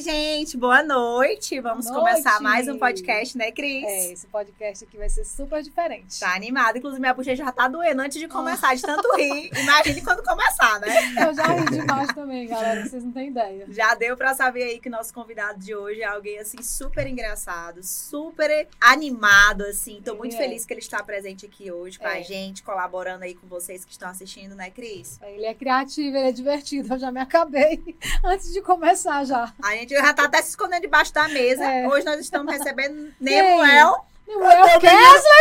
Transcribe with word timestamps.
Oi, 0.00 0.29
gente, 0.40 0.56
boa 0.56 0.82
noite. 0.82 1.60
Vamos 1.60 1.84
Boa 1.86 1.98
começar 1.98 2.30
noite. 2.30 2.42
mais 2.42 2.66
um 2.66 2.78
podcast, 2.78 3.36
né, 3.36 3.52
Cris? 3.52 3.84
É, 3.84 4.12
esse 4.12 4.26
podcast 4.26 4.84
aqui 4.84 4.96
vai 4.96 5.08
ser 5.10 5.22
super 5.26 5.62
diferente. 5.62 6.18
Tá 6.18 6.34
animada. 6.34 6.78
Inclusive, 6.78 6.98
minha 6.98 7.12
bochecha 7.12 7.44
já 7.44 7.52
tá 7.52 7.68
doendo 7.68 8.00
antes 8.00 8.18
de 8.18 8.26
começar, 8.26 8.74
de 8.74 8.80
tanto 8.80 9.06
rir. 9.16 9.50
Imagine 9.54 10.00
quando 10.00 10.22
começar, 10.22 10.80
né? 10.80 10.88
Eu 11.28 11.34
já 11.34 11.46
ri 11.46 11.64
demais 11.66 12.08
também, 12.14 12.48
galera, 12.48 12.86
vocês 12.86 13.04
não 13.04 13.12
têm 13.12 13.28
ideia. 13.28 13.66
Já 13.68 13.94
deu 13.94 14.16
pra 14.16 14.32
saber 14.32 14.62
aí 14.62 14.80
que 14.80 14.88
o 14.88 14.90
nosso 14.90 15.12
convidado 15.12 15.58
de 15.58 15.74
hoje 15.74 16.00
é 16.00 16.06
alguém, 16.06 16.38
assim, 16.38 16.62
super 16.62 17.06
engraçado, 17.06 17.82
super 17.82 18.66
animado, 18.80 19.64
assim. 19.64 20.00
Tô 20.02 20.14
muito 20.14 20.34
é. 20.36 20.38
feliz 20.38 20.64
que 20.64 20.72
ele 20.72 20.80
está 20.80 21.02
presente 21.02 21.44
aqui 21.44 21.70
hoje 21.70 21.98
com 21.98 22.06
a 22.06 22.18
É. 22.18 22.22
gente, 22.22 22.62
colaborando 22.62 23.24
aí 23.24 23.34
com 23.34 23.46
vocês 23.46 23.84
que 23.84 23.92
estão 23.92 24.08
assistindo, 24.08 24.54
né, 24.54 24.70
Cris? 24.70 25.20
Ele 25.22 25.44
é 25.44 25.52
criativo, 25.52 26.16
ele 26.16 26.28
é 26.28 26.32
divertido, 26.32 26.94
eu 26.94 26.98
já 26.98 27.12
me 27.12 27.20
acabei 27.20 27.94
antes 28.24 28.50
de 28.54 28.62
começar 28.62 29.22
já. 29.24 29.52
A 29.62 29.72
gente 29.76 29.90
já 29.90 30.14
tá 30.14 30.29
até 30.30 30.42
se 30.42 30.50
escondendo 30.50 30.82
debaixo 30.82 31.12
da 31.12 31.28
mesa. 31.28 31.64
É. 31.64 31.86
Hoje 31.88 32.06
nós 32.06 32.20
estamos 32.20 32.52
recebendo 32.52 33.12
Nemuel. 33.20 33.96
Eu 34.28 34.40
Kesley, 34.78 35.34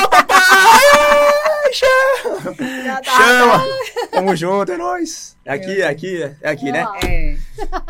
Já 0.00 0.08
tá- 0.08 1.23
Chama! 3.04 3.64
Tamo 4.12 4.36
junto, 4.36 4.72
é 4.72 4.76
nóis. 4.76 5.34
É 5.46 5.52
aqui, 5.52 5.82
é 5.82 5.86
aqui, 5.86 6.22
é 6.40 6.48
aqui, 6.50 6.72
né? 6.72 6.86
É. 7.04 7.36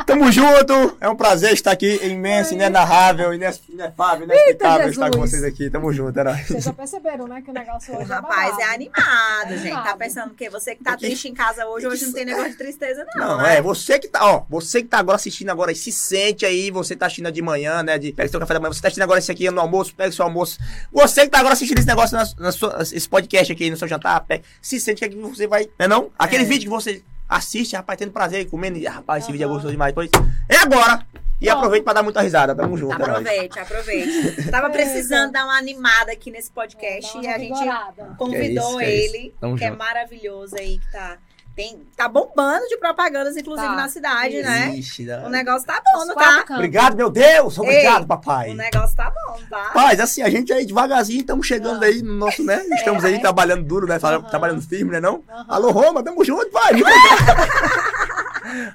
Tamo 0.06 0.30
junto! 0.32 0.96
É 1.00 1.08
um 1.08 1.14
prazer 1.14 1.52
estar 1.52 1.70
aqui, 1.70 2.00
imenso, 2.04 2.52
inenarrável, 2.52 3.32
ines- 3.32 3.62
inefável, 3.68 4.24
inexplicável 4.24 4.88
estar 4.90 5.10
com 5.12 5.18
vocês 5.20 5.44
aqui. 5.44 5.70
Tamo 5.70 5.92
junto, 5.92 6.18
é 6.18 6.24
nóis. 6.24 6.48
Vocês 6.48 6.64
já 6.64 6.72
perceberam, 6.72 7.28
né, 7.28 7.40
que 7.42 7.50
o 7.50 7.54
negócio 7.54 7.96
hoje 7.96 8.08
rapaz 8.10 8.58
é 8.58 8.64
animado, 8.64 9.52
É 9.52 9.56
gente. 9.58 9.82
Tá 9.84 9.96
pensando 9.96 10.32
o 10.32 10.34
quê? 10.34 10.50
Você 10.50 10.74
que 10.74 10.82
tá 10.82 10.94
Aqui. 10.94 11.06
triste 11.06 11.28
em 11.28 11.34
casa 11.34 11.64
hoje, 11.66 11.86
hoje 11.86 12.06
não 12.06 12.12
tem 12.12 12.24
negócio 12.24 12.50
de 12.50 12.56
tristeza, 12.58 13.06
não. 13.14 13.28
Não, 13.28 13.38
né? 13.38 13.58
é, 13.58 13.62
você 13.62 14.00
que 14.00 14.08
tá, 14.08 14.24
ó, 14.26 14.42
você 14.50 14.82
que 14.82 14.88
tá 14.88 14.98
agora 14.98 15.14
assistindo 15.16 15.50
agora 15.50 15.70
e 15.70 15.76
se 15.76 15.92
sente 15.92 16.44
aí, 16.44 16.72
você 16.72 16.96
tá 16.96 17.06
assistindo 17.06 17.30
de 17.30 17.40
manhã, 17.40 17.84
né, 17.84 17.98
de 17.98 18.12
pega 18.12 18.28
seu 18.28 18.40
café 18.40 18.54
da 18.54 18.60
manhã, 18.60 18.72
você 18.72 18.82
tá 18.82 18.88
assistindo 18.88 19.04
agora 19.04 19.20
esse 19.20 19.30
aqui 19.30 19.48
no 19.48 19.60
almoço, 19.60 19.94
pega 19.94 20.10
seu 20.10 20.24
almoço. 20.24 20.58
Você 20.92 21.22
que 21.22 21.28
tá 21.28 21.38
agora 21.38 21.52
assistindo 21.54 21.78
esse 21.78 21.86
negócio, 21.86 22.16
na, 22.18 22.24
na 22.40 22.50
sua- 22.50 22.78
esse 22.82 23.08
podcast 23.08 23.52
aqui 23.52 23.70
no 23.74 23.78
seu 23.78 23.88
jantar, 23.88 24.20
pega, 24.24 24.42
se 24.62 24.80
sente 24.80 24.98
que 25.00 25.04
aqui 25.04 25.16
você 25.16 25.46
vai, 25.46 25.68
né 25.78 25.86
não? 25.86 26.10
Aquele 26.18 26.42
É. 26.44 26.46
vídeo 26.46 26.64
que 26.64 26.74
você 26.76 27.02
assiste, 27.28 27.74
rapaz, 27.76 27.98
tendo 27.98 28.12
prazer 28.12 28.38
aí, 28.40 28.44
comendo, 28.44 28.78
e, 28.78 28.86
rapaz, 28.86 29.22
esse 29.24 29.32
vídeo 29.32 29.44
é 29.44 29.48
gostoso 29.48 29.72
demais, 29.72 29.92
pois 29.94 30.10
é 30.48 30.56
agora! 30.56 31.04
E 31.40 31.46
Bom. 31.46 31.52
aproveite 31.58 31.84
pra 31.84 31.92
dar 31.92 32.02
muita 32.02 32.22
risada, 32.22 32.54
tamo 32.54 32.76
junto, 32.76 32.92
é. 32.92 33.04
Aproveite, 33.04 33.58
aproveite. 33.58 34.50
Tava 34.50 34.68
É, 34.68 34.70
precisando 34.70 35.30
então. 35.30 35.32
dar 35.32 35.44
uma 35.44 35.58
animada 35.58 36.12
aqui 36.12 36.30
nesse 36.30 36.50
podcast 36.50 37.12
uma 37.16 37.24
e 37.24 37.26
a 37.28 37.38
gente 37.38 38.16
convidou 38.16 38.28
Que 38.30 38.36
é 38.36 38.48
isso, 38.48 38.78
que 38.78 38.84
é 38.84 39.04
ele, 39.04 39.34
Tamo 39.40 39.56
que 39.58 39.64
é 39.64 39.70
maravilhoso 39.70 40.54
aí, 40.56 40.78
que 40.78 40.92
tá, 40.92 41.18
tem, 41.54 41.86
tá 41.96 42.08
bombando 42.08 42.66
de 42.68 42.76
propagandas, 42.78 43.36
inclusive 43.36 43.68
Tá. 43.68 43.76
na 43.76 43.88
cidade, 43.88 44.42
né? 44.42 44.74
Ixi, 44.76 45.06
dá- 45.06 45.24
O 45.24 45.28
negócio 45.28 45.66
tá 45.66 45.80
bom, 45.84 46.00
Os 46.00 46.08
não 46.08 46.14
tá? 46.16 46.38
cantos. 46.38 46.56
Obrigado, 46.56 46.96
meu 46.96 47.10
Deus! 47.10 47.56
Obrigado, 47.58 48.02
Ei, 48.02 48.06
papai! 48.08 48.50
O 48.50 48.54
negócio 48.54 48.96
tá 48.96 49.10
bom, 49.10 49.38
tá? 49.48 49.62
Rapaz, 49.68 50.00
assim, 50.00 50.22
a 50.22 50.30
gente 50.30 50.52
aí 50.52 50.64
devagarzinho 50.66 51.20
estamos 51.20 51.46
chegando 51.46 51.82
Ah. 51.82 51.86
aí 51.86 52.02
no 52.02 52.14
nosso, 52.14 52.42
né? 52.42 52.64
Estamos 52.74 53.04
aí 53.04 53.14
É. 53.14 53.18
trabalhando 53.18 53.62
duro, 53.64 53.86
né? 53.86 53.98
Aham. 54.02 54.22
Trabalhando 54.22 54.62
firme, 54.62 54.90
né 54.90 55.00
não? 55.00 55.22
Aham. 55.28 55.44
Alô, 55.48 55.70
Roma, 55.70 56.02
tamo 56.02 56.24
junto, 56.24 56.50
pai! 56.50 56.72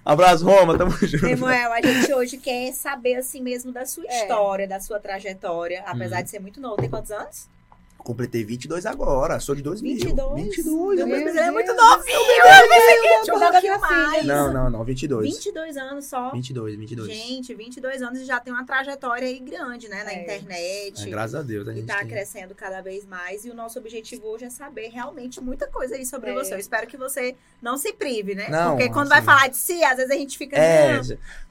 Abraço, 0.04 0.46
Roma, 0.46 0.78
tamo 0.78 0.92
junto. 0.92 1.30
Samuel, 1.30 1.72
a 1.74 1.82
gente 1.82 2.14
hoje 2.14 2.38
quer 2.38 2.72
saber 2.74 3.16
assim 3.16 3.42
mesmo 3.42 3.72
da 3.72 3.86
sua 3.86 4.04
É. 4.08 4.22
história, 4.22 4.68
da 4.68 4.80
sua 4.80 5.00
trajetória, 5.00 5.84
apesar 5.86 6.18
Uhum. 6.18 6.24
de 6.24 6.30
ser 6.30 6.40
muito 6.40 6.60
novo. 6.60 6.78
Tem 6.78 6.90
quantos 6.90 7.12
anos? 7.12 7.48
Completei 8.10 8.44
22 8.44 8.88
agora, 8.88 9.40
sou 9.40 9.54
de 9.54 9.62
2000. 9.62 9.94
22? 9.98 10.42
22, 10.56 10.98
Meu? 11.06 11.08
Deus, 11.08 11.30
ele 11.30 11.40
é 11.42 11.52
muito 11.52 11.72
novinho, 11.76 12.18
eu 12.18 12.68
pensei 12.68 13.62
que 13.62 13.78
mais. 13.78 14.26
Não, 14.26 14.52
não, 14.52 14.68
não, 14.68 14.84
22. 14.84 15.32
22 15.36 15.78
anos 15.78 16.06
só. 16.08 16.32
22, 16.32 16.76
22. 16.76 17.08
Gente, 17.08 17.54
22 17.54 18.02
anos 18.02 18.20
e 18.20 18.26
já 18.26 18.40
tem 18.40 18.52
uma 18.52 18.66
trajetória 18.66 19.28
aí 19.28 19.38
grande, 19.40 19.88
né? 19.88 20.04
Na 20.04 20.12
É. 20.12 20.24
internet. 20.24 21.06
É, 21.08 21.10
graças 21.12 21.36
a 21.36 21.44
Deus, 21.44 21.68
a 21.68 21.74
E 21.76 21.84
tá 21.84 22.00
tem. 22.00 22.08
crescendo 22.08 22.56
cada 22.56 22.82
vez 22.82 23.06
mais. 23.06 23.46
E 23.46 23.52
o 23.52 23.54
nosso 23.54 23.78
objetivo 23.78 24.26
hoje 24.26 24.46
é 24.46 24.50
saber 24.50 24.88
realmente 24.88 25.40
muita 25.40 25.68
coisa 25.68 25.94
aí 25.94 26.04
sobre 26.04 26.32
É. 26.32 26.34
você. 26.34 26.56
Eu 26.56 26.58
espero 26.60 26.88
que 26.88 26.98
você 26.98 27.36
não 27.62 27.78
se 27.78 27.94
prive, 27.94 28.34
né? 28.34 28.48
Não, 28.50 28.72
Porque 28.72 28.90
quando 28.90 29.12
assim- 29.12 29.22
vai 29.24 29.36
falar 29.36 29.50
de 29.50 29.58
si, 29.58 29.84
às 29.84 29.98
vezes 29.98 30.10
a 30.10 30.16
gente 30.16 30.36
fica. 30.36 30.58
É, 30.58 31.00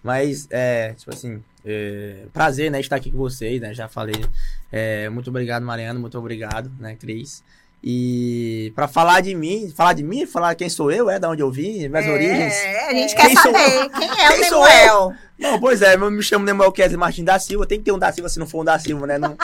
mas, 0.03 0.49
é, 0.51 0.93
tipo 0.95 1.15
assim, 1.15 1.41
é, 1.65 2.25
prazer, 2.33 2.71
né, 2.71 2.81
estar 2.81 2.97
aqui 2.97 3.11
com 3.11 3.19
vocês, 3.19 3.61
né, 3.61 3.75
já 3.75 3.89
falei. 3.89 4.25
É, 4.73 5.09
muito 5.09 5.29
obrigado, 5.31 5.63
Mariana, 5.65 5.99
muito 5.99 6.19
obrigado, 6.19 6.71
né, 6.79 6.97
Cris. 6.99 7.43
E 7.83 8.73
pra 8.75 8.89
falar 8.89 9.21
de 9.21 9.37
mim, 9.37 9.73
falar 9.75 9.93
de 9.93 10.03
mim, 10.03 10.27
falar 10.27 10.57
quem 10.57 10.69
sou 10.69 10.91
eu, 10.91 11.09
é, 11.09 11.17
da 11.19 11.31
onde 11.31 11.43
eu 11.43 11.51
vim, 11.51 11.89
minhas 11.89 12.07
É, 12.07 12.11
origens. 12.13 12.55
a 12.89 12.93
gente 12.93 13.13
É. 13.13 13.17
quer 13.17 13.27
Quem 13.29 13.37
sou 13.37 13.53
saber 13.53 13.89
quem 13.91 14.09
é 14.11 14.29
Quem 14.33 14.41
o 14.41 14.45
sou 14.47 14.65
Nemuel. 14.65 15.13
Não, 15.39 15.61
pois 15.61 15.81
é, 15.81 15.95
eu 15.95 16.11
me 16.11 16.21
chamo 16.21 16.45
Nemuel 16.45 16.73
Kesley 16.73 16.97
Martins 16.97 17.25
da 17.25 17.39
Silva, 17.39 17.65
tem 17.67 17.79
que 17.79 17.85
ter 17.85 17.93
um 17.93 17.99
da 17.99 18.11
Silva 18.11 18.29
se 18.29 18.41
não 18.41 18.49
for 18.49 18.63
um 18.63 18.65
da 18.65 18.77
Silva, 18.81 19.07
né? 19.07 19.17
Não, 19.19 19.37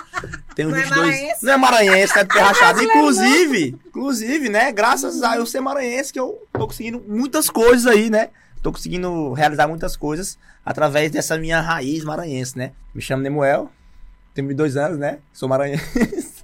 tem 0.57 0.67
uns 0.67 0.73
Não 0.73 0.79
é 0.79 0.83
22. 0.83 1.07
maranhense? 1.07 1.45
Não 1.47 1.53
é 1.53 1.57
maranhense, 1.57 2.19
é 2.19 2.23
de 2.25 2.29
terra 2.31 2.47
rachada. 2.49 2.73
brasileiro, 2.75 2.99
Inclusive, 2.99 3.77
inclusive, 3.87 4.49
né? 4.49 4.73
Graças 4.73 5.23
a 5.23 5.37
eu 5.37 5.47
ser 5.47 5.61
maranhense 5.61 6.13
que 6.13 6.19
eu 6.19 6.43
tô 6.53 6.67
conseguindo 6.67 7.01
muitas 7.07 7.49
coisas 7.49 7.87
aí, 7.87 8.11
né? 8.11 8.31
Tô 8.65 8.73
conseguindo 8.73 9.35
realizar 9.35 9.69
muitas 9.69 9.95
coisas 9.95 10.39
através 10.65 11.11
dessa 11.11 11.37
minha 11.37 11.61
raiz 11.61 12.03
maranhense, 12.03 12.57
né? 12.57 12.73
Me 12.95 13.03
chamo 13.03 13.23
Nemuel, 13.23 13.71
tenho 14.33 14.49
22 14.49 14.79
anos, 14.79 14.99
né? 14.99 15.19
Sou 15.35 15.47
maranhense. 15.47 15.85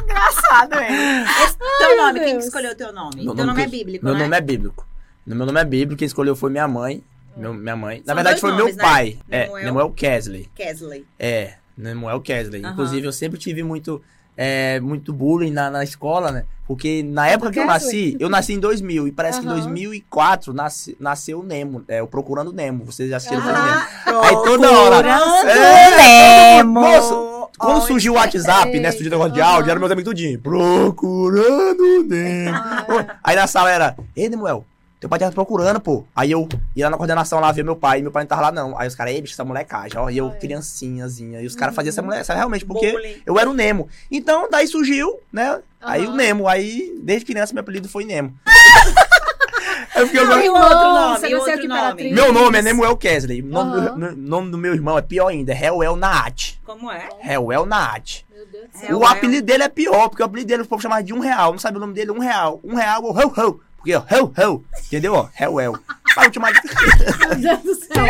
Engraçado, 0.00 0.74
hein? 0.80 1.24
Esse 1.44 1.56
teu 1.58 1.96
nome, 1.96 2.20
quem 2.20 2.38
escolheu 2.38 2.70
o 2.70 2.74
teu 2.76 2.92
nome? 2.92 3.24
Meu 3.24 3.34
teu 3.34 3.44
nome 3.44 3.62
é 3.62 3.64
que- 3.64 3.70
bíblico, 3.72 4.04
Meu 4.04 4.14
né? 4.14 4.20
nome 4.20 4.36
é 4.36 4.40
bíblico. 4.40 4.86
Meu 5.26 5.44
nome 5.44 5.60
é 5.60 5.64
bíblico, 5.64 5.98
quem 5.98 6.06
escolheu 6.06 6.36
foi 6.36 6.50
minha 6.50 6.68
mãe. 6.68 7.02
Meu, 7.36 7.52
minha 7.52 7.74
mãe. 7.74 7.98
Na 7.98 8.04
São 8.06 8.14
verdade, 8.14 8.40
dois 8.40 8.40
foi 8.40 8.50
nomes, 8.52 8.76
meu 8.76 8.84
né? 8.86 8.90
pai. 8.92 9.18
Nemuel. 9.28 9.58
É, 9.58 9.64
Nemuel 9.64 9.90
Kesley. 9.90 10.48
Kesley. 10.54 11.04
É, 11.18 11.54
Nemuel 11.76 12.20
Kesley. 12.20 12.62
Aham. 12.62 12.72
Inclusive, 12.74 13.06
eu 13.08 13.12
sempre 13.12 13.40
tive 13.40 13.64
muito, 13.64 14.00
é, 14.42 14.80
muito 14.80 15.12
bullying 15.12 15.50
na, 15.50 15.70
na 15.70 15.84
escola, 15.84 16.32
né? 16.32 16.44
Porque 16.66 17.02
na 17.02 17.26
época 17.28 17.50
que 17.50 17.58
eu 17.58 17.66
Kesley? 17.66 17.74
nasci, 18.14 18.16
eu 18.18 18.28
nasci 18.30 18.52
em 18.54 18.58
2000 18.58 19.08
e 19.08 19.12
parece 19.12 19.38
que 19.40 19.44
em 19.44 19.48
Aham. 19.50 19.58
2004 19.58 20.54
nasce, 20.54 20.96
nasceu 20.98 21.40
o 21.40 21.42
Nemo, 21.42 21.84
é, 21.86 22.02
o 22.02 22.06
Procurando 22.06 22.50
Nemo. 22.52 22.84
Vocês 22.86 23.10
já 23.10 23.18
assistiram 23.18 23.42
o 23.42 23.46
Nemo? 23.46 23.58
Ah, 24.06 24.20
Aí 24.22 24.34
toda 24.44 24.70
hora. 24.70 25.02
procurando 25.02 25.48
É, 25.50 26.56
Nemo. 26.56 26.80
moço, 26.80 27.48
Quando 27.58 27.76
Onde 27.76 27.86
surgiu 27.88 28.14
o 28.14 28.16
WhatsApp, 28.16 28.80
né? 28.80 28.90
Surgiu 28.92 29.08
o 29.08 29.10
negócio 29.10 29.32
de 29.34 29.42
áudio, 29.42 29.70
era 29.70 29.78
meus 29.78 29.92
amigos 29.92 30.10
tudinho. 30.10 30.40
Procurando 30.40 32.04
Nemo. 32.08 32.56
Ah, 32.56 33.16
Aí 33.22 33.36
na 33.36 33.46
sala 33.46 33.70
era, 33.70 33.94
ei, 34.16 34.28
Nemuel, 34.30 34.64
teu 35.00 35.08
pai 35.08 35.18
tava 35.18 35.32
procurando, 35.32 35.80
pô. 35.80 36.04
Aí 36.14 36.30
eu 36.30 36.46
ia 36.76 36.84
lá 36.86 36.90
na 36.90 36.96
coordenação 36.98 37.40
lá 37.40 37.50
ver 37.52 37.64
meu 37.64 37.74
pai, 37.74 37.98
e 38.00 38.02
meu 38.02 38.12
pai 38.12 38.22
não 38.22 38.28
tava 38.28 38.42
lá, 38.42 38.52
não. 38.52 38.78
Aí 38.78 38.86
os 38.86 38.94
caras, 38.94 39.14
ei, 39.14 39.20
bicho, 39.22 39.32
essa 39.34 39.44
molecagem, 39.44 39.98
ó. 39.98 40.10
E 40.10 40.18
eu, 40.18 40.28
Ai. 40.28 40.38
criancinhazinha. 40.38 41.40
E 41.40 41.46
os 41.46 41.56
caras 41.56 41.72
Uhum. 41.72 41.76
faziam 41.76 41.90
essa 41.90 42.02
mulher, 42.02 42.20
essa 42.20 42.34
realmente, 42.34 42.64
porque 42.66 42.92
Bullying. 42.92 43.22
eu 43.24 43.38
era 43.38 43.48
o 43.48 43.54
Nemo. 43.54 43.88
Então, 44.10 44.48
daí 44.50 44.66
surgiu, 44.68 45.18
né? 45.32 45.58
Aí 45.80 46.06
o. 46.06 46.12
Nemo. 46.14 46.46
Aí, 46.46 46.94
desde 47.02 47.24
criança, 47.24 47.54
meu 47.54 47.62
apelido 47.62 47.88
foi 47.88 48.04
Nemo. 48.04 48.34
eu 49.96 50.06
fiquei 50.06 50.22
Não, 50.24 50.32
agora- 50.32 50.50
o 50.50 50.54
outro 50.54 50.92
nome? 50.92 51.18
você 51.18 51.34
outro. 51.34 52.14
Meu 52.14 52.32
nome 52.32 52.58
é 52.58 52.62
Nemuel 52.62 52.96
Kesley. 52.96 53.42
O 53.42 53.46
nome, 53.46 53.72
Aham. 53.78 53.84
do, 53.94 53.98
no- 53.98 54.16
nome 54.16 54.50
do 54.50 54.58
meu 54.58 54.74
irmão 54.74 54.96
é 54.98 55.02
pior 55.02 55.28
ainda, 55.28 55.52
é 55.52 55.64
Hellel 55.64 55.96
Naat. 55.96 56.58
Como 56.64 56.90
é? 56.90 57.08
Hellel 57.22 57.66
Naat. 57.66 58.24
Meu 58.34 58.46
Deus 58.46 58.64
do 58.70 58.76
É, 58.76 58.86
céu. 58.86 58.98
o 58.98 59.04
apelido 59.06 59.46
dele 59.46 59.62
é 59.64 59.68
pior, 59.68 60.08
porque 60.08 60.22
o 60.22 60.26
apelido 60.26 60.48
dele 60.48 60.62
o 60.62 60.66
povo 60.66 60.80
chamava 60.82 61.02
de 61.02 61.12
um 61.12 61.20
real. 61.20 61.52
Não 61.52 61.58
sabe 61.58 61.76
o 61.76 61.80
nome 61.80 61.92
dele, 61.94 62.10
um 62.10 62.18
real. 62.18 62.60
Um 62.64 62.74
real 62.74 63.02
ou 63.04 63.12
ho, 63.16 63.32
ho. 63.40 63.60
Porque, 63.80 63.94
ó, 63.94 64.00
ho, 64.00 64.32
ho. 64.54 64.64
Entendeu? 64.86 65.14
Ó. 65.14 65.28
Vai 66.16 66.32
chamar 66.32 66.52
de... 66.52 66.60
Meu 67.18 67.36
Deus 67.36 67.62
do 67.62 67.74
céu. 67.76 68.04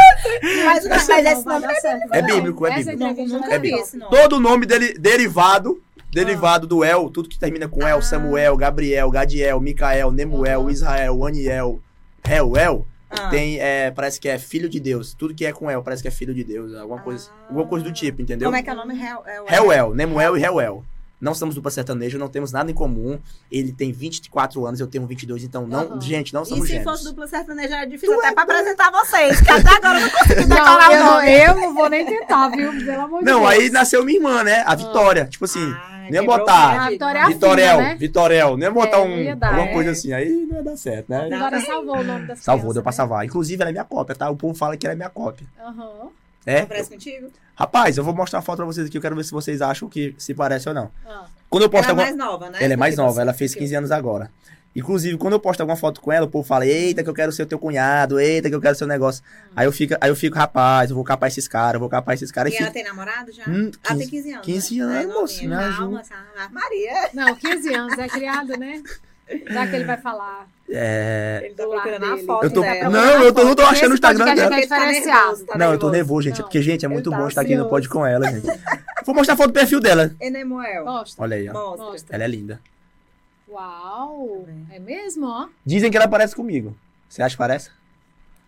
Mas, 0.65 0.87
mas 0.89 1.09
Não, 1.09 1.19
esse 1.21 1.45
nome 1.45 1.65
É 2.13 2.23
bíblico, 2.23 2.67
é 2.67 2.75
bíblico. 2.77 2.91
vi 2.91 2.97
dar 2.97 3.13
esse 3.13 3.91
certo. 3.91 3.99
nome. 3.99 4.11
Todo 4.11 4.41
nome 4.41 4.67
dele 4.67 4.95
derivado, 4.99 5.81
derivado 6.13 6.67
do 6.67 6.83
El, 6.85 7.11
tudo 7.11 7.29
que 7.29 7.39
termina 7.39 7.69
com 7.69 7.87
El, 7.87 7.99
Ah. 7.99 8.03
Samuel, 8.03 8.57
Gabriel, 8.57 9.11
Gadiel, 9.11 9.61
Micael, 9.61 10.11
Nemuel. 10.11 10.71
Israel, 10.71 11.25
Aniel, 11.27 11.81
Hellel, 12.27 12.87
Ah. 13.11 13.29
tem, 13.29 13.59
é, 13.61 13.91
parece 13.91 14.19
que 14.21 14.29
é 14.29 14.39
filho 14.39 14.69
de 14.69 14.81
Deus. 14.81 15.15
Tudo 15.15 15.35
que 15.35 15.45
é 15.45 15.53
com 15.53 15.71
El 15.71 15.83
parece 15.83 16.03
que 16.03 16.09
é 16.09 16.13
filho 16.13 16.35
de 16.35 16.43
Deus. 16.43 16.75
Alguma 16.75 17.01
coisa, 17.01 17.31
Ah. 17.31 17.47
alguma 17.49 17.67
coisa 17.67 17.85
do 17.85 17.93
tipo, 17.93 18.23
entendeu? 18.23 18.47
Como 18.49 18.57
é 18.57 18.63
que 18.63 18.71
é 18.71 18.73
o 18.73 18.77
nome? 18.77 18.95
Hel, 19.01 19.23
é 19.27 19.41
o- 19.43 19.47
Hellel, 19.49 19.95
Nemuel 19.95 20.37
e 20.39 20.43
Hellel. 20.43 20.85
Não 21.21 21.35
somos 21.35 21.55
dupla 21.55 21.71
sertaneja, 21.71 22.17
não 22.17 22.29
temos 22.29 22.51
nada 22.51 22.71
em 22.71 22.75
comum. 22.75 23.19
Ele 23.53 23.73
tem 23.73 23.93
24 23.93 24.65
anos, 24.67 24.81
eu 24.81 24.87
tenho 24.87 25.07
22, 25.07 25.45
então 25.45 25.67
não, 25.67 25.81
Aham. 25.93 26.01
gente, 26.01 26.33
não 26.33 26.43
E 26.43 26.47
somos 26.47 26.65
se 26.67 26.73
gêmeos. 26.75 26.91
fosse 26.91 27.05
dupla 27.05 27.27
sertaneja, 27.27 27.77
era 27.77 27.85
difícil 27.87 28.19
até 28.19 28.33
pra 28.33 28.43
apresentar 28.45 28.91
vocês, 28.91 29.41
que 29.41 29.51
até 29.51 29.77
agora 29.77 29.99
eu 30.01 30.03
não 30.05 30.11
consegui 30.11 30.41
Não, 30.49 30.57
decorar 30.57 30.91
o 30.91 31.05
nome. 31.05 31.31
eu 31.39 31.55
não 31.57 31.75
vou 31.75 31.91
nem 31.91 32.07
tentar, 32.07 32.49
viu? 32.49 32.73
Pelo 32.73 33.03
amor 33.03 33.19
de 33.21 33.25
Não, 33.27 33.41
Deus. 33.41 33.51
aí 33.53 33.71
nasceu 33.71 34.05
minha 34.05 34.19
irmã, 34.19 34.43
né? 34.43 34.63
A 34.67 34.75
Vitória. 34.75 35.27
Tipo 35.27 35.45
assim, 35.45 35.73
Ah, 35.73 36.07
nem 36.11 36.25
botar. 36.25 36.87
A. 36.87 36.91
Vitória 36.91 37.19
é 37.19 37.27
Vitorel, 37.27 37.77
né? 37.79 37.95
Vitorel. 37.97 38.57
Nem 38.57 38.65
ia 38.69 38.71
botar 38.73 38.97
É, 38.97 39.01
um, 39.01 39.25
não 39.31 39.37
dar, 39.39 39.49
alguma 39.49 39.69
é. 39.69 39.73
coisa 39.75 39.91
assim. 39.91 40.13
Aí 40.13 40.29
não 40.49 40.57
ia 40.57 40.63
dar 40.63 40.77
certo, 40.77 41.09
né? 41.11 41.29
Não. 41.29 41.37
Agora 41.37 41.61
salvou 41.61 41.99
o 41.99 42.03
nome 42.05 42.27
das 42.27 42.39
Salvou, 42.41 42.61
crianças, 42.63 42.75
deu 42.75 42.83
pra 42.83 42.91
né? 42.93 42.97
salvar. 42.97 43.25
Inclusive, 43.27 43.61
ela 43.63 43.71
é 43.71 43.73
minha 43.73 43.85
cópia, 43.85 44.15
tá? 44.17 44.31
O 44.31 44.37
povo 44.37 44.55
fala 44.55 44.77
que 44.77 44.87
ela 44.87 44.95
é 44.95 44.97
minha 44.97 45.11
cópia. 45.11 45.47
Aham. 45.63 46.09
É? 46.47 46.65
Parece 46.65 46.91
contigo? 46.91 47.31
Rapaz, 47.55 47.99
eu 47.99 48.05
vou 48.05 48.15
mostrar 48.15 48.39
uma 48.39 48.43
foto 48.45 48.57
pra 48.59 48.67
vocês 48.67 48.87
aqui. 48.87 48.97
Eu 48.97 49.03
quero 49.03 49.15
ver 49.17 49.25
se 49.25 49.31
vocês 49.33 49.61
acham 49.61 49.89
que 49.89 50.15
se 50.19 50.33
parece 50.35 50.69
ou 50.69 50.75
não. 50.75 50.91
Ah. 51.07 51.27
Quando 51.49 51.65
eu 51.65 51.67
Ela 51.67 51.71
posto 51.73 51.87
é 51.87 51.91
alguma... 51.91 52.05
mais 52.07 52.17
nova, 52.17 52.51
né? 52.51 52.59
Ela 52.63 52.73
é 52.73 52.77
mais 52.77 52.97
nova, 52.97 53.21
ela 53.21 53.33
fez 53.35 53.53
Que- 53.53 53.61
15 53.61 53.75
anos 53.75 53.91
agora. 53.91 54.31
Inclusive, 54.75 55.19
quando 55.19 55.33
eu 55.33 55.41
posto 55.41 55.61
alguma 55.63 55.77
foto 55.77 56.01
com 56.01 56.13
ela, 56.13 56.27
o 56.27 56.31
povo 56.31 56.47
fala, 56.47 56.65
eita, 56.65 57.03
que 57.03 57.11
eu 57.11 57.13
quero 57.13 57.33
ser 57.33 57.43
o 57.43 57.47
teu 57.47 57.59
cunhado, 57.59 58.21
eita, 58.21 58.49
que 58.49 58.55
eu 58.55 58.61
quero 58.61 58.77
ser 58.77 58.85
o 58.85 58.87
negócio. 58.87 59.21
Aí 59.57 59.67
eu 59.67 59.73
fico, 59.73 59.95
aí 60.01 60.09
eu 60.09 60.15
fico, 60.15 60.37
rapaz, 60.39 60.91
eu 60.91 60.95
vou 60.97 61.05
capar 61.05 61.27
esses 61.29 61.49
caras, 61.49 61.75
eu 61.75 61.81
vou 61.81 61.89
capar 61.89 62.15
esses 62.15 62.31
caras. 62.31 62.53
E 62.53 62.57
E 62.57 62.63
ela 62.63 62.71
tem 62.71 62.85
namorado 62.85 63.33
já? 63.33 63.43
Hum, 63.49 63.73
ela 63.83 63.99
15 63.99 63.99
tem 63.99 64.09
15 64.09 64.33
anos. 64.33 64.47
15 64.47 64.79
né? 64.79 64.85
anos, 64.85 64.97
É 64.97 65.07
moço, 65.09 65.35
novinha. 65.43 65.69
me 65.69 65.77
Calma, 65.77 66.03
calma. 66.05 66.49
Maria. 66.53 67.11
Não, 67.13 67.35
15 67.35 67.75
anos, 67.75 67.99
é 67.99 68.09
criado, 68.09 68.57
né? 68.57 68.81
Já 69.51 69.67
que 69.67 69.75
ele 69.77 69.85
vai 69.85 69.97
falar. 69.97 70.47
É... 70.73 71.41
Ele 71.45 71.55
tá 71.55 71.67
procurando 71.67 72.05
a 72.05 72.19
foto 72.19 72.45
Eu 72.45 72.51
tô- 72.53 72.61
dela. 72.61 72.91
Não, 72.91 73.23
eu 73.25 73.33
tô- 73.35 73.45
não 73.45 73.55
tô 73.55 73.63
achando 73.63 73.91
o 73.93 73.95
Instagram 73.95 74.35
dela. 74.35 74.57
é 74.61 74.67
tá 74.67 74.77
tá 75.47 75.59
não, 75.59 75.73
eu 75.73 75.79
tô 75.79 75.91
nervoso. 75.91 76.23
gente, 76.23 76.39
Não. 76.39 76.45
porque, 76.45 76.63
gente, 76.63 76.85
é 76.85 76.89
muito 76.89 77.11
tá 77.11 77.17
bom 77.17 77.29
estar 77.29 77.41
aqui 77.41 77.57
no. 77.57 77.69
Pod 77.69 77.89
com 77.89 78.05
ela, 78.07 78.27
gente. 78.31 78.47
Vou 79.07 79.15
mostrar 79.15 79.35
a 79.35 79.37
foto 79.37 79.49
do 79.49 79.53
perfil 79.55 79.81
dela. 79.81 80.15
E 80.21 80.31
Nemoel? 80.31 80.85
Gosta. 80.85 81.23
Olha 81.23 81.37
aí, 81.37 81.49
ó. 81.49 81.53
Mostra. 81.53 81.85
Mostra. 81.87 82.15
Ela 82.17 82.25
é 82.25 82.29
linda. 82.29 82.61
Uau! 83.49 84.47
É 84.73 84.79
mesmo, 84.79 85.27
ó? 85.27 85.49
Dizem 85.65 85.91
que 85.91 85.97
ela 85.97 86.07
parece 86.09 86.35
comigo. 86.37 86.77
Você 87.09 87.23
acha 87.23 87.35
que 87.35 87.39
parece? 87.39 87.71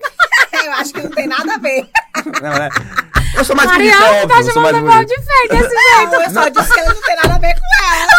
Eu 0.65 0.73
acho 0.75 0.93
que 0.93 1.03
não 1.03 1.11
tem 1.11 1.27
nada 1.27 1.55
a 1.55 1.59
ver. 1.59 1.89
Não, 2.41 2.51
né? 2.53 2.69
Eu 3.35 3.45
sou 3.45 3.57
mais 3.57 3.69
Mariana 3.69 3.97
bonito, 3.97 4.13
tá 4.13 4.23
óbvio, 4.23 4.37
eu 4.49 4.53
sou 4.53 4.63
mais 4.63 4.77
chamando 4.77 4.89
o 4.91 4.93
bonito. 4.93 5.09
de 5.09 5.15
feio 5.25 5.49
desse 5.49 5.75
jeito. 5.75 6.13
Não, 6.13 6.23
eu 6.23 6.31
só 6.31 6.49
disse 6.49 6.73
que 6.75 6.81
ela 6.81 6.95
não 6.95 7.03
tem 7.03 7.17
nada 7.17 7.35
a 7.35 7.39
ver 7.39 7.55
com 7.55 7.85
ela. 7.95 8.12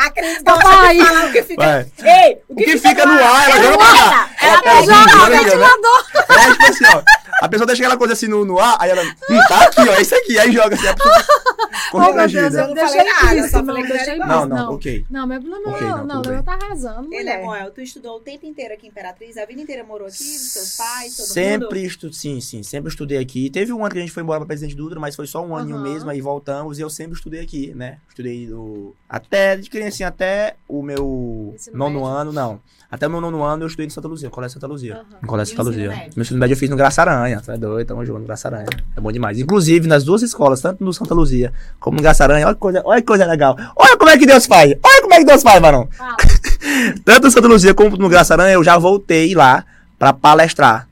A 0.00 0.10
Cris 0.10 0.42
gosta 0.42 0.62
Papai. 0.62 0.96
de 0.96 1.04
falar 1.04 1.26
o 1.26 1.32
que 1.32 1.42
fica... 1.42 1.62
Vai. 1.62 1.86
Ei, 2.02 2.38
O 2.48 2.56
que 2.56 2.78
fica 2.78 3.04
no 3.04 3.12
ar, 3.22 3.50
ela 3.50 3.62
joga 3.62 3.78
pra 3.78 3.86
cá. 3.86 4.30
Ela 4.40 4.52
Ela 4.52 4.62
pega 4.62 4.82
joga 4.82 5.10
Joga 5.10 5.16
no 5.16 5.22
o 5.22 5.44
ventilador. 5.44 6.06
É 6.30 6.50
tipo 6.52 6.64
assim, 6.66 6.84
ó. 6.96 7.02
A 7.42 7.48
pessoa 7.48 7.66
deixa 7.66 7.82
aquela 7.82 7.96
coisa 7.98 8.12
assim 8.14 8.26
no, 8.26 8.44
no 8.44 8.58
ar, 8.58 8.76
aí 8.80 8.90
ela. 8.90 9.02
Hum, 9.02 9.40
tá 9.48 9.62
aqui, 9.64 9.80
ó. 9.88 9.92
É 9.94 10.00
isso 10.00 10.14
aqui. 10.14 10.38
Aí 10.38 10.52
joga 10.52 10.74
assim. 10.74 10.88
A 10.88 10.94
pessoa 10.94 11.49
Oh, 11.92 11.98
meu 11.98 12.12
Deus, 12.12 12.32
constrangida. 12.32 12.60
eu 12.60 12.66
não 12.68 12.74
deixei 12.74 12.98
falei 12.98 13.12
nada, 13.12 13.36
isso, 13.36 13.48
só 13.50 13.58
não, 13.58 13.66
falei 13.66 13.82
que 13.82 13.92
deixei 13.92 14.14
era 14.14 14.26
Não, 14.26 14.38
isso, 14.40 14.48
não, 14.48 14.74
ok. 14.74 15.04
Não, 15.10 15.26
mas 15.26 15.44
não, 15.44 15.62
não, 15.62 15.70
Ok, 15.72 15.86
não, 15.88 16.04
não, 16.06 16.22
não, 16.22 16.42
tá 16.42 16.52
arrasando, 16.54 17.02
mulher. 17.08 17.24
Nemoel, 17.38 17.70
tu 17.70 17.80
estudou 17.80 18.16
o 18.16 18.20
tempo 18.20 18.46
inteiro 18.46 18.74
aqui 18.74 18.86
em 18.86 18.90
Imperatriz? 18.90 19.36
A 19.36 19.44
vida 19.44 19.60
inteira 19.60 19.84
morou 19.84 20.06
aqui? 20.06 20.22
Seus 20.22 20.76
pais, 20.76 21.16
todo 21.16 21.26
mundo? 21.26 21.32
Sempre 21.32 21.84
estu... 21.84 22.12
sim, 22.12 22.40
sim, 22.40 22.62
sempre 22.62 22.88
estudei 22.90 23.18
aqui. 23.18 23.50
Teve 23.50 23.72
um 23.72 23.80
ano 23.84 23.92
que 23.92 23.98
a 23.98 24.00
gente 24.02 24.12
foi 24.12 24.22
embora 24.22 24.40
pra 24.40 24.46
Presidente 24.46 24.74
Dutra, 24.76 24.98
mas 25.00 25.16
foi 25.16 25.26
só 25.26 25.44
um 25.44 25.56
aninho 25.56 25.76
Aham. 25.76 25.84
mesmo, 25.92 26.10
aí 26.10 26.20
voltamos 26.20 26.78
e 26.78 26.82
eu 26.82 26.90
sempre 26.90 27.16
estudei 27.16 27.40
aqui, 27.40 27.72
né? 27.74 27.98
Estudei 28.08 28.46
do... 28.46 28.94
até 29.08 29.56
de 29.56 29.68
criancinha 29.70 30.08
até 30.08 30.56
o 30.68 30.82
meu 30.82 31.52
Ensino 31.54 31.76
nono 31.76 32.00
médio. 32.00 32.06
ano, 32.06 32.32
não. 32.32 32.60
Até 32.90 33.06
o 33.06 33.10
meu 33.10 33.20
nono 33.20 33.44
ano 33.44 33.62
eu 33.62 33.66
estudei 33.68 33.86
em 33.86 33.90
Santa 33.90 34.08
Luzia, 34.08 34.28
Colégio 34.30 34.54
Santa 34.54 34.66
Luzia. 34.66 34.94
Aham. 34.96 35.04
No 35.22 35.28
Colégio 35.28 35.56
Santa 35.56 35.68
Luzia. 35.68 35.88
médio? 35.90 36.12
Meu 36.16 36.22
ensino 36.22 36.40
médio 36.40 36.54
eu 36.54 36.58
fiz 36.58 36.68
no 36.68 36.76
Graça 36.76 37.02
Aranha, 37.02 37.40
tá 37.40 37.56
doido? 37.56 37.86
Tamo 37.86 38.04
junto 38.04 38.18
no 38.18 38.24
Graça 38.26 38.48
Aranha. 38.48 38.66
É 38.96 39.00
bom 39.00 39.12
demais. 39.12 39.38
Inclusive, 39.38 39.86
nas 39.86 40.02
duas 40.02 40.22
escolas, 40.22 40.60
tanto 40.60 40.82
no 40.82 40.92
Santa 40.92 41.14
Luzia 41.14 41.52
como 41.80 41.96
no 41.96 42.02
Graça 42.02 42.24
Aranha, 42.24 42.46
olha 42.46 42.54
que 42.54 42.60
coisa, 42.60 42.82
olha 42.84 43.00
que 43.00 43.06
coisa 43.06 43.24
legal. 43.24 43.56
Olha 43.74 43.96
como 43.96 44.10
é 44.10 44.18
que 44.18 44.26
Deus 44.26 44.46
faz. 44.46 44.74
Olha 44.82 45.02
como 45.02 45.14
é 45.14 45.18
que 45.18 45.24
Deus 45.24 45.42
faz, 45.42 45.60
varão. 45.60 45.88
Fala. 45.90 46.16
Tanto 47.04 47.24
no 47.24 47.30
Santa 47.30 47.48
Luzia 47.48 47.74
como 47.74 47.96
no 47.96 48.08
Graça 48.08 48.34
Aranha, 48.34 48.52
eu 48.52 48.62
já 48.62 48.76
voltei 48.76 49.34
lá 49.34 49.64
pra 49.98 50.12
palestrar. 50.12 50.86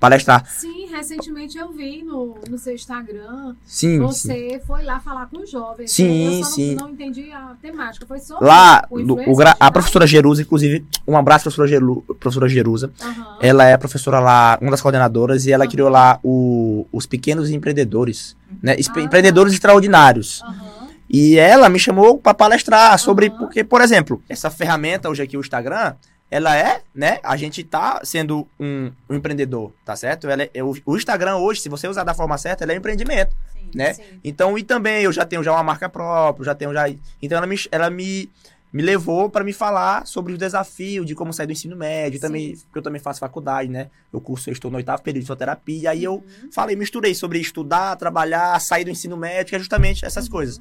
Palestrar. 0.00 0.44
Sim, 0.48 0.86
recentemente 0.86 1.58
eu 1.58 1.72
vi 1.72 2.02
no, 2.04 2.36
no 2.48 2.56
seu 2.56 2.72
Instagram, 2.74 3.54
Sim, 3.64 3.94
sim. 3.94 3.98
você 3.98 4.62
foi 4.66 4.84
lá 4.84 5.00
falar 5.00 5.26
com 5.26 5.38
os 5.42 5.50
jovens. 5.50 5.90
Sim, 5.90 6.38
eu 6.38 6.44
só 6.44 6.50
sim. 6.52 6.74
Não, 6.76 6.86
não 6.86 6.92
entendi 6.94 7.32
a 7.32 7.56
temática, 7.60 8.06
foi 8.06 8.20
só 8.20 8.38
Lá, 8.40 8.86
o 8.90 9.00
o 9.00 9.36
gra- 9.36 9.56
a 9.58 9.70
professora 9.72 10.06
Jerusa, 10.06 10.42
inclusive, 10.42 10.84
um 11.06 11.16
abraço, 11.16 11.44
professora, 11.44 11.66
Geru, 11.68 12.04
professora 12.20 12.48
Jerusa. 12.48 12.92
Aham. 13.00 13.38
Ela 13.40 13.64
é 13.66 13.72
a 13.74 13.78
professora 13.78 14.20
lá, 14.20 14.56
uma 14.60 14.70
das 14.70 14.80
coordenadoras, 14.80 15.46
e 15.46 15.52
ela 15.52 15.64
Aham. 15.64 15.70
criou 15.72 15.88
lá 15.88 16.20
o- 16.22 16.86
os 16.92 17.04
pequenos 17.06 17.50
empreendedores, 17.50 18.36
né? 18.62 18.76
Espe- 18.78 19.00
Ah. 19.00 19.02
Empreendedores 19.02 19.52
extraordinários. 19.52 20.42
E 21.10 21.38
ela 21.38 21.68
me 21.68 21.78
chamou 21.78 22.18
para 22.18 22.34
palestrar 22.34 22.98
sobre, 22.98 23.30
porque, 23.30 23.64
por 23.64 23.80
exemplo, 23.80 24.22
essa 24.28 24.50
ferramenta 24.50 25.08
hoje 25.08 25.22
aqui, 25.22 25.36
o 25.36 25.40
Instagram, 25.40 25.94
ela 26.30 26.56
é, 26.56 26.82
né? 26.94 27.18
A 27.22 27.36
gente 27.36 27.64
tá 27.64 28.00
sendo 28.04 28.46
um, 28.60 28.92
um 29.08 29.14
empreendedor, 29.14 29.72
tá 29.84 29.96
certo? 29.96 30.28
Ela 30.28 30.48
é- 30.52 30.62
o, 30.62 30.74
o 30.84 30.96
Instagram 30.96 31.36
hoje, 31.36 31.60
se 31.60 31.68
você 31.68 31.88
usar 31.88 32.04
da 32.04 32.14
forma 32.14 32.36
certa, 32.36 32.64
ele 32.64 32.72
é 32.72 32.76
empreendimento, 32.76 33.34
Sim. 33.52 33.70
né? 33.74 33.94
Sim. 33.94 34.02
Então, 34.22 34.58
e 34.58 34.62
também 34.62 35.02
eu 35.02 35.12
já 35.12 35.24
tenho 35.24 35.42
já 35.42 35.52
uma 35.52 35.62
marca 35.62 35.88
própria, 35.88 36.44
já 36.44 36.54
tenho 36.54 36.72
já. 36.74 36.88
Então 37.22 37.38
ela 37.38 37.46
me, 37.46 37.56
ela 37.72 37.88
me, 37.88 38.30
me 38.70 38.82
levou 38.82 39.30
para 39.30 39.42
me 39.42 39.54
falar 39.54 40.06
sobre 40.06 40.34
o 40.34 40.38
desafio 40.38 41.02
de 41.02 41.14
como 41.14 41.32
sair 41.32 41.46
do 41.46 41.52
ensino 41.52 41.74
médio, 41.74 42.20
também, 42.20 42.56
porque 42.58 42.78
eu 42.78 42.82
também 42.82 43.00
faço 43.00 43.20
faculdade, 43.20 43.70
né? 43.70 43.88
Eu 44.12 44.20
curso, 44.20 44.50
eu 44.50 44.52
estou 44.52 44.70
no 44.70 44.76
oitavo 44.76 45.02
período 45.02 45.22
de 45.22 45.26
fisioterapia, 45.26 45.90
aí 45.92 46.04
eu 46.04 46.16
Uhum. 46.16 46.52
falei, 46.52 46.76
misturei 46.76 47.14
sobre 47.14 47.38
estudar, 47.40 47.96
trabalhar, 47.96 48.60
sair 48.60 48.84
do 48.84 48.90
ensino 48.90 49.16
médio, 49.16 49.46
que 49.50 49.56
é 49.56 49.58
justamente 49.58 50.04
essas 50.04 50.28
coisas. 50.28 50.60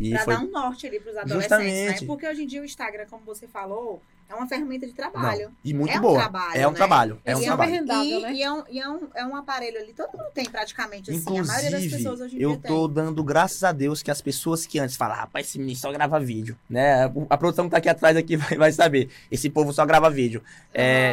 E 0.00 0.10
Pra 0.10 0.24
foi 0.24 0.34
dar 0.34 0.40
um 0.42 0.50
norte 0.50 0.86
ali 0.86 0.98
pros 1.00 1.16
adolescentes, 1.16 1.42
Justamente. 1.48 2.00
né? 2.02 2.06
Porque 2.06 2.28
hoje 2.28 2.42
em 2.42 2.46
dia 2.46 2.60
o 2.60 2.64
Instagram, 2.64 3.06
como 3.08 3.22
você 3.24 3.46
falou, 3.46 4.02
é 4.28 4.34
uma 4.34 4.46
ferramenta 4.46 4.86
de 4.86 4.92
trabalho. 4.92 5.44
Não, 5.46 5.52
e 5.64 5.72
muito 5.74 5.92
É 5.92 5.98
um 5.98 6.02
boa. 6.02 6.18
trabalho, 6.20 6.60
é 6.60 6.66
um 6.66 6.70
né? 6.70 6.76
trabalho. 6.76 7.20
É 7.24 7.36
um 7.36 7.40
E 7.40 7.42
é 7.42 7.46
trabalho. 7.46 7.70
rendável, 7.72 8.04
e, 8.18 8.22
né? 8.22 8.32
e 8.34 8.42
é, 8.42 8.52
um, 8.52 8.62
e 8.68 8.80
é, 8.80 8.88
um, 8.88 9.00
é 9.14 9.26
um 9.26 9.36
aparelho 9.36 9.78
ali, 9.78 9.92
todo 9.92 10.10
mundo 10.16 10.26
tem 10.34 10.44
praticamente 10.44 11.10
assim. 11.10 11.20
a 11.38 11.44
maioria 11.44 11.70
das 11.70 11.82
Inclusive, 11.84 11.96
pessoas 11.96 12.20
hoje 12.20 12.36
em 12.36 12.40
eu 12.42 12.50
dia 12.56 12.60
tô 12.68 12.86
tem. 12.86 12.94
dando 12.94 13.22
graças 13.24 13.62
a 13.64 13.72
Deus 13.72 14.02
que 14.02 14.10
as 14.10 14.20
pessoas 14.20 14.66
que 14.66 14.78
antes 14.78 14.96
falavam, 14.96 15.22
rapaz, 15.22 15.46
esse 15.46 15.58
menino 15.58 15.78
só 15.78 15.92
grava 15.92 16.18
vídeo, 16.20 16.56
né? 16.68 17.04
A 17.30 17.36
produção 17.36 17.66
que 17.66 17.70
tá 17.70 17.78
aqui 17.78 17.88
atrás 17.88 18.16
aqui 18.16 18.36
vai, 18.36 18.56
vai 18.56 18.72
saber. 18.72 19.08
Esse 19.30 19.48
povo 19.48 19.72
só 19.72 19.84
grava 19.86 20.10
vídeo. 20.10 20.42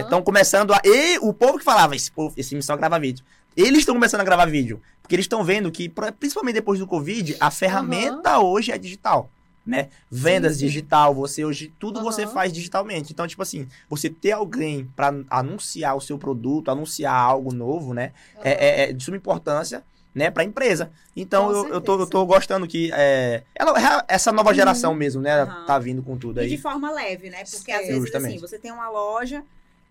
Estão 0.01 0.21
começando 0.21 0.73
a. 0.73 0.81
E 0.83 1.17
o 1.19 1.33
povo 1.33 1.57
que 1.57 1.63
falava, 1.63 1.95
esse 1.95 2.11
povo, 2.11 2.33
esse 2.37 2.51
menino 2.53 2.63
só 2.63 2.75
grava 2.75 2.99
vídeo. 2.99 3.23
Eles 3.55 3.79
estão 3.79 3.93
começando 3.93 4.21
a 4.21 4.23
gravar 4.23 4.45
vídeo. 4.47 4.81
Porque 5.01 5.15
eles 5.15 5.25
estão 5.25 5.43
vendo 5.43 5.69
que, 5.71 5.87
principalmente 6.17 6.55
depois 6.55 6.79
do 6.79 6.87
Covid, 6.87 7.35
a 7.39 7.51
ferramenta 7.51 8.39
hoje 8.39 8.71
é 8.71 8.77
digital. 8.77 9.29
Né? 9.65 9.89
Vendas 10.11 10.53
Sim, 10.53 10.59
sim. 10.59 10.65
digital, 10.65 11.15
você 11.15 11.45
hoje, 11.45 11.73
tudo 11.79 11.99
Aham. 11.99 12.11
você 12.11 12.27
faz 12.27 12.51
digitalmente. 12.51 13.13
Então, 13.13 13.25
tipo 13.25 13.41
assim, 13.41 13.65
você 13.89 14.09
ter 14.09 14.33
alguém 14.33 14.85
para 14.93 15.13
anunciar 15.29 15.95
o 15.95 16.01
seu 16.01 16.17
produto, 16.17 16.69
anunciar 16.69 17.13
algo 17.15 17.53
novo, 17.53 17.93
né? 17.93 18.11
é, 18.43 18.51
é- 18.51 18.89
é 18.89 18.93
de 18.93 19.01
suma 19.01 19.15
importância, 19.15 19.81
né, 20.13 20.29
pra 20.29 20.43
empresa. 20.43 20.91
Então, 21.15 21.49
eu, 21.49 21.67
eu, 21.75 21.81
tô, 21.81 21.97
eu 21.99 22.05
tô 22.05 22.25
gostando 22.25 22.67
que 22.67 22.91
é, 22.93 23.43
ela, 23.55 23.73
essa 24.07 24.31
nova 24.33 24.53
geração 24.53 24.91
Uhum. 24.91 24.97
mesmo, 24.97 25.21
né, 25.21 25.45
tá 25.65 25.79
vindo 25.79 26.03
com 26.03 26.17
tudo 26.17 26.41
E 26.41 26.47
de 26.47 26.55
aí. 26.55 26.57
forma 26.61 26.91
leve, 26.91 27.29
né? 27.29 27.43
Porque 27.49 27.71
às 27.71 27.87
vezes, 27.87 28.01
Justamente. 28.01 28.31
assim, 28.35 28.39
você 28.41 28.59
tem 28.59 28.71
uma 28.71 28.89
loja 28.89 29.43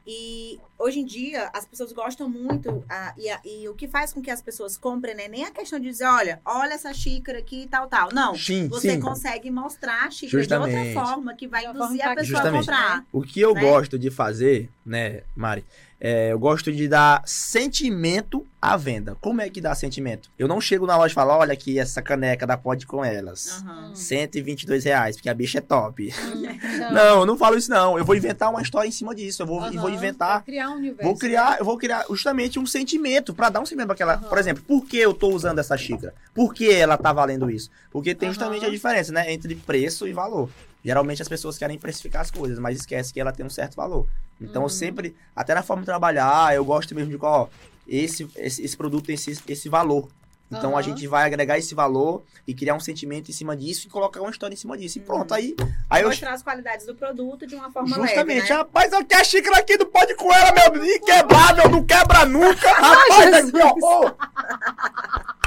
e 0.07 0.59
hoje 0.79 1.01
em 1.01 1.05
dia 1.05 1.51
as 1.55 1.65
pessoas 1.65 1.93
gostam 1.93 2.29
muito 2.29 2.85
ah, 2.89 3.15
e, 3.17 3.29
a- 3.31 3.41
e 3.45 3.69
o 3.69 3.75
que 3.75 3.87
faz 3.87 4.13
com 4.13 4.21
que 4.21 4.31
as 4.31 4.43
pessoas 4.43 4.77
comprem, 4.77 5.15
né? 5.15 5.29
Nem 5.29 5.45
a 5.45 5.51
questão 5.51 5.79
de 5.79 5.89
dizer, 5.89 6.05
olha, 6.07 6.41
olha 6.45 6.75
essa 6.75 6.93
xícara 6.93 7.39
aqui 7.39 7.63
e 7.63 7.67
tal, 7.69 7.87
tal. 7.89 8.09
Não. 8.13 8.35
Sim, 8.35 8.69
Você 8.69 8.93
sim. 8.93 9.01
consegue 9.01 9.51
mostrar 9.51 10.07
a 10.07 10.11
xícara 10.11 10.43
de 10.43 10.49
Justamente. 10.49 10.89
outra 10.89 11.07
forma 11.07 11.35
que 11.35 11.47
vai 11.47 11.63
De 11.63 11.69
induzir 11.71 12.03
a 12.05 12.15
pessoa 12.15 12.41
a 12.41 12.43
Justamente. 12.43 12.61
comprar. 12.67 13.05
O 13.13 13.23
que 13.23 13.41
eu 13.41 13.55
né? 13.55 13.61
gosto 13.61 13.99
de 13.99 14.11
fazer, 14.11 14.69
né, 14.85 15.23
Mari, 15.37 15.65
é, 16.05 16.33
eu 16.33 16.39
gosto 16.39 16.73
de 16.73 16.89
dar 16.89 17.23
sentimento 17.25 18.45
à 18.61 18.77
venda. 18.77 19.17
Como 19.21 19.41
é 19.41 19.49
que 19.49 19.61
dá 19.61 19.73
sentimento? 19.73 20.29
Eu 20.37 20.49
não 20.49 20.61
chego 20.61 20.85
na 20.85 20.97
loja 20.97 21.13
e 21.13 21.15
falo, 21.15 21.31
olha 21.31 21.53
aqui 21.53 21.79
essa 21.79 22.03
caneca 22.03 22.45
da 22.45 22.57
Pode 22.57 22.89
com 22.89 23.05
elas. 23.05 23.63
Aham. 23.63 23.95
122 23.95 24.83
reais, 24.85 25.15
porque 25.15 25.29
a 25.29 25.35
bicha 25.35 25.59
é 25.59 25.61
top. 25.61 26.13
Hum, 26.13 26.43
Não, 26.93 27.21
eu 27.21 27.27
não 27.27 27.39
falo 27.39 27.57
isso 27.57 27.71
não. 27.71 27.97
Eu 27.97 28.05
vou 28.05 28.17
inventar 28.17 28.51
uma 28.51 28.61
história 28.61 28.89
em 28.89 28.93
cima 28.93 29.15
disso. 29.15 29.43
Eu 29.43 29.47
vou, 29.47 29.73
e 29.73 29.77
vou 29.77 29.89
inventar 29.89 30.39
Vai 30.39 30.43
criar 30.43 30.71
um 30.71 30.77
universo. 30.77 31.05
Vou 31.05 31.17
criar, 31.17 31.59
eu 31.61 31.65
vou 31.65 31.79
criar 31.79 32.05
justamente 32.11 32.59
um 32.59 32.67
sentimento 32.67 33.33
pra 33.33 33.49
dar 33.49 33.61
um 33.61 33.65
sentimento 33.67 33.87
pra 33.87 33.95
aquela. 33.95 34.19
Por 34.19 34.39
exemplo, 34.39 34.65
por 34.67 34.85
que 34.85 34.99
eu 34.99 35.15
tô 35.15 35.29
usando 35.29 35.61
essa 35.61 35.77
xícara? 35.77 36.15
Por 36.35 36.53
que 36.53 36.69
ela 36.69 36.99
tá 36.99 37.13
valendo 37.13 37.49
isso? 37.49 37.71
Porque 37.93 38.13
tem 38.13 38.29
justamente 38.31 38.67
a 38.67 38.71
diferença, 38.71 39.13
né, 39.13 39.33
entre 39.33 39.55
preço 39.55 40.09
e 40.09 40.13
valor. 40.13 40.49
Geralmente 40.85 41.23
as 41.23 41.29
pessoas 41.29 41.57
querem 41.59 41.79
precificar 41.79 42.23
as 42.23 42.31
coisas, 42.31 42.59
mas 42.59 42.79
esquece 42.81 43.13
que 43.13 43.21
ela 43.21 43.33
tem 43.33 43.47
um 43.47 43.51
certo 43.51 43.77
valor. 43.77 44.09
Então 44.41 44.63
eu 44.63 44.67
Uhum. 44.67 44.69
sempre, 44.69 45.15
até 45.35 45.55
na 45.55 45.63
forma 45.63 45.83
de 45.83 45.87
trabalhar, 45.87 46.55
eu 46.55 46.65
gosto 46.65 46.95
mesmo 46.95 47.11
de 47.11 47.19
ó, 47.25 47.49
esse 47.87 48.29
esse, 48.37 48.63
esse 48.65 48.77
produto 48.77 49.07
tem 49.07 49.15
esse, 49.15 49.41
esse 49.47 49.69
valor. 49.69 50.09
Então 50.51 50.71
a 50.71 50.81
Aham. 50.81 50.83
gente 50.83 51.07
vai 51.07 51.25
agregar 51.25 51.57
esse 51.57 51.75
valor 51.75 52.25
e 52.47 52.53
criar 52.53 52.75
um 52.75 52.81
sentimento 52.81 53.31
em 53.31 53.33
cima 53.33 53.57
disso 53.57 53.87
e 53.87 53.91
colocar 53.91 54.21
uma 54.21 54.31
história 54.31 54.53
em 54.55 54.57
cima 54.57 54.77
disso. 54.77 54.99
E 54.99 55.01
Uhum. 55.01 55.07
pronto, 55.07 55.33
aí, 55.33 55.55
aí 55.89 56.03
eu 56.03 56.09
Mostrar 56.09 56.33
as 56.35 56.43
qualidades 56.43 56.85
do 56.85 56.95
produto 56.95 57.47
de 57.47 57.55
uma 57.55 57.71
forma 57.71 57.97
Justamente, 57.97 58.27
leve, 58.41 58.51
né? 58.51 58.57
rapaz, 58.57 58.93
eu 58.93 58.99
a 59.19 59.25
xícara 59.25 59.59
aqui 59.59 59.79
do 59.79 59.87
pode 59.87 60.15
com 60.17 60.33
ela, 60.33 60.53
meu 60.53 60.85
inquebrável, 60.85 61.71
não 61.71 61.85
quebra 61.85 62.27
nunca, 62.27 62.69
rapaz, 62.75 63.35
aqui, 63.49 63.57
ó. 63.63 64.07
ô. 64.09 64.11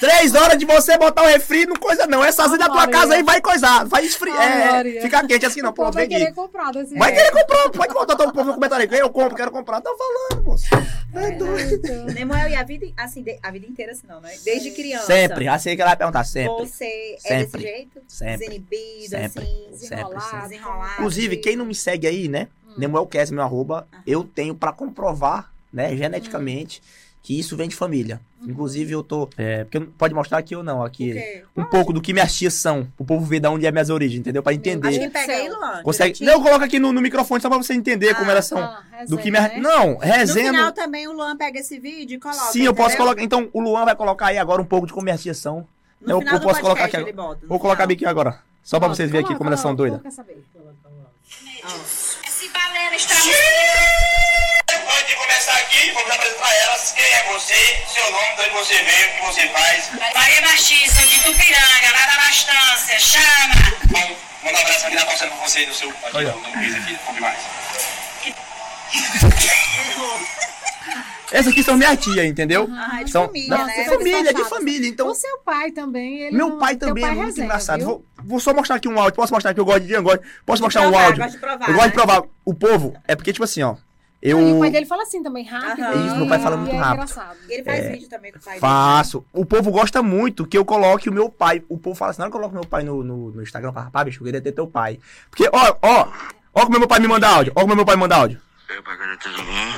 Três 0.00 0.34
horas 0.34 0.56
de 0.58 0.64
você 0.64 0.96
botar 0.96 1.22
o 1.22 1.26
refri, 1.26 1.66
não 1.66 1.76
coisa 1.76 2.06
não. 2.06 2.24
Essa 2.24 2.44
azul 2.44 2.56
da 2.58 2.64
tua 2.66 2.74
Maria. 2.76 2.92
casa 2.92 3.14
aí 3.14 3.22
vai 3.22 3.40
coisar, 3.40 3.84
vai 3.84 4.04
esfriar. 4.04 4.42
É, 4.42 4.72
Maria. 4.72 5.02
fica 5.02 5.26
quente 5.26 5.44
assim, 5.44 5.60
não, 5.60 5.70
O 5.70 5.72
povo 5.74 5.90
pronto, 5.90 5.94
vai 5.94 6.06
vem 6.08 6.16
querer 6.16 6.28
aqui. 6.30 6.34
comprar 6.36 6.72
desse 6.72 6.94
Vai 6.96 7.12
querer 7.14 7.30
comprar, 7.30 7.68
pode 7.70 7.92
botar 7.94 8.16
todo 8.16 8.30
o 8.30 8.32
povo 8.32 8.46
no 8.48 8.54
comentário 8.54 8.88
aí. 8.90 8.98
Eu 8.98 9.10
compro, 9.10 9.36
quero 9.36 9.50
comprar. 9.50 9.80
Tá 9.82 9.90
falando, 9.96 10.44
moço. 10.44 10.64
É 11.14 11.30
doido. 11.32 12.14
Nemoel, 12.14 12.48
e 12.48 12.54
a 12.54 12.62
vida, 12.62 12.86
assim, 12.96 13.22
de- 13.22 13.38
a 13.42 13.50
vida 13.50 13.66
inteira, 13.66 13.92
assim, 13.92 14.06
não, 14.08 14.20
né? 14.22 14.32
Desde 14.44 14.70
criança. 14.70 15.04
Sempre, 15.06 15.46
sei 15.58 15.76
que 15.76 15.82
ela 15.82 15.90
vai 15.90 15.96
perguntar, 15.98 16.24
sempre. 16.24 16.66
Você 16.66 16.84
é 16.86 17.18
Sempre. 17.18 17.44
desse 17.44 17.58
jeito? 17.60 18.02
Sempre. 18.08 18.38
Desinibido, 18.38 19.08
Sempre. 19.10 19.24
assim, 19.42 19.66
Desenrolado. 19.70 20.20
sempre. 20.22 20.48
desenrolado. 20.48 20.92
Inclusive, 20.94 21.36
quem 21.36 21.56
não 21.56 21.66
me 21.66 21.74
segue 21.74 22.06
aí, 22.06 22.26
né? 22.28 22.48
Hum. 22.66 22.74
Nemuel 22.78 23.06
Kess, 23.06 23.30
meu 23.30 23.42
arroba, 23.42 23.86
eu 24.06 24.24
tenho 24.24 24.54
pra 24.54 24.72
comprovar, 24.72 25.50
né, 25.72 25.94
geneticamente, 25.96 26.82
que 27.22 27.38
isso 27.38 27.56
vem 27.56 27.68
de 27.68 27.76
família. 27.76 28.20
Uhum. 28.40 28.50
Inclusive, 28.50 28.92
eu 28.92 29.02
tô. 29.02 29.28
É, 29.36 29.64
porque 29.64 29.80
pode 29.98 30.14
mostrar 30.14 30.38
aqui 30.38 30.56
ou 30.56 30.62
não, 30.62 30.82
aqui. 30.82 31.12
Porque 31.12 31.44
Um 31.56 31.64
pouco 31.64 31.92
do 31.92 32.00
que 32.00 32.12
minhas 32.14 32.34
tias 32.34 32.54
são. 32.54 32.88
O 32.98 33.04
povo 33.04 33.24
vê 33.26 33.38
de 33.38 33.46
onde 33.46 33.66
é 33.66 33.70
minhas 33.70 33.90
origens, 33.90 34.20
entendeu? 34.20 34.42
Pra 34.42 34.54
entender. 34.54 34.88
Acho 34.88 34.98
que 35.00 35.10
pega 35.10 35.32
aí. 35.34 35.48
Luan. 35.50 35.82
Consegue. 35.82 36.14
direitinho. 36.14 36.30
Não, 36.38 36.42
coloca 36.42 36.64
aqui 36.64 36.78
no, 36.78 36.90
no 36.92 37.00
microfone 37.02 37.40
só 37.42 37.48
pra 37.50 37.58
você 37.58 37.74
entender 37.74 38.14
como 38.14 38.30
Ah, 38.30 38.32
elas 38.32 38.46
são. 38.46 38.58
Ah, 38.58 38.82
do 39.06 39.18
que 39.18 39.30
resenha, 39.30 39.48
minha. 39.48 39.62
né? 39.62 39.68
Não, 39.68 39.90
No 39.92 39.98
resenha. 39.98 40.50
final 40.50 40.66
no- 40.66 40.72
também 40.72 41.06
o 41.06 41.12
Luan 41.12 41.36
pega 41.36 41.58
esse 41.60 41.78
vídeo 41.78 42.16
e 42.16 42.18
coloca. 42.18 42.40
Sim, 42.52 42.62
eu 42.62 42.74
posso 42.74 42.96
colocar. 42.96 43.22
Então, 43.22 43.50
o 43.52 43.60
Luan 43.60 43.84
vai 43.84 43.94
colocar 43.94 44.26
aí 44.28 44.38
agora 44.38 44.62
um 44.62 44.66
pouco 44.66 44.86
de 44.86 44.92
como 44.94 45.04
minhas 45.04 45.22
tias 45.22 45.36
são. 45.36 45.66
No 46.00 46.12
eu- 46.12 46.18
final 46.20 46.34
eu 46.34 46.40
do 46.40 46.46
posso 46.46 46.60
colocar 46.62 46.84
aqui 46.86 46.96
ele 46.96 47.12
bota, 47.12 47.46
Vou 47.46 47.60
colocar 47.60 47.82
final. 47.82 47.94
aqui 47.94 48.06
agora. 48.06 48.38
Só 48.62 48.78
pra 48.78 48.86
Coloca, 48.88 48.96
vocês 48.96 49.10
verem 49.10 49.26
aqui 49.26 49.36
como 49.36 49.50
elas 49.50 49.60
são 49.60 49.74
doidas. 49.74 50.00
Esse 52.26 52.50
Antes 52.92 53.06
de 53.24 54.49
começar 55.40 55.58
aqui, 55.58 55.90
vamos 55.92 56.10
apresentar 56.10 56.54
elas. 56.64 56.92
Quem 56.94 57.04
é 57.04 57.32
você, 57.32 57.54
seu 57.94 58.10
nome, 58.12 58.36
de 58.36 58.42
onde 58.42 58.50
você 58.50 58.74
veio, 58.82 59.08
o 59.08 59.12
que 59.14 59.26
você 59.26 59.48
faz. 59.48 59.90
Maria 60.14 60.40
Martins, 60.42 60.92
sou 60.92 61.06
de 61.06 61.18
Tupiranga, 61.22 61.92
lá 61.92 62.06
da 62.06 62.16
Bastância, 62.20 62.98
chama! 63.00 63.54
Bom, 63.86 64.16
manda 64.44 64.58
um 64.58 64.60
abraço 64.60 64.86
aqui 64.86 64.96
na 64.96 65.04
torcendo 65.06 65.30
pra 65.30 65.48
você 65.48 65.62
e 65.62 65.66
do 65.66 65.74
seu 65.74 65.88
aqui, 65.88 65.98
Olha. 66.12 66.32
no 66.32 66.42
quiz 66.42 66.74
aqui, 66.74 66.92
um 66.92 66.96
pouco 66.98 67.20
mais. 67.22 67.38
Essas 71.32 71.52
aqui 71.52 71.62
são 71.62 71.76
minha 71.78 71.96
tia, 71.96 72.26
entendeu? 72.26 72.68
Ah, 72.72 73.00
é 73.00 73.04
de 73.04 73.10
São 73.10 73.26
família, 73.26 73.56
da- 73.56 73.64
né? 73.64 73.72
de 73.84 73.88
família, 73.88 74.34
de 74.34 74.44
família. 74.44 74.88
Então, 74.88 75.06
O 75.08 75.14
seu 75.14 75.38
pai 75.38 75.70
também, 75.70 76.18
ele 76.22 76.36
meu 76.36 76.48
não- 76.50 76.58
pai 76.58 76.76
também 76.76 77.02
é 77.02 77.06
pai 77.06 77.16
muito 77.16 77.28
resenha, 77.28 77.44
engraçado. 77.46 77.84
Vou, 77.84 78.04
vou 78.24 78.40
só 78.40 78.52
mostrar 78.52 78.76
aqui 78.76 78.88
um 78.88 78.98
áudio. 78.98 79.14
Posso 79.14 79.32
mostrar 79.32 79.54
que 79.54 79.60
eu 79.60 79.64
gosto 79.64 79.86
de 79.86 79.92
eu 79.92 80.02
gosto. 80.02 80.20
Posso 80.44 80.62
mostrar 80.62 80.82
um 80.82 80.90
provar, 80.90 81.04
áudio? 81.06 81.22
gosto 81.22 81.32
de 81.32 81.38
provar, 81.38 81.68
eu 81.68 81.74
gosto 81.74 81.90
de 81.90 81.96
né? 81.96 82.04
provar. 82.04 82.22
O 82.44 82.52
povo, 82.52 82.94
é 83.08 83.14
porque, 83.16 83.32
tipo 83.32 83.44
assim, 83.44 83.62
ó. 83.62 83.76
Eu 84.22 84.38
Ah, 84.38 84.42
e 84.42 84.52
o 84.52 84.60
pai 84.60 84.70
dele 84.70 84.84
fala 84.86 85.02
assim 85.02 85.22
também, 85.22 85.44
rápido. 85.44 85.82
Aham. 85.82 86.06
Isso, 86.06 86.16
meu 86.16 86.28
pai 86.28 86.38
fala 86.40 86.56
muito 86.56 86.74
é 86.74 86.78
rápido. 86.78 86.94
engraçado. 86.94 87.36
Ele 87.48 87.62
faz 87.64 87.88
vídeo 87.90 88.08
também 88.08 88.32
com 88.32 88.38
o 88.38 88.42
pai 88.42 88.52
dele. 88.54 88.60
faço. 88.60 89.24
O 89.32 89.46
povo 89.46 89.70
gosta 89.70 90.02
muito 90.02 90.46
que 90.46 90.58
eu 90.58 90.64
coloque 90.64 91.08
o 91.08 91.12
meu 91.12 91.30
pai. 91.30 91.62
O 91.70 91.78
povo 91.78 91.96
fala 91.96 92.10
assim: 92.10 92.20
não 92.20 92.28
eu 92.28 92.32
coloco 92.32 92.54
meu 92.54 92.66
pai 92.66 92.82
no, 92.82 93.02
no, 93.02 93.30
no 93.30 93.42
Instagram. 93.42 93.72
Fala, 93.72 93.86
rapaz, 93.86 94.04
bicho, 94.04 94.20
eu 94.20 94.24
queria 94.26 94.40
ter 94.42 94.52
teu 94.52 94.66
pai. 94.66 94.98
Porque, 95.30 95.48
ó, 95.52 95.76
ó. 95.80 96.08
Ó 96.52 96.60
como 96.66 96.78
meu 96.78 96.88
pai 96.88 97.00
me 97.00 97.08
manda 97.08 97.28
áudio. 97.28 97.52
Ó 97.56 97.60
como 97.62 97.74
meu 97.76 97.84
pai 97.86 97.96
me 97.96 98.00
manda 98.00 98.16
áudio. 98.16 98.40
Eu 98.68 98.82
pra? 98.82 98.96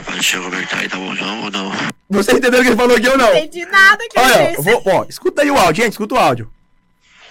Pode 0.04 0.22
chegar 0.22 0.42
como 0.44 0.56
é 0.56 0.62
que 0.62 0.68
tá 0.68 0.76
aí, 0.78 0.88
tá 0.88 0.96
bonzão 0.96 1.44
ou 1.44 1.50
não? 1.50 1.72
Você 2.11 2.32
entendeu 2.32 2.61
o 2.61 2.62
que 2.62 2.68
ele 2.70 2.76
falou 2.76 2.96
aqui 2.96 3.08
ou 3.08 3.16
não? 3.16 3.26
Não 3.30 3.37
entendi 3.38 3.64
nada 3.66 4.04
que 4.11 4.18
Olha, 4.18 4.34
ele 4.34 4.42
eu 4.56 4.62
disse. 4.62 4.62
vou, 4.62 4.82
ó, 4.87 5.04
escuta 5.08 5.42
aí 5.42 5.50
o 5.50 5.56
áudio, 5.56 5.82
gente, 5.84 5.92
escuta 5.92 6.14
o 6.14 6.18
áudio. 6.18 6.50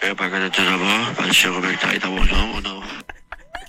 Eu 0.02 0.16
pra 0.16 0.30
cada 0.30 0.50
tudo 0.50 0.66
bom? 0.72 1.14
Pode 1.16 1.34
chegar 1.36 1.54
como 1.56 1.68
é 1.68 1.72
que 1.74 1.80
tá 1.80 1.90
aí, 1.90 2.00
tá 2.00 2.08
bonzão 2.08 2.52
ou 2.56 2.62
não? 2.62 2.82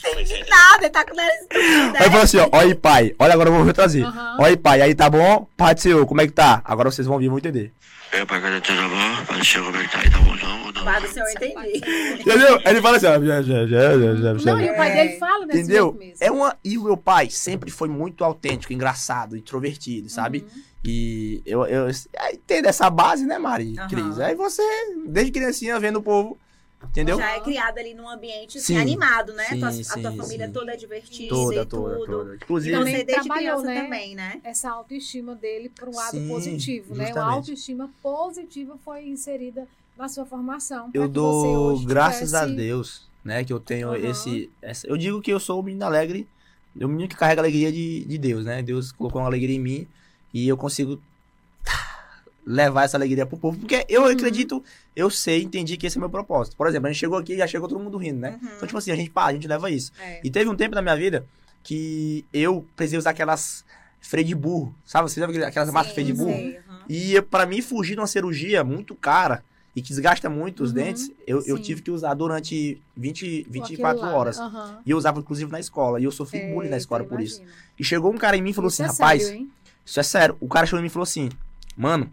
Não 0.02 0.20
entendi 0.20 0.50
nada, 0.50 0.84
ele 0.84 0.90
tá 0.90 1.04
com 1.04 1.12
o 1.12 1.16
nariz 1.16 1.46
né? 1.92 1.98
Aí 1.98 2.06
falou 2.06 2.22
assim, 2.22 2.38
ó, 2.38 2.48
olha 2.52 2.66
aí, 2.66 2.74
pai. 2.74 3.14
Olha, 3.18 3.34
agora 3.34 3.50
eu 3.50 3.64
vou 3.64 3.72
traduzir. 3.72 4.04
Aham. 4.04 4.36
Olha 4.38 4.48
aí, 4.48 4.56
pai, 4.56 4.80
aí 4.82 4.94
tá 4.94 5.08
bom? 5.08 5.46
Pai 5.56 5.74
do 5.74 5.80
seu, 5.80 6.06
como 6.06 6.20
é 6.20 6.26
que 6.26 6.32
tá? 6.32 6.60
Agora 6.64 6.90
vocês 6.90 7.06
vão 7.06 7.18
vir 7.18 7.26
e 7.26 7.28
vão 7.28 7.38
entender. 7.38 7.72
Eu 8.12 8.26
pra 8.26 8.38
cada 8.42 8.60
tudo 8.60 8.76
bom? 8.90 9.24
Pode 9.26 9.42
chegar 9.42 9.64
como 9.64 9.78
é 9.78 9.84
que 9.84 9.90
tá 9.90 10.00
aí, 10.00 10.10
tá 10.10 10.18
bonzão 10.18 10.62
ou 10.66 10.72
não? 10.72 10.84
Pai 10.84 11.00
do 11.00 11.08
céu, 11.08 11.24
eu 11.24 11.32
entendi. 11.32 11.78
Entendeu? 12.20 12.56
Aí 12.62 12.72
ele 12.72 12.82
fala 12.82 12.96
assim, 12.98 13.06
ó. 13.06 13.12
já, 13.14 13.42
já, 13.42 13.66
já, 13.66 13.66
já, 13.66 14.14
já, 14.16 14.34
já. 14.34 14.52
Não, 14.52 14.60
e 14.60 14.70
o 14.70 14.76
pai 14.76 14.92
dele 14.92 15.18
fala 15.18 15.46
desse 15.46 15.60
Entendeu? 15.60 15.98
É 16.20 16.30
uma. 16.30 16.54
E 16.62 16.76
o 16.76 16.84
meu 16.84 16.96
pai 16.98 17.30
sempre 17.30 17.70
foi 17.70 17.88
muito 17.88 18.22
autêntico, 18.22 18.72
engraçado, 18.74 19.34
introvertido, 19.34 20.10
sabe? 20.10 20.44
Uhum. 20.44 20.62
E 20.84 21.42
eu, 21.46 21.64
eu, 21.64 21.86
aí 22.18 22.36
tem 22.46 22.60
dessa 22.60 22.90
base, 22.90 23.24
né, 23.24 23.38
Mari? 23.38 23.76
Aham. 23.78 23.88
Cris? 23.88 24.20
Aí 24.20 24.34
você, 24.34 24.62
desde 25.06 25.32
criancinha, 25.32 25.80
vendo 25.80 26.00
o 26.00 26.02
povo, 26.02 26.38
entendeu? 26.84 27.16
Já 27.16 27.36
é 27.36 27.40
criada 27.40 27.80
ali 27.80 27.94
num 27.94 28.08
ambiente 28.08 28.58
assim, 28.58 28.74
Sim. 28.74 28.80
animado, 28.80 29.32
né? 29.32 29.44
Sim, 29.44 29.58
Tua- 29.58 29.68
a 29.68 29.72
sim, 29.72 30.02
tua 30.02 30.12
família 30.12 30.48
toda 30.50 30.72
é 30.72 30.76
divertida 30.76 31.28
Toda, 31.28 31.62
e 31.62 31.66
toda, 31.66 31.94
tudo. 31.96 32.06
toda. 32.06 32.34
Inclusive, 32.36 32.76
Também 32.76 32.96
você 32.96 33.04
desde 33.04 33.28
criança 33.28 33.62
né? 33.66 33.82
também, 33.82 34.14
né? 34.14 34.40
Essa 34.44 34.70
autoestima 34.70 35.34
dele 35.34 35.68
para 35.68 35.88
um 35.88 35.94
lado 35.94 36.10
Sim, 36.18 36.28
positivo, 36.28 36.94
né? 36.94 37.04
A 37.04 37.06
justamente. 37.08 37.34
autoestima 37.34 37.90
positiva 38.02 38.78
foi 38.84 39.06
inserida 39.08 39.66
na 39.96 40.08
sua 40.08 40.24
formação. 40.24 40.86
eu 40.94 41.02
que 41.02 41.08
você 41.08 41.12
dou 41.12 41.72
hoje 41.74 41.84
graças 41.86 42.34
a 42.34 42.40
tivesse- 42.40 42.56
Deus, 42.56 43.10
né, 43.24 43.44
que 43.44 43.52
eu 43.52 43.60
tenho 43.60 43.88
Aham. 43.88 43.98
esse, 43.98 44.50
essa- 44.60 44.86
Eu 44.86 44.96
digo 44.96 45.20
que 45.20 45.30
eu 45.32 45.38
sou 45.38 45.60
o 45.60 45.62
menino 45.62 45.84
alegre, 45.84 46.26
o 46.74 46.88
menino 46.88 47.08
que 47.08 47.14
carrega 47.16 47.40
a 47.40 47.44
alegria 47.44 47.70
de, 47.70 48.04
de 48.06 48.18
Deus, 48.18 48.44
né? 48.44 48.62
Deus 48.62 48.90
colocou 48.92 49.20
uma 49.20 49.28
alegria 49.28 49.54
em 49.54 49.60
mim 49.60 49.86
e 50.32 50.48
eu 50.48 50.56
consigo 50.56 51.00
levar 52.46 52.84
essa 52.84 52.96
alegria 52.96 53.24
pro 53.26 53.36
povo. 53.38 53.58
Porque 53.58 53.84
eu 53.88 54.02
Uhum. 54.02 54.08
acredito, 54.10 54.62
eu 54.96 55.08
sei, 55.10 55.42
entendi 55.42 55.76
que 55.76 55.86
esse 55.86 55.96
é 55.96 55.98
o 55.98 56.00
meu 56.00 56.10
propósito. 56.10 56.56
Por 56.56 56.66
exemplo, 56.66 56.88
a 56.88 56.92
gente 56.92 57.00
chegou 57.00 57.16
aqui 57.18 57.34
e 57.34 57.38
já 57.38 57.46
chegou 57.46 57.68
todo 57.68 57.80
mundo 57.80 57.96
rindo, 57.98 58.18
né? 58.20 58.38
Uhum. 58.42 58.48
Então, 58.56 58.66
tipo 58.66 58.78
assim, 58.78 58.90
a 58.90 58.96
gente 58.96 59.10
pá, 59.10 59.26
a 59.26 59.32
gente 59.32 59.46
leva 59.46 59.70
isso. 59.70 59.92
É. 60.00 60.20
E 60.24 60.30
teve 60.30 60.48
um 60.50 60.56
tempo 60.56 60.74
na 60.74 60.82
minha 60.82 60.96
vida 60.96 61.24
que 61.62 62.24
eu 62.32 62.66
precisei 62.76 62.98
usar 62.98 63.10
aquelas 63.10 63.64
freio 64.00 64.26
de 64.26 64.34
burro, 64.34 64.74
sabe? 64.84 65.08
Você 65.08 65.20
sabe 65.20 65.42
aquelas 65.44 65.68
Sim, 65.68 65.74
máscaras 65.74 65.92
freio 65.94 66.06
de 66.06 66.12
burro? 66.12 66.38
sei, 66.40 66.58
uhum. 66.58 66.62
E 66.88 67.22
pra 67.22 67.46
mim 67.46 67.62
fugir 67.62 67.94
de 67.94 68.00
uma 68.00 68.06
cirurgia 68.08 68.64
muito 68.64 68.94
cara 68.96 69.44
e 69.74 69.80
que 69.80 69.88
desgasta 69.88 70.28
muito 70.28 70.64
os 70.64 70.70
Uhum, 70.70 70.74
dentes, 70.74 71.10
eu, 71.26 71.40
eu 71.46 71.56
tive 71.58 71.80
que 71.80 71.90
usar 71.90 72.12
durante 72.14 72.82
20, 72.96 73.44
com 73.44 73.52
24 73.52 73.96
aquilo 73.98 74.10
lá, 74.10 74.18
horas. 74.18 74.38
E 74.84 74.90
eu 74.90 74.98
usava 74.98 75.20
inclusive 75.20 75.50
na 75.50 75.60
escola. 75.60 76.00
E 76.00 76.04
eu 76.04 76.10
sofri 76.10 76.40
É, 76.40 76.50
bullying 76.52 76.68
na 76.68 76.76
escola 76.76 77.04
por 77.04 77.20
isso. 77.20 77.40
E 77.78 77.84
chegou 77.84 78.12
um 78.12 78.18
cara 78.18 78.36
em 78.36 78.42
mim 78.42 78.50
e 78.50 78.52
falou 78.52 78.68
Isso 78.68 78.82
assim: 78.82 78.92
é 78.92 78.92
rapaz, 78.92 79.22
sério, 79.28 79.48
isso 79.86 80.00
é 80.00 80.02
sério. 80.02 80.36
O 80.40 80.48
cara 80.48 80.66
chegou 80.66 80.80
em 80.80 80.82
mim 80.82 80.88
e 80.88 80.90
falou 80.90 81.04
assim: 81.04 81.30
mano, 81.76 82.12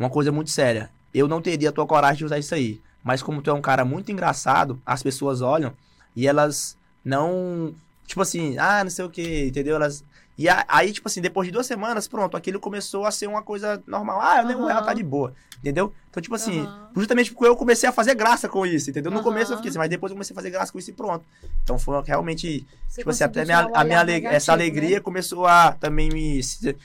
uma 0.00 0.10
coisa 0.10 0.32
muito 0.32 0.50
séria. 0.50 0.90
Eu 1.12 1.28
não 1.28 1.40
teria 1.42 1.68
a 1.68 1.72
tua 1.72 1.86
coragem 1.86 2.18
de 2.18 2.24
usar 2.24 2.38
isso 2.38 2.54
aí. 2.54 2.80
Mas 3.04 3.22
como 3.22 3.40
tu 3.42 3.50
é 3.50 3.52
um 3.54 3.60
cara 3.62 3.84
muito 3.84 4.10
engraçado, 4.10 4.80
as 4.84 5.02
pessoas 5.02 5.40
olham 5.42 5.72
e 6.16 6.26
elas 6.26 6.76
não. 7.04 7.74
Tipo 8.06 8.22
assim, 8.22 8.58
ah, 8.58 8.82
não 8.82 8.90
sei 8.90 9.04
o 9.04 9.10
que, 9.10 9.46
entendeu? 9.46 9.76
Elas. 9.76 10.02
E 10.36 10.46
aí, 10.48 10.90
tipo 10.92 11.06
assim, 11.06 11.20
depois 11.20 11.46
de 11.46 11.52
duas 11.52 11.66
semanas, 11.66 12.08
pronto, 12.08 12.34
aquilo 12.34 12.58
começou 12.58 13.04
a 13.04 13.10
ser 13.10 13.26
uma 13.26 13.42
coisa 13.42 13.82
normal. 13.86 14.20
Ah, 14.22 14.40
o 14.42 14.46
nego 14.46 14.62
Aham. 14.62 14.70
ela 14.70 14.82
tá 14.82 14.94
de 14.94 15.02
boa, 15.02 15.34
entendeu? 15.58 15.92
Então, 16.08 16.22
tipo 16.22 16.34
assim, 16.34 16.60
Aham. 16.64 16.88
justamente 16.96 17.30
porque 17.32 17.46
eu 17.46 17.54
comecei 17.56 17.86
a 17.88 17.92
fazer 17.92 18.14
graça 18.14 18.48
com 18.48 18.64
isso, 18.64 18.88
entendeu? 18.88 19.10
No 19.10 19.18
Aham. 19.18 19.24
começo 19.24 19.52
eu 19.52 19.56
fiquei 19.58 19.68
assim, 19.68 19.78
mas 19.78 19.90
depois 19.90 20.10
eu 20.10 20.16
comecei 20.16 20.32
a 20.32 20.36
fazer 20.36 20.48
graça 20.50 20.72
com 20.72 20.78
isso 20.78 20.90
e 20.90 20.94
pronto. 20.94 21.24
Então 21.62 21.78
foi 21.78 22.02
realmente 22.04 22.66
Você 22.88 23.00
Tipo 23.02 23.10
assim, 23.10 23.24
até 23.24 23.44
minha, 23.44 23.68
a 23.74 23.84
minha 23.84 24.02
negativo, 24.02 24.34
essa 24.34 24.52
alegria 24.52 24.96
né? 24.96 25.00
começou 25.00 25.46
a 25.46 25.72
também 25.72 26.08
me. 26.08 26.40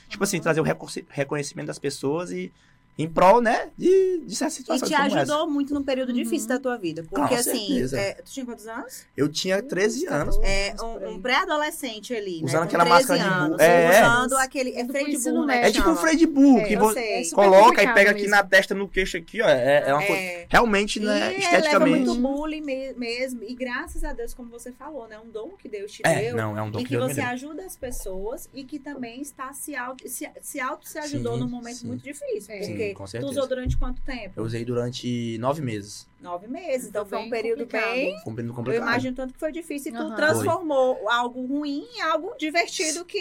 Tipo 0.10 0.24
assim, 0.26 0.38
Uhum. 0.38 0.44
trazer 0.44 0.60
o 0.60 0.64
reconhe- 0.64 1.06
reconhecimento 1.10 1.68
das 1.68 1.80
pessoas 1.80 2.32
e 2.32 2.52
em 2.98 3.10
prol, 3.10 3.42
né, 3.42 3.70
de, 3.78 4.22
de 4.26 4.36
certas 4.36 4.60
E 4.60 4.64
te 4.64 4.68
como 4.68 4.80
essa. 4.84 5.04
ajudou 5.18 5.50
muito 5.50 5.74
num 5.74 5.84
período 5.84 6.10
Uhum. 6.10 6.16
difícil 6.16 6.48
da 6.48 6.58
tua 6.60 6.78
vida. 6.78 7.04
Porque, 7.04 7.28
Com 7.28 7.36
assim, 7.36 7.84
é, 7.94 8.14
tu 8.14 8.32
tinha 8.32 8.46
quantos 8.46 8.66
anos? 8.68 9.04
Eu 9.18 9.28
tinha 9.28 9.62
13 9.62 10.08
anos. 10.08 10.38
É, 10.42 10.74
um, 10.82 11.16
um 11.16 11.22
pré-adolescente 11.22 12.14
ali, 12.16 12.40
né? 12.40 12.46
Usando 12.46 12.60
com 12.62 12.66
aquela 12.68 12.86
13 12.86 13.00
máscara 13.00 13.20
de 13.20 13.26
anos, 13.28 13.50
burro. 13.58 13.62
É. 13.62 14.02
Usando 14.02 14.34
aquele... 14.38 14.72
É 14.76 14.86
freio 14.86 15.10
de 15.10 15.18
burro, 15.20 15.46
né? 15.46 15.68
É 15.68 15.72
tipo 15.72 15.90
um 15.90 15.96
freio 15.96 16.18
de 16.18 16.26
burro, 16.28 16.60
É, 16.60 16.64
que 16.64 16.76
você. 16.78 17.00
É 17.00 17.30
coloca 17.32 17.84
e 17.84 17.94
pega 17.94 18.12
aqui 18.12 18.22
mesmo. 18.22 18.36
na 18.36 18.44
testa, 18.44 18.74
no 18.74 18.88
queixo 18.88 19.18
aqui, 19.18 19.42
ó. 19.42 19.48
É, 19.50 19.84
é 19.88 19.94
uma 19.94 20.06
coisa. 20.06 20.22
É. 20.22 20.46
Realmente, 20.50 21.00
E 21.00 21.06
né, 21.06 21.14
leva 21.20 21.34
esteticamente. 21.38 22.06
muito 22.08 22.22
bullying 22.22 22.62
me- 22.62 22.94
mesmo. 22.94 23.44
E 23.44 23.54
graças 23.56 24.04
a 24.04 24.14
Deus, 24.14 24.34
como 24.34 24.50
você 24.50 24.72
falou, 24.72 25.08
né? 25.08 25.20
Um 25.20 25.30
dom 25.30 25.50
que 25.58 25.68
Deus 25.68 25.92
te 25.92 26.02
É, 26.06 26.22
deu. 26.22 26.38
não, 26.38 26.58
é 26.58 26.62
um 26.62 26.72
dom 26.72 26.80
e 26.80 26.84
que 26.84 26.90
que 26.90 26.96
Deus 26.96 27.08
me 27.08 27.14
você 27.16 27.22
ajuda 27.22 27.66
as 27.66 27.76
pessoas 27.76 28.50
e 28.54 28.64
que 28.64 28.80
também 28.80 29.22
está 29.22 29.52
se 29.54 29.76
auto 29.76 30.08
se, 30.08 30.30
se, 30.42 30.60
auto 30.62 30.88
se 30.88 30.98
ajudou 31.00 31.38
num 31.38 31.50
momento 31.50 31.86
muito 31.86 32.04
difícil. 32.04 32.54
É. 32.54 32.60
Porque 32.60 32.85
Sim, 32.90 32.94
com 32.94 33.04
tu 33.06 33.10
certeza. 33.10 33.32
usou 33.32 33.48
durante 33.48 33.78
quanto 33.78 34.02
tempo? 34.02 34.34
Eu 34.36 34.44
usei 34.44 34.66
durante 34.66 35.38
nove 35.40 35.62
meses. 35.62 36.08
Nove 36.22 36.48
meses. 36.48 36.88
Então 36.90 37.06
Foi 37.06 37.18
foi 37.20 37.28
um 37.28 37.30
período 37.30 37.60
complicado. 37.66 37.92
bem. 37.92 38.20
Foi 38.24 38.34
um 38.34 38.36
período 38.36 38.52
Eu 38.52 38.56
complicado. 38.56 38.88
imagino 38.88 39.16
tanto 39.16 39.34
que 39.34 39.40
foi 39.40 39.52
difícil 39.52 39.94
e 39.94 39.96
tu 39.96 40.16
transformou 40.16 41.10
algo 41.10 41.46
ruim 41.46 41.86
em 41.96 42.02
algo 42.02 42.34
divertido 42.38 43.06
que 43.06 43.18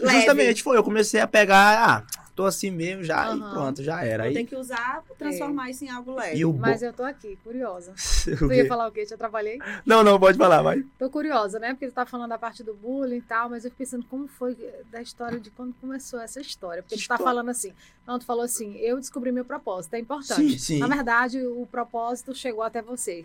leve. 0.00 0.16
Justamente, 0.16 0.62
foi. 0.62 0.76
Eu 0.76 0.82
comecei 0.84 1.20
a 1.20 1.26
pegar, 1.26 1.88
ah, 2.06 2.21
tô 2.34 2.44
assim 2.44 2.70
mesmo 2.70 3.04
já, 3.04 3.26
Aham. 3.26 3.36
e 3.36 3.50
pronto, 3.52 3.82
já 3.82 4.04
era. 4.04 4.24
Aí, 4.24 4.46
que 4.46 4.56
usar, 4.56 5.02
transformar 5.18 5.70
isso 5.70 5.84
em 5.84 5.90
algo 5.90 6.14
leve. 6.14 6.44
bo... 6.44 6.54
Mas 6.54 6.82
eu 6.82 6.92
tô 6.92 7.02
aqui, 7.02 7.38
curiosa. 7.44 7.94
Tu 8.38 8.52
ia 8.52 8.66
falar 8.66 8.88
o 8.88 8.92
quê? 8.92 9.04
Já 9.04 9.16
trabalhei? 9.16 9.58
Não, 9.84 10.02
não, 10.02 10.18
pode 10.18 10.38
falar, 10.38 10.62
vai. 10.62 10.82
Tô 10.98 11.10
curiosa, 11.10 11.58
né? 11.58 11.74
Porque 11.74 11.88
tu 11.88 11.92
tá 11.92 12.06
falando 12.06 12.30
da 12.30 12.38
parte 12.38 12.62
do 12.62 12.74
bullying 12.74 13.16
e 13.16 13.22
tal, 13.22 13.50
mas 13.50 13.64
eu 13.64 13.70
fiquei 13.70 13.84
pensando 13.84 14.04
como 14.08 14.26
foi 14.28 14.56
da 14.90 15.02
história 15.02 15.38
de 15.40 15.50
quando 15.50 15.74
começou 15.80 16.20
essa 16.20 16.40
história. 16.40 16.82
Porque 16.82 16.94
tu 16.94 16.98
tá 16.98 17.02
História. 17.14 17.24
falando 17.24 17.48
assim. 17.50 17.72
Não, 18.06 18.18
tu 18.18 18.24
falou 18.24 18.44
assim, 18.44 18.76
eu 18.78 18.98
descobri 18.98 19.30
meu 19.32 19.44
propósito, 19.44 19.94
é 19.94 19.98
importante. 19.98 20.52
Sim, 20.52 20.58
sim. 20.58 20.78
Na 20.78 20.86
verdade, 20.88 21.44
o 21.44 21.66
propósito 21.70 22.34
chegou 22.34 22.62
até 22.62 22.80
você. 22.80 23.24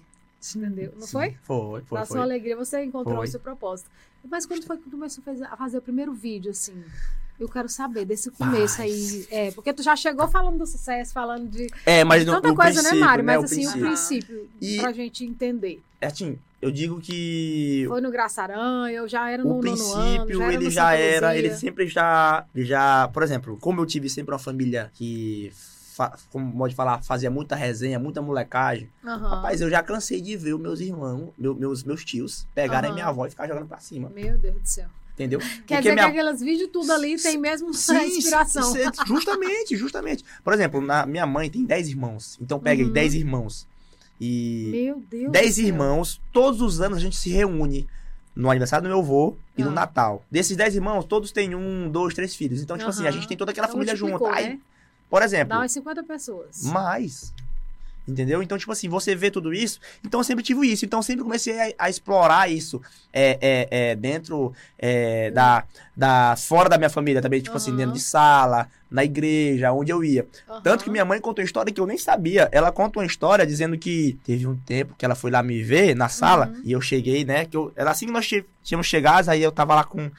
Entendeu? 0.56 0.94
Não 0.96 1.02
Sim, 1.08 1.12
foi? 1.14 1.38
Foi, 1.42 1.82
foi, 1.82 2.00
Na 2.00 2.06
foi. 2.06 2.16
sua 2.18 2.24
alegria, 2.24 2.56
você 2.56 2.84
encontrou 2.84 3.18
Foi. 3.18 3.28
o 3.28 3.30
seu 3.30 3.40
propósito. 3.40 3.90
Mas 4.30 4.46
quando 4.46 4.64
foi 4.66 4.78
que 4.78 4.84
tu 4.84 4.92
começou 4.92 5.24
a 5.50 5.56
fazer, 5.58 5.78
o 5.78 5.82
primeiro 5.82 6.14
vídeo, 6.14 6.52
assim? 6.52 6.84
Eu 7.40 7.48
quero 7.48 7.70
saber 7.70 8.04
desse 8.04 8.32
começo 8.32 8.82
aí. 8.82 9.28
É, 9.30 9.52
porque 9.52 9.72
tu 9.72 9.84
já 9.84 9.96
chegou 9.96 10.28
falando 10.28 10.58
do 10.58 10.66
sucesso, 10.66 11.14
falando 11.14 11.48
de 11.50 11.68
É, 11.86 12.04
mas 12.04 12.26
no, 12.26 12.34
tanta 12.34 12.48
no 12.50 12.56
coisa, 12.56 12.82
né, 12.82 12.94
Mário? 12.96 13.24
né, 13.24 13.34
Mas 13.38 13.42
o 13.42 13.46
assim, 13.46 13.68
o 13.68 13.72
princípio. 13.72 13.86
princípio, 13.88 14.50
E- 14.62 14.78
pra 14.82 14.92
gente 14.92 15.24
entender. 15.24 15.82
É 16.02 16.08
assim, 16.08 16.38
eu 16.62 16.72
digo 16.72 17.00
que 17.00 17.86
Foi 17.88 18.02
no 18.02 18.10
Graçaranha, 18.12 18.92
eu 18.98 19.08
já 19.08 19.30
era 19.30 19.44
no 19.44 19.50
o 19.50 19.54
nono 19.54 19.62
princípio, 19.62 20.42
ano, 20.42 20.48
já 20.50 20.54
ele 20.54 20.64
no 20.66 20.72
já 20.72 20.84
Santa 20.92 20.96
era, 20.98 21.28
Luzia. 21.28 21.40
ele 21.40 21.56
sempre 21.56 21.88
já, 21.88 22.46
ele 22.56 22.66
já, 22.66 23.08
por 23.10 23.22
exemplo, 23.24 23.58
como 23.62 23.82
eu 23.82 23.86
tive 23.86 24.10
sempre 24.10 24.34
uma 24.34 24.40
família 24.40 24.92
que, 24.96 25.52
como 26.32 26.51
pode 26.58 26.75
falar, 26.75 27.01
fazia 27.04 27.30
muita 27.32 27.56
resenha, 27.56 27.98
muita 28.00 28.22
molecagem, 28.22 28.89
Aham. 29.06 29.30
rapaz, 29.30 29.62
eu 29.62 29.70
já 29.70 29.82
cansei 29.84 30.22
de 30.22 30.36
ver 30.38 30.54
os 30.54 30.62
meus 30.62 30.80
irmãos, 30.80 31.30
meu- 31.38 31.56
meus, 31.56 31.84
meus 31.84 32.04
tios, 32.06 32.48
pegarem 32.56 32.89
Aham. 32.89 32.96
minha 32.96 33.08
avó 33.08 33.25
e 33.25 33.30
ficar 33.30 33.48
jogando 33.48 33.68
pra 33.68 33.80
cima. 33.80 34.10
Meu 34.13 34.38
Deus 34.38 34.56
do 34.62 34.68
céu. 34.68 34.88
Entendeu? 35.13 35.39
Quer 35.39 35.48
Porque 35.58 35.77
dizer 35.77 35.94
minha- 35.96 36.12
que 36.12 36.20
aqueles 36.20 36.39
vídeos 36.42 36.70
tudo 36.72 36.92
ali 36.94 37.20
tem 37.20 37.38
mesmo 37.39 37.74
Sim, 37.74 37.98
inspiração. 38.18 38.72
sim, 38.72 38.82
justamente, 39.08 39.75
justamente. 39.75 40.24
Por 40.44 40.54
exemplo, 40.54 40.80
na, 40.80 41.08
minha 41.08 41.25
mãe 41.25 41.50
tem 41.50 41.66
10 41.66 41.88
irmãos. 41.88 42.38
Então 42.39 42.60
pega 42.60 42.84
Uhum. 42.84 42.92
10 42.92 43.16
irmãos. 43.16 43.68
E 44.22 44.70
Meu 44.72 45.04
Deus. 45.10 45.32
10 45.32 45.50
do 45.50 45.56
céu. 45.56 45.66
irmãos, 45.66 46.22
todos 46.32 46.62
os 46.62 46.82
anos 46.82 46.98
a 46.98 47.01
gente 47.01 47.16
se 47.18 47.30
reúne 47.30 47.88
no 48.36 48.50
aniversário 48.51 48.84
do 48.84 48.89
meu 48.89 49.00
avô 49.00 49.36
e 49.58 49.63
no 49.63 49.70
Ah. 49.70 49.74
Natal. 49.74 50.24
Desses 50.30 50.56
10 50.56 50.75
irmãos, 50.75 51.04
todos 51.06 51.32
têm 51.32 51.56
um, 51.56 51.89
dois, 51.89 52.13
três 52.13 52.36
filhos. 52.36 52.62
Então, 52.62 52.77
tipo 52.77 52.89
assim, 52.89 53.08
a 53.08 53.12
gente 53.12 53.27
tem 53.27 53.36
toda 53.36 53.50
aquela 53.51 53.66
Então, 53.66 53.75
família 53.75 53.96
junto. 53.96 54.12
multiplicou, 54.20 54.38
Aí, 54.38 54.50
né? 54.54 54.60
Por 55.10 55.22
exemplo, 55.22 55.50
Dá 55.50 55.60
umas 55.60 55.72
50 55.72 56.04
pessoas. 56.04 56.64
mais. 56.64 57.34
Entendeu? 58.08 58.42
Então, 58.42 58.58
tipo 58.58 58.72
assim, 58.72 58.88
você 58.88 59.14
vê 59.14 59.30
tudo 59.30 59.54
isso. 59.54 59.82
Então, 60.06 60.22
eu 60.22 60.24
sempre 60.24 60.42
tive 60.42 60.66
isso. 60.66 60.86
Então, 60.86 61.00
eu 61.00 61.04
sempre 61.04 61.24
comecei 61.24 61.60
a, 61.60 61.74
a 61.78 61.90
explorar 61.90 62.50
isso 62.50 62.82
é, 63.12 63.38
é, 63.42 63.68
é, 63.90 63.96
dentro 63.98 64.54
é, 64.80 65.30
da, 65.32 65.66
da. 65.94 66.34
fora 66.38 66.70
da 66.70 66.78
minha 66.78 66.90
família 66.90 67.22
também. 67.22 67.42
Tipo 67.42 67.58
assim, 67.58 67.72
Aham. 67.72 67.78
dentro 67.80 67.94
de 67.96 68.00
sala, 68.00 68.70
na 68.90 69.04
igreja, 69.04 69.74
onde 69.74 69.92
eu 69.92 70.06
ia. 70.06 70.26
Tanto 70.64 70.86
que 70.86 70.90
minha 70.90 71.04
mãe 71.04 71.20
contou 71.20 71.42
uma 71.42 71.46
história 71.46 71.70
que 71.74 71.82
eu 71.82 71.86
nem 71.86 71.98
sabia. 71.98 72.48
Ela 72.54 72.72
conta 72.72 72.98
uma 72.98 73.06
história 73.06 73.46
dizendo 73.46 73.78
que 73.78 74.18
teve 74.24 74.48
um 74.48 74.56
tempo 74.56 74.96
que 74.98 75.04
ela 75.04 75.14
foi 75.14 75.30
lá 75.30 75.44
me 75.44 75.62
ver 75.62 75.94
na 75.94 76.08
sala 76.08 76.48
Uhum. 76.48 76.62
e 76.64 76.72
eu 76.72 76.80
cheguei, 76.80 77.26
né? 77.26 77.44
Que 77.44 77.58
eu, 77.58 77.74
ela, 77.76 77.92
assim 77.92 78.06
que 78.06 78.14
nós 78.14 78.26
tínhamos 78.64 78.88
chegado, 78.88 79.28
aí 79.28 79.44
eu 79.44 79.52
tava 79.52 79.76
lá 79.76 79.84
com, 79.84 80.10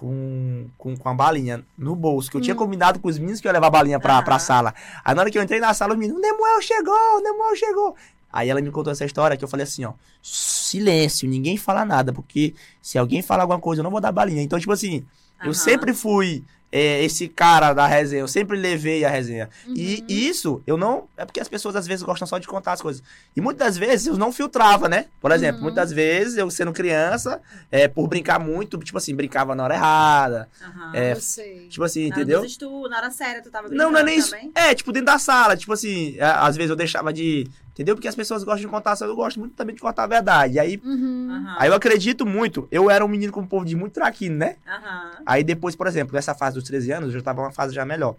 com, 0.00 0.66
com, 0.78 0.96
com 0.96 1.08
a 1.10 1.14
balinha 1.14 1.62
no 1.76 1.94
bolso. 1.94 2.30
Que 2.30 2.38
eu 2.38 2.40
tinha 2.40 2.54
Hum. 2.54 2.58
combinado 2.58 2.98
com 2.98 3.06
os 3.08 3.18
meninos 3.18 3.38
que 3.38 3.46
eu 3.46 3.50
ia 3.50 3.52
levar 3.52 3.66
a 3.66 3.70
balinha 3.70 4.00
pra, 4.00 4.22
pra 4.22 4.36
Aham. 4.36 4.40
sala. 4.40 4.74
Aí 5.04 5.14
na 5.14 5.20
hora 5.20 5.30
que 5.30 5.36
eu 5.36 5.42
entrei 5.42 5.60
na 5.60 5.74
sala, 5.74 5.92
o 5.94 5.96
Nemuel 5.96 6.62
chegou, 6.62 6.94
o 6.94 7.20
Nemuel 7.20 7.54
chegou. 7.54 7.94
Aí 8.32 8.48
ela 8.48 8.62
me 8.62 8.70
contou 8.70 8.90
essa 8.92 9.04
história 9.04 9.36
que 9.36 9.44
eu 9.44 9.48
falei 9.48 9.64
assim, 9.64 9.84
ó. 9.84 9.92
Silêncio, 10.22 11.28
ninguém 11.28 11.58
fala 11.58 11.84
nada, 11.84 12.12
porque 12.14 12.54
se 12.80 12.96
alguém 12.96 13.20
falar 13.20 13.42
alguma 13.42 13.60
coisa, 13.60 13.80
eu 13.80 13.84
não 13.84 13.90
vou 13.90 14.00
dar 14.00 14.10
balinha. 14.10 14.42
Então, 14.42 14.58
tipo 14.58 14.72
assim, 14.72 15.04
eu 15.42 15.50
Aham. 15.50 15.54
sempre 15.54 15.92
fui 15.92 16.42
é, 16.72 17.02
esse 17.04 17.26
cara 17.28 17.72
da 17.72 17.86
resenha, 17.86 18.20
eu 18.22 18.28
sempre 18.28 18.56
levei 18.56 19.04
a 19.04 19.08
resenha. 19.10 19.48
E 19.74 19.96
Uhum. 20.00 20.06
isso, 20.08 20.62
eu 20.66 20.76
não. 20.76 21.08
É 21.16 21.24
porque 21.24 21.40
as 21.40 21.48
pessoas 21.48 21.74
às 21.76 21.86
vezes 21.86 22.02
gostam 22.02 22.26
só 22.26 22.38
de 22.38 22.46
contar 22.46 22.72
as 22.72 22.80
coisas. 22.82 23.02
E 23.34 23.40
muitas 23.40 23.66
das 23.66 23.76
vezes 23.76 24.06
eu 24.06 24.16
não 24.16 24.32
filtrava, 24.32 24.88
né? 24.88 25.06
Por 25.20 25.32
exemplo, 25.32 25.58
Uhum. 25.58 25.64
muitas 25.64 25.92
vezes 25.92 26.36
eu 26.36 26.48
sendo 26.50 26.72
criança, 26.72 27.40
é, 27.72 27.88
por 27.88 28.06
brincar 28.06 28.38
muito, 28.38 28.78
tipo 28.78 28.98
assim, 28.98 29.14
brincava 29.14 29.54
na 29.54 29.64
hora 29.64 29.74
errada. 29.74 30.48
Aham. 30.62 30.92
é, 30.94 31.12
Eu 31.12 31.20
sei. 31.20 31.68
Tipo 31.68 31.84
assim, 31.84 32.08
Na 32.08 32.14
hora 32.14 32.22
entendeu? 32.22 32.42
dos 32.42 32.50
estudos, 32.52 32.90
na 32.90 32.96
hora 32.98 33.10
séria, 33.10 33.42
tu 33.42 33.50
tava 33.50 33.68
Não, 33.68 33.90
não 33.90 33.98
é 34.00 34.02
nem 34.04 34.18
isso. 34.18 34.30
também? 34.30 34.52
É, 34.54 34.74
tipo, 34.74 34.92
dentro 34.92 35.06
da 35.06 35.18
sala, 35.18 35.56
tipo 35.56 35.72
assim, 35.72 36.14
é, 36.18 36.24
às 36.24 36.56
vezes 36.56 36.70
eu 36.70 36.76
deixava 36.76 37.12
de. 37.12 37.48
Entendeu? 37.80 37.94
Porque 37.94 38.08
as 38.08 38.14
pessoas 38.14 38.44
gostam 38.44 38.60
de 38.60 38.68
contar, 38.68 38.94
só 38.94 39.06
eu 39.06 39.16
gosto 39.16 39.40
muito 39.40 39.54
também 39.54 39.74
de 39.74 39.80
contar 39.80 40.04
a 40.04 40.06
verdade. 40.06 40.58
Aí, 40.58 40.78
Uhum. 40.84 41.28
Aham. 41.30 41.56
aí 41.58 41.70
eu 41.70 41.72
acredito 41.74 42.26
muito. 42.26 42.68
Eu 42.70 42.90
era 42.90 43.02
um 43.02 43.08
menino 43.08 43.32
com 43.32 43.40
um 43.40 43.46
povo 43.46 43.64
de 43.64 43.74
muito 43.74 43.94
traquino, 43.94 44.36
né? 44.36 44.56
Aham. 44.68 45.10
Aí 45.24 45.42
depois, 45.42 45.74
por 45.74 45.86
exemplo, 45.86 46.14
nessa 46.14 46.34
fase 46.34 46.56
dos 46.56 46.64
13 46.64 46.92
anos, 46.92 47.08
eu 47.14 47.20
já 47.20 47.24
tava 47.24 47.40
uma 47.40 47.50
fase 47.50 47.74
já 47.74 47.82
melhor. 47.86 48.16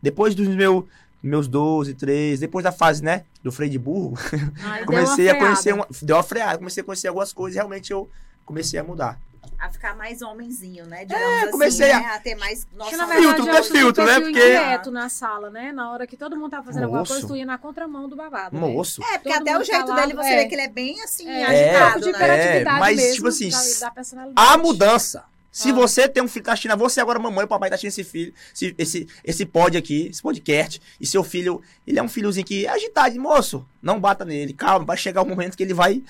Depois 0.00 0.32
dos 0.36 0.46
meu, 0.46 0.86
meus 1.20 1.48
12, 1.48 1.94
13, 1.94 2.40
depois 2.42 2.62
da 2.62 2.70
fase, 2.70 3.02
né, 3.02 3.24
do 3.42 3.50
freio 3.50 3.72
de 3.72 3.80
burro, 3.80 4.14
deu 4.78 4.86
comecei 4.86 5.28
a 5.28 5.34
conhecer 5.34 5.74
uma, 5.74 5.88
deu 6.00 6.14
uma 6.14 6.22
freada, 6.22 6.58
comecei 6.58 6.80
a 6.80 6.84
conhecer 6.84 7.08
algumas 7.08 7.32
coisas 7.32 7.56
e 7.56 7.58
realmente 7.58 7.90
eu 7.90 8.08
comecei 8.44 8.78
a 8.78 8.84
mudar. 8.84 9.18
A 9.58 9.68
ficar 9.70 9.94
mais 9.94 10.22
homenzinho, 10.22 10.86
né? 10.86 11.04
Digamos 11.04 11.42
assim, 11.42 11.50
comecei 11.50 11.90
a- 11.92 12.00
né? 12.00 12.06
a 12.14 12.18
ter 12.18 12.34
mais 12.34 12.66
na 12.72 12.84
da- 12.84 12.88
verdade 13.06 13.20
Filtro, 13.20 13.44
que 13.46 13.62
filtro, 13.78 14.04
né? 14.06 14.14
Porque- 14.20 14.30
inquieto 14.30 14.90
na 14.90 15.08
sala, 15.10 15.50
né? 15.50 15.70
Na 15.70 15.92
hora 15.92 16.06
que 16.06 16.16
todo 16.16 16.34
mundo 16.34 16.50
tava 16.50 16.64
fazendo 16.64 16.84
alguma 16.84 17.00
Moço. 17.00 17.12
coisa, 17.12 17.26
tu 17.28 17.36
ia 17.36 17.44
na 17.44 17.58
contramão 17.58 18.08
do 18.08 18.16
babado. 18.16 18.54
né? 18.58 18.66
Moço. 18.68 19.02
É, 19.02 19.18
porque 19.18 19.28
Todo 19.30 19.42
até 19.42 19.50
o 19.50 19.54
mundo 19.54 19.64
jeito 19.66 19.86
calado, 19.86 20.00
dele, 20.08 20.14
você 20.14 20.28
é. 20.30 20.36
vê 20.36 20.46
que 20.46 20.54
ele 20.54 20.62
é 20.62 20.68
bem 20.68 21.02
assim, 21.02 21.28
É, 21.28 21.44
agitado, 21.44 21.76
um 21.76 21.92
pouco 21.92 22.00
de 22.00 22.04
né? 22.06 22.10
hiperatividade 22.18 22.76
É, 22.76 22.80
mas, 22.80 22.96
mesmo, 22.96 23.14
tipo 23.16 23.28
assim, 23.28 23.48
da, 23.50 23.86
da 23.86 23.90
personalidade. 23.90 24.48
A 24.50 24.56
mudança. 24.56 25.24
Se 25.52 25.70
Ah. 25.70 25.74
você 25.74 26.08
tem 26.08 26.22
um 26.22 26.28
filho 26.28 26.42
que 26.42 26.46
tá 26.46 26.52
assistindo, 26.52 26.76
você 26.76 27.00
agora, 27.00 27.18
mamãe, 27.18 27.44
o 27.44 27.48
papai 27.48 27.68
tá 27.68 27.74
assistindo 27.74 27.90
esse 27.90 28.04
filho, 28.04 28.32
esse, 28.54 28.74
esse, 28.78 29.08
esse 29.24 29.44
pod 29.46 29.76
aqui, 29.76 30.06
esse 30.08 30.22
podcast, 30.22 30.80
e 31.00 31.06
seu 31.06 31.24
filho, 31.24 31.60
ele 31.84 31.98
é 31.98 32.02
um 32.02 32.08
filhozinho 32.08 32.46
que 32.46 32.66
é 32.66 32.68
agitado, 32.68 33.18
moço, 33.20 33.66
não 33.82 33.98
bata 33.98 34.24
nele, 34.24 34.52
calma, 34.52 34.84
vai 34.84 34.96
chegar 34.96 35.22
o 35.22 35.26
momento 35.26 35.56
que 35.56 35.62
ele 35.64 35.74
vai, 35.74 36.02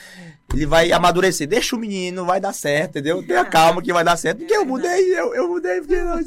ele 0.53 0.67
vai 0.67 0.93
amadurecer. 0.93 1.49
Deixa 1.49 1.75
o 1.75 1.79
menino, 1.79 2.27
vai 2.27 2.39
dar 2.39 2.53
certo, 2.53 2.91
entendeu? 2.91 3.23
Tenha 3.27 3.45
calma 3.49 3.81
que 3.81 3.93
vai 3.93 4.05
dar 4.05 4.17
certo, 4.19 4.39
porque 4.41 4.55
eu 4.55 4.67
mudei, 4.67 5.19
eu, 5.19 5.35
eu 5.35 5.49
mudei, 5.49 5.81
porque 5.81 5.97
não. 6.03 6.21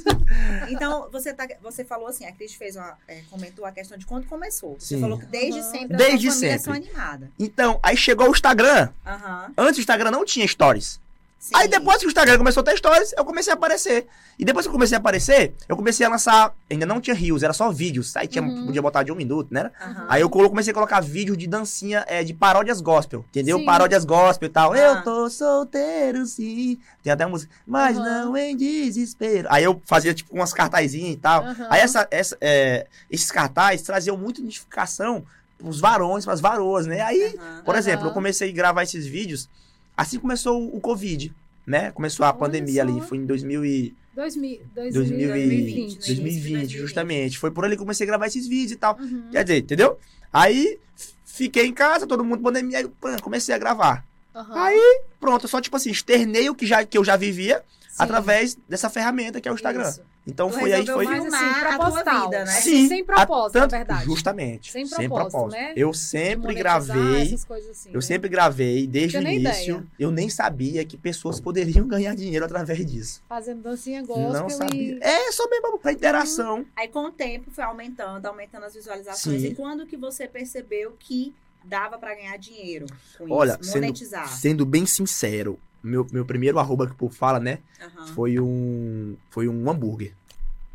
Então, 0.69 1.07
você, 1.11 1.33
tá, 1.33 1.47
você 1.61 1.83
falou 1.85 2.07
assim, 2.07 2.25
a 2.25 2.31
Cris 2.31 2.55
fez 2.55 2.75
uma, 2.75 2.97
é, 3.07 3.21
comentou 3.29 3.63
a 3.65 3.71
questão 3.71 3.95
de 3.97 4.05
quando 4.07 4.25
começou. 4.25 4.75
Você 4.79 4.95
Sim. 4.95 5.01
falou 5.01 5.19
que 5.19 5.25
desde 5.27 5.59
Aham. 5.59 5.71
sempre 5.71 5.97
Desde 5.97 6.27
a 6.27 6.31
sua 6.31 6.39
família 6.39 6.55
é 6.55 6.57
sempre. 6.57 6.89
animada. 6.89 7.31
Então, 7.37 7.79
aí 7.83 7.95
chegou 7.95 8.27
o 8.27 8.31
Instagram. 8.31 8.89
Aham. 9.05 9.51
Antes 9.57 9.77
o 9.77 9.81
Instagram 9.81 10.09
não 10.11 10.25
tinha 10.25 10.47
stories. 10.47 10.99
Sim. 11.43 11.51
Aí 11.57 11.67
depois 11.67 11.97
que 11.97 12.05
o 12.05 12.07
Instagram 12.07 12.37
começou 12.37 12.61
a 12.61 12.63
ter 12.63 12.77
stories, 12.77 13.13
eu 13.17 13.25
comecei 13.25 13.51
a 13.51 13.55
aparecer. 13.55 14.07
E 14.39 14.45
depois 14.45 14.65
que 14.65 14.69
eu 14.69 14.71
comecei 14.71 14.95
a 14.95 14.99
aparecer, 14.99 15.53
eu 15.67 15.75
comecei 15.75 16.05
a 16.05 16.09
lançar. 16.09 16.55
Ainda 16.71 16.85
não 16.85 17.01
tinha 17.01 17.13
rios, 17.13 17.43
era 17.43 17.51
só 17.51 17.69
vídeos. 17.69 18.15
Aí 18.15 18.27
tinha, 18.29 18.41
Uhum. 18.41 18.65
podia 18.67 18.81
botar 18.81 19.03
de 19.03 19.11
um 19.11 19.15
minuto, 19.15 19.53
né? 19.53 19.69
Aham. 19.81 20.05
Aí 20.07 20.21
eu 20.21 20.29
comecei 20.29 20.71
a 20.71 20.73
colocar 20.73 21.01
vídeo 21.01 21.35
de 21.35 21.45
dancinha, 21.45 22.05
é, 22.07 22.23
de 22.23 22.33
paródias 22.33 22.79
gospel, 22.79 23.25
entendeu? 23.27 23.59
Sim. 23.59 23.65
Paródias 23.65 24.05
gospel 24.05 24.47
e 24.47 24.51
tal. 24.53 24.71
Ah. 24.71 24.77
Eu 24.77 25.03
tô 25.03 25.29
solteiro, 25.29 26.25
sim. 26.25 26.79
Tem 27.03 27.11
até 27.11 27.25
uma 27.25 27.31
música. 27.31 27.53
Mas 27.67 27.97
Aham. 27.97 28.23
não 28.25 28.37
em 28.37 28.55
desespero. 28.55 29.49
Aí 29.51 29.65
eu 29.65 29.81
fazia, 29.85 30.13
tipo, 30.13 30.33
umas 30.33 30.53
cartazinhas 30.53 31.13
e 31.15 31.17
tal. 31.17 31.43
Aí 31.69 31.81
essa, 31.81 32.07
essa, 32.09 32.37
é, 32.39 32.87
esses 33.11 33.29
cartazes 33.29 33.81
traziam 33.85 34.15
muita 34.15 34.39
identificação 34.39 35.25
pros 35.57 35.81
varões, 35.81 36.23
pras 36.23 36.39
varoas, 36.39 36.85
né? 36.87 37.01
Aí, 37.01 37.35
Aham. 37.37 37.61
por 37.65 37.75
exemplo, 37.75 38.07
eu 38.07 38.11
comecei 38.13 38.49
a 38.49 38.53
gravar 38.53 38.83
esses 38.83 39.05
vídeos 39.05 39.49
assim 39.95 40.19
começou 40.19 40.75
o 40.75 40.79
Covid, 40.79 41.33
né? 41.65 41.91
Começou 41.91 42.25
a 42.25 42.29
Olha 42.29 42.37
pandemia 42.37 42.83
só. 42.83 42.89
ali, 42.89 43.01
foi 43.01 43.17
em 43.17 43.25
2000 43.25 43.65
e... 43.65 43.95
2000, 44.15 44.61
2020, 44.75 44.75
2020, 44.75 45.95
2020, 45.95 45.97
2020. 45.97 46.77
justamente. 46.77 47.39
Foi 47.39 47.49
por 47.49 47.65
ali 47.65 47.75
que 47.75 47.81
eu 47.81 47.85
comecei 47.85 48.05
a 48.05 48.07
gravar 48.07 48.27
esses 48.27 48.47
vídeos 48.47 48.71
e 48.73 48.75
tal. 48.75 48.97
Uhum. 48.99 49.29
Quer 49.31 49.43
dizer, 49.43 49.57
entendeu? 49.59 49.97
Aí 50.31 50.79
fiquei 51.25 51.65
em 51.65 51.73
casa, 51.73 52.05
todo 52.05 52.23
mundo 52.23 52.43
pandemia, 52.43 52.79
aí 52.79 52.87
comecei 53.21 53.55
a 53.55 53.57
gravar. 53.57 54.05
Aham. 54.35 54.53
Aí, 54.55 55.01
pronto, 55.19 55.47
só 55.47 55.61
tipo 55.61 55.75
assim, 55.75 55.91
externei 55.91 56.49
o 56.49 56.55
que, 56.55 56.65
já, 56.65 56.85
que 56.85 56.97
eu 56.97 57.03
já 57.03 57.15
vivia 57.15 57.63
Sim. 57.89 57.95
através 57.99 58.57
dessa 58.67 58.89
ferramenta 58.89 59.41
que 59.41 59.47
é 59.47 59.51
o 59.51 59.55
Instagram. 59.55 59.89
Isso. 59.89 60.01
Então 60.25 60.49
Tu 60.49 60.57
foi 60.57 60.71
aí, 60.71 60.85
foi. 60.85 61.05
Filmar 61.05 61.27
assim, 61.27 61.35
a 61.45 61.63
tua 61.75 61.77
proposital. 61.85 62.23
vida, 62.29 62.45
né? 62.45 62.51
Sim, 62.51 62.87
sem 62.87 63.03
propósito, 63.03 63.57
a- 63.57 63.61
na 63.61 63.67
verdade. 63.67 64.05
Justamente. 64.05 64.71
Sem 64.71 64.85
Sem 64.85 65.09
propósito, 65.09 65.31
propósito. 65.31 65.59
né? 65.61 65.73
Eu 65.75 65.93
sempre 65.93 66.53
gravei. 66.55 67.21
Essas 67.23 67.43
coisas 67.43 67.69
assim, 67.71 67.89
Eu 67.89 67.95
né? 67.95 68.01
sempre 68.01 68.29
gravei 68.29 68.87
desde 68.87 69.17
o 69.17 69.21
início. 69.21 69.39
ideia. 69.75 69.87
Eu 69.99 70.11
nem 70.11 70.29
sabia 70.29 70.85
que 70.85 70.95
pessoas 70.95 71.41
poderiam 71.41 71.85
ganhar 71.87 72.15
dinheiro 72.15 72.45
através 72.45 72.85
disso. 72.85 73.21
Fazendo 73.27 73.61
dancinha 73.61 74.01
gospel 74.01 74.31
não 74.31 74.49
sabia. 74.49 74.93
e... 74.95 74.99
É 75.01 75.31
só 75.33 75.49
mesmo 75.49 75.77
pra 75.77 75.91
interação. 75.91 76.65
Aí 76.75 76.87
com 76.87 77.05
o 77.07 77.11
tempo 77.11 77.51
foi 77.51 77.63
aumentando, 77.65 78.25
aumentando 78.25 78.65
as 78.65 78.73
visualizações. 78.73 79.41
Sim. 79.41 79.47
E 79.47 79.55
quando 79.55 79.85
que 79.85 79.97
você 79.97 80.25
percebeu 80.27 80.95
que 80.97 81.35
dava 81.65 81.97
pra 81.97 82.15
ganhar 82.15 82.37
dinheiro 82.37 82.85
com 83.17 83.29
Olha, 83.29 83.57
isso? 83.61 83.71
sendo, 83.71 83.81
Monetizar. 83.83 84.27
sendo 84.29 84.65
bem 84.65 84.85
sincero, 84.85 85.59
meu, 85.83 86.07
meu 86.11 86.25
primeiro 86.25 86.57
arroba 86.59 86.85
que 86.87 86.93
o 86.93 86.95
povo 86.95 87.13
fala, 87.13 87.39
né? 87.39 87.59
Aham. 87.81 88.05
Foi 88.13 88.39
um, 88.39 89.15
foi 89.29 89.47
um 89.47 89.69
hambúrguer. 89.69 90.13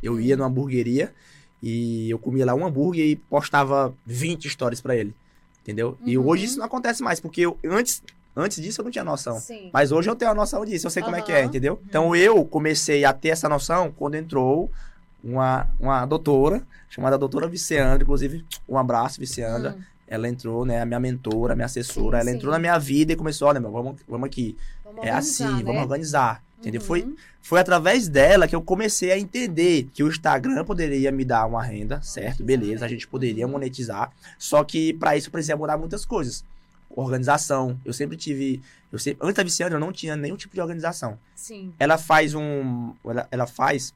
Eu 0.03 0.21
ia 0.21 0.37
numa 0.37 0.47
hamburgueria 0.47 1.13
e 1.63 2.09
eu 2.11 2.19
comia 2.19 2.47
lá 2.47 2.55
um 2.55 2.65
hambúrguer 2.65 3.05
e 3.07 3.17
postava 3.17 3.93
20 4.07 4.49
stories 4.49 4.81
pra 4.81 4.95
ele. 4.97 5.15
Entendeu? 5.63 5.99
E 6.07 6.17
Uhum. 6.17 6.27
hoje 6.29 6.45
isso 6.45 6.59
não 6.59 6.65
acontece 6.67 7.03
mais, 7.03 7.21
porque 7.21 7.43
eu, 7.43 7.59
antes, 7.65 8.03
antes 8.37 8.63
disso 8.63 8.81
eu 8.81 8.85
não 8.85 8.91
tinha 8.93 9.05
noção. 9.05 9.39
Sim. 9.41 9.71
Mas 9.73 9.91
hoje 9.93 10.09
eu 10.09 10.15
tenho 10.17 10.31
a 10.31 10.35
noção 10.35 10.65
disso, 10.65 10.87
eu 10.87 10.91
sei 10.91 11.03
como 11.03 11.17
é 11.17 11.23
que 11.23 11.33
é, 11.33 11.45
entendeu? 11.45 11.81
Então 11.87 12.15
eu 12.17 12.45
comecei 12.45 13.05
a 13.05 13.13
ter 13.13 13.29
essa 13.31 13.49
noção 13.49 13.93
quando 13.93 14.15
entrou 14.15 14.71
uma, 15.23 15.69
uma 15.79 16.07
doutora, 16.07 16.63
chamada 16.89 17.19
doutora 17.19 17.49
Viciandra, 17.49 18.03
inclusive, 18.03 18.45
um 18.69 18.79
abraço, 18.79 19.19
Viciandra. 19.21 19.75
Hum, 19.79 19.83
Ela 20.11 20.27
entrou, 20.27 20.65
né, 20.65 20.81
a 20.81 20.87
minha 20.87 20.99
mentora, 20.99 21.53
a 21.53 21.57
minha 21.57 21.67
assessora, 21.67 22.17
Sim, 22.17 22.21
ela 22.23 22.31
sim. 22.31 22.37
entrou 22.37 22.51
na 22.51 22.59
minha 22.59 22.79
vida 22.79 23.13
e 23.13 23.17
começou, 23.17 23.47
olha, 23.47 23.61
meu, 23.61 23.71
vamos, 23.71 24.01
vamos 24.09 24.27
aqui. 24.27 24.57
É 25.03 25.11
assim, 25.11 25.45
organizar, 25.45 25.63
vamos 25.65 25.75
né? 25.75 25.83
organizar. 25.83 26.45
Entendeu? 26.59 26.81
Foi, 26.81 27.03
Uhum. 27.03 27.17
foi 27.41 27.61
através 27.61 28.09
dela 28.09 28.49
que 28.49 28.55
eu 28.57 28.61
comecei 28.61 29.13
a 29.13 29.19
entender 29.19 29.89
que 29.95 30.03
o 30.03 30.09
Instagram 30.09 30.65
poderia 30.65 31.13
me 31.13 31.25
dar 31.25 31.47
uma 31.47 31.63
renda, 31.63 32.03
certo? 32.03 32.43
Beleza, 32.43 32.81
né? 32.81 32.87
a 32.87 32.89
gente 32.89 33.07
poderia 33.07 33.47
Uhum. 33.47 33.53
monetizar. 33.53 34.13
Só 34.39 34.65
que 34.65 34.93
para 34.95 35.17
isso 35.17 35.31
precisa 35.31 35.57
mudar 35.57 35.79
muitas 35.79 36.05
coisas. 36.05 36.45
Organização. 36.91 37.79
Eu 37.85 37.93
sempre 37.93 38.17
tive. 38.17 38.61
Eu 38.91 38.99
sempre, 38.99 39.25
antes 39.25 39.37
da 39.37 39.45
Viciana, 39.45 39.77
eu 39.77 39.81
não 39.81 39.93
tinha 39.93 40.17
nenhum 40.17 40.35
tipo 40.37 40.55
de 40.55 40.61
organização. 40.61 41.17
Sim. 41.35 41.73
Ela 41.79 41.97
faz 41.97 42.35
um. 42.35 42.93
Ela, 43.05 43.29
ela 43.31 43.47
faz 43.47 43.95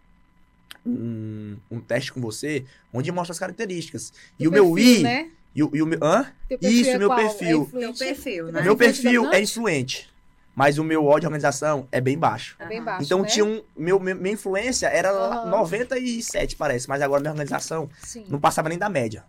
um, 0.87 1.57
um 1.71 1.81
teste 1.81 2.12
com 2.12 2.21
você 2.21 2.65
onde 2.93 3.11
mostra 3.11 3.33
as 3.33 3.38
características. 3.38 4.12
E 4.38 4.47
o 4.47 4.53
meu 4.53 4.73
perfil, 4.75 5.01
I. 5.01 5.03
Né? 5.03 5.29
E, 5.55 5.62
o- 5.62 5.71
e 5.75 5.83
o 5.83 5.87
meu. 5.87 5.99
Hã? 6.03 6.27
Isso, 6.61 6.91
é 6.91 6.99
meu 6.99 7.09
qual? 7.09 7.19
perfil. 7.19 7.61
É 7.61 7.62
influente? 7.65 7.99
perfil, 7.99 8.53
né? 8.53 8.62
meu 8.62 8.77
perfil 8.77 9.31
é 9.33 9.41
influente. 9.43 10.09
Mas 10.55 10.77
o 10.79 10.85
meu 10.85 11.07
ódio 11.07 11.21
de 11.21 11.27
organização 11.27 11.88
é 11.91 12.01
bem 12.01 12.19
baixo. 12.19 12.57
É 12.59 12.67
bem 12.67 12.83
baixo, 12.83 13.05
Então 13.05 13.23
né? 13.23 13.29
tinha 13.29 13.45
um. 13.45 13.62
Meu, 13.77 13.99
minha 13.99 14.33
influência 14.35 14.87
era 14.88 15.11
Aham. 15.11 15.51
97, 15.51 16.57
parece, 16.57 16.88
mas 16.88 17.01
agora 17.01 17.21
minha 17.21 17.33
organização 17.33 17.88
Sim. 18.03 18.27
não 18.29 18.38
passava 18.38 18.69
nem 18.69 18.79
da 18.79 18.88
média. 18.88 19.25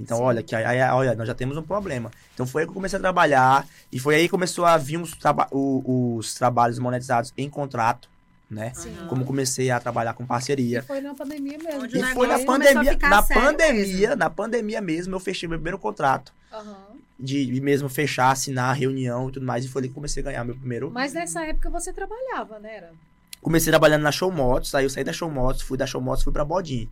Então, 0.00 0.18
Sim. 0.18 0.22
olha, 0.24 0.42
que 0.42 0.54
aí, 0.54 0.80
olha, 0.92 1.14
nós 1.14 1.26
já 1.26 1.34
temos 1.34 1.56
um 1.56 1.62
problema. 1.62 2.10
Então 2.34 2.46
foi 2.46 2.62
aí 2.62 2.66
que 2.66 2.70
eu 2.70 2.74
comecei 2.74 2.96
a 2.98 3.00
trabalhar, 3.02 3.66
e 3.90 3.98
foi 3.98 4.14
aí 4.16 4.22
que 4.22 4.28
começou 4.28 4.64
a 4.64 4.76
vir 4.76 4.96
os, 5.00 5.12
traba- 5.12 5.48
o- 5.50 6.16
os 6.16 6.34
trabalhos 6.34 6.78
monetizados 6.78 7.32
em 7.36 7.48
contrato. 7.48 8.08
né? 8.50 8.72
Sim. 8.74 8.96
Como 9.10 9.26
comecei 9.26 9.70
a 9.70 9.78
trabalhar 9.78 10.14
com 10.14 10.24
parceria. 10.24 10.78
E 10.78 10.82
foi 10.82 11.02
na 11.02 11.12
pandemia 11.14 11.58
mesmo. 11.58 11.84
E 11.84 12.02
foi 12.14 12.26
na 12.26 12.38
pandemia, 12.38 12.96
na 12.98 13.22
pandemia, 13.22 13.74
mesmo. 14.08 14.16
na 14.16 14.30
pandemia 14.30 14.80
mesmo, 14.80 15.14
eu 15.14 15.20
fechei 15.20 15.46
meu 15.46 15.58
primeiro 15.58 15.78
contrato 15.78 16.32
Aham. 16.50 16.76
De 17.18 17.46
de 17.46 17.60
mesmo 17.60 17.88
fechar, 17.88 18.30
assinar 18.30 18.70
a 18.70 18.72
reunião 18.72 19.28
e 19.28 19.32
tudo 19.32 19.44
mais, 19.46 19.64
e 19.64 19.68
foi 19.68 19.80
ali 19.82 19.88
que 19.88 19.94
comecei 19.94 20.22
a 20.22 20.26
ganhar 20.26 20.44
meu 20.44 20.56
primeiro. 20.56 20.90
Mas 20.90 21.12
nessa 21.12 21.44
época 21.44 21.68
você 21.70 21.92
trabalhava, 21.92 22.58
né? 22.58 22.76
Era? 22.76 22.92
Comecei 23.40 23.70
trabalhando 23.70 24.02
na 24.02 24.12
Show 24.12 24.30
Motos, 24.32 24.74
aí 24.74 24.84
eu 24.84 24.90
saí 24.90 25.04
da 25.04 25.12
Show 25.12 25.30
Motos, 25.30 25.62
fui 25.62 25.76
da 25.78 25.86
Show 25.86 26.00
Motos, 26.00 26.24
fui 26.24 26.32
pra 26.32 26.44
Bodin. 26.44 26.88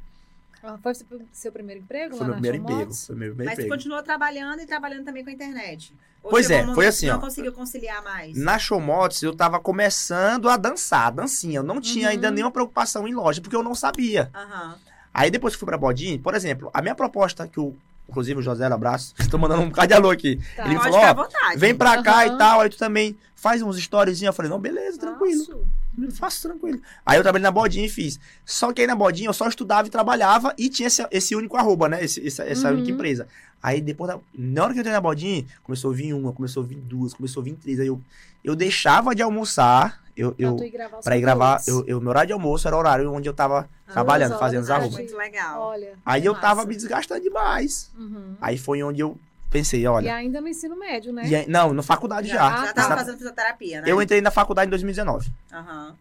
Ah, 0.63 0.77
Foi 0.83 0.95
seu, 0.95 1.07
seu 1.33 1.53
primeiro 1.53 1.83
emprego 1.83 2.17
Foi 2.17 2.21
lá 2.21 2.27
meu 2.27 2.35
na 2.35 2.41
primeiro 2.41 2.57
Show 2.59 2.65
emprego, 2.65 2.91
Motos? 2.91 3.07
foi 3.07 3.17
meu 3.17 3.29
primeiro 3.29 3.51
Mas 3.51 3.59
emprego. 3.59 3.75
continuou 3.75 4.03
trabalhando 4.03 4.61
e 4.61 4.67
trabalhando 4.67 5.05
também 5.05 5.23
com 5.25 5.31
a 5.31 5.33
internet. 5.33 5.93
Ou 6.23 6.31
Pois 6.31 6.51
é, 6.51 6.65
um 6.65 6.75
foi 6.75 6.87
assim, 6.89 7.07
que 7.07 7.13
ó. 7.13 7.15
Não 7.15 7.21
conseguiu 7.21 7.53
conciliar 7.53 8.03
mais. 8.03 8.37
Na 8.37 8.59
Show 8.59 8.81
Motos, 8.81 9.23
eu 9.23 9.35
tava 9.35 9.61
começando 9.61 10.49
a 10.49 10.57
dançar, 10.57 11.13
dancinha. 11.13 11.59
Eu 11.59 11.63
não 11.63 11.81
tinha 11.81 12.07
Uhum. 12.07 12.13
ainda 12.13 12.31
nenhuma 12.33 12.51
preocupação 12.51 13.07
em 13.07 13.15
loja, 13.15 13.41
porque 13.41 13.55
eu 13.55 13.63
não 13.63 13.75
sabia. 13.75 14.31
Aham. 14.35 14.77
Aí 15.15 15.31
depois 15.31 15.55
que 15.55 15.61
fui 15.61 15.67
pra 15.67 15.79
Bodin, 15.79 16.19
por 16.19 16.35
exemplo, 16.35 16.71
a 16.75 16.83
minha 16.83 16.95
proposta, 16.95 17.47
que 17.47 17.61
o, 17.61 17.77
inclusive 18.09 18.39
o 18.41 18.43
José, 18.43 18.67
abraço, 18.67 19.15
estou 19.19 19.39
mandando 19.39 19.63
um 19.63 19.69
bocado 19.69 19.89
de 19.89 19.95
alô 19.95 20.11
aqui. 20.11 20.41
Tá. 20.57 20.67
Ele 20.67 20.77
Pode 20.79 20.91
falou, 20.93 21.27
ó. 21.27 21.57
Vem 21.57 21.75
pra 21.75 22.03
cá 22.03 22.25
Aham. 22.25 22.35
e 22.35 22.39
tal, 22.39 22.61
aí 22.61 22.71
tu 22.71 22.77
também 22.79 23.17
faz 23.35 23.63
uns 23.63 23.77
storyzinhos. 23.79 24.29
Eu 24.29 24.33
falei, 24.33 24.51
não, 24.51 24.59
beleza, 24.59 24.99
tranquilo. 24.99 25.45
Nossa. 25.97 26.17
Faço 26.17 26.43
tranquilo. 26.43 26.79
Aí 27.07 27.17
eu 27.19 27.23
trabalhei 27.23 27.43
na 27.45 27.51
Bodinha 27.51 27.87
e 27.87 27.89
fiz. 27.89 28.21
Só 28.45 28.71
que 28.71 28.83
aí 28.83 28.87
na 28.87 28.95
Bodinha 28.95 29.31
eu 29.31 29.33
só 29.33 29.49
estudava 29.49 29.89
e 29.89 29.91
trabalhava 29.91 30.55
e 30.59 30.69
tinha 30.69 30.89
esse, 30.89 31.07
esse 31.11 31.35
único 31.35 31.57
arroba, 31.57 31.89
né? 31.89 32.05
Esse- 32.05 32.27
essa 32.27 32.45
essa 32.45 32.69
Uhum. 32.69 32.75
única 32.75 32.91
empresa. 32.91 33.27
Aí 33.63 33.81
depois, 33.81 34.11
da- 34.13 34.21
na 34.37 34.63
hora 34.65 34.73
que 34.75 34.79
eu 34.79 34.83
entrei 34.83 34.93
na 34.93 35.01
Bodinha, 35.01 35.47
começou 35.63 35.91
a 35.91 35.95
vir 35.95 36.13
uma, 36.13 36.33
começou 36.35 36.63
a 36.63 36.67
vir 36.67 36.77
duas, 36.77 37.15
começou 37.15 37.41
a 37.41 37.45
vir 37.45 37.55
três. 37.55 37.81
Aí 37.81 37.87
eu, 37.87 37.99
eu 38.45 38.55
deixava 38.55 39.15
de 39.15 39.23
almoçar, 39.23 40.03
eu, 40.17 40.35
eu, 40.39 40.57
tu 40.57 40.65
ir 40.65 40.71
gravar 40.71 40.99
pra 41.03 41.17
ir 41.17 41.21
gravar, 41.21 41.63
eu, 41.67 41.85
eu, 41.87 42.01
meu 42.01 42.09
horário 42.11 42.29
de 42.29 42.33
almoço 42.33 42.67
era 42.67 42.75
o 42.77 42.79
horário 42.79 43.13
onde 43.13 43.29
eu 43.29 43.35
tava 43.35 43.69
trabalhando, 43.93 44.31
horas, 44.31 44.41
fazendo 44.41 44.63
os 44.63 44.71
ah, 44.71 44.77
arrobas. 44.77 44.95
Muito 44.95 45.17
legal. 45.17 45.61
Olha. 45.61 45.93
Aí 46.05 46.25
eu 46.25 46.35
tava 46.35 46.57
massa. 46.57 46.69
me 46.69 46.77
desgastando 46.77 47.21
demais. 47.21 47.91
Uhum. 47.97 48.37
Aí 48.41 48.57
foi 48.57 48.83
onde 48.83 49.01
eu 49.01 49.17
pensei, 49.51 49.83
E 49.83 49.87
olha. 49.87 50.15
ainda 50.15 50.41
no 50.41 50.49
ensino 50.49 50.77
médio, 50.77 51.13
né? 51.13 51.23
e 51.27 51.35
aí- 51.35 51.47
não, 51.49 51.73
na 51.73 51.83
faculdade 51.83 52.29
já. 52.29 52.35
Já, 52.37 52.47
Ah, 52.47 52.57
já 52.61 52.67
tá. 52.69 52.73
tava 52.75 52.89
Na- 52.91 52.97
fazendo 52.97 53.17
fisioterapia, 53.19 53.81
né? 53.81 53.91
Eu 53.91 54.01
entrei 54.03 54.21
na 54.21 54.31
faculdade 54.31 54.69
em 54.69 54.71
2019. 54.71 55.31
Aham. 55.53 55.95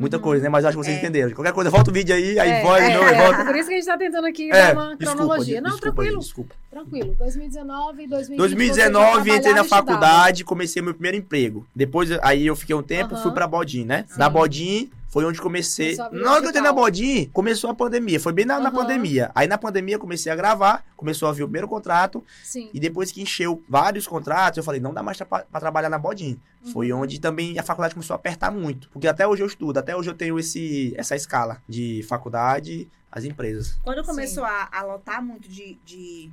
Muita 0.00 0.16
Uhum. 0.16 0.22
coisa, 0.22 0.42
né? 0.44 0.48
Mas 0.48 0.64
acho 0.64 0.78
que 0.78 0.82
vocês 0.82 0.96
É. 0.96 0.98
entenderam. 0.98 1.30
Qualquer 1.32 1.52
coisa, 1.52 1.68
volta 1.68 1.90
o 1.90 1.92
vídeo 1.92 2.14
aí, 2.14 2.38
aí 2.38 2.50
É, 2.50 2.62
vai 2.62 2.80
é, 2.80 2.84
aí 2.86 3.14
é, 3.14 3.22
volta. 3.22 3.44
Por 3.44 3.54
isso 3.54 3.68
que 3.68 3.74
a 3.74 3.76
gente 3.76 3.86
tá 3.86 3.98
tentando 3.98 4.26
aqui 4.26 4.50
É, 4.50 4.72
uma 4.72 4.96
desculpa, 4.96 5.04
cronologia. 5.04 5.60
Não, 5.60 5.70
desculpa, 5.72 5.94
tranquilo, 5.96 6.18
desculpa. 6.20 6.54
tranquilo. 6.70 7.14
2019 7.18 8.02
e 8.04 8.06
2020. 8.08 8.38
2019, 8.38 9.22
você 9.22 9.28
já 9.30 9.36
entrei 9.36 9.52
na 9.54 9.64
faculdade, 9.64 10.42
comecei 10.42 10.80
meu 10.80 10.94
primeiro 10.94 11.18
emprego. 11.18 11.66
Depois, 11.76 12.10
aí 12.22 12.46
eu 12.46 12.56
fiquei 12.56 12.74
um 12.74 12.82
tempo, 12.82 13.14
Aham. 13.14 13.22
fui 13.22 13.32
pra 13.32 13.46
Bodin, 13.46 13.84
né? 13.84 14.06
Sim. 14.08 14.18
Na 14.18 14.30
Bodin, 14.30 14.90
foi 15.10 15.24
onde 15.24 15.40
comecei. 15.40 15.96
Na 15.96 16.04
hora 16.32 16.40
que 16.40 16.46
eu 16.46 16.48
entrei 16.50 16.62
na. 16.62 16.72
Bodin, 16.72 17.26
começou 17.32 17.68
a 17.68 17.74
pandemia. 17.74 18.18
Foi 18.20 18.32
bem 18.32 18.44
na, 18.46 18.58
na 18.60 18.68
Aham. 18.70 18.78
pandemia. 18.78 19.30
Aí 19.34 19.46
na 19.48 19.58
pandemia 19.58 19.96
eu 19.96 20.00
comecei 20.00 20.30
a 20.32 20.36
gravar, 20.36 20.84
começou 20.96 21.28
a 21.28 21.32
vir 21.32 21.42
o 21.42 21.46
primeiro 21.46 21.66
contrato. 21.68 22.24
Sim. 22.44 22.70
E 22.72 22.80
depois 22.80 23.10
que 23.12 23.20
encheu 23.20 23.62
vários 23.68 24.06
contratos, 24.06 24.56
eu 24.58 24.62
falei, 24.64 24.80
não 24.80 24.94
dá 24.94 25.02
mais 25.02 25.18
pra, 25.18 25.26
pra 25.44 25.60
trabalhar 25.60 25.90
na 25.90 25.98
Bodin. 25.98 26.40
Foi 26.72 26.92
Uhum. 26.92 27.00
onde 27.00 27.20
também 27.20 27.58
a 27.58 27.62
faculdade 27.62 27.94
começou 27.94 28.14
a 28.14 28.16
apertar 28.16 28.50
muito. 28.50 28.88
Porque 28.90 29.08
até 29.08 29.26
hoje 29.26 29.42
eu 29.42 29.46
estudo, 29.46 29.78
até 29.78 29.96
hoje 29.96 30.08
eu 30.10 30.14
tenho 30.14 30.38
esse, 30.38 30.94
essa 30.96 31.16
escala 31.16 31.60
de 31.68 32.04
faculdade, 32.08 32.88
as 33.10 33.24
empresas. 33.24 33.78
Quando 33.82 34.04
começou 34.04 34.44
a, 34.44 34.68
a 34.70 34.82
lotar 34.82 35.20
muito 35.24 35.48
de, 35.48 35.76
de, 35.84 36.30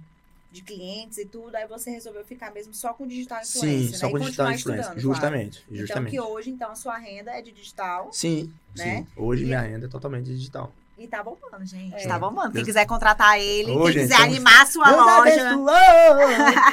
de 0.58 0.63
clientes 0.63 1.17
e 1.17 1.26
tudo, 1.26 1.56
aí 1.56 1.67
você 1.67 1.89
resolveu 1.89 2.24
ficar 2.26 2.52
mesmo 2.54 2.74
só 2.74 2.93
com 2.93 3.06
digital 3.08 3.41
influencer, 3.41 3.70
Sim, 3.86 3.91
né? 3.91 3.98
só 3.98 4.08
E 4.08 4.12
com 4.12 4.20
digital 4.20 4.46
continuar 4.48 4.56
influencer. 4.56 5.00
Justamente, 5.00 5.62
claro. 5.65 5.78
justamente. 5.78 6.15
Então 6.15 6.26
que 6.26 6.32
hoje, 6.34 6.50
então, 6.50 6.72
a 6.72 6.76
sua 6.76 6.98
renda 6.98 7.32
é 7.32 7.41
de 7.41 7.52
digital 7.52 8.10
Sim, 8.12 8.52
né? 8.76 8.98
sim. 8.98 9.08
Hoje 9.15 9.43
E- 9.43 9.46
minha 9.46 9.62
renda 9.62 9.86
é 9.86 9.89
totalmente 9.89 10.26
digital. 10.26 10.74
E 10.97 11.07
tá 11.07 11.21
bombando, 11.23 11.63
gente. 11.65 11.93
É. 11.95 12.07
Tá 12.07 12.17
bombando. 12.17 12.51
Quem 12.53 12.65
quiser 12.65 12.86
contratar 12.86 13.39
ele, 13.39 13.71
Ô, 13.71 13.83
quem 13.83 13.91
gente, 13.93 14.01
quiser 14.03 14.15
tamo- 14.17 14.27
animar 14.31 14.62
a 14.62 14.65
sua 14.65 14.86
Deus 14.91 15.05
loja. 15.05 15.49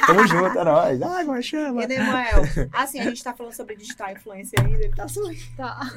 Tamo 0.07 0.27
junto, 0.27 0.59
é 0.59 0.63
nóis. 0.63 1.01
Ai, 1.01 1.23
mas 1.25 1.45
chama. 1.45 1.83
E 1.83 1.87
Nemuel, 1.87 2.41
assim, 2.73 2.99
a 2.99 3.03
gente 3.03 3.23
tá 3.23 3.33
falando 3.33 3.53
sobre 3.53 3.75
digital 3.75 4.11
influencer 4.11 4.59
ainda, 4.59 4.77
ele 4.83 4.95
tá 4.95 5.07
sorrindo. 5.07 5.41
Tá. 5.55 5.79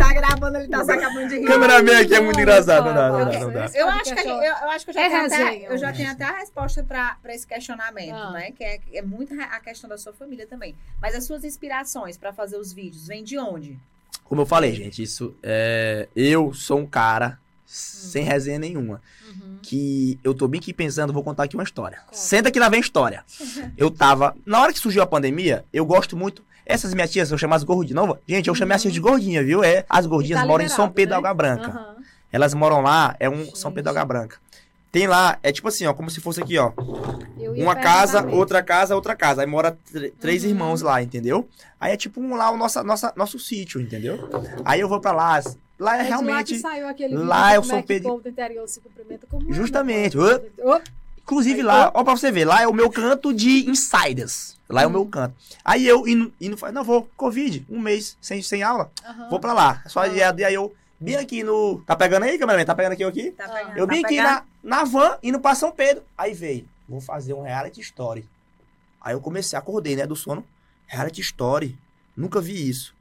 Tá 0.00 0.12
gravando, 0.14 0.58
ele 0.58 0.68
tá 0.68 0.84
se 0.84 0.92
acabando 0.92 1.28
de 1.28 1.38
rir. 1.38 1.46
Cameraman 1.46 2.00
aqui 2.00 2.14
é 2.14 2.20
muito 2.20 2.36
Não, 2.36 2.42
engraçado. 2.42 2.84
Não 2.84 2.94
não, 2.94 2.94
dá, 2.94 3.08
não 3.10 3.18
não, 3.18 3.30
dá, 3.32 3.38
não 3.40 3.52
dá. 3.52 3.66
Eu 3.74 3.88
acho, 3.88 4.04
que 4.14 4.20
a 4.20 4.22
gente- 4.22 4.28
eu, 4.28 4.42
eu 4.42 4.70
acho 4.70 4.84
que 4.84 4.90
eu 4.90 4.94
já, 4.94 5.00
É 5.02 5.08
tenho, 5.08 5.22
resenha 5.22 5.46
até, 5.46 5.72
eu 5.74 5.78
já 5.78 5.92
tenho 5.92 6.10
até 6.12 6.24
a 6.24 6.32
resposta 6.38 6.82
para 6.84 7.16
esse 7.34 7.46
questionamento, 7.46 8.14
Ah. 8.14 8.30
né? 8.32 8.50
Que 8.52 8.64
é, 8.64 8.80
é 8.94 9.02
muito 9.02 9.34
a 9.40 9.60
questão 9.60 9.88
da 9.88 9.98
sua 9.98 10.12
família 10.12 10.46
também. 10.46 10.74
Mas 11.00 11.14
as 11.14 11.24
suas 11.24 11.44
inspirações 11.44 12.16
para 12.16 12.32
fazer 12.32 12.56
os 12.56 12.72
vídeos 12.72 13.06
vêm 13.06 13.22
de 13.24 13.38
onde? 13.38 13.78
Como 14.30 14.42
eu 14.42 14.46
falei, 14.46 14.72
gente, 14.72 15.02
isso 15.02 15.34
é. 15.42 16.08
Eu 16.14 16.54
sou 16.54 16.78
um 16.78 16.86
cara 16.86 17.36
sem 17.66 18.22
resenha 18.22 18.60
nenhuma. 18.60 19.02
Uhum. 19.26 19.58
Que 19.60 20.20
eu 20.22 20.32
tô 20.32 20.46
bem 20.46 20.60
aqui 20.60 20.72
pensando, 20.72 21.12
vou 21.12 21.24
contar 21.24 21.42
aqui 21.42 21.56
uma 21.56 21.64
história. 21.64 21.98
Senta 22.12 22.48
que 22.48 22.60
lá 22.60 22.68
vem 22.68 22.78
história. 22.78 23.24
Eu 23.76 23.90
tava. 23.90 24.36
Na 24.46 24.60
hora 24.62 24.72
que 24.72 24.78
surgiu 24.78 25.02
a 25.02 25.06
pandemia, 25.06 25.64
eu 25.72 25.84
gosto 25.84 26.16
muito. 26.16 26.44
Essas 26.64 26.94
minhas 26.94 27.10
tias, 27.10 27.32
eu 27.32 27.38
chamo 27.38 27.54
as 27.54 27.64
gordinhas. 27.64 27.96
Não, 28.06 28.16
gente, 28.24 28.46
eu 28.46 28.54
chamei 28.54 28.76
as 28.76 28.82
tias 28.82 28.94
de 28.94 29.00
gordinha, 29.00 29.42
viu? 29.42 29.64
É, 29.64 29.84
as 29.88 30.06
gordinhas 30.06 30.40
tá 30.40 30.46
moram 30.46 30.64
em 30.64 30.68
São 30.68 30.88
Pedro 30.88 31.16
da 31.16 31.20
né? 31.20 31.28
Água 31.28 31.34
Branca. 31.34 31.70
Aham. 31.70 31.96
Elas 32.30 32.54
moram 32.54 32.80
lá, 32.82 33.16
é 33.18 33.28
um 33.28 33.44
Gente. 33.44 33.58
São 33.58 33.72
Pedro 33.72 33.92
da 33.92 34.00
Água 34.00 34.04
Branca. 34.04 34.36
Tem 34.92 35.06
lá, 35.06 35.38
é 35.42 35.52
tipo 35.52 35.68
assim, 35.68 35.86
ó, 35.86 35.94
como 35.94 36.10
se 36.10 36.20
fosse 36.20 36.42
aqui, 36.42 36.58
ó. 36.58 36.72
Uma 37.56 37.76
casa, 37.76 38.26
outra 38.26 38.62
casa, 38.62 38.94
outra 38.94 39.14
casa. 39.14 39.40
Aí 39.42 39.46
mora 39.46 39.72
tr- 39.92 40.08
três 40.20 40.42
Uhum. 40.42 40.50
irmãos 40.50 40.82
lá, 40.82 41.00
entendeu? 41.02 41.48
Aí 41.80 41.92
é 41.92 41.96
tipo 41.96 42.20
um, 42.20 42.34
lá 42.34 42.50
o 42.50 42.56
nosso, 42.56 42.82
nossa, 42.82 43.12
nosso 43.16 43.38
sítio, 43.38 43.80
entendeu? 43.80 44.28
Aí 44.64 44.80
eu 44.80 44.88
vou 44.88 45.00
pra 45.00 45.12
lá. 45.12 45.40
Lá 45.78 45.96
é 45.96 46.00
É 46.00 46.02
lá 46.02 46.08
realmente. 46.08 46.54
lá 47.24 47.48
vídeo 47.48 47.54
eu 47.54 47.62
sou 47.64 47.82
Pedro- 47.82 48.20
é, 49.48 49.52
Justamente. 49.54 50.16
Inclusive 51.22 51.62
lá, 51.62 51.90
ó, 51.94 52.02
pra 52.02 52.16
você 52.16 52.32
ver, 52.32 52.44
lá 52.44 52.62
é 52.62 52.66
o 52.66 52.72
meu 52.74 52.90
canto 52.90 53.32
de 53.32 53.70
insiders. 53.70 54.56
Lá 54.68 54.82
é 54.82 54.86
o 54.86 54.90
meu 54.90 55.06
canto. 55.06 55.34
Aí 55.64 55.86
eu 55.86 56.06
indo, 56.06 56.32
indo 56.40 56.56
não 56.72 56.82
vou, 56.84 57.08
Covid, 57.16 57.64
um 57.70 57.78
mês 57.80 58.16
sem, 58.20 58.42
sem 58.42 58.62
aula, 58.62 58.90
aham. 59.04 59.28
vou 59.30 59.38
pra 59.40 59.52
lá. 59.52 59.82
Só 59.86 60.00
Ah. 60.00 60.08
e 60.40 60.44
aí 60.44 60.54
eu, 60.54 60.72
bem 61.00 61.16
aqui 61.16 61.42
no. 61.42 61.82
Tá 61.86 61.96
pegando 61.96 62.24
aí, 62.24 62.38
cameraman? 62.38 62.64
Tá 62.64 62.74
pegando 62.74 62.92
aqui 62.92 63.04
eu 63.04 63.08
aqui? 63.08 63.30
Tá 63.32 63.48
pegando, 63.48 63.76
Eu 63.78 63.86
tá 63.86 63.92
vim 63.94 64.00
aqui 64.04 64.16
pegando? 64.16 64.44
na, 64.62 64.78
na 64.78 64.84
van, 64.84 65.16
indo 65.22 65.40
pra 65.40 65.54
São 65.54 65.72
Pedro. 65.72 66.02
Aí 66.16 66.34
veio, 66.34 66.68
vou 66.88 67.00
fazer 67.00 67.34
um 67.34 67.42
reality 67.42 67.80
story. 67.80 68.28
Aí 69.00 69.14
eu 69.14 69.20
comecei, 69.20 69.58
acordei, 69.58 69.96
né, 69.96 70.06
do 70.06 70.14
sono. 70.16 70.44
Reality 70.86 71.20
story. 71.22 71.78
Nunca 72.16 72.40
vi 72.40 72.68
isso. 72.68 72.94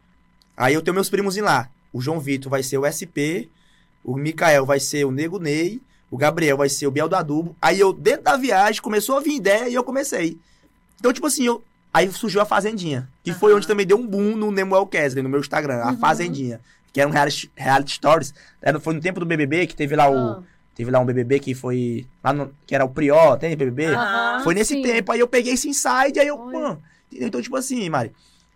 Aí 0.56 0.74
eu 0.74 0.82
tenho 0.82 0.94
meus 0.96 1.10
primos 1.10 1.36
em 1.38 1.42
lá. 1.42 1.70
O 1.92 2.00
João 2.02 2.20
Vitor 2.20 2.50
vai 2.50 2.62
ser 2.64 2.78
o 2.78 2.86
SP, 2.86 3.50
o 4.04 4.16
Mikael 4.16 4.66
vai 4.66 4.80
ser 4.80 5.06
o 5.06 5.12
Nego 5.12 5.40
Ney, 5.40 5.82
o 6.12 6.18
Gabriel 6.18 6.56
vai 6.58 6.70
ser 6.70 6.86
o 6.88 6.92
Biel 6.92 7.10
do 7.10 7.16
Adubo. 7.16 7.56
Aí 7.62 7.80
eu, 7.80 7.92
dentro 7.92 8.24
da 8.24 8.38
viagem, 8.38 8.82
começou 8.82 9.18
a 9.18 9.22
vir 9.22 9.36
ideia 9.36 9.68
e 9.68 9.74
eu 9.74 9.84
comecei. 9.84 10.38
Então, 11.00 11.12
tipo 11.12 11.28
assim, 11.28 11.46
eu... 11.46 11.64
aí 11.94 12.10
surgiu 12.12 12.42
a 12.42 12.46
Fazendinha. 12.46 13.10
Que 13.24 13.34
foi 13.34 13.52
Aham. 13.52 13.58
onde 13.58 13.68
também 13.68 13.86
deu 13.86 13.98
um 13.98 14.06
boom 14.08 14.36
no 14.36 14.52
Nemuel 14.52 14.86
Kesley, 14.88 15.24
no 15.24 15.30
meu 15.30 15.40
Instagram. 15.40 15.82
A 15.84 15.92
Uhum. 15.92 15.98
Fazendinha. 15.98 16.62
Que 16.92 17.02
era 17.02 17.10
um 17.10 17.14
reality, 17.14 17.52
reality 17.56 17.92
stories. 17.94 18.34
Era, 18.62 18.80
foi 18.80 18.94
no 18.94 19.02
tempo 19.02 19.20
do 19.20 19.26
BBB 19.26 19.68
que 19.68 19.76
teve 19.76 19.96
lá 19.96 20.10
o... 20.10 20.18
Ah. 20.18 20.44
Teve 20.76 20.92
lá 20.92 21.00
um 21.00 21.06
BBB 21.06 21.40
que 21.42 21.54
foi. 21.54 22.08
Lá 22.24 22.32
no, 22.32 22.54
que 22.66 22.74
era 22.74 22.86
o 22.86 22.90
Prió, 22.90 23.36
tem 23.36 23.54
BBB? 23.54 23.88
Aham. 23.88 24.40
foi 24.46 24.54
nesse 24.56 24.76
sim. 24.76 24.82
tempo. 24.82 25.12
Aí 25.12 25.20
eu 25.20 25.28
peguei 25.28 25.52
esse 25.54 25.68
insight, 25.68 26.18
aí 26.18 26.26
eu. 26.28 26.38
Mano, 26.38 26.82
então, 27.12 27.42
tipo 27.42 27.58
assim, 27.58 27.90
Mari. 27.90 28.14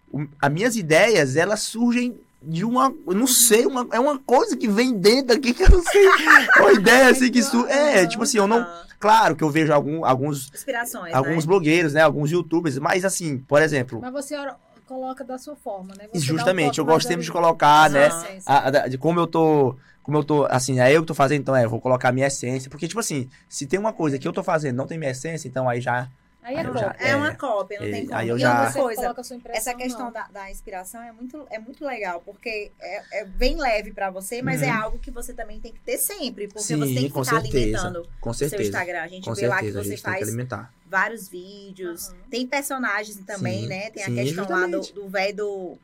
o- 0.10 0.26
As 0.41 0.50
minhas 0.50 0.78
ideias, 0.78 1.36
elas 1.36 1.60
surgem 1.60 2.17
de 2.41 2.63
uma. 2.63 2.93
Eu 3.06 3.13
não 3.13 3.28
sei, 3.28 3.65
uma, 3.65 3.86
é 3.91 4.00
uma 4.00 4.17
coisa 4.17 4.56
que 4.56 4.69
vem 4.69 4.93
dentro 4.98 5.36
aqui 5.36 5.54
que 5.54 5.63
eu 5.63 5.69
não 5.69 5.84
sei. 5.84 6.08
uma 6.62 6.72
ideia 6.72 7.10
assim 7.10 7.30
que 7.30 7.43
surge. 7.43 7.69
É, 7.69 8.08
tipo 8.08 8.24
assim, 8.24 8.38
eu 8.38 8.48
não. 8.48 8.65
Claro 9.02 9.36
que 9.36 9.43
eu 9.43 9.50
vejo 9.50 9.74
algum, 9.74 10.06
alguns, 10.06 10.50
Inspirações, 10.54 11.13
alguns 11.13 11.43
né? 11.43 11.48
blogueiros, 11.50 11.91
né? 11.91 12.04
Alguns 12.04 12.32
youtubers, 12.32 12.80
mas 12.80 13.04
assim, 13.04 13.38
por 13.38 13.62
exemplo. 13.62 14.00
Mas 14.02 14.13
você 14.13 14.38
ora- 14.38 14.56
coloca 14.93 15.23
da 15.23 15.38
sua 15.38 15.56
forma, 15.56 15.93
né? 15.97 16.08
Você 16.08 16.19
um 16.19 16.19
Justamente, 16.38 16.67
toque 16.75 16.79
eu 16.82 16.86
gosto 16.86 17.08
sempre 17.08 17.25
de 17.25 17.32
colocar, 17.32 17.89
né? 17.89 18.10
A- 18.45 18.67
a- 18.67 18.88
de 18.88 18.97
como 18.97 19.19
eu 19.19 19.27
tô. 19.27 19.75
Como 20.03 20.17
eu 20.17 20.23
tô, 20.23 20.45
assim, 20.49 20.79
é 20.82 20.91
eu 20.91 21.01
que 21.01 21.08
tô 21.08 21.13
fazendo, 21.15 21.41
então 21.41 21.56
é, 21.56 21.63
eu 21.63 21.69
vou 21.69 21.79
colocar 21.79 22.10
a 22.10 22.12
minha 22.12 22.27
essência. 22.27 22.69
Porque, 22.69 22.88
tipo 22.89 22.99
assim, 22.99 23.29
se 23.47 23.65
tem 23.65 23.79
uma 23.79 23.93
coisa 23.93 24.19
que 24.19 24.27
eu 24.27 24.34
tô 24.34 24.43
fazendo 24.43 24.75
não 24.75 24.86
tem 24.86 24.97
minha 24.97 25.12
essência, 25.12 25.47
então 25.47 25.67
aí 25.69 25.79
já. 25.79 26.10
Aí 26.43 26.56
é 26.58 26.60
eu 26.62 26.65
top. 26.73 26.79
já- 26.79 26.95
É, 26.99 27.10
É. 27.12 27.15
uma 27.15 27.34
cópia, 27.36 27.79
não 27.79 27.88
É, 27.88 27.91
tem 27.91 28.06
como. 28.06 28.17
aí 28.17 28.27
eu 28.27 28.38
e 28.38 28.39
já- 28.39 28.71
coisa, 28.73 29.15
essa 29.49 29.73
questão 29.73 30.12
da, 30.12 30.23
da 30.27 30.51
inspiração 30.51 31.01
é 31.01 31.12
muito, 31.12 31.47
é 31.49 31.58
muito 31.58 31.86
legal, 31.86 32.21
porque 32.25 32.71
é, 32.79 33.21
é 33.21 33.25
bem 33.25 33.56
leve 33.56 33.91
pra 33.91 34.10
você, 34.10 34.41
mas 34.41 34.62
é 34.62 34.67
Uhum. 34.71 34.82
algo 34.82 34.99
que 34.99 35.10
você 35.10 35.34
também 35.34 35.60
tem 35.60 35.71
que 35.71 35.79
ter 35.79 35.97
sempre, 35.97 36.47
porque 36.47 36.62
Sim, 36.63 36.77
você 36.77 36.93
tem 36.93 37.03
que 37.06 37.10
com 37.12 37.23
ficar 37.23 37.41
certeza. 37.41 37.58
alimentando 37.88 38.10
Com 38.19 38.29
o 38.29 38.34
seu 38.34 38.49
certeza. 38.49 38.69
Instagram. 38.69 39.01
A 39.01 39.08
gente 39.08 39.23
Com 39.25 39.34
vê 39.34 39.47
lá 39.47 39.60
que 39.60 39.65
certeza, 39.71 39.84
você 39.84 39.97
faz 39.97 40.21
alimentar. 40.23 40.73
vários 40.86 41.27
vídeos. 41.29 42.10
Aham. 42.10 42.17
Tem 42.29 42.45
personagens 42.47 43.17
também, 43.25 43.62
Sim, 43.62 43.67
né? 43.67 43.89
Tem 43.89 44.03
sim, 44.03 44.19
a 44.19 44.23
questão 44.23 44.43
lá 44.49 44.58
justamente. 44.67 44.93
do 44.93 45.08
velho 45.08 45.36
do. 45.36 45.77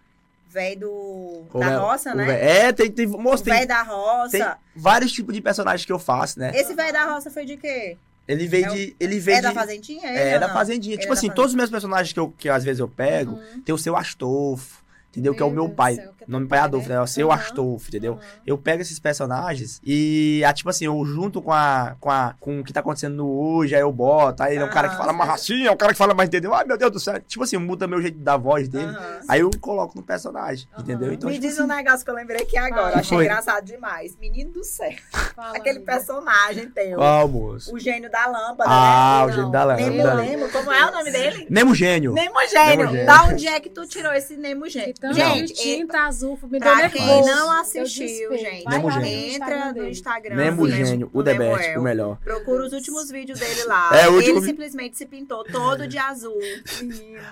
Velho 0.52 0.80
do. 0.80 1.46
O 1.54 1.60
Da 1.60 1.70
vé- 1.70 1.76
roça, 1.76 2.12
o 2.12 2.16
né? 2.16 2.26
vé- 2.26 2.44
É, 2.68 2.74
tem, 2.74 2.92
tem, 2.92 3.06
O 3.08 3.38
tem, 3.38 3.54
velho 3.54 3.68
da 3.68 3.84
roça. 3.84 4.32
tem 4.32 4.46
vários 4.76 5.12
tipos 5.12 5.34
de 5.36 5.42
personagens 5.42 5.86
que 5.86 5.92
eu 5.92 6.00
faço, 6.00 6.40
né? 6.40 6.52
Esse 6.56 6.74
velho 6.74 6.92
da 6.92 7.06
roça 7.06 7.30
foi 7.30 7.46
de 7.46 7.56
quê? 7.56 7.98
Ele 8.30 8.48
veio 8.48 8.66
É 8.66 8.70
o- 8.72 8.76
de. 8.76 8.96
Ele 9.00 9.20
veio 9.20 9.38
É 9.38 9.42
da 9.42 9.50
de. 9.50 9.56
Fazendinha? 9.56 10.08
Ele 10.08 10.18
É, 10.20 10.34
ou 10.36 10.40
da? 10.40 10.50
Fazendinha. 10.54 10.94
Ele 10.96 11.02
tipo 11.02 11.12
é 11.12 11.16
da 11.16 11.20
assim, 11.20 11.28
Fazendinha. 11.28 11.36
todos 11.36 11.52
os 11.52 11.56
meus 11.58 11.70
personagens 11.70 12.14
que, 12.14 12.20
eu, 12.20 12.34
que 12.38 12.48
às 12.48 12.64
vezes 12.64 12.80
eu 12.80 12.88
pego, 12.88 13.32
Uhum. 13.34 13.62
tem 13.66 13.74
o 13.74 13.78
seu 13.78 13.96
Astolfo, 13.98 14.79
entendeu? 15.10 15.34
que 15.36 15.42
é 15.42 15.46
o 15.46 15.50
Meu 15.50 15.56
meu 15.56 15.66
Deus 15.66 15.76
pai. 15.76 15.96
céu, 15.96 16.14
é 16.20 16.26
nome 16.32 16.48
pai 16.48 16.60
pai, 16.60 16.66
Adolfo, 16.68 16.88
né? 16.90 16.96
né? 16.96 17.02
É 17.02 17.04
o 17.04 17.08
seu 17.08 17.32
Aham. 17.32 17.42
Astolfo, 17.42 17.88
entendeu? 17.90 18.14
Aham. 18.14 18.22
Eu 18.46 18.58
pego 18.58 18.82
esses 18.82 19.00
personagens 19.00 19.80
e, 19.84 20.44
ah, 20.46 20.54
tipo 20.54 20.70
assim, 20.70 20.86
eu 20.86 21.04
junto 21.06 21.42
com 21.42 21.52
a, 21.52 21.96
com 22.00 22.10
a 22.10 22.36
com 22.40 22.60
o 22.60 22.64
que 22.64 22.72
tá 22.74 22.80
acontecendo 22.80 23.16
no 23.16 23.28
hoje, 23.30 23.76
aí 23.76 23.82
eu 23.82 23.92
boto, 23.92 24.44
aí 24.44 24.54
ele 24.56 24.64
é 24.64 24.66
um 24.66 24.70
cara 24.70 24.90
que 24.90 24.98
fala 24.98 25.12
mais 25.14 25.42
sei. 25.42 25.56
assim, 25.58 25.68
é 25.68 25.72
um 25.72 25.78
cara 25.78 25.92
que 25.92 25.98
fala 25.98 26.14
mais, 26.14 26.28
entendeu? 26.28 26.54
Ai, 26.54 26.66
meu 26.66 26.78
Deus 26.78 26.92
do 26.92 27.00
céu. 27.00 27.20
Tipo 27.22 27.44
assim, 27.44 27.58
muda 27.58 27.88
meu 27.88 28.02
jeito 28.02 28.18
da 28.20 28.38
voz 28.38 28.68
dele. 28.68 28.96
Aí 29.28 29.42
eu 29.42 29.50
coloco 29.60 29.96
no 29.98 30.04
personagem, 30.04 30.68
entendeu? 30.78 31.12
Então, 31.14 31.30
Me 31.30 31.36
tipo 31.36 31.48
diz 31.48 31.54
assim, 31.60 31.64
um 31.64 31.68
negócio 31.68 32.04
que 32.06 32.12
eu 32.12 32.16
lembrei 32.16 32.42
aqui 32.44 32.58
agora. 32.58 32.94
Eu 32.96 33.00
Achei 33.00 33.18
Foi. 33.18 33.26
engraçado 33.26 33.66
demais. 33.66 34.16
Menino 34.20 34.52
do 34.52 34.64
céu. 34.64 34.92
Fala, 35.36 35.58
Aquele 35.58 35.78
amiga. 35.78 35.92
personagem 35.94 36.70
teu. 36.70 36.98
qual, 36.98 37.28
moço? 37.28 37.74
O 37.74 37.80
gênio 37.80 38.10
da 38.10 38.26
lâmpada, 38.28 38.70
Ah, 38.70 39.24
né? 39.26 39.32
o 39.32 39.36
gênio 39.36 39.52
da 39.52 39.64
lâmpada. 39.64 39.90
Nemo, 40.16 40.22
Nemo, 40.22 40.50
como 40.52 40.72
é 40.72 40.86
o 40.88 40.92
nome 40.92 41.12
dele? 41.12 41.48
Nemo 41.50 41.74
gênio. 41.76 42.14
Nemo 42.14 42.40
Gênio. 42.48 42.78
Nemo 42.86 42.92
Gênio. 42.92 43.06
Da 43.06 43.24
onde 43.26 43.48
é 43.48 43.60
que 43.60 43.70
tu 43.70 43.86
tirou 43.88 44.12
esse 44.14 44.36
Nemo 44.38 44.68
Gênio? 44.70 44.94
Tanto 45.00 45.16
Gente, 45.16 45.54
de 45.54 45.54
tinta 45.54 46.00
azul, 46.02 46.38
me 46.44 46.60
deu 46.60 46.60
pra 46.60 46.76
nervoso. 46.76 47.06
quem 47.06 47.26
não 47.26 47.52
assistiu, 47.52 48.38
gente, 48.38 48.66
lá 48.66 49.08
entra 49.08 49.74
no. 49.74 49.88
Instagram. 49.88 50.36
Nemo 50.36 50.70
gênio, 50.70 51.10
o 51.14 51.20
do 51.20 51.24
The 51.24 51.38
Best, 51.38 51.60
Nemuel. 51.62 51.80
o 51.80 51.84
melhor. 51.84 52.18
Procura 52.18 52.66
os 52.66 52.74
últimos 52.74 53.10
vídeos 53.10 53.40
dele 53.40 53.64
lá. 53.64 53.90
É, 53.94 54.10
o 54.10 54.16
último 54.16 54.40
Ele 54.40 54.46
simplesmente 54.46 54.98
se 54.98 55.06
pintou 55.06 55.46
todo 55.46 55.88
de 55.88 55.98
azul. 55.98 56.38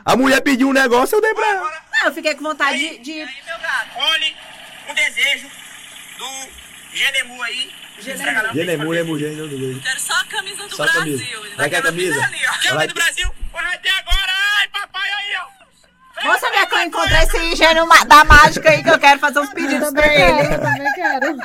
A 0.06 0.16
mulher 0.16 0.40
pediu 0.42 0.70
um 0.70 0.74
negócio, 0.74 1.18
eu 1.18 1.22
dei 1.22 1.34
pra 1.34 1.46
ela. 1.46 1.72
Não, 1.92 2.08
eu 2.08 2.14
fiquei 2.14 2.36
com 2.36 2.44
vontade 2.44 2.78
de. 2.78 2.98
de... 3.00 3.12
Aí, 3.22 3.28
meu 3.46 3.60
gato, 3.60 3.98
olhe 3.98 4.36
o 4.90 4.94
desejo 4.94 5.48
do 6.18 6.50
Genemu 6.94 7.44
aí. 7.44 7.72
Genemu. 8.00 8.54
Genemu, 8.54 8.94
Nemo 8.94 9.20
gênio. 9.20 9.48
Nemo 9.48 9.82
Quero 9.82 10.00
só 10.00 10.14
a 10.14 10.26
camisa 10.26 10.68
do 10.68 10.76
Só 10.76 10.84
Brasil. 10.84 11.02
camisa. 11.02 11.56
Vai 11.58 11.70
que 11.70 11.76
é 11.76 11.80
a 11.80 11.82
camisa? 11.82 12.24
ali, 12.24 12.38
ó. 12.48 12.78
Ver 12.78 12.88
do 12.88 12.94
Brasil? 12.94 13.30
Vai 13.52 13.78
ter 13.80 13.90
agora! 13.90 14.32
Ai, 14.60 14.68
papai, 14.70 15.10
aí, 15.10 15.36
ó! 15.44 15.57
Minha 16.24 16.66
que 16.68 16.76
eu 16.76 16.82
encontrei 16.82 17.18
esse 17.20 17.56
gênio 17.56 17.86
da 18.08 18.24
mágica 18.26 18.70
aí 18.70 18.84
que 18.84 18.90
eu 18.90 19.00
quero 19.00 19.20
fazer 19.20 19.40
uns 19.40 19.50
pedidos 19.54 19.92
pra 19.92 20.06
ele. 20.08 20.48
quero, 20.48 20.54
eu 20.54 20.60
também 20.62 20.94
quero. 20.96 21.38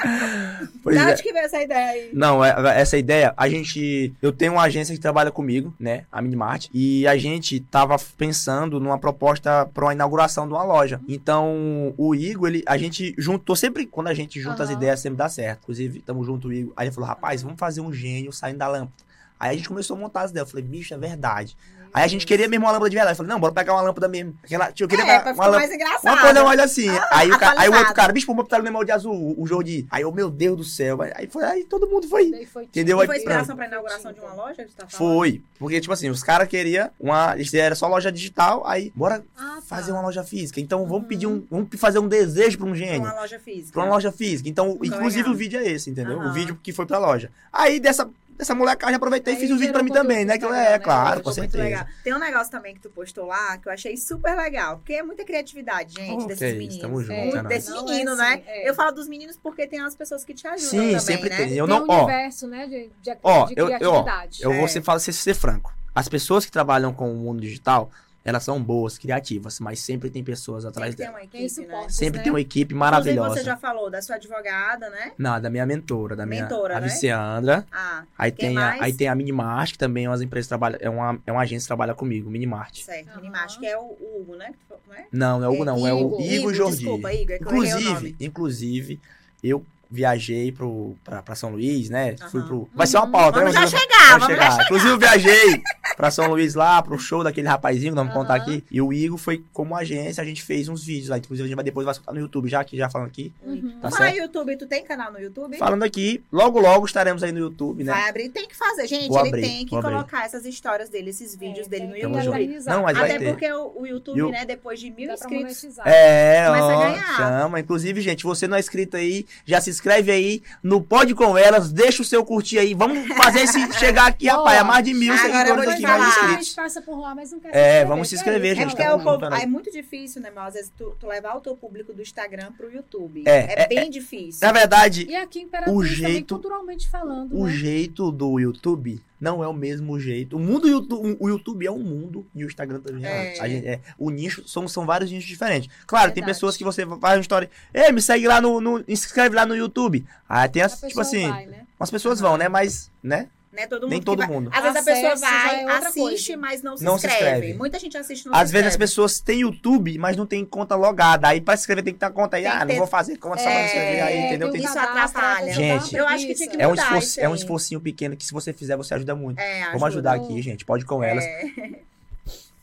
Pois 0.83 0.97
Da 0.97 1.03
é. 1.03 1.13
onde 1.13 1.23
que 1.23 1.33
veio 1.33 1.45
essa 1.45 1.63
ideia 1.63 1.91
aí? 1.91 2.11
Não, 2.13 2.45
é- 2.45 2.81
essa 2.81 2.97
ideia, 2.97 3.35
a 3.37 3.49
gente. 3.49 4.13
Eu 4.23 4.33
tenho 4.33 4.53
uma 4.55 4.63
agência 4.63 4.95
que 4.95 5.01
trabalha 5.01 5.31
comigo, 5.31 5.75
né? 5.79 6.05
A 6.11 6.21
Minimart. 6.23 6.69
E 6.73 7.07
a 7.07 7.17
gente 7.17 7.61
tava 7.61 7.97
pensando 8.17 8.81
numa 8.81 8.99
proposta 8.99 9.67
para 9.73 9.85
uma 9.85 9.93
inauguração 9.93 10.47
de 10.47 10.55
uma 10.55 10.63
loja. 10.65 11.01
Então, 11.07 11.95
o 11.97 12.15
Igor, 12.15 12.49
ele, 12.49 12.63
a 12.67 12.77
gente 12.79 13.15
juntou 13.19 13.55
sempre. 13.55 13.87
Quando 13.87 14.09
a 14.09 14.15
gente 14.15 14.41
junta 14.41 14.63
as 14.63 14.69
Aham. 14.71 14.79
ideias, 14.79 15.01
sempre 15.01 15.19
dá 15.19 15.29
certo. 15.29 15.61
Inclusive, 15.65 16.01
tamo 16.01 16.25
junto, 16.25 16.49
o 16.49 16.53
Igor. 16.53 16.73
Aí 16.77 16.87
ele 16.89 16.95
falou, 16.95 17.09
rapaz, 17.09 17.43
vamos 17.43 17.59
fazer 17.59 17.81
um 17.81 17.93
gênio 17.93 18.33
saindo 18.33 18.59
da 18.59 18.69
lâmpada. 18.69 18.93
Aí 19.39 19.51
a 19.51 19.55
gente 19.57 19.69
começou 19.69 19.97
a 19.97 20.01
montar 20.01 20.23
as 20.23 20.31
ideias. 20.31 20.47
Eu 20.49 20.51
falei, 20.51 20.65
bicho, 20.65 20.95
é 20.95 20.99
verdade. 20.99 21.57
Aí 21.95 22.05
a 22.05 22.07
gente 22.09 22.27
queria 22.27 22.49
mesmo 22.49 22.65
uma 22.65 22.73
lâmpada 22.73 22.89
de 22.91 22.97
verdade. 22.97 23.13
Eu 23.13 23.17
falei, 23.19 23.33
não, 23.33 23.41
bora 23.41 23.53
pegar 23.53 23.75
uma 23.75 23.83
lâmpada 23.83 24.09
mesmo. 24.09 24.35
Aquela, 24.43 24.73
eu 24.79 24.89
queria 24.89 25.05
É, 25.05 25.19
pra 25.19 25.33
uma 25.33 25.35
ficar 25.35 25.47
lâmpada. 25.47 25.59
mais 25.59 25.73
engraçado. 25.73 26.05
Uma 26.15 26.21
coisa 26.23 26.45
mais 26.45 26.61
assim. 26.61 26.89
Ah, 26.89 27.09
aí, 27.13 27.31
o 27.31 27.37
aí 27.59 27.69
o 27.69 27.75
outro 27.77 27.95
cara, 27.95 28.13
bicho, 28.13 28.27
vamos 28.27 28.45
botar 28.45 28.61
o 28.61 28.63
Neymar 28.63 28.85
de 28.85 28.93
azul, 28.93 29.35
o 29.39 29.47
Jordi. 29.47 29.87
Aí 29.91 30.03
eu, 30.03 30.13
meu 30.13 30.31
Deus 30.31 30.57
do 30.57 30.65
céu. 30.65 30.99
Aí, 31.15 31.27
foi, 31.29 31.45
aí 31.45 31.65
todo 31.65 31.87
mundo 31.89 32.09
foi. 32.09 32.47
Foi 32.47 32.65
Entendeu? 32.65 32.99
tinta. 32.99 33.03
Aí 33.03 33.07
Foi 33.07 33.17
inspiração 33.19 33.57
pra 33.57 33.67
inauguração 33.67 34.13
de 34.13 34.21
uma 34.21 34.33
loja 34.35 34.67
tá 34.77 34.87
falando? 34.89 35.15
Foi. 35.17 35.43
Porque, 35.59 35.81
tipo 35.81 35.93
assim, 35.93 36.09
os 36.09 36.23
caras 36.23 36.49
queriam 36.49 36.91
uma. 36.99 37.37
Era 37.55 37.75
só 37.75 37.87
loja 37.89 38.11
digital, 38.11 38.67
aí 38.67 38.91
bora 38.95 39.23
Ah, 39.37 39.57
tá. 39.57 39.63
fazer 39.63 39.93
uma 39.93 40.01
loja 40.01 40.25
física. 40.25 40.61
Então 40.61 40.87
vamos 40.87 41.07
pedir 41.07 41.27
um. 41.27 41.45
Vamos 41.51 41.69
fazer 41.79 41.99
um 41.99 42.09
desejo 42.09 42.57
pra 42.59 42.67
um 42.67 42.71
Pra 42.71 42.79
gênio. 42.79 43.03
uma 43.03 43.15
loja 43.21 43.39
física. 43.39 43.73
Pra 43.73 43.83
uma 43.85 43.91
loja 43.95 44.11
física. 44.11 44.49
Então, 44.49 44.69
Muito 44.69 44.87
inclusive 44.87 45.23
legal. 45.23 45.35
o 45.35 45.37
vídeo 45.37 45.61
é 45.61 45.69
esse, 45.69 45.91
entendeu? 45.91 46.19
Aham. 46.19 46.31
O 46.31 46.33
vídeo 46.33 46.59
que 46.63 46.73
foi 46.73 46.87
pra 46.87 46.99
loja. 46.99 47.31
Aí 47.53 47.79
dessa, 47.79 48.09
dessa 48.37 48.55
molecagem 48.55 48.97
aproveitei 48.97 49.35
e 49.35 49.37
fiz 49.37 49.51
o 49.51 49.57
vídeo 49.59 49.73
pra 49.73 49.83
mim 49.83 49.93
também, 49.93 50.25
né? 50.25 50.39
Que 50.39 50.45
Instagram, 50.45 50.65
é, 50.67 50.71
né? 50.73 50.79
claro, 50.79 51.23
com 51.23 51.33
certeza. 51.33 51.63
legal. 51.63 51.87
Tem 52.03 52.15
um 52.15 52.19
negócio 52.19 52.51
também 52.51 52.75
que 52.75 52.81
tu 52.81 52.91
postou 52.91 53.27
lá 53.27 53.59
que 53.59 53.69
eu 53.69 53.73
achei 53.73 53.97
super 53.97 54.35
legal. 54.37 54.77
Porque 54.79 54.95
é 54.95 55.03
muita 55.03 55.25
criatividade, 55.25 55.95
gente, 55.95 56.25
Oh, 56.25 56.27
desses 56.27 56.53
meninos. 56.53 56.79
tamo 56.79 57.03
junto, 57.03 57.37
Ana. 57.37 57.49
desse 57.49 57.71
Não, 57.71 57.85
menino, 57.85 58.13
é 58.13 58.17
né? 58.17 58.33
assim, 58.35 58.43
é. 58.47 58.69
Eu 58.69 58.75
falo 58.75 58.93
dos 58.93 59.09
meninos 59.09 59.37
porque 59.37 59.67
tem 59.67 59.81
as 59.81 59.95
pessoas 59.95 60.25
que 60.25 60.35
te 60.35 60.47
ajudam 60.47 60.69
Sim, 60.71 60.77
também, 60.79 60.99
sempre 61.01 61.29
né? 61.31 61.37
tem. 61.37 61.53
Eu 61.55 61.67
Tem 61.67 61.79
não, 61.79 61.85
um 61.85 61.91
ó, 61.91 62.05
universo, 62.05 62.47
né, 62.47 62.67
de, 62.67 62.91
de, 63.03 63.17
Ó, 63.23 63.47
de 63.47 63.55
eu- 63.57 63.69
eu- 63.69 63.75
ó, 63.93 64.03
criatividade. 64.03 64.43
eu 64.43 64.53
vou 64.53 64.65
É. 64.65 64.69
ser, 64.69 64.83
fala- 64.83 64.99
ser, 64.99 65.13
ser 65.13 65.35
franco. 65.35 65.73
As 65.95 66.09
pessoas 66.09 66.45
que 66.45 66.51
trabalham 66.51 66.93
com 66.93 67.13
o 67.13 67.15
mundo 67.17 67.41
digital, 67.41 67.91
elas 68.25 68.43
são 68.45 68.63
boas, 68.63 68.97
criativas, 68.99 69.59
mas 69.61 69.81
sempre 69.81 70.09
tem 70.11 70.23
pessoas 70.23 70.65
atrás 70.65 70.95
Sempre 70.95 71.05
tem 71.05 71.13
dela. 71.13 71.25
uma 71.25 71.31
Tem 71.31 71.45
equipe, 71.45 71.61
né? 71.61 71.67
suporte. 71.75 71.95
Sempre 71.95 72.19
né? 72.19 72.23
tem 72.25 72.33
uma 72.33 72.41
equipe 72.41 72.61
Inclusive, 72.75 72.79
maravilhosa. 72.79 73.35
você 73.37 73.45
já 73.45 73.57
falou 73.57 73.91
da 73.91 74.01
sua 74.01 74.17
advogada, 74.17 74.89
né? 74.91 75.13
Não, 75.19 75.41
da 75.41 75.51
minha 75.51 75.67
mentora, 75.67 76.15
da 76.15 76.25
minha 76.25 76.43
Mentora, 76.43 76.77
a 76.77 76.81
né? 76.81 76.87
Viciandra. 76.89 77.67
Ah, 77.73 78.05
Aí 78.17 78.31
tem, 78.31 78.57
a, 78.57 78.61
mais? 78.61 78.83
aí 78.83 78.93
tem 78.93 79.09
a 79.09 79.15
Minimart, 79.15 79.73
que 79.73 79.79
também 79.79 80.05
é 80.05 80.09
uma 80.09 80.23
empresa 80.23 80.45
que 80.47 80.49
trabalha, 80.51 80.79
é 80.81 80.89
uma, 80.89 81.19
é 81.27 81.33
uma 81.33 81.43
agência 81.43 81.65
que 81.65 81.69
trabalha 81.69 81.95
comigo, 81.95 82.31
Minimart. 82.31 82.83
certo. 82.83 83.09
Aham. 83.09 83.17
Minimart, 83.21 83.59
que 83.59 83.67
é 83.67 83.77
o 83.79 83.83
o 83.83 84.21
Hugo, 84.21 84.37
né? 84.37 84.53
Não 84.87 84.95
é? 84.95 85.07
Não, 85.13 85.39
não 85.41 85.45
é 85.45 85.49
o 85.49 85.53
Hugo, 85.55 85.65
não, 85.65 85.87
é, 85.87 85.93
o 85.93 85.99
Igor. 86.07 86.21
Igor 86.23 86.55
Jordi. 86.55 86.77
Desculpa, 86.79 87.13
Igor, 87.13 87.35
é 87.35 87.39
que 87.39 87.45
eu 87.45 87.49
errei 87.49 87.61
o 87.61 87.65
Inclusive, 87.79 87.95
nome. 87.95 88.17
inclusive, 88.21 89.01
eu 89.43 89.65
viajei 89.93 90.51
pro, 90.51 90.97
pra, 91.05 91.23
pra 91.23 91.35
São 91.35 91.51
Luís, 91.51 91.91
né? 91.91 92.17
Aham. 92.21 92.31
Fui 92.31 92.43
pro. 92.43 92.69
Vai 92.75 92.87
ser 92.87 92.97
uma 92.97 93.11
pauta, 93.11 93.39
Vamos 93.41 93.55
né? 93.55 93.61
já 93.61 93.67
chegar, 93.79 93.99
vai 94.11 94.19
vamos 94.21 94.37
já 94.37 94.51
chegar. 94.51 94.65
Inclusive, 94.65 94.91
eu 94.93 94.99
viajei 94.99 95.63
pra 95.97 96.11
São 96.11 96.27
Luís 96.29 96.55
lá, 96.55 96.83
pro 96.83 96.99
show 96.99 97.23
daquele 97.23 97.47
rapazinho, 97.49 97.93
que 97.93 97.97
vamos 97.97 98.13
contar 98.15 98.35
Aham. 98.37 98.43
aqui. 98.43 98.65
E 98.71 98.81
o 98.81 98.93
Igor 98.93 99.19
foi 99.19 99.45
como 99.53 99.77
agência, 99.77 100.23
a 100.23 100.25
gente 100.27 100.43
fez 100.43 100.69
uns 100.69 100.83
vídeos 100.85 101.09
lá. 101.11 101.19
Inclusive, 101.19 101.45
a 101.45 101.49
gente 101.49 101.57
vai 101.57 101.65
depois 101.65 101.85
vai 101.85 101.95
soltar 101.95 102.15
no 102.15 102.21
YouTube, 102.21 102.49
já 102.49 102.61
aqui, 102.61 102.77
já 102.77 102.89
falando 102.89 103.09
aqui. 103.09 103.33
Uhum. 103.45 103.79
Tá 103.81 103.91
Fala? 103.91 104.11
YouTube, 104.11 104.57
tu 104.57 104.67
tem 104.67 104.83
canal 104.85 105.13
no 105.13 105.21
YouTube? 105.21 105.57
Falando 105.59 105.83
aqui, 105.83 106.23
logo, 106.33 106.59
logo 106.59 106.87
estaremos 106.87 107.23
aí 107.23 107.31
no 107.33 107.39
YouTube, 107.41 107.85
né? 107.85 107.93
Vai 107.93 108.09
abrir, 108.09 108.29
tem 108.31 108.49
que 108.49 108.57
fazer. 108.57 108.87
Gente, 108.87 109.09
Vou 109.09 109.19
ele 109.21 109.29
abrir, 109.29 109.43
tem 109.43 109.65
que 109.65 109.71
vou 109.71 109.81
abrir. 109.81 109.93
colocar 109.93 110.25
essas 110.25 110.45
histórias 110.47 110.89
dele, 110.89 111.11
esses 111.11 111.37
vídeos 111.37 111.67
É, 111.67 111.71
dele 111.71 111.87
no 111.87 111.95
que. 111.95 112.01
YouTube. 112.01 112.29
organizar. 112.29 112.75
Não, 112.75 112.83
mas 112.85 112.97
vai 112.97 113.11
Até 113.11 113.19
ter. 113.19 113.29
porque 113.31 113.53
o, 113.53 113.81
o 113.83 113.87
YouTube, 113.87 114.23
o- 114.23 114.31
né, 114.31 114.45
depois 114.45 114.81
de 114.81 114.91
mil 114.91 115.09
Dá 115.09 115.15
inscritos. 115.15 115.79
É, 115.85 116.47
Começa 116.47 116.65
a 116.65 116.77
ó, 116.79 116.81
ganhar. 116.81 117.17
chama. 117.17 117.61
Inclusive, 117.61 118.01
gente, 118.01 118.25
você 118.25 118.47
não 118.49 118.57
é 118.57 118.61
inscrito 118.61 118.97
aí, 118.97 119.27
já 119.45 119.61
se 119.61 119.69
inscreve 119.71 119.82
aí 119.91 120.43
no 120.63 120.81
Pode 120.83 121.15
Com 121.15 121.37
Elas, 121.37 121.73
deixa 121.73 122.03
o 122.03 122.05
seu 122.05 122.25
curtir 122.25 122.59
aí. 122.59 122.75
Vamos 122.75 123.07
fazer 123.17 123.41
esse 123.41 123.73
chegar 123.79 124.07
aqui, 124.07 124.29
rapaz, 124.29 124.61
a 124.61 124.65
mais 124.65 124.85
de 124.85 124.95
mil 124.95 125.17
seguidores 125.17 125.69
aqui, 125.69 125.83
mais 125.83 126.07
inscritos. 126.09 126.35
gente 126.47 126.55
passa 126.55 126.83
por 126.83 126.99
lá, 127.01 127.15
mas 127.15 127.33
não 127.33 127.41
quer 127.41 127.55
É, 127.55 127.85
vamos 127.85 128.09
se 128.09 128.15
inscrever, 128.15 128.53
É 128.53 128.55
gente, 128.55 128.71
porque 128.71 128.83
tá 128.83 128.91
é, 128.91 128.99
povo, 128.99 129.25
é 129.25 129.47
muito 129.47 129.71
difícil, 129.71 130.21
né, 130.23 130.31
mas 130.35 130.49
às 130.49 130.55
vezes 130.55 130.73
tu, 130.77 130.95
tu 130.99 131.07
levar 131.07 131.37
o 131.37 131.41
teu 131.41 131.57
público 131.57 131.93
do 131.93 132.03
Instagram 132.03 132.53
pro 132.53 132.71
YouTube. 132.71 133.23
É, 133.27 133.63
é, 133.63 133.69
bem 133.69 133.91
difícil. 133.91 134.47
Na 134.47 134.53
verdade, 134.53 135.07
E 135.09 135.17
aqui 135.17 135.41
em 135.41 135.43
Imperatriz 135.45 135.75
O 135.77 135.81
também, 135.83 135.95
jeito- 135.97 136.35
culturalmente 136.35 136.89
falando, 136.89 137.37
o 137.37 137.47
né? 137.47 137.53
jeito 137.53 138.11
do 138.13 138.39
YouTube 138.39 139.01
não 139.23 139.43
é 139.43 139.47
o 139.47 139.53
mesmo 139.55 140.01
jeito. 140.01 140.37
O 140.37 140.41
mundo 140.41 140.69
YouTube, 140.69 141.17
o 141.21 141.29
YouTube 141.29 141.65
é 141.65 141.71
um 141.71 141.79
mundo 141.79 142.27
e 142.35 142.45
o 142.45 142.49
Instagram 142.49 142.81
também 142.81 143.07
é. 143.07 143.39
É. 143.39 143.49
Gente- 143.49 143.67
é. 143.69 143.81
O 143.97 144.11
nicho 144.11 144.47
são, 144.49 144.67
são 144.67 144.85
vários 144.85 145.13
nichos 145.13 145.29
diferentes. 145.29 145.71
Claro, 145.87 146.09
tem 146.09 146.17
Verdade. 146.17 146.35
pessoas 146.35 146.57
que 146.57 146.65
você 146.65 146.85
faz 146.85 147.15
uma 147.17 147.21
história, 147.21 147.49
ei, 147.73 147.93
me 147.93 148.03
segue 148.03 148.27
lá 148.27 148.41
no, 148.41 148.61
no 148.61 148.85
inscreve 148.89 149.37
lá 149.37 149.47
no 149.47 149.55
YouTube. 149.55 150.05
Aí 150.29 150.49
tem 150.49 150.61
as, 150.63 150.81
tipo 150.81 151.01
assim, 151.01 151.29
vai, 151.29 151.47
né? 151.47 151.65
umas 151.79 151.89
pessoas 151.89 152.19
vão, 152.19 152.37
né, 152.37 152.49
mas, 152.49 152.91
né? 153.01 153.29
Né? 153.53 153.67
Todo 153.67 153.83
mundo 153.83 153.91
Nem 153.91 154.01
todo 154.01 154.19
vai- 154.21 154.27
mundo. 154.29 154.51
Às 154.51 154.63
vezes 154.63 154.77
a 154.79 154.83
pessoa 154.83 155.13
Acesso 155.13 155.21
vai, 155.31 155.61
é 155.61 155.71
assiste, 155.71 156.01
coisa. 156.01 156.37
mas 156.39 156.63
não 156.63 156.75
se, 156.75 156.83
Não 156.85 156.97
se 156.97 157.07
inscreve. 157.07 157.31
inscreve. 157.37 157.55
Muita 157.59 157.79
gente 157.79 157.99
assiste 157.99 158.25
não 158.25 158.35
Às 158.35 158.49
se 158.49 158.53
vezes 158.55 158.67
as 158.69 158.73
inscreve. 158.75 158.91
pessoas 158.91 159.21
têm 159.21 159.41
YouTube, 159.41 159.99
mas 159.99 160.17
não 160.17 160.25
tem 160.27 160.43
conta 160.43 160.75
logada. 160.75 161.29
Aí 161.29 161.39
pra 161.39 161.55
se 161.55 161.61
inscrever 161.65 161.85
tem 161.85 161.93
que 161.93 162.01
ter 162.01 162.11
conta 162.11 162.39
aí. 162.39 162.45
Tem 162.45 162.51
Ah, 162.51 162.55
que 162.55 162.61
não 162.61 162.67
ter- 162.69 162.79
vou 162.79 162.87
fazer 162.87 163.19
conta 163.19 163.37
só 163.37 163.43
pra 163.45 163.53
É, 163.53 163.59
me 163.61 163.65
inscrever 163.67 164.03
aí, 164.03 164.19
entendeu? 164.27 164.51
tem 164.51 164.65
Isso 164.65 164.79
atrapalha. 164.79 165.53
Gente, 165.53 165.95
Eu 165.95 166.09
acho 166.09 166.27
que 166.27 166.35
tinha 166.35 166.49
que 166.49 166.57
preguiça. 166.57 166.63
É 166.63 166.67
um, 166.67 166.71
mudar 166.71 166.83
esforço, 166.85 167.07
isso 167.09 167.21
é 167.21 167.29
um 167.29 167.35
esforcinho 167.35 167.81
pequeno 167.83 168.17
que 168.17 168.25
se 168.25 168.33
você 168.33 168.55
fizer, 168.55 168.75
você 168.75 168.95
ajuda 168.95 169.15
muito. 169.15 169.39
É, 169.39 169.65
Vamos 169.67 169.83
ajudar 169.85 170.15
aqui, 170.15 170.41
gente. 170.41 170.65
Pode 170.65 170.87
com 170.87 171.05
elas. 171.05 171.23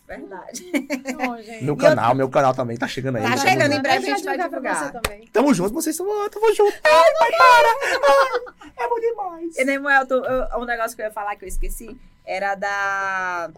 É. 0.09 0.17
Verdade. 0.17 0.71
Não, 1.17 1.41
gente. 1.41 1.63
Meu 1.63 1.77
canal, 1.77 2.15
meu 2.15 2.29
canal 2.29 2.53
também 2.53 2.75
tá 2.77 2.87
chegando 2.87 3.17
aí. 3.17 3.23
Tá 3.23 3.37
chegando, 3.37 3.73
em 3.73 3.81
breve 3.81 4.07
Eu 4.09 4.13
a 4.13 4.17
gente 4.17 4.25
vai 4.25 4.37
divulgar 4.37 4.49
pra 4.49 4.75
você 4.75 4.91
também. 4.99 5.27
Tamo 5.27 5.53
junto, 5.53 5.73
vocês 5.73 5.95
são. 5.95 6.05
ah, 6.25 6.29
Tamo 6.29 6.53
junto. 6.55 6.73
Ai, 6.83 7.11
pai, 7.19 7.31
para! 7.37 7.69
Ai, 8.59 8.85
é 8.85 8.89
bom 8.89 8.99
demais. 8.99 9.57
E 9.57 9.63
Nemuel, 9.65 10.07
tu, 10.07 10.15
eu- 10.15 10.59
um 10.59 10.65
negócio 10.65 10.95
que 10.95 11.01
eu 11.03 11.05
ia 11.07 11.11
falar 11.11 11.35
que 11.35 11.45
eu 11.45 11.49
esqueci 11.49 11.95
era 12.25 12.55
da. 12.55 13.51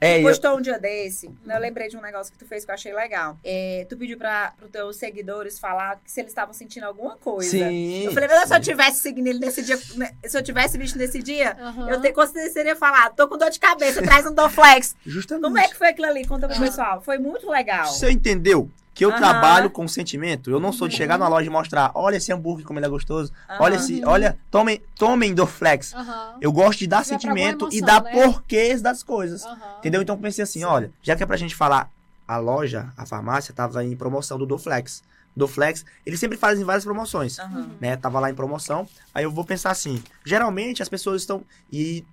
É, 0.00 0.14
Tu 0.14 0.20
eu, 0.20 0.28
postou 0.28 0.56
um 0.56 0.60
dia 0.60 0.78
desse, 0.78 1.30
eu 1.46 1.58
lembrei 1.58 1.88
de 1.88 1.96
um 1.96 2.00
negócio 2.00 2.32
que 2.32 2.38
tu 2.38 2.46
fez 2.46 2.64
que 2.64 2.70
eu 2.70 2.74
achei 2.74 2.92
legal. 2.92 3.38
É, 3.44 3.86
tu 3.88 3.96
pediu 3.96 4.16
para 4.16 4.54
os 4.62 4.70
teus 4.70 4.96
seguidores 4.96 5.58
falar 5.58 6.00
que 6.02 6.10
se 6.10 6.20
eles 6.20 6.30
estavam 6.30 6.54
sentindo 6.54 6.84
alguma 6.84 7.16
coisa. 7.16 7.50
sim. 7.50 8.04
Eu 8.04 8.12
falei, 8.12 8.28
mas 8.28 8.48
se 8.48 8.56
eu 8.56 8.60
tivesse 8.60 9.00
seguindo 9.00 9.26
ele 9.26 9.38
nesse 9.38 9.62
dia, 9.62 9.78
né, 9.96 10.12
se 10.24 10.36
eu 10.36 10.42
tivesse 10.42 10.78
visto 10.78 10.96
nesse 10.96 11.22
dia, 11.22 11.56
Aham. 11.60 11.90
eu 11.90 12.00
te, 12.00 12.12
consideraria 12.12 12.74
falar, 12.74 13.10
tô 13.10 13.28
com 13.28 13.36
dor 13.36 13.50
de 13.50 13.60
cabeça, 13.60 14.00
traz 14.02 14.26
um 14.26 14.32
Dorflex. 14.32 14.96
Justamente. 15.04 15.44
Como 15.44 15.58
é 15.58 15.68
que 15.68 15.76
foi 15.76 15.88
aquilo 15.88 16.06
ali? 16.06 16.26
Conta 16.26 16.48
pro 16.48 16.56
Aham. 16.56 16.64
pessoal. 16.64 17.00
Foi 17.02 17.18
muito 17.18 17.50
legal. 17.50 17.86
Você 17.86 18.10
entendeu? 18.10 18.70
Que 18.92 19.04
eu 19.04 19.10
Aham. 19.10 19.18
trabalho 19.18 19.70
com 19.70 19.86
sentimento. 19.86 20.50
Eu 20.50 20.60
não 20.60 20.72
sou 20.72 20.88
de 20.88 20.96
chegar 20.96 21.18
na 21.18 21.28
loja 21.28 21.46
e 21.46 21.50
mostrar, 21.50 21.92
olha 21.94 22.16
esse 22.16 22.32
hambúrguer 22.32 22.66
como 22.66 22.78
ele 22.78 22.86
é 22.86 22.88
gostoso. 22.88 23.32
Olha 23.58 23.76
Aham. 23.76 23.84
esse, 23.84 24.02
olha, 24.04 24.38
tomem, 24.50 24.82
tomem 24.96 25.34
Dorflex. 25.34 25.94
Aham. 25.94 26.36
Eu 26.40 26.52
gosto 26.52 26.80
de 26.80 26.86
dar 26.86 26.96
boa 26.96 27.04
sentimento 27.04 27.68
e 27.70 27.78
emoção, 27.78 27.86
dar 27.86 28.02
né? 28.02 28.10
porquês 28.12 28.82
das 28.82 29.02
coisas. 29.02 29.44
Entendeu? 29.78 30.02
Então 30.02 30.16
eu 30.16 30.20
pensei 30.20 30.42
assim, 30.42 30.64
olha, 30.64 30.92
já 31.02 31.14
que 31.16 31.22
é 31.22 31.26
pra 31.26 31.36
gente 31.36 31.54
falar, 31.54 31.88
a 32.26 32.36
loja, 32.36 32.92
a 32.96 33.04
farmácia, 33.04 33.52
tava 33.52 33.84
em 33.84 33.96
promoção 33.96 34.38
do 34.38 34.46
Doflex. 34.46 35.02
Doflex, 35.34 35.84
eles 36.04 36.20
sempre 36.20 36.36
fazem 36.36 36.64
várias 36.64 36.84
promoções, 36.84 37.38
né? 37.80 37.96
Tava 37.96 38.20
lá 38.20 38.30
em 38.30 38.34
promoção. 38.34 38.86
Aí 39.14 39.24
eu 39.24 39.30
vou 39.30 39.44
pensar 39.44 39.70
assim, 39.70 40.02
geralmente 40.24 40.82
as 40.82 40.88
pessoas 40.88 41.22
estão 41.22 41.42
e 41.72 42.04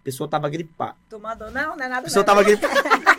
a 0.00 0.04
pessoa 0.04 0.28
tava 0.28 0.48
gripada. 0.48 0.96
Tu 1.08 1.18
mandou, 1.18 1.50
não, 1.50 1.76
não 1.76 1.84
é 1.84 1.88
nada 1.88 2.00
A 2.00 2.02
pessoa 2.02 2.24
tava 2.24 2.42
gripada. 2.42 2.74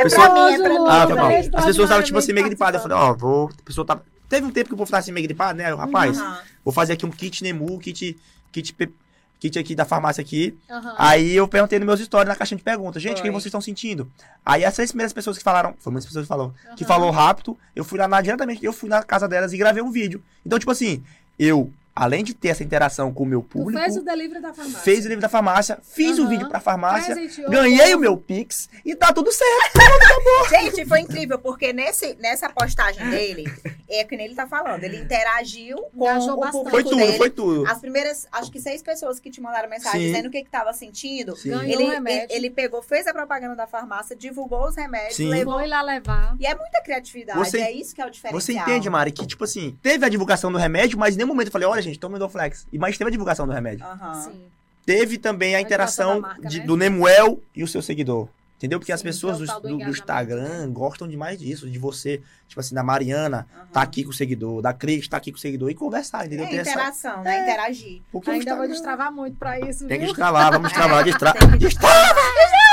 É 0.00 0.02
Pessoa- 0.04 0.30
pra 0.30 0.34
mim, 0.46 0.52
é 0.54 0.58
pra 0.58 0.68
mim. 0.68 0.76
Ah, 0.88 1.06
foi 1.06 1.14
mal. 1.16 1.28
beijo, 1.28 1.50
As 1.54 1.64
pessoas 1.64 1.84
estavam, 1.84 2.04
tipo 2.04 2.18
assim, 2.18 2.32
meio 2.32 2.46
gripadas. 2.46 2.82
Eu 2.82 2.88
falei, 2.88 3.04
ó, 3.04 3.14
vou. 3.14 3.48
A 3.58 3.62
pessoa 3.64 3.86
tava. 3.86 4.02
Teve 4.28 4.46
um 4.46 4.50
tempo 4.50 4.68
que 4.68 4.74
o 4.74 4.76
povo 4.76 4.90
tava 4.90 5.00
assim, 5.00 5.12
meio 5.12 5.26
gripado, 5.26 5.58
né? 5.58 5.74
Rapaz, 5.74 6.18
Aham. 6.18 6.38
vou 6.64 6.72
fazer 6.72 6.92
aqui 6.92 7.04
um 7.06 7.10
kit 7.10 7.42
Nemu, 7.42 7.78
kit. 7.78 8.16
Kit, 8.52 8.72
pe- 8.74 8.92
kit 9.38 9.58
aqui 9.58 9.74
da 9.74 9.84
farmácia 9.84 10.20
aqui. 10.22 10.56
Aham. 10.70 10.94
Aí 10.98 11.34
eu 11.34 11.46
perguntei 11.48 11.78
nos 11.78 11.86
meus 11.86 12.00
stories 12.00 12.28
na 12.28 12.36
caixinha 12.36 12.58
de 12.58 12.62
perguntas, 12.64 13.02
gente, 13.02 13.14
Foi. 13.14 13.22
quem 13.22 13.30
vocês 13.30 13.46
estão 13.46 13.60
sentindo? 13.60 14.10
Aí 14.44 14.64
as 14.64 14.74
três 14.74 14.90
primeiras 14.90 15.12
pessoas 15.12 15.36
que 15.38 15.42
falaram, 15.44 15.74
foi 15.78 15.90
muitas 15.92 16.06
pessoas 16.06 16.24
que 16.24 16.28
falaram, 16.28 16.52
que 16.76 16.84
Aham. 16.84 16.88
falou 16.88 17.10
rápido, 17.10 17.56
eu 17.74 17.82
fui 17.84 17.98
lá 17.98 18.06
na, 18.06 18.20
diretamente, 18.20 18.64
eu 18.64 18.72
fui 18.72 18.88
na 18.88 19.02
casa 19.02 19.26
delas 19.28 19.52
e 19.52 19.56
gravei 19.56 19.82
um 19.82 19.90
vídeo. 19.90 20.22
Então, 20.44 20.58
tipo 20.58 20.70
assim, 20.70 21.02
eu, 21.38 21.72
além 21.94 22.22
de 22.24 22.32
ter 22.34 22.48
essa 22.48 22.62
interação 22.62 23.12
com 23.12 23.24
o 23.24 23.26
meu 23.26 23.40
Tu 23.42 23.48
público, 23.58 23.80
fez 23.82 23.96
o 23.96 24.02
delivery 24.02 24.40
da 24.40 24.54
farmácia. 24.54 24.80
fez 24.80 25.04
o 25.04 25.08
livro 25.08 25.20
da 25.22 25.28
farmácia, 25.28 25.78
fiz 25.82 26.18
o 26.18 26.22
Aham. 26.22 26.30
vídeo 26.30 26.48
pra 26.48 26.60
farmácia, 26.60 27.14
Presenteou 27.14 27.50
ganhei 27.50 27.94
o 27.94 27.98
meu 27.98 28.16
Pix 28.16 28.68
e 28.84 28.94
tá 28.94 29.12
tudo 29.12 29.30
certo. 29.32 29.78
Gente, 30.50 30.84
foi 30.86 31.00
incrível, 31.00 31.38
porque 31.38 31.72
nesse, 31.72 32.14
nessa 32.20 32.48
postagem 32.48 33.08
dele, 33.10 33.44
é 33.90 34.04
que 34.04 34.16
nem 34.16 34.26
ele 34.26 34.34
tá 34.34 34.46
falando, 34.46 34.82
ele 34.84 34.96
interagiu 34.98 35.76
com 35.96 36.04
Engajou 36.04 36.34
o 36.34 36.40
bastante. 36.40 36.52
público 36.52 36.70
Foi 36.70 36.84
tudo, 36.84 36.96
dele. 36.96 37.16
foi 37.18 37.30
tudo. 37.30 37.66
As 37.68 37.78
primeiras, 37.80 38.26
acho 38.30 38.50
que 38.50 38.60
seis 38.60 38.82
pessoas 38.82 39.18
que 39.18 39.30
te 39.30 39.40
mandaram 39.40 39.68
mensagem 39.68 40.00
Sim. 40.00 40.06
dizendo 40.08 40.26
o 40.26 40.30
que 40.30 40.44
que 40.44 40.50
tava 40.50 40.72
sentindo, 40.72 41.36
Sim. 41.36 41.50
Ganhou 41.50 41.64
ele, 41.64 41.84
um 41.84 41.90
remédio. 41.90 42.24
ele, 42.30 42.46
ele 42.46 42.50
pegou, 42.50 42.82
fez 42.82 43.06
a 43.06 43.12
propaganda 43.12 43.56
da 43.56 43.66
farmácia, 43.66 44.14
divulgou 44.16 44.68
os 44.68 44.76
remédios, 44.76 45.16
Sim. 45.16 45.28
levou. 45.28 45.54
Foi 45.54 45.66
lá 45.66 45.82
levar. 45.82 46.36
E 46.38 46.46
é 46.46 46.54
muita 46.54 46.80
criatividade, 46.82 47.38
Você- 47.38 47.58
é 47.60 47.72
isso 47.72 47.94
que 47.94 48.00
é 48.00 48.06
o 48.06 48.10
diferencial. 48.10 48.40
Você 48.40 48.52
entende, 48.52 48.88
Mari, 48.88 49.12
que, 49.12 49.26
tipo 49.26 49.44
assim, 49.44 49.76
teve 49.82 50.04
a 50.04 50.08
divulgação 50.08 50.50
do 50.52 50.58
remédio, 50.58 50.98
mas 50.98 51.14
em 51.14 51.18
nenhum 51.18 51.28
momento 51.28 51.48
eu 51.48 51.52
falei, 51.52 51.66
olha, 51.68 51.82
gente, 51.82 51.98
tome 51.98 52.16
o 52.16 52.18
Dorflex. 52.18 52.66
E 52.72 52.78
mas 52.78 52.96
teve 52.96 53.08
a 53.08 53.10
divulgação 53.10 53.46
do 53.46 53.52
remédio. 53.52 53.84
Aham. 53.84 54.14
Sim. 54.14 54.44
Teve 54.86 55.18
também 55.18 55.54
a 55.54 55.58
A 55.58 55.60
interação 55.60 56.20
marca, 56.20 56.48
de- 56.48 56.60
né? 56.60 56.64
do 56.66 56.76
Nemuel 56.76 57.38
e 57.54 57.62
o 57.62 57.68
seu 57.68 57.82
seguidor. 57.82 58.28
Entendeu? 58.60 58.78
Porque 58.78 58.92
as 58.92 59.00
Sim, 59.00 59.06
pessoas 59.06 59.38
que 59.38 59.50
é 59.50 59.54
o 59.56 59.60
do, 59.60 59.68
do 59.70 59.78
do- 59.78 59.90
Instagram 59.90 60.70
gostam 60.70 61.08
demais 61.08 61.38
disso, 61.38 61.66
de 61.70 61.78
você, 61.78 62.20
tipo 62.46 62.60
assim, 62.60 62.74
da 62.74 62.82
Mariana 62.82 63.46
aham. 63.56 63.66
tá 63.72 63.80
aqui 63.80 64.04
com 64.04 64.10
o 64.10 64.12
seguidor, 64.12 64.60
da 64.60 64.74
Cris 64.74 65.08
tá 65.08 65.16
aqui 65.16 65.32
com 65.32 65.38
o 65.38 65.40
seguidor 65.40 65.70
e 65.70 65.74
conversar, 65.74 66.26
entendeu? 66.26 66.44
É 66.44 66.48
Tem 66.50 66.58
essa- 66.58 66.70
interação, 66.72 67.22
né? 67.22 67.40
Interagir. 67.42 68.02
Porque 68.12 68.28
Ainda 68.30 68.44
vou 68.54 68.64
Instagram- 68.66 68.68
destravar 68.74 69.10
muito 69.12 69.38
pra 69.38 69.58
isso, 69.60 69.86
Tem 69.86 69.98
que 69.98 70.04
viu? 70.04 70.08
destravar, 70.08 70.52
vamos 70.52 70.68
destravar, 70.68 71.02
destra... 71.04 71.32
Tem 71.32 71.48
que 71.52 71.56
destrava! 71.56 71.96
Destrava. 71.96 72.69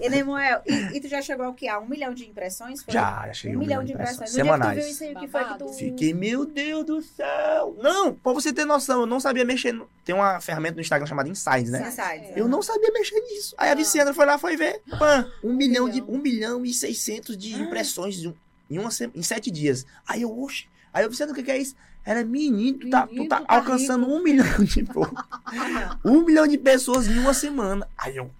E 0.00 0.08
Nemuel, 0.08 0.60
e, 0.66 0.96
e 0.96 1.00
tu 1.00 1.08
já 1.08 1.20
chegou 1.22 1.46
ao 1.46 1.54
que? 1.54 1.68
A 1.68 1.78
um 1.78 1.86
milhão 1.88 2.12
de 2.12 2.24
impressões? 2.28 2.82
Foi? 2.82 2.92
Já, 2.92 3.26
já 3.26 3.32
cheguei 3.32 3.56
Um 3.56 3.60
um 3.60 3.62
milhão 3.62 3.84
de 3.84 3.92
impressões. 3.92 4.30
No 4.30 4.36
semanais. 4.36 4.60
dia 4.60 4.70
que 4.70 4.80
tu 4.80 4.84
viu 4.84 4.92
isso 4.92 5.04
aí, 5.04 5.14
que 5.26 5.28
foi 5.32 5.44
que 5.44 5.58
tu... 5.58 5.68
Fiquei, 5.74 6.14
meu 6.14 6.44
Deus 6.46 6.84
do 6.84 7.00
céu! 7.02 7.76
Não, 7.80 8.14
pra 8.14 8.32
você 8.32 8.52
ter 8.52 8.64
noção, 8.64 9.00
eu 9.00 9.06
não 9.06 9.20
sabia 9.20 9.44
mexer. 9.44 9.72
no- 9.72 9.88
Tem 10.04 10.14
uma 10.14 10.40
ferramenta 10.40 10.74
no 10.76 10.80
Instagram 10.80 11.06
chamada 11.06 11.28
Insights, 11.28 11.70
né? 11.70 11.88
Insights, 11.88 12.36
Eu 12.36 12.48
não 12.48 12.62
sabia 12.62 12.90
mexer 12.92 13.20
nisso. 13.20 13.54
Aí 13.58 13.68
a 13.68 13.72
Ah. 13.72 13.76
Vicendra 13.76 14.12
foi 14.14 14.26
lá, 14.26 14.38
foi 14.38 14.56
ver. 14.56 14.82
Pã, 14.98 15.26
um, 15.42 15.52
milhão, 15.54 15.88
de. 15.88 16.00
milhão. 16.00 16.14
Um 16.14 16.18
milhão 16.18 16.64
e 16.64 16.72
seiscentos 16.72 17.36
de 17.36 17.54
impressões 17.60 18.16
de 18.16 18.28
um- 18.28 18.34
em, 18.70 18.78
uma, 18.78 18.90
em 19.14 19.22
sete 19.22 19.50
dias. 19.50 19.86
Aí 20.06 20.22
eu, 20.22 20.38
oxe. 20.42 20.66
Aí 20.92 21.04
eu, 21.04 21.10
Vicendra, 21.10 21.32
o 21.32 21.36
que, 21.36 21.42
que 21.42 21.50
é 21.50 21.58
isso? 21.58 21.74
Era 22.04 22.24
menino, 22.24 22.78
tu 22.78 22.88
tá, 22.90 23.02
tu 23.06 23.08
Menino, 23.12 23.28
tá 23.28 23.40
tu 23.40 23.46
tá 23.46 23.54
alcançando 23.54 24.08
um 24.08 24.22
milhão 24.22 24.46
de 24.64 24.82
um 26.04 26.24
milhão 26.24 26.46
de 26.46 26.56
pessoas 26.56 27.06
em 27.06 27.18
uma 27.18 27.34
semana. 27.34 27.86
Aí 27.98 28.16
eu, 28.16 28.30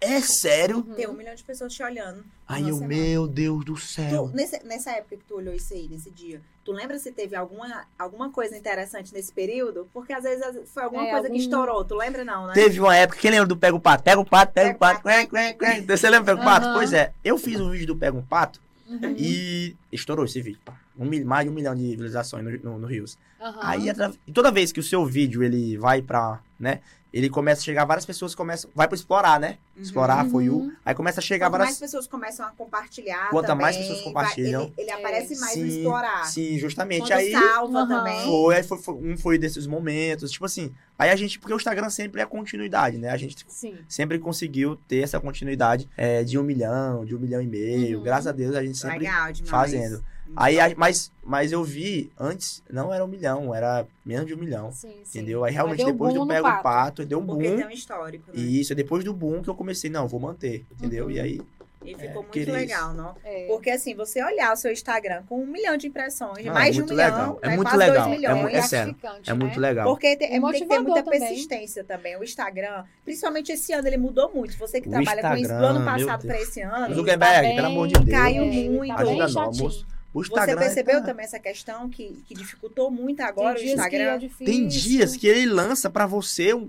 é 0.00 0.20
sério? 0.20 0.78
Uhum. 0.78 0.94
Tem 0.94 1.08
um 1.08 1.12
milhão 1.12 1.34
de 1.34 1.42
pessoas 1.44 1.72
te 1.72 1.82
olhando. 1.82 2.24
Aí 2.46 2.68
eu, 2.68 2.78
meu 2.80 3.26
Deus 3.26 3.64
do 3.64 3.76
céu. 3.76 4.28
Tu, 4.30 4.36
nesse- 4.36 4.62
nessa 4.64 4.90
época 4.92 5.16
que 5.16 5.24
tu 5.24 5.34
olhou 5.36 5.52
isso 5.54 5.74
aí, 5.74 5.88
nesse 5.88 6.10
dia, 6.10 6.40
tu 6.64 6.72
lembra 6.72 6.98
se 6.98 7.10
teve 7.12 7.34
alguma, 7.36 7.84
alguma 7.98 8.30
coisa 8.30 8.56
interessante 8.56 9.12
nesse 9.12 9.32
período? 9.32 9.88
Porque 9.92 10.12
às 10.12 10.22
vezes 10.22 10.44
foi 10.72 10.82
alguma 10.84 11.02
É, 11.06 11.10
coisa 11.10 11.26
algum- 11.26 11.34
que 11.34 11.40
estourou, 11.42 11.84
tu 11.84 11.94
lembra 11.96 12.24
não, 12.24 12.46
né? 12.46 12.54
Teve 12.54 12.80
uma 12.80 12.96
época, 12.96 13.18
quem 13.20 13.30
lembra 13.30 13.46
do 13.46 13.56
Pega 13.56 13.76
o 13.76 13.80
Pato? 13.80 14.02
Pega 14.04 14.20
o 14.20 14.24
Pato, 14.24 14.52
pega 14.52 14.70
o 14.70 14.78
Pato. 14.78 15.02
Pega 15.02 15.24
o 15.24 15.28
Quen, 15.30 15.56
quen, 15.58 15.82
quen. 15.84 15.86
Você 15.96 16.08
lembra 16.08 16.34
do 16.34 16.38
Pega 16.38 16.40
o 16.40 16.44
Pato? 16.52 16.66
Aham. 16.66 16.74
Pois 16.74 16.92
é, 16.92 17.12
eu 17.24 17.36
fiz 17.36 17.60
um 17.60 17.70
vídeo 17.70 17.88
do 17.88 17.96
Pega 17.96 18.16
um 18.16 18.22
Pato 18.22 18.60
Uhum. 18.88 19.14
e 19.18 19.76
estourou 19.92 20.24
esse 20.24 20.40
vídeo. 20.40 20.60
pá. 20.64 20.74
Um, 20.98 21.24
mais 21.24 21.44
de 21.44 21.50
um 21.50 21.54
milhão 21.54 21.76
de 21.76 21.90
visualizações 21.90 22.42
no, 22.44 22.72
no, 22.72 22.78
no 22.80 22.86
Rios. 22.86 23.16
Aham. 23.40 23.58
Aí, 23.62 23.84
e 24.26 24.32
toda 24.32 24.50
vez 24.50 24.72
que 24.72 24.80
o 24.80 24.82
seu 24.82 25.04
vídeo 25.06 25.42
ele 25.44 25.76
vai 25.76 26.02
pra, 26.02 26.40
né? 26.58 26.80
Ele 27.12 27.30
começa 27.30 27.60
a 27.60 27.64
chegar, 27.64 27.84
várias 27.84 28.04
pessoas 28.04 28.34
começam, 28.34 28.68
vai 28.74 28.86
pro 28.88 28.94
explorar, 28.96 29.38
né? 29.40 29.58
Uhum. 29.78 29.82
Explorar, 29.84 30.28
foi 30.28 30.48
o. 30.48 30.56
Uhum. 30.58 30.72
Aí 30.84 30.94
começa 30.94 31.20
a 31.20 31.22
chegar 31.22 31.48
Quanto 31.50 31.60
mais 31.60 31.78
pessoas 31.78 32.06
começam 32.06 32.44
a 32.44 32.50
compartilhar 32.50 33.30
Quanto 33.30 33.46
também, 33.46 33.62
mais 33.62 33.76
pessoas 33.76 34.00
compartilham. 34.00 34.62
ele, 34.62 34.72
ele 34.78 34.90
É. 34.90 34.94
aparece 34.94 35.38
mais 35.38 35.56
no 35.56 35.62
Sim, 35.62 35.78
explorar. 35.78 36.24
Sim, 36.26 36.58
justamente. 36.58 37.02
Quando 37.02 37.12
aí 37.12 37.30
salva 37.32 37.78
Aham. 37.78 37.88
também. 37.88 38.24
foi, 38.24 38.56
aí 38.56 38.62
foi, 38.62 38.78
foi- 38.78 38.94
um 38.94 39.16
foi 39.16 39.38
desses 39.38 39.66
momentos. 39.66 40.30
Tipo 40.32 40.44
assim, 40.46 40.74
aí 40.98 41.10
a 41.10 41.16
gente, 41.16 41.38
porque 41.38 41.52
o 41.54 41.56
Instagram 41.56 41.90
sempre 41.90 42.20
é 42.20 42.26
continuidade, 42.26 42.98
né? 42.98 43.10
A 43.10 43.16
gente 43.16 43.44
Sim. 43.48 43.76
sempre 43.88 44.18
conseguiu 44.18 44.76
ter 44.88 44.98
essa 45.02 45.20
continuidade 45.20 45.88
é, 45.96 46.24
de 46.24 46.38
um 46.38 46.42
milhão, 46.42 47.04
de 47.04 47.14
um 47.14 47.18
milhão 47.18 47.40
e 47.40 47.46
meio. 47.46 47.98
Uhum. 47.98 48.04
Graças 48.04 48.26
a 48.26 48.32
Deus 48.32 48.56
a 48.56 48.64
gente 48.64 48.76
sempre 48.78 48.98
Legal 48.98 49.32
demais. 49.32 49.50
fazendo. 49.50 50.04
Aí, 50.36 50.58
mas, 50.76 51.10
mas 51.24 51.52
eu 51.52 51.64
vi, 51.64 52.12
antes 52.20 52.62
não 52.70 52.92
era 52.92 53.02
um 53.02 53.08
milhão, 53.08 53.54
era 53.54 53.86
menos 54.04 54.26
de 54.26 54.34
um 54.34 54.36
milhão. 54.36 54.70
Sim, 54.70 54.90
sim. 55.02 55.20
Entendeu? 55.20 55.42
Aí 55.42 55.54
realmente 55.54 55.82
depois 55.82 56.12
no 56.12 56.26
Pego 56.28 56.46
o 56.46 56.62
Pato, 56.62 57.06
deu 57.06 57.18
um 57.18 57.24
Porque 57.24 57.48
boom. 57.48 57.56
tem 57.56 57.66
um 57.66 57.70
histórico, 57.70 58.30
né? 58.30 58.34
E 58.38 58.60
isso, 58.60 58.74
é 58.74 58.76
depois 58.76 59.02
do 59.02 59.14
boom 59.14 59.42
que 59.42 59.48
eu 59.48 59.54
comecei, 59.54 59.67
não, 59.88 60.06
vou 60.08 60.20
manter, 60.20 60.64
entendeu? 60.72 61.06
Uhum. 61.06 61.10
E 61.12 61.20
aí, 61.20 61.40
E 61.84 61.94
É, 61.94 61.96
ficou 61.96 62.14
muito 62.22 62.30
queria 62.32 62.52
legal, 62.54 62.92
não? 62.92 63.14
É. 63.24 63.46
Porque 63.46 63.70
assim, 63.70 63.94
você 63.94 64.22
olhar 64.22 64.52
o 64.52 64.56
seu 64.56 64.70
Instagram 64.72 65.22
com 65.28 65.40
um 65.40 65.46
milhão 65.46 65.76
de 65.76 65.86
impressões, 65.86 66.44
Não, 66.44 66.52
mais 66.52 66.68
é 66.68 66.72
de 66.72 66.78
um 66.78 66.80
muito 66.82 66.90
milhão, 66.94 67.06
legal. 67.10 67.38
É 67.40 67.48
né, 67.48 67.56
muito 67.56 67.68
quase 67.68 67.78
legal. 67.78 67.94
dois 67.94 68.06
É 68.06 68.18
milhões. 68.34 68.54
é 68.54 68.62
sério. 68.62 68.96
é 69.26 69.32
muito 69.32 69.60
né? 69.60 69.68
legal. 69.68 69.88
Porque 69.88 70.16
tem, 70.16 70.28
E 70.32 70.36
é, 70.36 70.40
tem 70.40 70.52
que 70.52 70.66
ter 70.66 70.78
muita 70.80 71.02
também. 71.04 71.20
persistência 71.20 71.84
também. 71.84 72.16
O 72.18 72.24
Instagram, 72.24 72.84
principalmente 73.04 73.52
esse 73.52 73.72
ano, 73.72 73.86
ele 73.86 73.96
mudou 73.96 74.30
muito. 74.34 74.58
Você 74.58 74.80
que 74.80 74.88
O 74.88 74.90
trabalha 74.90 75.22
com 75.22 75.28
isso 75.36 75.48
do 75.48 75.54
Instagram, 75.54 75.68
ano 75.68 75.84
passado 75.84 76.26
para 76.26 76.40
esse 76.40 76.60
ano, 76.60 76.94
Zuckerberg, 76.96 77.48
tá 77.48 77.54
pelo 77.54 77.66
amor 77.68 77.86
de 77.88 77.94
Deus. 77.94 78.10
caiu 78.20 78.42
É, 78.42 78.46
ele 78.48 78.68
muito. 78.70 78.96
tá 78.96 79.04
bem 79.04 79.22
Ajuda 79.22 79.40
nós. 79.46 79.60
O 79.60 80.24
você 80.24 80.28
Instagram 80.30 80.58
percebeu 80.58 81.00
tá- 81.00 81.06
também 81.06 81.24
essa 81.26 81.38
questão 81.38 81.88
que, 81.88 82.22
que 82.26 82.34
dificultou 82.34 82.90
muito 82.90 83.20
agora 83.20 83.54
Tem 83.54 83.66
o 83.66 83.70
é 83.70 83.72
Instagram? 83.74 84.18
difícil. 84.18 84.46
Tem 84.46 84.66
dias 84.66 85.16
que 85.16 85.28
ele 85.28 85.46
lança 85.46 85.88
pra 85.88 86.06
você 86.06 86.52
um. 86.54 86.68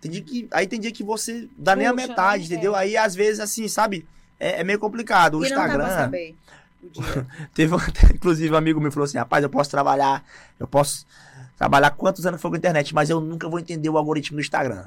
Tem 0.00 0.10
dia 0.10 0.22
que, 0.22 0.48
aí 0.50 0.66
tem 0.66 0.78
dia 0.80 0.92
que 0.92 1.02
você 1.02 1.48
dá 1.56 1.74
nem 1.74 1.86
a 1.86 1.92
Puxa, 1.92 2.06
metade, 2.06 2.40
né? 2.42 2.46
entendeu? 2.46 2.74
É. 2.76 2.80
Aí 2.80 2.96
às 2.96 3.14
vezes, 3.14 3.40
assim, 3.40 3.66
sabe? 3.68 4.06
É, 4.38 4.60
é 4.60 4.64
meio 4.64 4.78
complicado. 4.78 5.38
O 5.38 5.44
e 5.44 5.50
não 5.50 5.56
dá 5.56 5.64
pra 5.64 5.72
Instagram. 5.74 5.96
saber. 5.96 6.36
Teve 7.54 7.74
um, 7.74 7.78
inclusive 8.14 8.52
um 8.54 8.56
amigo 8.56 8.80
meu 8.80 8.92
falou 8.92 9.04
assim: 9.04 9.18
rapaz, 9.18 9.42
eu 9.42 9.50
posso 9.50 9.70
trabalhar, 9.70 10.24
eu 10.58 10.66
posso 10.66 11.06
trabalhar 11.56 11.90
quantos 11.90 12.24
anos 12.26 12.40
for 12.40 12.48
com 12.48 12.54
a 12.54 12.58
internet, 12.58 12.94
mas 12.94 13.10
eu 13.10 13.20
nunca 13.20 13.48
vou 13.48 13.58
entender 13.58 13.88
o 13.88 13.98
algoritmo 13.98 14.36
do 14.36 14.40
Instagram. 14.40 14.82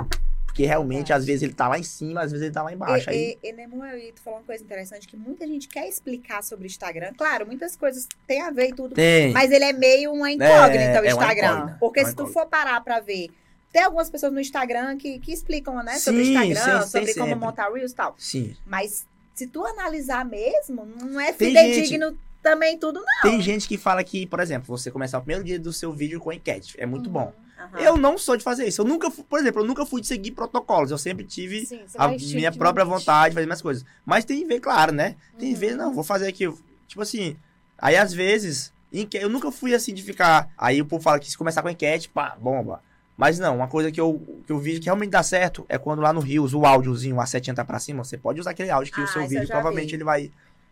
Porque 0.46 0.66
realmente, 0.66 0.98
Verdade. 1.08 1.14
às 1.20 1.26
vezes 1.26 1.44
ele 1.44 1.54
tá 1.54 1.68
lá 1.70 1.80
em 1.80 1.84
cima, 1.84 2.22
às 2.24 2.32
vezes 2.32 2.46
ele 2.46 2.54
tá 2.54 2.62
lá 2.62 2.74
embaixo. 2.74 3.10
aí, 3.10 3.38
E, 3.42 3.48
e, 3.48 3.50
e 3.52 3.54
Nemuel, 3.54 3.98
e 3.98 4.12
tu 4.12 4.22
falou 4.22 4.40
uma 4.40 4.46
coisa 4.46 4.62
interessante 4.62 5.08
que 5.08 5.16
muita 5.16 5.48
gente 5.48 5.66
quer 5.70 5.88
explicar 5.88 6.44
sobre 6.44 6.66
o 6.66 6.68
Instagram. 6.68 7.14
Claro, 7.18 7.46
muitas 7.46 7.78
coisas 7.78 8.06
têm 8.28 8.42
a 8.42 8.52
ver 8.52 8.68
e 8.70 8.74
tudo. 8.74 8.94
tem. 8.94 9.32
Mas 9.32 9.50
ele 9.50 9.64
é 9.64 9.72
meio 9.72 10.12
uma 10.12 10.30
incógnita, 10.30 10.84
É, 10.84 11.02
o 11.02 11.06
é 11.06 11.14
uma 11.14 11.24
Instagram. 11.24 11.48
incógnita, 11.54 11.78
Porque 11.80 12.00
é 12.02 12.04
uma 12.04 12.10
se 12.10 12.16
tu 12.18 12.28
for 12.28 12.46
parar 12.48 12.82
pra 12.84 13.00
ver, 13.00 13.30
tem 13.72 13.84
algumas 13.84 14.10
pessoas 14.10 14.34
no 14.34 14.40
Instagram 14.40 14.98
que, 14.98 15.20
que 15.20 15.32
explicam, 15.32 15.82
né? 15.84 15.98
sobre 16.00 16.22
o 16.22 16.26
Sim, 16.26 16.32
Instagram, 16.34 16.82
sim, 16.82 16.88
sobre 16.90 17.14
como 17.14 17.30
sempre. 17.30 17.46
montar 17.46 17.72
Reels 17.72 17.92
e 17.92 17.96
tal. 17.96 18.16
Sim. 18.18 18.56
Mas 18.66 19.06
se 19.34 19.48
tu 19.48 19.66
analisar 19.66 20.26
mesmo, 20.26 20.86
não 20.86 21.20
é 21.20 21.32
fidedigno 21.34 22.18
também 22.42 22.78
tudo, 22.78 23.00
não. 23.00 23.22
Tem 23.22 23.40
gente 23.42 23.68
que 23.68 23.78
fala 23.78 24.04
que, 24.04 24.26
por 24.26 24.40
exemplo, 24.40 24.66
você 24.76 24.90
começar 24.92 25.20
o 25.20 25.22
primeiro 25.22 25.44
dia 25.44 25.60
do 25.60 25.72
seu 25.72 25.94
vídeo 25.94 26.20
com 26.20 26.32
enquete. 26.34 26.76
É 26.80 26.86
muito 26.86 27.08
Uhum. 27.08 27.14
bom. 27.14 27.34
Aham. 27.60 27.80
Eu 27.80 27.96
não 27.98 28.18
sou 28.18 28.36
de 28.36 28.44
fazer 28.44 28.68
isso. 28.68 28.82
Eu 28.82 28.86
nunca, 28.86 29.10
por 29.12 29.40
exemplo, 29.40 29.62
eu 29.62 29.66
nunca 29.66 29.86
fui 29.86 30.02
de 30.02 30.08
seguir 30.08 30.32
protocolos. 30.32 30.90
Eu 30.90 30.98
sempre 30.98 31.24
tive 31.24 31.64
Sim, 31.66 31.82
a 31.96 32.08
minha 32.08 32.52
própria 32.52 32.84
vontade 32.84 33.30
de 33.30 33.36
fazer 33.36 33.46
minhas 33.46 33.62
coisas. 33.62 33.86
Mas 34.04 34.26
tem 34.26 34.46
vez, 34.48 34.60
claro, 34.60 34.92
né? 34.92 35.16
Tem 35.38 35.54
Uhum. 35.54 35.60
vezes, 35.60 35.78
não, 35.78 35.94
vou 35.94 36.04
fazer 36.04 36.28
aqui. 36.28 36.52
Tipo 36.88 37.02
assim, 37.04 37.38
aí 37.78 37.96
às 37.96 38.12
vezes, 38.12 38.74
eu 39.14 39.30
nunca 39.30 39.52
fui 39.52 39.76
assim 39.76 39.94
de 39.94 40.02
ficar. 40.02 40.50
Aí 40.58 40.82
o 40.82 40.86
povo 40.86 41.04
fala 41.04 41.20
que 41.20 41.30
se 41.30 41.38
começar 41.38 41.62
com 41.62 41.70
enquete, 41.70 42.10
pá, 42.10 42.36
bomba. 42.40 42.82
Mas 43.22 43.38
não, 43.38 43.56
uma 43.58 43.68
coisa 43.68 43.92
que 43.92 44.02
eu, 44.02 44.20
que 44.48 44.52
eu 44.52 44.58
vi 44.58 44.80
que 44.80 44.86
realmente 44.86 45.12
dá 45.12 45.22
certo 45.22 45.64
é 45.70 45.78
quando 45.78 46.02
lá 46.02 46.12
no 46.12 46.20
Rios 46.20 46.56
o 46.56 46.66
áudiozinho, 46.66 47.22
a 47.22 47.26
setinha 47.28 47.54
tá 47.56 47.64
pra 47.64 47.78
cima, 47.78 48.04
você 48.04 48.18
pode 48.18 48.40
usar 48.40 48.50
aquele 48.50 48.72
áudio 48.72 48.92
que 48.92 49.00
Ah, 49.00 49.04
o 49.04 49.08
seu 49.08 49.22
isso 49.22 49.26
eu 49.28 49.30
vídeo 49.40 49.48
provavelmente 49.48 49.90
vi. 49.90 49.96
ele 49.98 50.04
vai. 50.04 50.22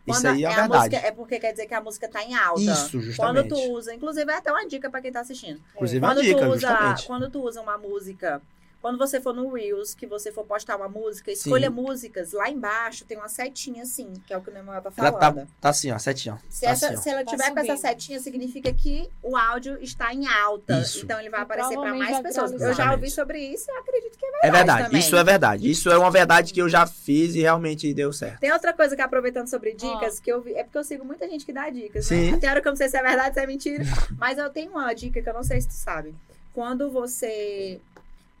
Isso 0.04 0.20
Quando 0.22 0.26
aí 0.34 0.42
é 0.42 0.46
a 0.48 0.50
a 0.50 0.54
verdade. 0.62 0.78
música, 0.90 0.96
é 1.06 1.12
porque 1.12 1.38
quer 1.38 1.52
dizer 1.52 1.66
que 1.66 1.74
a 1.74 1.80
música 1.80 2.08
tá 2.08 2.24
em 2.24 2.34
alta. 2.34 2.60
Isso, 2.60 2.90
Quando 3.16 3.42
justamente. 3.44 3.48
tu 3.50 3.72
usa, 3.72 3.94
inclusive 3.94 4.32
é 4.32 4.34
até 4.36 4.50
uma 4.50 4.66
dica 4.66 4.90
pra 4.90 5.00
quem 5.00 5.12
tá 5.12 5.20
assistindo. 5.20 5.60
Inclusive, 5.76 6.04
é 6.04 6.08
uma 6.08 6.14
Quando 6.16 6.24
dica, 6.24 6.48
usa, 6.48 6.58
justamente. 6.68 7.06
quando 7.06 7.30
tu 7.30 7.40
usa 7.46 7.60
uma 7.60 7.78
música, 7.78 8.42
quando 8.80 8.96
você 8.98 9.20
for 9.20 9.34
no 9.34 9.52
Reels, 9.52 9.94
que 9.94 10.06
você 10.06 10.32
for 10.32 10.44
postar 10.44 10.76
uma 10.76 10.88
música, 10.88 11.30
escolha 11.30 11.68
Sim. 11.68 11.74
músicas. 11.74 12.32
Lá 12.32 12.48
embaixo 12.48 13.04
tem 13.04 13.18
uma 13.18 13.28
setinha 13.28 13.82
assim, 13.82 14.12
que 14.26 14.32
é 14.32 14.36
o 14.38 14.40
que 14.40 14.48
o 14.50 14.52
Nemoel 14.54 14.80
tá 14.80 14.90
Ela 14.96 15.12
falando. 15.12 15.46
tá, 15.46 15.46
tá 15.60 15.68
assim, 15.68 15.90
ó, 15.90 15.98
setinha. 15.98 16.34
ó. 16.34 16.38
Se, 16.48 16.64
Tá 16.64 16.70
essa, 16.70 16.86
assim, 16.88 16.96
ó. 16.96 17.00
se 17.00 17.08
ela 17.10 17.24
Tá 17.24 17.30
tiver 17.30 17.50
com 17.50 17.58
essa 17.60 17.76
subindo. 17.76 17.80
setinha, 17.80 18.20
significa 18.20 18.72
que 18.72 19.10
o 19.22 19.36
áudio 19.36 19.76
está 19.82 20.14
em 20.14 20.26
alta. 20.26 20.80
Isso. 20.80 21.04
Então 21.04 21.20
ele 21.20 21.28
vai 21.30 21.40
aparecer 21.40 21.74
para 21.78 21.94
mais 21.94 22.20
pessoas. 22.20 22.52
Eu 22.52 22.72
já 22.74 22.90
ouvi 22.92 23.10
sobre 23.10 23.38
isso 23.38 23.70
e 23.70 23.74
acredito 23.78 24.16
que 24.18 24.24
é 24.24 24.28
É 24.28 24.32
verdade. 24.42 24.56
verdade, 24.56 24.84
também. 24.84 25.00
isso 25.00 25.16
é 25.16 25.24
verdade. 25.24 25.70
Isso 25.70 25.90
é 25.90 25.98
uma 25.98 26.10
verdade 26.10 26.52
que 26.54 26.60
eu 26.62 26.68
já 26.68 26.86
fiz 26.86 27.34
e 27.34 27.40
realmente 27.40 27.92
deu 27.92 28.12
certo. 28.12 28.40
Tem 28.40 28.50
outra 28.52 28.72
coisa 28.72 28.96
que 28.96 29.02
aproveitando 29.02 29.48
sobre 29.48 29.74
dicas, 29.74 30.18
que 30.20 30.32
eu 30.32 30.40
vi. 30.40 30.54
É 30.54 30.64
porque 30.64 30.78
eu 30.78 30.84
sigo 30.84 31.04
muita 31.04 31.28
gente 31.28 31.44
que 31.44 31.52
dá 31.52 31.68
dicas, 31.68 32.06
Sim. 32.06 32.32
né? 32.32 32.38
Tem 32.38 32.48
hora 32.48 32.60
que 32.62 32.68
eu 32.68 32.72
não 32.72 32.76
sei 32.76 32.88
se 32.88 32.96
é 32.96 33.02
verdade, 33.02 33.34
se 33.34 33.40
é 33.40 33.46
mentira. 33.46 33.84
mas 34.18 34.38
eu 34.38 34.48
tenho 34.48 34.70
uma 34.70 34.92
dica 34.94 35.20
que 35.20 35.28
eu 35.28 35.34
não 35.34 35.42
sei 35.44 35.60
se 35.60 35.68
tu 35.68 35.74
sabe. 35.74 36.14
Quando 36.54 36.90
você 36.90 37.78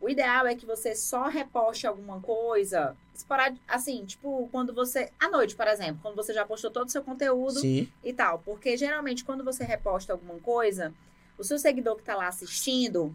O 0.00 0.08
ideal 0.08 0.46
é 0.46 0.54
que 0.54 0.64
você 0.64 0.94
só 0.94 1.28
reposte 1.28 1.86
alguma 1.86 2.20
coisa, 2.20 2.96
esporad- 3.14 3.56
assim, 3.68 4.04
tipo, 4.06 4.48
quando 4.50 4.72
você. 4.72 5.10
À 5.20 5.28
noite, 5.28 5.54
por 5.54 5.66
exemplo, 5.68 5.98
quando 6.02 6.16
você 6.16 6.32
já 6.32 6.44
postou 6.46 6.70
todo 6.70 6.88
o 6.88 6.90
seu 6.90 7.02
conteúdo 7.04 7.60
Sim. 7.60 7.86
e 8.02 8.12
tal. 8.12 8.38
Porque 8.38 8.76
geralmente, 8.78 9.24
quando 9.24 9.44
você 9.44 9.62
reposta 9.62 10.12
alguma 10.12 10.38
coisa, 10.40 10.94
o 11.38 11.44
seu 11.44 11.58
seguidor 11.58 11.96
que 11.96 12.02
tá 12.02 12.16
lá 12.16 12.28
assistindo, 12.28 13.14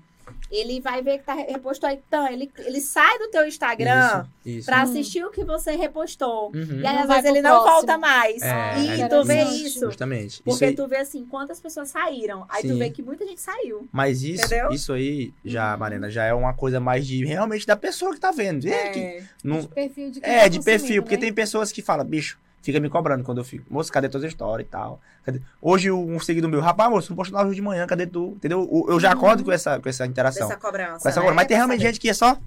ele 0.51 0.79
vai 0.79 1.01
ver 1.01 1.17
que 1.19 1.23
tá 1.25 1.33
repostou 1.33 1.89
aí. 1.89 1.99
Então, 2.07 2.27
ele, 2.27 2.51
ele 2.59 2.79
sai 2.81 3.17
do 3.19 3.29
teu 3.29 3.45
Instagram 3.47 4.25
Isso. 4.45 4.57
isso. 4.59 4.65
pra 4.65 4.79
Hum. 4.79 4.83
assistir 4.83 5.23
o 5.25 5.31
que 5.31 5.43
você 5.43 5.75
repostou. 5.75 6.51
Uhum. 6.53 6.79
E 6.81 6.85
aí, 6.87 6.97
às 6.97 7.07
vezes, 7.07 7.25
ele 7.25 7.41
pro 7.41 7.49
não 7.49 7.61
próximo. 7.63 7.73
volta 7.75 7.97
mais. 7.97 8.41
É, 8.41 8.79
e 8.79 9.01
é 9.01 9.07
tu 9.07 9.23
vê 9.23 9.43
isso. 9.43 9.79
Justamente. 9.85 10.33
Isso 10.33 10.43
Porque 10.43 10.65
aí- 10.65 10.75
tu 10.75 10.87
vê 10.87 10.97
assim, 10.97 11.25
quantas 11.25 11.59
pessoas 11.59 11.89
saíram. 11.89 12.45
Aí 12.49 12.61
tu 12.61 12.69
Sim. 12.69 12.77
vê 12.79 12.89
que 12.89 13.01
muita 13.01 13.25
gente 13.25 13.41
saiu. 13.41 13.87
Mas 13.91 14.21
isso, 14.23 14.45
Entendeu? 14.45 14.69
isso 14.71 14.93
aí, 14.93 15.33
já, 15.43 15.73
Uhum. 15.73 15.79
Marina, 15.79 16.09
já 16.09 16.23
é 16.25 16.33
uma 16.33 16.53
coisa 16.53 16.79
mais 16.79 17.05
de 17.07 17.25
realmente 17.25 17.65
da 17.65 17.75
pessoa 17.75 18.13
que 18.13 18.19
tá 18.19 18.31
vendo. 18.31 18.67
É, 18.67 18.89
que 18.89 19.23
não, 19.43 19.61
De 19.61 19.67
perfil 19.67 20.11
de 20.11 20.21
quem 20.21 20.33
é 20.33 20.41
tá 20.41 20.47
de 20.47 20.61
perfil, 20.63 21.01
porque 21.03 21.15
né? 21.15 21.21
tem 21.21 21.33
pessoas 21.33 21.71
que 21.71 21.81
falam, 21.81 22.05
bicho, 22.05 22.37
fica 22.65 22.79
me 22.79 22.89
cobrando 22.89 23.23
quando 23.23 23.37
eu 23.37 23.43
fico. 23.45 23.65
Moço, 23.71 23.91
cadê 23.91 24.09
tuas 24.09 24.23
histórias 24.23 24.67
e 24.67 24.69
tal? 24.69 24.99
Cadê? 25.23 25.39
Hoje 25.61 25.91
um 25.91 26.19
seguidor 26.19 26.49
meu, 26.49 26.59
rapaz, 26.59 26.89
moço, 26.89 27.11
não 27.11 27.15
posto 27.15 27.31
nada 27.31 27.45
hoje 27.47 27.55
de 27.55 27.61
manhã, 27.61 27.85
cadê 27.85 28.05
tu? 28.07 28.33
Entendeu? 28.35 28.67
O- 28.69 28.89
Eu 28.91 28.99
já 28.99 29.11
acordo 29.11 29.43
com 29.43 29.51
essa, 29.51 29.79
com 29.79 29.87
essa 29.87 30.05
interação. 30.05 30.47
Dessa 30.47 30.59
cobrança. 30.59 30.99
Com 31.03 31.07
essa 31.09 31.19
né? 31.19 31.25
cobrança. 31.25 31.35
Mas 31.35 31.47
tem 31.47 31.55
realmente 31.55 31.81
gente 31.81 31.99
que 31.99 32.09
é 32.09 32.13
só. 32.13 32.37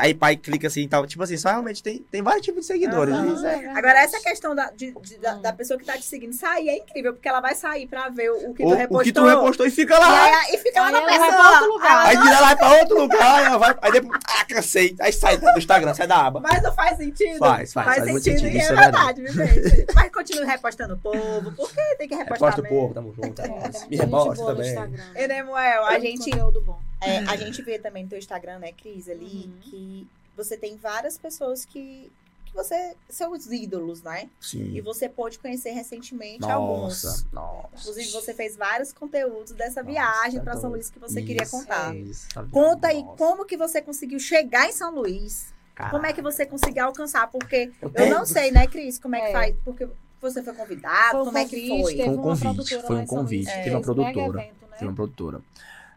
Aí 0.00 0.14
pai 0.14 0.36
clica 0.36 0.66
assim 0.66 0.82
e 0.82 0.88
tal. 0.88 1.06
Tipo 1.06 1.22
assim, 1.22 1.36
só 1.36 1.48
realmente 1.50 1.82
tem, 1.82 1.98
tem 2.10 2.22
vários 2.22 2.44
tipos 2.44 2.60
de 2.62 2.66
seguidores. 2.66 3.14
Isso 3.14 3.46
é-. 3.46 3.66
Agora, 3.68 3.98
essa 4.00 4.20
questão 4.20 4.54
da, 4.54 4.70
de- 4.70 4.92
de- 5.02 5.18
da, 5.18 5.34
da 5.34 5.52
pessoa 5.52 5.78
que 5.78 5.84
tá 5.84 5.94
te 5.94 6.04
seguindo 6.04 6.32
sair 6.34 6.68
é 6.68 6.76
incrível, 6.78 7.12
porque 7.14 7.28
ela 7.28 7.40
vai 7.40 7.54
sair 7.54 7.86
pra 7.86 8.08
ver 8.08 8.30
o, 8.30 8.50
o 8.50 8.54
que 8.54 8.62
o, 8.64 8.68
tu 8.68 8.72
o 8.74 8.76
repostou. 8.76 9.04
que 9.04 9.12
tu 9.12 9.26
repostou 9.26 9.66
e 9.66 9.70
fica 9.70 9.94
E, 9.94 9.98
lá. 9.98 10.24
aí, 10.24 10.54
e 10.54 10.58
fica 10.58 10.80
lá 10.80 10.86
Aí 10.88 10.92
na 10.92 10.98
ela 11.00 11.18
vai 11.18 11.30
pessoa. 11.30 11.66
lugar. 11.66 12.06
Aí 12.06 12.16
vira 12.16 12.40
lá 12.40 12.56
pra 12.56 12.78
outro 12.78 13.00
lugar, 13.00 13.44
ela 13.44 13.58
vai, 13.58 13.76
aí 13.82 13.92
depois, 13.92 14.20
ah, 14.28 14.44
cansei. 14.44 14.96
Aí 15.00 15.12
sai 15.12 15.38
do 15.38 15.48
Instagram, 15.58 15.94
sai 15.94 16.06
da 16.06 16.26
aba. 16.26 16.40
Mas 16.40 16.62
não 16.62 16.72
faz 16.74 16.96
sentido? 16.98 17.38
Faz, 17.38 17.72
faz, 17.72 17.86
faz 17.86 18.10
muito 18.10 18.22
sentido. 18.24 18.40
sentido, 18.40 18.56
E 18.56 18.60
é 18.60 18.74
verdade, 18.74 19.22
viu, 19.22 19.32
gente? 19.32 19.86
Mas 19.94 20.12
continua 20.12 20.44
repostando 20.46 20.94
o 20.94 20.98
povo. 20.98 21.52
Por 21.52 21.70
que 21.72 21.96
tem 21.96 22.08
que 22.08 22.14
repostar 22.14 22.50
Reposta 22.50 22.60
o 22.60 22.68
povo, 22.68 22.94
tamo 22.94 23.14
junto. 23.14 23.40
É, 23.40 23.46
Me 23.88 23.96
no 23.96 24.34
também. 24.34 24.68
Instagram. 24.68 25.02
E, 25.16 25.26
Nemuel, 25.28 25.86
a 25.86 25.98
gente, 25.98 26.30
conteúdo 26.30 26.60
bom. 26.60 26.78
É, 27.06 27.18
a 27.28 27.36
gente 27.36 27.62
vê 27.62 27.78
também 27.78 28.04
no 28.04 28.08
teu 28.10 28.18
Instagram, 28.18 28.58
né, 28.58 28.72
Cris, 28.72 29.08
ali, 29.08 29.24
Uhum. 29.46 29.58
que 29.62 30.08
você 30.36 30.56
tem 30.56 30.76
várias 30.76 31.16
pessoas 31.18 31.64
que, 31.64 32.10
que 32.46 32.52
você 32.54 32.94
são 33.08 33.32
os 33.32 33.46
ídolos, 33.50 34.02
né? 34.02 34.28
E 34.40 34.44
Sim. 34.46 34.80
você 34.80 35.08
pôde 35.08 35.38
conhecer 35.38 35.70
recentemente 35.70 36.44
alguns. 36.44 37.02
Nossa, 37.04 37.26
nossa. 37.32 37.68
Inclusive, 37.80 38.10
você 38.10 38.34
fez 38.34 38.56
vários 38.56 38.92
conteúdos 38.92 39.52
dessa 39.52 39.82
Nossa, 39.82 39.92
viagem 39.92 40.38
tá 40.40 40.44
para 40.44 40.52
São 40.54 40.62
doido. 40.62 40.74
Luís 40.74 40.90
que 40.90 40.98
você 40.98 41.22
queria 41.22 41.42
Isso, 41.42 41.50
contar. 41.56 41.94
isso, 41.96 42.28
tá? 42.34 42.44
Conta 42.50 42.88
aí 42.88 43.02
Nossa, 43.02 43.16
como 43.16 43.44
que 43.44 43.56
você 43.56 43.80
conseguiu 43.82 44.18
chegar 44.18 44.68
em 44.68 44.72
São 44.72 44.94
Luís. 44.94 45.52
Como 45.90 46.06
é 46.06 46.12
que 46.12 46.22
você 46.22 46.46
conseguiu 46.46 46.84
alcançar? 46.84 47.28
Porque 47.32 47.72
eu 47.82 47.90
tenho- 47.90 48.14
não 48.14 48.24
sei, 48.24 48.52
né, 48.52 48.64
Cris, 48.68 48.96
como 48.98 49.16
é 49.16 49.20
que 49.22 49.26
É. 49.26 49.32
faz. 49.32 49.56
Porque 49.64 49.88
você 50.20 50.40
foi 50.40 50.54
convidado, 50.54 51.10
Foi 51.16 51.24
como 51.24 51.36
é 51.38 51.44
que 51.44 51.68
foi? 51.68 51.92
teve 51.96 52.04
Foi 52.04 52.08
um 52.08 52.14
uma 52.14 52.22
convite, 52.22 52.42
produtora 52.54 52.82
foi 52.86 52.96
um 52.96 52.98
São 53.06 53.06
convite, 53.18 53.42
Luís, 53.44 53.48
teve 53.48 53.62
fez 53.62 53.74
uma 53.74 53.78
um 53.78 53.82
produtora, 53.82 54.40
evento, 54.42 54.66
né? 54.70 54.76
Tem 54.78 54.88
uma 54.88 54.94
produtora. 54.94 55.40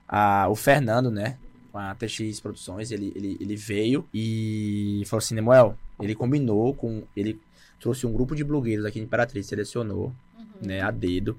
Ah, 0.08 0.48
o 0.50 0.56
Fernando, 0.56 1.12
né? 1.12 1.38
Com 1.72 1.78
a 1.80 1.94
TX 1.96 2.40
Produções, 2.40 2.92
ele, 2.92 3.12
ele, 3.16 3.38
ele 3.40 3.56
veio 3.56 4.08
e 4.14 5.04
falou 5.06 5.20
assim, 5.20 5.36
Nemuel, 5.36 5.78
ele 6.02 6.16
combinou 6.16 6.74
com. 6.74 7.04
Ele 7.16 7.40
trouxe 7.80 8.08
um 8.08 8.14
grupo 8.14 8.36
de 8.36 8.44
blogueiros 8.44 8.86
aqui 8.86 9.00
em 9.00 9.04
Imperatriz, 9.04 9.46
selecionou, 9.46 10.14
Uhum. 10.38 10.46
né, 10.68 10.82
a 10.82 10.90
dedo. 10.92 11.38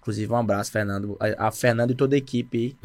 Inclusive, 0.00 0.32
um 0.32 0.36
abraço, 0.36 0.70
Fernando. 0.72 1.16
A, 1.20 1.48
a 1.48 1.50
Fernando 1.52 1.90
e 1.90 1.94
toda 1.94 2.14
a 2.14 2.18
equipe 2.18 2.58
aí. 2.58 2.76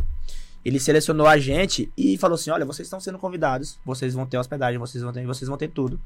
Ele 0.64 0.80
selecionou 0.80 1.26
a 1.28 1.38
gente 1.40 1.92
e 1.98 2.18
falou 2.18 2.36
assim: 2.36 2.52
olha, 2.52 2.66
vocês 2.66 2.86
estão 2.86 3.00
sendo 3.00 3.18
convidados, 3.18 3.80
vocês 3.86 4.14
vão 4.14 4.26
ter 4.26 4.38
hospedagem, 4.38 4.78
vocês 4.80 5.04
vão 5.04 5.12
ter, 5.14 5.26
vocês 5.26 5.48
vão 5.48 5.58
ter 5.58 5.70
tudo. 5.70 6.00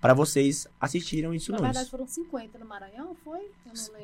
Para 0.00 0.14
vocês 0.14 0.66
assistirem 0.80 1.34
isso 1.34 1.50
Na 1.52 1.58
verdade, 1.58 1.90
foram 1.90 2.06
50 2.06 2.58
no 2.58 2.66
Maranhão, 2.66 3.16
foi? 3.24 3.40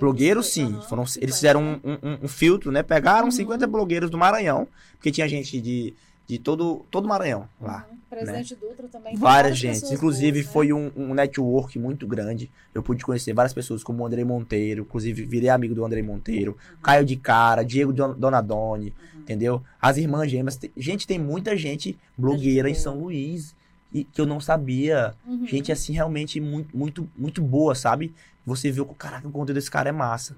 Blogueiros, 0.01 0.49
sim. 0.49 0.72
aham, 0.72 0.82
Foram, 0.82 1.07
50, 1.07 1.24
eles 1.24 1.34
fizeram 1.36 1.62
né? 1.62 1.80
um, 1.84 1.90
um- 1.93 2.18
um 2.24 2.28
filtro, 2.28 2.72
né? 2.72 2.82
Pegaram 2.82 3.26
Uhum. 3.26 3.30
50 3.30 3.66
blogueiros 3.66 4.11
do 4.11 4.18
Maranhão, 4.18 4.66
porque 4.95 5.11
tinha 5.12 5.28
gente 5.28 5.61
de, 5.61 5.95
de 6.26 6.38
todo, 6.38 6.84
todo 6.90 7.05
o 7.05 7.09
Maranhão 7.09 7.49
lá. 7.61 7.86
Uhum. 7.90 7.97
Presidente 8.12 8.55
Dutra 8.55 8.88
também. 8.88 9.12
tem 9.12 9.20
Várias 9.20 9.57
gente. 9.57 9.86
Inclusive, 9.95 10.32
boas, 10.40 10.47
né? 10.47 10.53
foi 10.53 10.72
um, 10.72 10.90
um 10.95 11.14
network 11.14 11.78
muito 11.78 12.07
grande. 12.07 12.51
Eu 12.74 12.82
pude 12.82 13.03
conhecer 13.03 13.32
várias 13.32 13.55
pessoas, 13.55 13.82
como 13.82 14.03
o 14.03 14.07
André 14.07 14.22
Monteiro. 14.22 14.82
Inclusive, 14.82 15.24
virei 15.24 15.49
amigo 15.49 15.74
do 15.74 15.82
André 15.82 16.03
Monteiro. 16.03 16.55
Caio 16.82 17.07
de 17.07 17.16
Cara, 17.16 17.62
Diego 17.64 17.90
Don- 17.90 18.12
Donadoni, 18.12 18.93
Uhum. 19.14 19.20
entendeu? 19.20 19.62
As 19.80 19.97
irmãs 19.97 20.30
gêmeas. 20.30 20.59
Gente, 20.76 21.07
tem 21.07 21.18
muita 21.18 21.57
gente 21.57 21.99
blogueira 22.18 22.68
em. 22.68 22.74
São 22.74 22.99
Luís. 22.99 23.55
E 23.93 24.05
que 24.05 24.20
eu 24.20 24.26
não 24.26 24.40
sabia. 24.40 25.14
Uhum. 25.26 25.47
Gente, 25.47 25.70
assim, 25.70 25.93
realmente 25.93 26.40
muito, 26.40 26.76
muito, 26.76 27.09
muito 27.16 27.43
boa, 27.43 27.74
sabe? 27.74 28.14
Você 28.45 28.70
viu 28.70 28.86
que, 28.86 28.95
caraca, 28.95 29.28
o 29.28 29.30
conteúdo 29.30 29.55
desse 29.55 29.70
cara 29.70 29.88
é 29.88 29.93
massa. 29.93 30.36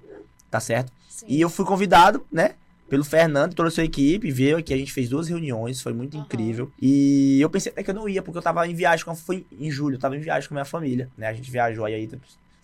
Tá 0.51 0.59
certo? 0.59 0.91
Sim. 1.09 1.25
E 1.29 1.41
eu 1.41 1.49
fui 1.49 1.65
convidado, 1.65 2.25
né? 2.31 2.55
Pelo 2.89 3.03
Fernando 3.03 3.53
e 3.53 3.55
toda 3.55 3.69
a 3.69 3.71
sua 3.71 3.83
equipe, 3.83 4.29
veio 4.29 4.57
aqui, 4.57 4.73
a 4.73 4.77
gente 4.77 4.93
fez 4.93 5.09
duas 5.09 5.27
reuniões, 5.27 5.81
foi 5.81 5.91
muito 5.91 6.15
Aham. 6.15 6.25
incrível. 6.25 6.71
E 6.79 7.41
eu 7.41 7.49
pensei 7.49 7.71
até 7.71 7.81
que 7.81 7.89
eu 7.89 7.95
não 7.95 8.07
ia, 8.07 8.21
porque 8.21 8.37
eu 8.37 8.41
tava 8.43 8.67
em 8.67 8.75
viagem, 8.75 9.05
foi 9.15 9.45
em 9.51 9.71
julho, 9.71 9.95
eu 9.95 9.99
tava 9.99 10.15
em 10.15 10.19
viagem 10.19 10.47
com 10.47 10.53
a 10.53 10.57
minha 10.57 10.65
família, 10.65 11.09
né? 11.17 11.27
A 11.27 11.33
gente 11.33 11.49
viajou 11.49 11.85
aí, 11.85 11.95
aí 11.95 12.07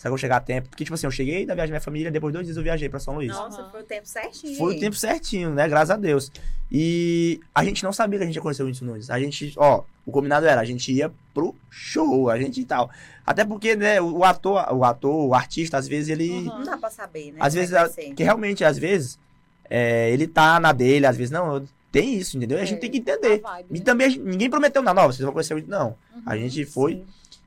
será 0.02 0.04
que 0.04 0.08
eu 0.08 0.12
vou 0.12 0.18
chegar 0.18 0.38
a 0.38 0.42
tempo? 0.42 0.68
Porque, 0.70 0.84
tipo 0.84 0.96
assim, 0.96 1.06
eu 1.06 1.12
cheguei 1.12 1.46
da 1.46 1.54
viagem 1.54 1.70
da 1.70 1.74
minha 1.76 1.82
família, 1.82 2.10
depois 2.10 2.32
de 2.32 2.38
dois 2.38 2.48
dias 2.48 2.58
eu 2.58 2.64
viajei 2.64 2.90
pra 2.90 3.00
São 3.00 3.14
Luís. 3.16 3.32
Nossa, 3.32 3.64
foi 3.70 3.82
o 3.82 3.84
tempo 3.84 4.08
certinho. 4.08 4.58
Foi 4.58 4.76
o 4.76 4.80
tempo 4.80 4.96
certinho, 4.96 5.52
né? 5.54 5.68
Graças 5.70 5.92
a 5.92 5.96
Deus. 5.96 6.32
E 6.72 7.40
a 7.54 7.64
gente 7.64 7.84
não 7.84 7.94
sabia 7.94 8.18
que 8.18 8.24
a 8.24 8.26
gente 8.26 8.36
ia 8.36 8.42
conhecer 8.42 8.64
o 8.64 8.66
Whindersson 8.66 8.86
Nunes. 8.86 9.10
A 9.10 9.20
gente, 9.20 9.54
ó, 9.58 9.84
o 10.06 10.12
combinado 10.12 10.46
era, 10.48 10.60
a 10.60 10.66
gente 10.66 10.92
ia 10.92 11.12
pro 11.34 11.54
show, 11.70 12.30
a 12.30 12.40
gente 12.40 12.62
e 12.62 12.66
tal. 12.66 12.90
Até 13.26 13.46
porque, 13.46 13.76
né, 13.76 14.02
o 14.02 14.24
ator, 14.24 14.66
o 14.74 14.84
ator, 14.84 15.14
o 15.28 15.34
artista, 15.36 15.78
às 15.78 15.88
vezes 15.88 16.10
ele. 16.10 16.30
Uhum. 16.32 16.44
Não 16.46 16.64
dá 16.64 16.78
pra 16.78 16.90
saber, 16.90 17.34
né? 17.34 17.38
Às 17.40 17.54
como 17.54 17.60
vezes, 17.68 17.74
é 17.98 18.14
que 18.14 18.24
a- 18.24 18.26
realmente, 18.26 18.64
às 18.64 18.78
vezes, 18.78 19.20
é, 19.70 20.10
ele 20.12 20.28
tá 20.28 20.60
na 20.60 20.72
dele, 20.72 21.06
às 21.06 21.16
vezes, 21.16 21.30
não, 21.32 21.56
eu- 21.58 21.68
tem 21.92 22.16
isso, 22.16 22.38
entendeu? 22.38 22.58
E 22.58 22.62
a 22.62 22.66
gente 22.66 22.78
É, 22.78 22.80
tem 22.82 22.90
que 22.90 22.98
a 22.98 23.02
entender. 23.02 23.42
vibe, 23.42 23.68
E 23.70 23.80
né? 23.80 23.84
também 23.86 24.08
a 24.08 24.10
gente- 24.10 24.24
ninguém 24.24 24.50
prometeu 24.50 24.82
nada, 24.82 25.02
não, 25.02 25.08
vocês 25.12 25.20
vão 25.26 25.34
conhecer 25.34 25.54
o 25.54 25.58
Whindersson, 25.58 25.78
não. 25.84 25.96
A 26.26 26.34
Uhum, 26.36 26.40
gente 26.40 26.66
foi- 26.66 26.94
sim. 26.96 27.06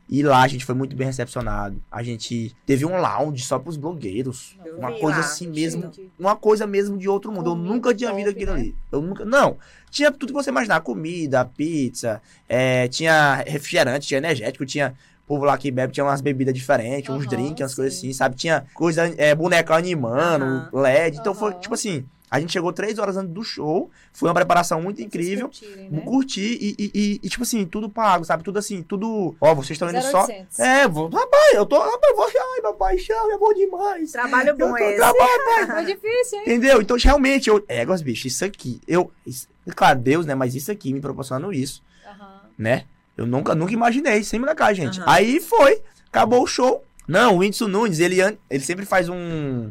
E 0.09 0.23
lá 0.23 0.43
a 0.43 0.49
gente 0.49 0.65
foi 0.65 0.75
muito 0.75 0.95
bem 0.95 1.07
recepcionado. 1.07 1.83
A 1.91 2.03
gente 2.03 2.55
teve 2.67 2.85
um 2.85 3.01
lounge 3.01 3.43
só 3.43 3.59
pros 3.59 3.77
blogueiros. 3.77 4.57
Eu 4.65 4.77
Uma 4.77 4.93
coisa 4.93 5.19
lá, 5.19 5.25
assim 5.25 5.49
mesmo. 5.49 5.91
Uma 6.19 6.37
coisa 6.37 6.67
mesmo 6.67 6.99
de 6.99 7.09
outro 7.09 7.33
mundo. 7.33 7.51
Eu 7.51 7.55
Comida 7.55 7.73
nunca 7.73 7.95
tinha 7.95 8.11
top, 8.11 8.23
aquilo 8.29 8.53
né? 8.53 8.61
ali. 8.61 8.77
Eu 8.93 9.01
nunca. 9.01 9.25
Não. 9.25 9.57
Tinha 9.91 10.13
tudo 10.13 10.29
que 10.29 10.35
você 10.35 10.51
imaginar: 10.51 10.81
comida, 10.83 11.45
pizza, 11.45 12.21
é, 12.49 12.87
tinha 12.89 13.43
refrigerante, 13.47 14.07
tinha 14.07 14.19
energético, 14.19 14.67
tinha. 14.67 14.95
povo 15.27 15.45
lá 15.45 15.57
que 15.57 15.71
bebe, 15.71 15.93
tinha 15.93 16.05
umas 16.05 16.21
bebidas 16.21 16.53
diferentes, 16.53 17.09
uns 17.09 17.21
Aham, 17.21 17.29
drinks, 17.29 17.61
umas 17.63 17.75
coisas 17.75 17.95
sim. 17.95 18.09
assim, 18.09 18.13
sabe? 18.13 18.37
Tinha 18.37 18.67
coisa, 18.75 19.07
é, 19.17 19.35
boneca 19.35 19.75
animando, 19.75 20.45
Aham. 20.45 20.83
LED. 20.83 21.17
Então 21.19 21.35
foi, 21.35 21.53
Aham. 21.53 21.61
tipo 21.61 21.75
assim, 21.75 22.05
a 22.37 22.41
gente 22.41 22.53
chegou 22.53 22.73
três 22.73 22.99
horas 22.99 23.17
antes 23.17 23.33
do 23.33 23.43
show, 23.45 23.91
foi 24.13 24.29
uma 24.29 24.35
preparação 24.35 24.83
muito 24.83 24.97
Vocês 24.97 25.07
incrível. 25.07 25.47
curtirem, 25.49 25.91
né? 25.91 26.01
Curti 26.01 26.41
e, 26.41 26.75
e, 26.79 26.91
e- 26.95 27.21
e, 27.23 27.29
tipo 27.29 27.43
assim, 27.45 27.65
tudo 27.65 27.89
pago, 27.89 28.25
sabe? 28.25 28.43
Tudo 28.43 28.59
assim, 28.59 28.83
tudo. 28.83 29.37
Ó, 29.41 29.55
vocês 29.55 29.71
estão 29.73 29.89
indo 29.89 30.03
só. 30.03 30.23
0800. 30.27 30.59
É, 30.59 30.89
vou, 30.89 31.09
rapaz, 31.09 31.55
eu 31.55 31.65
tô. 31.67 31.79
Rapaz, 31.79 32.17
vou. 32.17 32.25
Ai, 32.27 32.61
meu 32.63 32.75
paixão, 32.75 33.33
é 33.33 33.39
bom 33.39 33.53
demais. 33.55 34.11
Trabalho 34.13 34.49
Eu 34.51 34.57
bom 34.57 34.71
tô 34.71 34.77
esse. 34.79 34.97
trabalhando, 34.97 35.71
Foi 35.75 35.85
difícil, 35.85 36.39
hein? 36.39 36.45
Entendeu? 36.47 36.83
Então, 36.83 36.97
realmente, 36.97 37.49
eu. 37.49 37.65
É, 37.69 37.85
bicho, 38.03 38.27
isso 38.27 38.45
aqui. 38.45 38.81
Eu. 38.89 39.13
isso- 39.27 39.47
claro, 39.77 39.99
Deus, 40.01 40.27
né? 40.27 40.35
Mas 40.35 40.55
isso 40.55 40.73
aqui 40.73 40.93
me 40.93 41.01
proporcionando 41.01 41.53
isso, 41.53 41.83
Aham. 42.07 42.41
né? 42.59 42.85
Eu 43.17 43.27
nunca, 43.27 43.55
nunca 43.55 43.73
imaginei, 43.73 44.25
sem 44.25 44.41
me 44.41 44.55
cá, 44.55 44.73
gente. 44.73 45.01
Aham. 45.01 45.11
Aí 45.13 45.41
foi, 45.41 45.81
acabou 46.09 46.43
o 46.43 46.47
show. 46.47 46.85
Não, 47.07 47.35
o 47.37 47.39
Whindersson 47.39 47.69
Nunes, 47.69 48.01
ele, 48.01 48.17
ele 48.51 48.65
sempre 48.65 48.85
faz 48.85 49.09
um. 49.09 49.71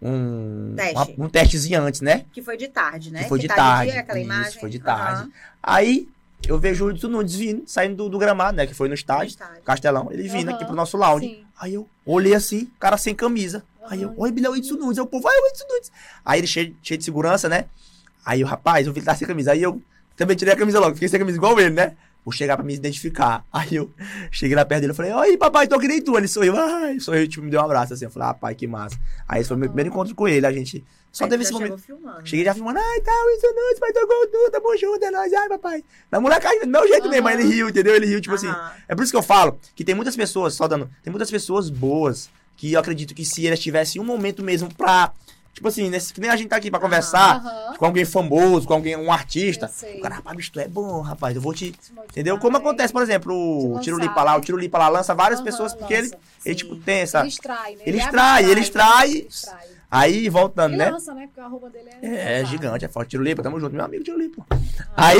Um, 0.00 0.74
Teste. 0.76 0.94
uma- 1.16 1.26
um 1.26 1.28
testezinho 1.28 1.82
antes, 1.82 2.00
né? 2.00 2.24
Que 2.32 2.40
foi 2.42 2.56
de 2.56 2.68
tarde, 2.68 3.10
né? 3.10 3.22
Que 3.24 3.28
foi 3.28 3.38
de 3.38 3.48
tá 3.48 3.54
tarde, 3.56 3.90
dia, 3.92 4.00
aquela 4.00 4.18
isso, 4.18 4.26
imagem. 4.30 4.60
foi 4.60 4.70
de 4.70 4.78
tarde. 4.78 5.30
Aí 5.62 6.08
eu 6.46 6.58
vejo 6.58 6.84
o 6.84 6.88
Whindersson 6.88 7.08
Nunes 7.08 7.34
vindo, 7.34 7.62
saindo 7.66 7.96
do, 7.96 8.08
do 8.08 8.18
gramado, 8.18 8.56
né? 8.56 8.66
Que 8.66 8.74
foi 8.74 8.88
no 8.88 8.94
estádio, 8.94 9.30
estádio. 9.30 9.62
Castelão. 9.64 10.08
Ele 10.12 10.28
vindo 10.28 10.48
Aham. 10.48 10.56
aqui 10.56 10.64
pro 10.64 10.74
nosso 10.76 10.96
lounge. 10.96 11.26
Sim. 11.26 11.44
Aí 11.60 11.74
eu 11.74 11.88
olhei 12.06 12.34
assim, 12.34 12.70
cara 12.78 12.96
sem 12.96 13.14
camisa. 13.14 13.64
Aí 13.90 14.02
eu, 14.02 14.12
oi, 14.16 14.30
Bilhão 14.30 14.52
Whindersson 14.52 14.76
Nunes. 14.76 14.98
Aí 14.98 15.02
o 15.04 15.06
povo, 15.06 15.24
vai, 15.24 15.34
Whindersson 15.36 15.66
Nunes. 15.68 15.92
Aí 16.24 16.38
ele 16.40 16.46
cheio, 16.46 16.76
cheio 16.82 16.98
de 16.98 17.04
segurança, 17.04 17.48
né? 17.48 17.64
Aí 18.24 18.44
o 18.44 18.46
rapaz, 18.46 18.86
eu 18.86 18.92
vi 18.92 19.00
ele 19.00 19.06
tá 19.06 19.14
sem 19.16 19.26
camisa. 19.26 19.50
Aí 19.52 19.62
eu 19.62 19.82
também 20.16 20.36
tirei 20.36 20.54
a 20.54 20.56
camisa 20.56 20.78
logo, 20.78 20.94
fiquei 20.94 21.08
sem 21.08 21.18
camisa 21.18 21.36
igual 21.38 21.58
ele, 21.58 21.70
né? 21.70 21.96
Vou 22.28 22.32
chegar 22.32 22.58
pra 22.58 22.66
me 22.66 22.74
identificar. 22.74 23.42
Aí 23.50 23.74
eu 23.76 23.90
cheguei 24.30 24.54
lá 24.54 24.62
perto 24.66 24.82
dele, 24.82 24.90
eu 24.90 24.94
falei, 24.94 25.12
oi, 25.14 25.38
papai, 25.38 25.66
tô 25.66 25.78
que 25.78 25.88
nem 25.88 26.02
tu. 26.02 26.14
Ele 26.18 26.28
sorriu, 26.28 26.54
ai, 26.54 27.00
sorriu, 27.00 27.26
tipo, 27.26 27.42
me 27.42 27.50
deu 27.50 27.58
um 27.58 27.64
abraço 27.64 27.94
assim. 27.94 28.04
Eu 28.04 28.10
falei, 28.10 28.28
ah, 28.28 28.34
pai, 28.34 28.54
que 28.54 28.66
massa. 28.66 28.98
Aí 29.26 29.40
esse 29.40 29.48
foi 29.48 29.56
o 29.56 29.60
meu 29.60 29.70
primeiro 29.70 29.88
encontro 29.88 30.14
com 30.14 30.28
ele. 30.28 30.44
A 30.46 30.52
gente 30.52 30.84
só 31.10 31.24
Aí 31.24 31.30
teve 31.30 31.42
esse 31.42 31.52
momento. 31.54 31.78
filmando. 31.78 32.20
Cheguei 32.28 32.44
já 32.44 32.52
filmando, 32.52 32.78
ai, 32.78 33.00
tá, 33.00 33.10
Whindersson 33.10 33.54
Nunes, 33.54 33.78
pai, 33.80 33.92
tô 33.94 34.06
gol, 34.06 34.26
tu, 34.26 34.50
tamo 34.52 34.76
junto, 34.76 35.02
é 35.02 35.10
nóis, 35.10 35.32
ai, 35.32 35.48
papai. 35.48 35.84
Na 36.12 36.20
molecagem, 36.20 36.60
do 36.60 36.68
meu 36.68 36.86
jeito 36.86 37.08
mesmo, 37.08 37.28
aí 37.28 37.34
ele 37.40 37.44
riu, 37.44 37.70
entendeu? 37.70 37.94
Ele 37.96 38.04
riu, 38.06 38.20
tipo 38.20 38.34
assim. 38.34 38.46
Aham. 38.46 38.72
É 38.86 38.94
por 38.94 39.02
isso 39.02 39.10
que 39.12 39.16
eu 39.16 39.22
falo 39.22 39.58
que 39.74 39.82
tem 39.82 39.94
muitas 39.94 40.14
pessoas, 40.14 40.52
só 40.52 40.68
dando, 40.68 40.90
tem 41.02 41.10
muitas 41.10 41.30
pessoas 41.30 41.70
boas 41.70 42.28
que 42.58 42.74
eu 42.74 42.80
acredito 42.80 43.14
que 43.14 43.24
se 43.24 43.46
elas 43.46 43.58
tivessem 43.58 44.02
um 44.02 44.04
momento 44.04 44.42
mesmo 44.42 44.72
pra, 44.74 45.12
Tipo 45.58 45.66
assim, 45.68 45.90
nesse, 45.90 46.14
que 46.14 46.20
nem 46.20 46.30
a 46.30 46.36
gente 46.36 46.48
tá 46.48 46.54
aqui 46.54 46.70
pra 46.70 46.78
conversar 46.78 47.36
Aham. 47.38 47.76
com 47.76 47.84
alguém 47.84 48.04
famoso, 48.04 48.64
com 48.64 48.74
alguém, 48.74 48.96
um 48.96 49.10
artista. 49.10 49.68
O 49.96 50.00
cara, 50.00 50.14
rapaz, 50.14 50.36
bicho, 50.36 50.52
tu 50.52 50.60
é 50.60 50.68
bom, 50.68 51.00
rapaz. 51.00 51.34
Eu 51.34 51.42
vou 51.42 51.52
te. 51.52 51.74
Entendeu? 52.10 52.38
Como 52.38 52.56
né? 52.56 52.62
acontece, 52.64 52.92
por 52.92 53.02
exemplo, 53.02 53.34
o 53.74 53.80
Tiro 53.80 53.98
Lipa 53.98 54.22
lá, 54.22 54.32
né? 54.34 54.38
o 54.38 54.40
Tiro 54.40 54.56
Lipa 54.56 54.78
lá 54.78 54.88
lança 54.88 55.16
várias 55.16 55.40
Aham, 55.40 55.46
pessoas 55.46 55.74
porque 55.74 55.92
ele, 55.94 56.02
lança. 56.04 56.18
ele, 56.46 56.54
Sim. 56.58 56.64
tipo, 56.64 56.76
tem 56.76 57.00
essa. 57.00 57.18
Ele 57.20 57.28
extrai, 57.28 57.74
né? 57.74 57.82
Ele 57.84 57.98
extrai, 57.98 58.44
ele 58.44 58.60
extrai. 58.60 59.10
Ele 59.10 59.26
extrai. 59.28 59.66
Aí, 59.90 60.28
voltando, 60.28 60.74
Ele 60.74 60.84
né? 60.84 60.90
lança, 60.90 61.12
né? 61.12 61.26
Porque 61.26 61.40
a 61.40 61.48
roupa 61.48 61.70
dele 61.70 61.88
é... 61.90 61.96
É, 62.06 62.26
pesada. 62.40 62.44
gigante, 62.44 62.84
é 62.84 62.88
forte. 62.88 63.08
Tiro 63.10 63.24
Lipa, 63.24 63.42
tamo 63.42 63.58
junto, 63.58 63.74
meu 63.74 63.84
amigo 63.84 64.04
Tiro 64.04 64.18
Lipa. 64.18 64.46
Ah. 64.94 65.08
Aí, 65.08 65.18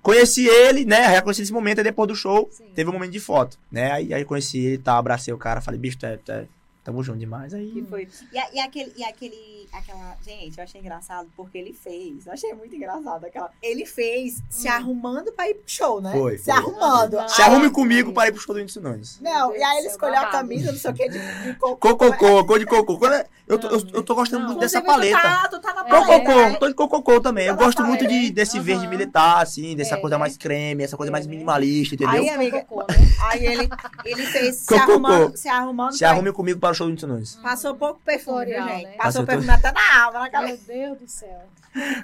conheci 0.00 0.46
ele, 0.46 0.84
né? 0.86 1.12
Já 1.12 1.20
conheci 1.20 1.42
esse 1.42 1.52
momento, 1.52 1.78
aí 1.78 1.84
depois 1.84 2.08
do 2.08 2.14
show, 2.14 2.48
Sim. 2.52 2.64
teve 2.74 2.88
um 2.88 2.92
momento 2.92 3.10
de 3.10 3.20
foto, 3.20 3.58
né? 3.70 3.90
Aí, 3.92 4.14
aí 4.14 4.24
conheci 4.24 4.58
ele, 4.58 4.78
tá, 4.78 4.96
abracei 4.96 5.34
o 5.34 5.38
cara, 5.38 5.60
falei, 5.60 5.78
bicho, 5.78 5.98
tu 5.98 6.06
é, 6.06 6.16
tu 6.16 6.32
é- 6.32 6.46
tamo 6.84 7.02
junto 7.02 7.18
demais. 7.18 7.52
Que 7.52 7.58
Aí, 7.58 7.86
foi. 7.88 8.08
E, 8.32 8.38
a- 8.38 8.48
e 8.54 8.60
aquele, 8.60 8.92
e 8.96 9.04
aquele, 9.04 9.68
aquela. 9.72 10.16
Gente, 10.24 10.58
eu 10.58 10.64
achei 10.64 10.80
engraçado 10.80 11.28
porque 11.36 11.58
ele 11.58 11.72
fez. 11.72 12.26
Eu 12.26 12.32
achei 12.32 12.52
muito 12.54 12.74
engraçado 12.74 13.24
aquela. 13.24 13.50
Ele 13.62 13.84
fez 13.86 14.42
se 14.48 14.68
Hum. 14.68 14.72
arrumando 14.72 15.32
pra 15.32 15.48
ir 15.48 15.54
pro 15.54 15.64
show, 15.66 16.00
né? 16.00 16.12
Foi, 16.12 16.38
Se 16.38 16.44
foi. 16.44 16.52
arrumando. 16.54 17.12
Não. 17.14 17.28
se 17.28 17.42
arrume 17.42 17.70
comigo 17.70 18.12
para 18.12 18.28
ir 18.28 18.32
pro 18.32 18.40
show 18.40 18.54
do 18.54 18.80
Nunes. 18.80 19.18
Não, 19.20 19.54
e 19.54 19.62
aí 19.62 19.78
ele 19.78 19.88
escolheu 19.88 20.14
a 20.16 20.20
babado. 20.24 20.36
camisa, 20.38 20.72
não 20.72 20.78
sei 20.78 20.90
o 20.90 20.94
que, 20.94 21.08
de, 21.08 21.18
de 21.18 21.54
cocô. 21.60 21.76
Cococô, 21.76 22.44
cor 22.44 22.58
de 22.58 22.66
cocô. 22.66 22.98
Quando 22.98 23.14
é- 23.14 23.26
Eu 23.46 23.58
tô, 23.58 23.66
eu, 23.66 23.82
eu 23.94 24.02
tô 24.04 24.14
gostando 24.14 24.42
Não. 24.42 24.50
muito 24.50 24.60
dessa 24.60 24.78
Inclusive, 24.78 25.10
paleta. 25.12 25.28
Tu 25.28 25.40
tá, 25.42 25.48
tu 25.48 25.60
tá 25.60 25.74
na 25.74 25.80
É. 25.80 25.90
paleta, 25.90 26.06
Cococô, 26.24 26.40
né? 26.40 26.54
tô 26.54 26.68
de 26.68 26.74
cococô 26.74 27.20
também. 27.20 27.46
Eu 27.48 27.56
Tá 27.56 27.64
gosto 27.64 27.82
muito 27.84 28.06
de, 28.06 28.30
desse 28.30 28.56
Aham. 28.58 28.64
verde 28.64 28.86
militar, 28.86 29.42
assim, 29.42 29.74
dessa 29.74 29.96
É, 29.96 30.00
coisa 30.00 30.16
mais 30.16 30.36
creme, 30.36 30.84
essa 30.84 30.96
coisa 30.96 31.10
É, 31.10 31.12
mais 31.12 31.26
minimalista, 31.26 31.96
entendeu? 31.96 32.20
Aí, 32.22 32.28
amiga, 32.30 32.60
Cocô, 32.64 32.82
né? 32.82 32.96
Aí 33.24 33.44
ele, 33.44 33.68
ele 34.04 34.22
fez 34.26 34.54
se 34.56 34.72
arrumando, 34.74 35.36
se 35.36 35.48
arrumando. 35.48 35.92
Se 35.94 35.98
pra- 35.98 36.10
arrume 36.10 36.32
comigo 36.32 36.60
para 36.74 36.84
o 37.14 37.24
show. 37.24 37.42
Passou 37.42 37.74
pouco 37.74 38.00
perfume, 38.04 38.46
gente? 38.46 38.58
né? 38.58 38.82
Passou 38.96 38.96
Passou 38.98 39.26
perfume 39.26 39.50
até 39.50 39.72
na 39.72 40.04
alma, 40.04 40.20
na 40.20 40.30
cabeça. 40.30 40.72
Meu 40.72 40.76
Deus 40.96 40.98
do 40.98 41.08
céu. 41.08 41.42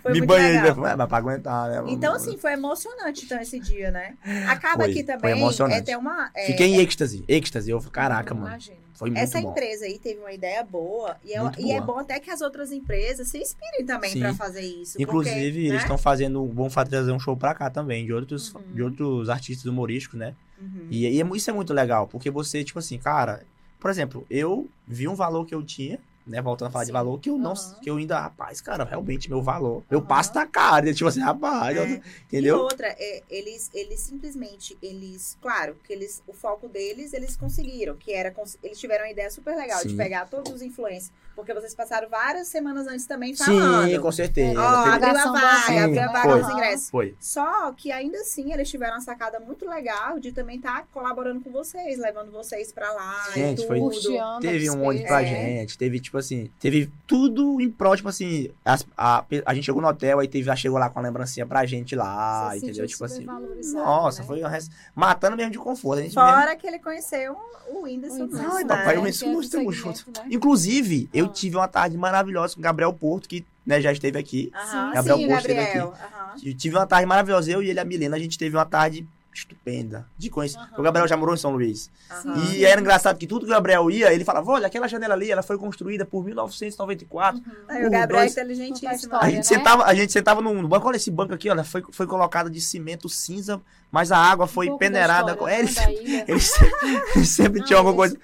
Foi 0.02 0.12
Me 0.12 0.20
banhei 0.24 0.56
de 0.58 0.62
perfume, 0.62 0.86
é, 0.88 0.94
mas 0.96 1.08
pra 1.08 1.18
aguentar, 1.18 1.68
né? 1.70 1.82
Então, 1.88 2.14
assim, 2.14 2.36
foi 2.38 2.52
emocionante 2.52 3.24
então, 3.24 3.40
esse 3.40 3.58
dia, 3.58 3.90
né? 3.90 4.14
Acaba 4.48 4.84
Foi, 4.84 4.90
aqui 4.92 5.04
foi 5.04 5.14
também. 5.14 5.32
emocionante. 5.32 5.78
É 5.78 5.82
ter 5.82 5.96
uma. 5.96 6.30
é, 6.34 6.46
Fiquei 6.46 6.68
em 6.68 6.78
êxtase, 6.80 7.24
êxtase. 7.26 7.70
Eu, 7.70 7.80
caraca, 7.80 8.32
mano. 8.32 8.46
Imagina. 8.48 8.76
Foi 8.94 9.10
muito 9.10 9.22
essa 9.22 9.38
bom. 9.42 9.50
empresa 9.50 9.84
aí 9.84 9.98
teve 9.98 10.20
uma 10.20 10.32
ideia 10.32 10.64
boa 10.64 11.16
e, 11.22 11.34
é, 11.34 11.40
Muito 11.42 11.60
e 11.60 11.70
é 11.70 11.78
bom 11.82 11.98
até 11.98 12.18
que 12.18 12.30
as 12.30 12.40
outras 12.40 12.72
empresas 12.72 13.28
se 13.28 13.36
inspirem 13.36 13.84
também 13.84 14.10
Sim. 14.10 14.20
pra 14.20 14.32
fazer 14.32 14.62
isso. 14.62 14.96
Inclusive, 14.98 15.34
porque, 15.44 15.58
eles 15.58 15.72
né? 15.72 15.76
estão 15.78 15.98
fazendo, 15.98 16.46
vão 16.46 16.70
fa- 16.70 16.82
trazer 16.86 17.12
um 17.12 17.18
show 17.20 17.36
pra 17.36 17.52
cá 17.54 17.68
também, 17.68 18.06
de 18.06 18.12
outros, 18.14 18.54
Uhum. 18.54 18.62
de 18.74 18.82
outros 18.82 19.28
artistas 19.28 19.66
humorísticos, 19.66 20.18
né? 20.18 20.34
Uhum. 20.58 20.86
E, 20.90 21.06
e 21.06 21.20
é 21.20 21.26
isso 21.34 21.50
é 21.50 21.52
muito 21.52 21.74
legal, 21.74 22.06
porque 22.06 22.30
você, 22.30 22.64
tipo 22.64 22.78
assim, 22.78 22.96
cara, 22.96 23.42
por 23.78 23.90
exemplo, 23.90 24.26
eu 24.30 24.68
vi 24.86 25.06
um 25.08 25.14
valor 25.14 25.46
que 25.46 25.54
eu 25.54 25.62
tinha, 25.62 25.98
né? 26.26 26.42
Voltando 26.42 26.68
a 26.68 26.70
falar 26.70 26.84
de 26.84 26.88
Sim. 26.88 26.92
valor, 26.92 27.18
que 27.20 27.30
eu 27.30 27.38
não, 27.38 27.52
Aham. 27.52 27.76
que 27.80 27.90
eu 27.90 27.96
ainda, 27.96 28.18
rapaz, 28.20 28.60
cara, 28.60 28.84
realmente 28.84 29.28
meu 29.28 29.40
valor. 29.42 29.82
Eu 29.90 29.98
Aham. 29.98 30.06
passo 30.06 30.34
na 30.34 30.46
cara, 30.46 30.92
tipo 30.92 31.08
assim, 31.08 31.20
rapaz, 31.20 31.76
É. 31.76 31.86
E 31.86 32.00
entendeu? 32.24 32.58
outra, 32.58 32.88
é, 32.88 33.22
eles, 33.30 33.70
eles 33.74 34.00
simplesmente, 34.00 34.76
eles, 34.82 35.38
claro, 35.40 35.76
que 35.84 35.92
eles, 35.92 36.22
o 36.26 36.32
foco 36.32 36.68
deles, 36.68 37.12
eles 37.12 37.36
conseguiram, 37.36 37.94
que 37.96 38.12
era, 38.12 38.34
eles 38.62 38.78
tiveram 38.78 39.04
uma 39.04 39.10
ideia 39.10 39.30
super 39.30 39.54
legal 39.56 39.82
de 39.82 39.90
Sim. 39.90 39.96
pegar 39.96 40.26
todos 40.28 40.52
os 40.52 40.62
influencers, 40.62 41.12
porque 41.34 41.52
vocês 41.54 41.74
passaram 41.74 42.08
várias 42.08 42.48
semanas 42.48 42.86
antes 42.86 43.06
também 43.06 43.34
falando. 43.36 43.88
Sim, 43.90 44.00
com 44.00 44.12
certeza. 44.12 44.60
Ó, 44.60 44.82
Teve- 44.84 45.06
abriu 45.06 45.18
a 45.20 45.32
vaga, 45.32 45.84
abriu 45.84 46.02
a 46.02 46.06
vaga 46.06 46.22
Foi. 46.30 46.42
dos 46.42 46.50
ingressos. 46.50 46.90
Foi. 46.90 47.14
Só 47.20 47.72
que 47.72 47.92
ainda 47.92 48.18
assim 48.18 48.52
eles 48.52 48.68
tiveram 48.70 48.94
uma 48.94 49.00
sacada 49.00 49.38
muito 49.38 49.68
legal 49.68 50.18
de 50.18 50.32
também 50.32 50.56
estar 50.56 50.86
colaborando 50.92 51.40
com 51.42 51.50
vocês, 51.50 51.98
levando 51.98 52.32
vocês 52.32 52.72
pra 52.72 52.90
lá 52.92 53.30
Gente, 53.34 53.62
e 53.62 53.66
foi- 53.66 53.78
tudo. 53.78 54.18
A 54.18 54.38
Teve 54.40 54.70
um 54.70 54.76
monte 54.78 55.02
pra 55.04 55.20
despesa. 55.22 55.40
gente, 55.42 55.78
teve, 55.78 56.00
tipo 56.00 56.15
assim, 56.18 56.50
teve 56.60 56.90
tudo 57.06 57.60
em 57.60 57.70
prol, 57.70 57.96
tipo 57.96 58.08
assim, 58.08 58.50
as- 58.64 58.86
a, 58.96 59.24
a 59.44 59.54
gente 59.54 59.64
chegou 59.64 59.80
no 59.82 59.88
hotel, 59.88 60.18
aí 60.18 60.28
teve, 60.28 60.44
já 60.44 60.56
chegou 60.56 60.78
lá 60.78 60.88
com 60.90 60.98
a 60.98 61.02
lembrancinha 61.02 61.46
pra 61.46 61.64
gente 61.66 61.94
lá, 61.94 62.50
Você 62.50 62.58
entendeu? 62.58 62.86
Tipo 62.86 63.04
assim, 63.04 63.26
nossa, 63.74 64.20
né? 64.22 64.26
foi 64.26 64.40
res- 64.42 64.70
matando 64.94 65.36
mesmo 65.36 65.52
de 65.52 65.58
conforto. 65.58 66.00
A 66.00 66.02
gente 66.02 66.14
mesmo- 66.16 66.30
Fora 66.30 66.56
que 66.56 66.66
ele 66.66 66.78
conheceu 66.78 67.36
o 67.68 67.82
Whindersson 67.82 68.28
Ai, 68.34 68.62
né? 68.64 68.68
papai, 68.68 68.96
o 68.96 69.00
Whindersson 69.00 69.24
é 69.24 69.28
do 69.28 69.32
Nunes, 69.34 69.50
tamo 69.50 69.72
segmento, 69.72 69.98
junto. 70.04 70.20
né? 70.20 70.26
Inclusive, 70.30 71.08
eu 71.12 71.26
Ah. 71.26 71.28
tive 71.28 71.56
uma 71.56 71.68
tarde 71.68 71.96
maravilhosa 71.96 72.54
com 72.54 72.60
o 72.60 72.62
Gabriel 72.62 72.92
Porto, 72.92 73.28
que 73.28 73.44
né, 73.64 73.80
já 73.80 73.90
esteve 73.92 74.16
aqui. 74.18 74.52
Aham, 74.54 74.92
Gabriel 74.94 75.16
sim, 75.18 75.32
esteve 75.32 75.54
Gabriel. 75.54 75.88
aham. 75.94 76.34
E 76.42 76.54
tive 76.54 76.76
uma 76.76 76.86
tarde 76.86 77.06
maravilhosa, 77.06 77.50
eu 77.50 77.62
e 77.62 77.68
ele 77.70 77.78
e 77.78 77.82
a 77.82 77.84
Milena, 77.84 78.16
a 78.16 78.18
gente 78.20 78.38
teve 78.38 78.56
uma 78.56 78.64
tarde 78.64 79.06
estupenda. 79.38 80.06
De 80.16 80.28
conhecer. 80.30 80.58
Aham. 80.58 80.68
O 80.78 80.82
Gabriel 80.82 81.06
já 81.08 81.16
morou 81.16 81.34
em 81.34 81.38
São 81.38 81.52
Luís. 81.52 81.90
aham. 82.10 82.52
E 82.54 82.64
era 82.64 82.80
engraçado 82.80 83.16
que 83.18 83.26
tudo 83.26 83.46
que 83.46 83.50
o 83.52 83.54
Gabriel 83.54 83.90
ia, 83.90 84.12
ele 84.12 84.24
falava: 84.24 84.50
olha, 84.50 84.66
aquela 84.66 84.88
janela 84.88 85.14
ali, 85.14 85.30
ela 85.30 85.42
foi 85.42 85.56
construída 85.58 86.04
por 86.04 86.24
1994. 86.24 87.40
Aí 87.68 87.86
o 87.86 87.90
Gabriel 87.90 88.20
é 88.20 88.22
dois- 88.24 88.32
inteligentíssimo. 88.32 89.12
Conta 89.12 89.24
a 89.24 89.28
gente, 89.28 89.36
né? 89.36 89.42
sentava, 89.42 89.84
a 89.84 89.94
gente 89.94 90.12
sentava 90.12 90.40
num 90.40 90.60
no 90.62 90.68
banco, 90.68 90.88
olha 90.88 90.96
esse 90.96 91.10
banco 91.10 91.34
aqui, 91.34 91.48
olha, 91.50 91.64
foi, 91.64 91.82
foi 91.90 92.06
colocado 92.06 92.50
de 92.50 92.60
cimento 92.60 93.08
cinza, 93.08 93.60
mas 93.90 94.10
a 94.12 94.18
água 94.18 94.46
foi 94.46 94.68
Um 94.70 94.78
peneirada. 94.78 95.32
história, 95.32 95.54
É, 95.54 95.62
né, 95.62 95.64
ele, 95.64 95.68
da 95.68 95.80
sempre, 95.80 96.24
ele 96.32 96.40
sempre, 96.40 97.10
ele 97.16 97.24
sempre 97.26 97.58
Não, 97.60 97.66
tinha 97.66 97.78
alguma 97.78 97.94
é 97.94 97.96
coisa. 97.96 98.18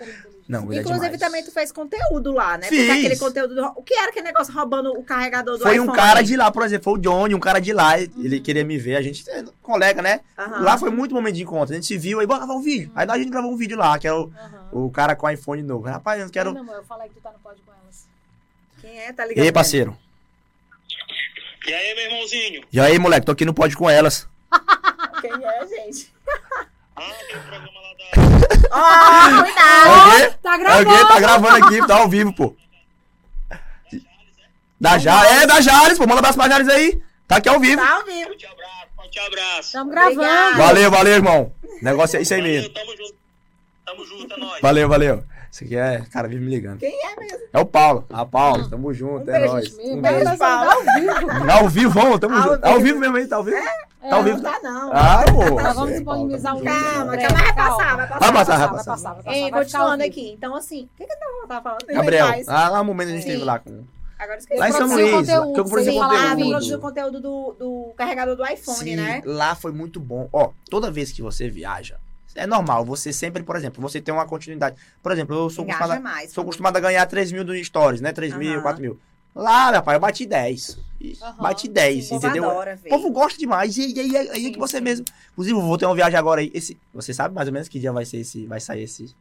Não, 0.52 0.70
é 0.70 0.80
Inclusive, 0.80 1.00
demais. 1.00 1.18
também 1.20 1.42
tu 1.42 1.50
fez 1.50 1.72
conteúdo 1.72 2.30
lá, 2.30 2.58
né? 2.58 2.66
Fiz. 2.68 2.78
Porque 2.86 2.90
aquele 2.92 3.16
conteúdo. 3.16 3.54
Do... 3.54 3.64
O 3.74 3.82
que 3.82 3.94
era 3.94 4.10
aquele 4.10 4.26
negócio 4.26 4.52
roubando 4.52 4.92
o 4.92 5.02
carregador 5.02 5.56
do 5.56 5.62
Foi 5.62 5.76
iPhone? 5.76 5.88
um 5.88 5.92
cara 5.94 6.20
de 6.20 6.36
lá, 6.36 6.52
por 6.52 6.62
exemplo, 6.62 6.84
foi 6.84 6.92
o 6.92 6.98
Johnny, 6.98 7.34
um 7.34 7.40
cara 7.40 7.58
de 7.58 7.72
lá, 7.72 7.98
ele 7.98 8.38
queria 8.38 8.62
me 8.62 8.76
ver, 8.76 8.96
a 8.96 9.00
gente 9.02 9.28
é 9.30 9.44
colega, 9.62 10.02
né? 10.02 10.20
Aham. 10.38 10.60
Lá 10.60 10.76
foi 10.76 10.90
muito 10.90 11.14
momento 11.14 11.36
de 11.36 11.42
encontro, 11.42 11.72
a 11.72 11.74
gente 11.76 11.86
se 11.86 11.96
viu, 11.96 12.20
aí 12.20 12.26
bora 12.26 12.40
gravar 12.40 12.52
um 12.54 12.60
vídeo. 12.60 12.92
Aí 12.94 13.06
a 13.08 13.16
gente 13.16 13.30
gravou 13.30 13.50
um 13.50 13.56
vídeo 13.56 13.78
lá, 13.78 13.98
que 13.98 14.06
era 14.06 14.20
o, 14.20 14.30
o 14.70 14.90
cara 14.90 15.16
com 15.16 15.26
o 15.26 15.30
iPhone 15.30 15.62
novo. 15.62 15.86
Rapaz, 15.86 16.18
eu 16.20 16.26
não 16.26 16.30
quero... 16.30 16.52
meu 16.52 16.60
amor, 16.62 16.76
eu 16.76 16.84
falei 16.84 17.08
que 17.08 17.14
tu 17.14 17.22
tá 17.22 17.32
no 17.32 17.38
pódio 17.38 17.62
com 17.64 17.72
elas. 17.72 18.06
Quem 18.82 18.98
é? 19.00 19.10
Tá 19.10 19.24
E 19.24 19.28
ligado? 19.30 19.44
aí, 19.46 19.52
parceiro? 19.52 19.96
E 21.66 21.72
aí, 21.72 21.94
meu 21.94 22.04
irmãozinho? 22.04 22.64
E 22.70 22.78
aí, 22.78 22.98
moleque, 22.98 23.24
tô 23.24 23.32
aqui 23.32 23.46
no 23.46 23.54
pódio 23.54 23.78
com 23.78 23.88
elas. 23.88 24.28
Quem 25.22 25.30
é, 25.32 25.66
gente? 25.66 26.12
Ah, 26.94 27.10
tem 27.26 27.38
um 27.38 27.42
programa 27.42 27.81
Ó, 28.70 29.42
cuidado! 29.42 29.90
O 29.90 30.10
quê? 30.10 30.34
Tá 30.42 30.54
o 30.54 30.58
gravando! 30.58 30.90
quê? 30.90 31.06
Tá 31.06 31.20
gravando 31.20 31.64
aqui, 31.64 31.86
tá 31.86 31.96
ao 31.96 32.08
vivo, 32.08 32.32
pô. 32.32 32.56
Da 34.80 34.98
Jales, 34.98 35.30
é 35.30 35.46
da 35.46 35.60
Jales, 35.60 35.96
pô, 35.96 36.04
manda 36.04 36.16
um 36.16 36.18
abraço 36.18 36.36
pra 36.38 36.48
Jales 36.48 36.68
aí. 36.68 37.00
Tá 37.28 37.36
aqui 37.36 37.48
ao 37.48 37.60
vivo. 37.60 37.80
Tá 37.80 37.94
ao 37.94 38.04
vivo. 38.04 38.28
Forte 38.28 38.46
abraço, 38.46 38.86
forte 38.96 39.18
abraço. 39.18 39.60
Estamos 39.60 39.92
Obrigada. 39.94 40.14
gravando. 40.16 40.58
Valeu, 40.58 40.90
valeu, 40.90 41.12
irmão. 41.14 41.52
Negócio 41.80 42.18
é 42.18 42.22
isso 42.22 42.34
aí 42.34 42.40
Valeu, 42.40 42.54
mesmo. 42.54 42.74
tamo 42.74 42.96
junto. 42.96 43.14
Tamo 43.86 44.04
junto, 44.06 44.34
é 44.34 44.36
nóis. 44.38 44.60
Valeu, 44.60 44.88
valeu. 44.88 45.24
Isso 45.52 45.64
aqui 45.64 45.76
é, 45.76 46.02
cara, 46.10 46.26
vive 46.28 46.42
me 46.42 46.50
ligando. 46.50 46.78
Quem 46.78 46.94
é 47.04 47.14
mesmo? 47.20 47.38
É 47.52 47.58
o 47.60 47.66
Paulo. 47.66 48.06
Ah, 48.10 48.24
Paulo, 48.24 48.70
tamo 48.70 48.90
junto, 48.94 49.30
Um 49.30 49.34
é 49.34 49.46
nóis. 49.46 49.76
Um 49.78 50.00
beijo. 50.00 50.24
tá 50.24 50.36
saindo 50.38 50.70
ao 50.70 50.80
vivo. 50.80 51.42
Ao 51.52 51.68
vivo, 51.68 51.90
vamos, 51.90 52.18
tamo 52.20 52.34
Ao 52.36 52.42
junto. 52.42 52.54
vivo. 52.54 52.66
Ao 52.66 52.80
vivo 52.80 52.98
mesmo 52.98 53.16
aí, 53.18 53.26
tá 53.26 53.36
ao 53.36 53.44
vivo? 53.44 53.58
Tá 53.58 54.16
ao 54.16 54.22
vivo, 54.24 54.36
Não 54.38 54.50
tá? 54.50 54.58
não. 54.62 54.90
Ah, 54.94 55.24
pô. 55.30 55.40
Nós 55.50 55.62
vamos 55.62 55.74
Paulo, 55.74 55.90
disponibilizar 55.90 56.56
o. 56.56 56.64
Calma, 56.64 57.14
é 57.14 57.16
breve, 57.18 57.34
vai 57.34 57.54
calma. 57.54 57.76
passar, 57.76 57.96
vai 57.96 58.08
passar. 58.08 58.18
Vai 58.18 58.32
passar, 58.32 58.56
vai 58.56 58.68
passar, 58.68 58.96
vai 59.14 59.22
passar. 59.22 59.32
Ei, 59.36 59.50
continuando 59.50 60.04
aqui. 60.04 60.32
Então, 60.32 60.54
assim, 60.56 60.84
o 60.84 60.96
que 60.96 61.06
que 61.06 61.12
eu 61.12 61.46
tava 61.46 61.62
falando? 61.62 61.86
Gabriel, 61.86 62.26
ah, 62.46 62.68
lá 62.70 62.78
no 62.78 62.84
momento 62.86 63.08
a 63.08 63.10
gente 63.12 63.20
esteve 63.20 63.44
lá 63.44 63.58
com. 63.58 63.84
Agora 64.18 64.36
eu 64.36 64.38
esqueci. 64.38 64.58
Lá 64.60 64.68
em 64.70 64.72
São 64.72 64.86
Luís, 64.88 65.10
conteúdo, 65.12 65.52
que 65.52 65.60
eu 65.60 65.64
produzi 65.66 65.98
Ah, 65.98 66.02
conteúdo. 66.08 66.48
produziu 66.50 66.78
o 66.78 66.80
conteúdo 66.80 67.20
do, 67.20 67.52
do 67.58 67.92
carregador 67.94 68.36
do 68.36 68.46
iPhone, 68.46 68.78
Sim, 68.78 68.96
né? 68.96 69.20
lá 69.26 69.54
foi 69.54 69.70
muito 69.72 70.00
bom. 70.00 70.28
Ó, 70.32 70.50
toda 70.70 70.90
vez 70.90 71.12
que 71.12 71.20
você 71.20 71.48
viaja, 71.50 71.98
é 72.34 72.46
normal, 72.46 72.84
você 72.84 73.12
sempre, 73.12 73.42
por 73.42 73.56
exemplo, 73.56 73.80
você 73.82 74.00
tem 74.00 74.12
uma 74.12 74.26
continuidade. 74.26 74.76
Por 75.02 75.12
exemplo, 75.12 75.34
eu 75.36 75.50
sou 75.50 75.64
Engaja 75.64 75.78
acostumado, 75.84 76.02
mais. 76.02 76.30
sou 76.32 76.42
acostumado 76.42 76.76
a 76.76 76.80
ganhar 76.80 77.06
3 77.06 77.32
mil 77.32 77.44
do 77.44 77.54
Stories, 77.64 78.00
né? 78.00 78.12
3 78.12 78.36
mil, 78.36 78.52
Aham. 78.54 78.62
4 78.62 78.80
mil. 78.82 78.98
Lá, 79.34 79.72
meu 79.72 79.82
pai, 79.82 79.96
eu 79.96 80.00
bati 80.00 80.26
10. 80.26 80.78
Ih, 81.00 81.16
Aham, 81.22 81.42
Bati 81.42 81.66
10, 81.68 82.06
O 82.06 82.08
povo 82.10 82.26
entendeu? 82.26 82.50
adora, 82.50 82.78
O 82.84 82.88
povo 82.90 83.10
gosta 83.10 83.38
demais. 83.38 83.76
E 83.78 83.98
aí, 83.98 84.16
aí, 84.16 84.28
Sim, 84.44 84.52
que 84.52 84.58
você 84.58 84.76
sim. 84.76 84.82
mesmo. 84.84 85.06
Inclusive, 85.32 85.56
eu 85.58 85.62
vou 85.62 85.78
ter 85.78 85.86
uma 85.86 85.94
viagem 85.94 86.18
agora 86.18 86.40
aí. 86.42 86.50
Esse, 86.52 86.78
você 86.92 87.14
sabe 87.14 87.34
mais 87.34 87.48
ou 87.48 87.52
menos 87.54 87.66
que 87.68 87.78
dia 87.78 87.90
vai 87.92 88.04
ser 88.04 88.18
esse. 88.18 88.46
Vai 88.46 88.60
sair 88.60 88.82
esse. 88.82 89.16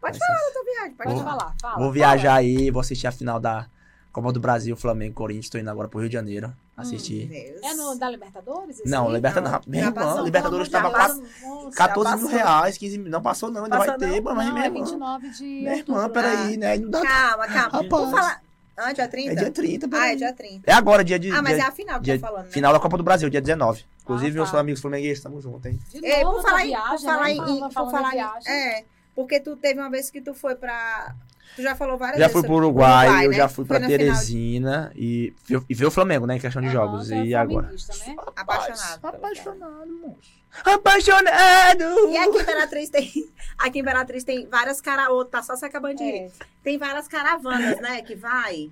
Pode 0.00 0.18
falar 0.18 0.38
da 0.38 0.52
tua 0.52 0.64
viagem, 0.64 0.94
pode 0.94 1.14
Vou- 1.14 1.24
falar. 1.24 1.54
fala. 1.62 1.78
Vou 1.78 1.90
viajar 1.90 2.34
aí, 2.34 2.70
vou 2.70 2.80
assistir 2.80 3.06
a 3.06 3.12
final 3.12 3.40
da 3.40 3.66
Copa 4.12 4.30
do 4.32 4.38
Brasil, 4.38 4.76
Flamengo, 4.76 5.14
Corinthians. 5.14 5.48
Tô 5.48 5.56
indo 5.56 5.70
agora 5.70 5.88
pro 5.88 5.98
Rio 5.98 6.10
de 6.10 6.12
Janeiro 6.12 6.52
assistir. 6.76 7.26
Deus. 7.28 7.62
É 7.62 7.74
no 7.74 7.94
da 7.98 8.10
Libertadores? 8.10 8.80
esse 8.80 8.88
Não, 8.88 9.08
aí? 9.08 9.14
Libertadores. 9.14 9.52
Não, 9.66 9.70
Meu 9.72 9.80
já 9.80 9.86
irmão, 9.88 10.04
passou, 10.06 10.24
Libertadores 10.24 10.68
já 10.68 10.80
tava 10.82 10.90
passou. 10.90 11.22
4, 11.22 11.46
Nossa, 11.64 11.76
14 11.76 12.10
já 12.10 12.16
mil 12.16 12.26
reais, 12.28 12.78
15 12.78 12.98
mil. 12.98 13.10
Não 13.10 13.22
passou, 13.22 13.50
não, 13.50 13.64
ainda 13.64 13.76
Passou 13.78 13.98
vai 13.98 13.98
ter, 14.10 14.20
não? 14.20 14.34
mas 14.34 14.46
Não, 14.46 14.52
minha 14.54 14.64
é 14.64 14.68
irmã. 14.68 14.80
29 14.80 15.30
de 15.30 15.44
Minha 15.44 15.76
irmã, 15.76 16.08
peraí, 16.08 16.56
né? 16.56 16.76
Não 16.78 16.90
dá. 16.90 17.02
Calma, 17.02 17.46
calma. 17.46 17.60
Rapaz. 17.70 17.88
Vou 17.88 18.10
falar. 18.10 18.42
Ah, 18.76 18.92
dia 18.92 19.06
30? 19.06 19.30
É 19.30 19.34
dia 19.36 19.50
30, 19.52 19.86
Ah, 19.86 19.88
peraí. 19.88 20.12
é 20.12 20.16
dia 20.16 20.32
30. 20.32 20.68
É 20.70 20.74
agora, 20.74 21.04
dia 21.04 21.16
de. 21.16 21.30
Ah, 21.30 21.40
mas 21.40 21.52
é 21.52 21.56
dia- 21.58 21.68
a 21.68 21.70
final 21.70 21.96
que 22.00 22.04
dia- 22.06 22.18
tá 22.20 22.26
falando, 22.26 22.44
né? 22.46 22.50
Final 22.50 22.72
da 22.72 22.80
Copa 22.80 22.96
do 22.96 23.04
Brasil, 23.04 23.30
dia 23.30 23.40
19. 23.40 23.84
Inclusive, 24.02 24.30
Ah, 24.32 24.34
meus 24.34 24.50
tá. 24.50 24.58
amigos 24.58 24.80
flamenguistas, 24.80 25.22
tamo 25.22 25.40
junto, 25.40 25.68
hein? 25.68 25.78
De 25.92 26.04
É, 26.04 26.24
novo, 26.24 26.30
por 26.30 26.36
outra 26.38 26.50
falar, 26.50 26.64
em, 26.64 26.68
viagem, 26.68 26.90
por 26.90 27.00
falar 27.04 27.22
né? 27.24 27.30
em, 27.30 27.36
Falando- 27.36 27.60
por 27.60 27.72
falando 27.72 27.88
em 27.88 27.92
falar 27.96 28.08
em- 28.08 28.12
viagem. 28.16 28.52
é, 28.52 28.84
porque 29.14 29.38
tu 29.38 29.54
teve 29.56 29.78
uma 29.78 29.88
vez 29.90 30.10
que 30.10 30.20
tu 30.20 30.34
foi 30.34 30.56
pra 30.56 31.14
Tu 31.56 31.62
já 31.62 31.74
falou 31.76 31.96
várias 31.96 32.18
Já 32.18 32.26
vezes 32.26 32.32
fui 32.32 32.42
pro 32.42 32.52
o 32.52 32.56
Uruguai, 32.56 33.26
eu 33.26 33.30
né? 33.30 33.36
já 33.36 33.48
fui 33.48 33.64
Foi 33.64 33.78
pra 33.78 33.78
na 33.78 33.86
final 33.86 33.98
de- 33.98 34.04
Teresina 34.04 34.92
e, 34.94 35.32
e 35.68 35.74
ver 35.74 35.86
o 35.86 35.90
Flamengo, 35.90 36.26
né? 36.26 36.36
Em 36.36 36.40
questão 36.40 36.60
de 36.60 36.68
Aham, 36.68 36.74
jogos. 36.74 37.10
E 37.10 37.34
agora? 37.34 37.68
né? 37.68 38.16
Apaixonado 38.36 39.00
Apaixonado, 39.06 39.92
moço. 40.02 40.44
Apaixonado! 40.64 42.08
E 42.10 42.16
aqui 42.16 42.36
em 42.38 42.40
Imperatriz 42.42 42.88
tem. 42.90 43.10
Aqui 43.58 43.78
em 43.78 43.82
Imperatriz 43.82 44.24
tem 44.24 44.46
várias 44.48 44.80
caravanas. 44.80 45.28
Tá 45.30 45.42
só 45.42 45.56
se 45.56 45.64
acabando 45.64 45.96
de. 45.96 46.04
É. 46.04 46.30
Tem 46.62 46.78
várias 46.78 47.08
caravanas, 47.08 47.80
né? 47.80 48.02
Que 48.02 48.14
vai. 48.14 48.70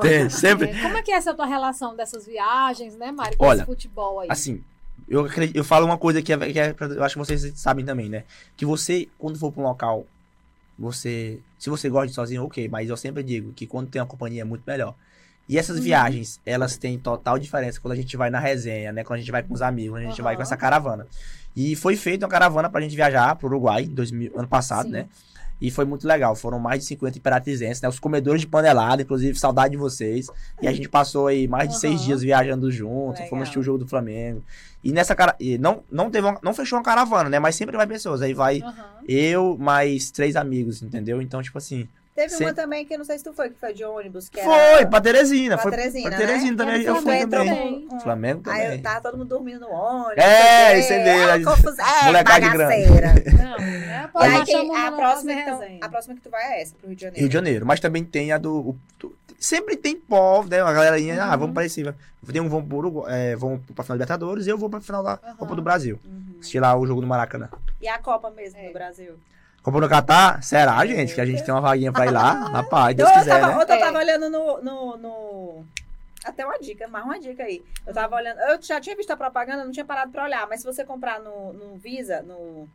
Tem, 0.00 0.28
sempre. 0.30 0.70
É, 0.70 0.82
Como 0.82 0.96
é 0.96 1.02
que 1.02 1.10
é 1.12 1.16
essa 1.16 1.34
tua 1.34 1.46
relação 1.46 1.94
dessas 1.96 2.26
viagens, 2.26 2.96
né, 2.96 3.10
Mário? 3.12 3.36
Com 3.36 3.46
Olha, 3.46 3.58
esse 3.58 3.66
futebol 3.66 4.20
aí. 4.20 4.28
Assim, 4.30 4.62
eu, 5.08 5.24
acredito, 5.24 5.56
eu 5.56 5.64
falo 5.64 5.86
uma 5.86 5.98
coisa 5.98 6.22
que, 6.22 6.32
é, 6.32 6.38
que 6.52 6.58
é 6.58 6.72
pra- 6.72 6.86
eu 6.86 7.02
acho 7.02 7.14
que 7.14 7.18
vocês 7.18 7.52
sabem 7.56 7.84
também, 7.84 8.08
né? 8.08 8.24
Que 8.56 8.64
você, 8.64 9.08
quando 9.18 9.38
for 9.38 9.50
pra 9.52 9.62
um 9.62 9.66
local, 9.66 10.06
você. 10.78 11.38
Se 11.58 11.70
você 11.70 11.88
gosta 11.88 12.08
de 12.08 12.14
sozinho, 12.14 12.44
ok, 12.44 12.68
mas 12.68 12.88
eu 12.88 12.96
sempre 12.96 13.22
digo 13.22 13.52
que 13.52 13.66
quando 13.66 13.88
tem 13.88 14.00
uma 14.00 14.06
companhia 14.06 14.42
é 14.42 14.44
muito 14.44 14.62
melhor. 14.66 14.94
E 15.48 15.58
essas 15.58 15.76
Uhum. 15.76 15.82
viagens, 15.82 16.40
elas 16.44 16.76
têm 16.78 16.98
total 16.98 17.38
diferença 17.38 17.78
quando 17.80 17.92
a 17.92 17.96
gente 17.96 18.16
vai 18.16 18.30
na 18.30 18.38
resenha, 18.38 18.92
né? 18.92 19.04
Quando 19.04 19.18
a 19.18 19.20
gente 19.20 19.30
vai 19.30 19.42
com 19.42 19.52
os 19.52 19.60
amigos, 19.62 19.92
quando 19.98 20.06
a 20.06 20.08
gente 20.10 20.22
vai 20.22 20.36
com 20.36 20.42
essa 20.42 20.56
caravana. 20.56 21.06
E 21.54 21.76
foi 21.76 21.96
feita 21.96 22.24
uma 22.24 22.30
caravana 22.30 22.68
pra 22.70 22.80
gente 22.80 22.96
viajar 22.96 23.36
pro 23.36 23.46
Uruguai, 23.48 23.82
em 23.84 23.88
2000, 23.94 24.32
ano 24.38 24.48
passado, 24.48 24.86
Sim. 24.86 24.92
né? 24.92 25.06
E 25.66 25.70
foi 25.70 25.84
muito 25.86 26.06
legal. 26.06 26.36
Foram 26.36 26.58
mais 26.58 26.80
de 26.80 26.86
50 26.86 27.16
imperatrizenses, 27.16 27.80
né? 27.80 27.88
Os 27.88 27.98
comedores 27.98 28.42
de 28.42 28.46
panelada, 28.46 29.00
inclusive, 29.02 29.38
saudade 29.38 29.72
de 29.72 29.76
vocês. 29.78 30.26
E 30.60 30.68
a 30.68 30.72
gente 30.72 30.88
passou 30.88 31.26
aí 31.26 31.48
mais 31.48 31.68
de 31.70 31.78
seis 31.78 31.96
Aham. 32.00 32.04
dias 32.04 32.20
viajando 32.22 32.70
junto. 32.70 33.14
Legal. 33.14 33.28
Fomos 33.30 33.42
assistir 33.44 33.58
o 33.58 33.62
jogo 33.62 33.78
do 33.78 33.86
Flamengo. 33.88 34.44
E 34.82 34.92
nessa 34.92 35.14
cara. 35.14 35.34
E 35.40 35.56
não, 35.56 35.82
não, 35.90 36.10
teve 36.10 36.26
uma- 36.26 36.38
não 36.42 36.52
fechou 36.52 36.78
uma 36.78 36.84
caravana, 36.84 37.30
né? 37.30 37.38
Mas 37.38 37.54
sempre 37.56 37.76
vai 37.76 37.86
pessoas. 37.86 38.20
Aí 38.20 38.34
vai 38.34 38.60
Aham. 38.60 38.74
eu 39.08 39.56
mais 39.58 40.10
três 40.10 40.36
amigos, 40.36 40.82
entendeu? 40.82 41.22
Então, 41.22 41.42
tipo 41.42 41.56
assim. 41.56 41.88
Teve 42.14 42.36
uma 42.36 42.54
também 42.54 42.84
que 42.86 42.94
eu 42.94 42.98
não 42.98 43.04
sei 43.04 43.18
se 43.18 43.24
tu 43.24 43.32
foi, 43.32 43.50
que 43.50 43.58
foi 43.58 43.72
de 43.72 43.82
ônibus. 43.84 44.28
Que 44.28 44.40
Foi, 44.40 44.54
era... 44.54 44.86
pra 44.86 45.00
Teresina. 45.00 45.56
pra 45.56 45.62
foi 45.62 45.70
Teresina, 45.72 46.08
pra 46.10 46.18
Teresina 46.18 46.50
né? 46.52 46.56
também. 46.56 46.74
Era 46.74 46.84
Eu 46.90 46.94
fui 46.94 47.02
Flamengo 47.02 47.30
também. 47.30 47.48
também. 47.54 47.88
Um- 47.92 48.00
Flamengo 48.00 48.42
Aí 48.50 48.62
também. 48.62 48.76
eu 48.76 48.82
tava 48.82 49.00
todo 49.00 49.18
mundo 49.18 49.28
dormindo 49.28 49.60
no 49.60 49.68
ônibus. 49.68 50.24
É, 50.24 50.72
não 50.74 50.80
isso 50.80 50.92
é 50.92 50.98
dele, 51.04 51.08
É, 51.30 51.32
a- 51.32 51.44
confusão. 51.44 51.84
É, 51.86 52.04
molecagem 52.04 52.50
grande. 52.52 52.88
bagaceira. 52.88 53.14
Não, 53.36 53.58
né? 53.58 54.10
Pô, 54.14 54.20
E 54.20 54.24
aí 54.26 54.34
a 54.86 54.92
próxima, 54.92 55.32
então, 55.32 55.60
a 55.80 55.88
próxima 55.88 56.14
que 56.14 56.20
tu 56.20 56.30
vai 56.30 56.52
é 56.52 56.62
essa, 56.62 56.74
pro 56.76 56.86
Rio 56.86 56.94
de 56.96 57.02
Janeiro. 57.02 57.20
Rio 57.20 57.28
de 57.28 57.34
Janeiro. 57.34 57.66
Mas 57.66 57.80
também 57.80 58.04
tem 58.04 58.30
a 58.30 58.38
do. 58.38 58.54
o- 58.70 58.76
tu- 58.96 59.12
sempre 59.36 59.76
tem 59.76 59.96
povo, 59.96 60.48
né? 60.48 60.60
A 60.60 60.72
galerinha, 60.72 61.20
ah, 61.24 61.32
Uhum. 61.32 61.38
vamos 61.38 61.54
pra 61.54 61.64
esse. 61.64 61.82
Tem 62.32 62.40
um 62.40 62.48
vão 62.48 62.64
pro 62.64 63.04
é, 63.08 63.34
vão 63.34 63.58
pra 63.74 63.82
final 63.84 63.96
Libertadores 63.96 64.46
e 64.46 64.50
eu 64.50 64.56
vou 64.56 64.70
pra 64.70 64.80
final 64.80 65.02
da 65.02 65.18
Aham. 65.22 65.36
Copa 65.36 65.56
do 65.56 65.62
Brasil. 65.62 65.98
Uhum. 66.04 66.36
Assistir 66.38 66.60
lá 66.60 66.76
o 66.76 66.86
jogo 66.86 67.00
do 67.00 67.06
Maracanã. 67.08 67.48
E 67.82 67.88
a 67.88 67.98
Copa 67.98 68.30
mesmo 68.30 68.58
É. 68.60 68.68
do 68.68 68.72
Brasil. 68.72 69.14
Copa 69.64 69.80
no 69.80 69.88
Catar? 69.88 70.42
Será, 70.42 70.84
gente? 70.86 71.14
Que 71.14 71.20
a 71.22 71.26
gente 71.26 71.42
tem 71.42 71.52
uma 71.54 71.60
vaguinha 71.60 71.90
pra 71.90 72.04
ir 72.06 72.10
lá? 72.10 72.32
Rapaz, 72.52 72.94
Deus 72.94 73.08
eu, 73.10 73.16
quiser, 73.16 73.40
tava, 73.40 73.46
né? 73.56 73.62
ontem 73.62 73.72
eu 73.72 73.76
É. 73.76 73.80
tava 73.80 73.98
olhando 73.98 74.28
no, 74.30 74.60
no, 74.60 74.96
no- 74.98 75.64
Até 76.24 76.44
uma 76.44 76.58
dica, 76.58 76.86
mais 76.86 77.04
uma 77.04 77.18
dica 77.18 77.42
aí. 77.44 77.64
Eu 77.86 77.92
tava 77.94 78.14
olhando. 78.16 78.38
Eu 78.40 78.62
já 78.62 78.78
tinha 78.78 78.94
visto 78.94 79.10
a 79.10 79.16
propaganda, 79.16 79.64
não 79.64 79.72
tinha 79.72 79.84
parado 79.84 80.12
pra 80.12 80.24
olhar, 80.24 80.46
mas 80.48 80.60
se 80.60 80.66
você 80.66 80.84
comprar 80.84 81.18
no, 81.18 81.52
no 81.54 81.76
Visa, 81.76 82.20
no. 82.22 82.68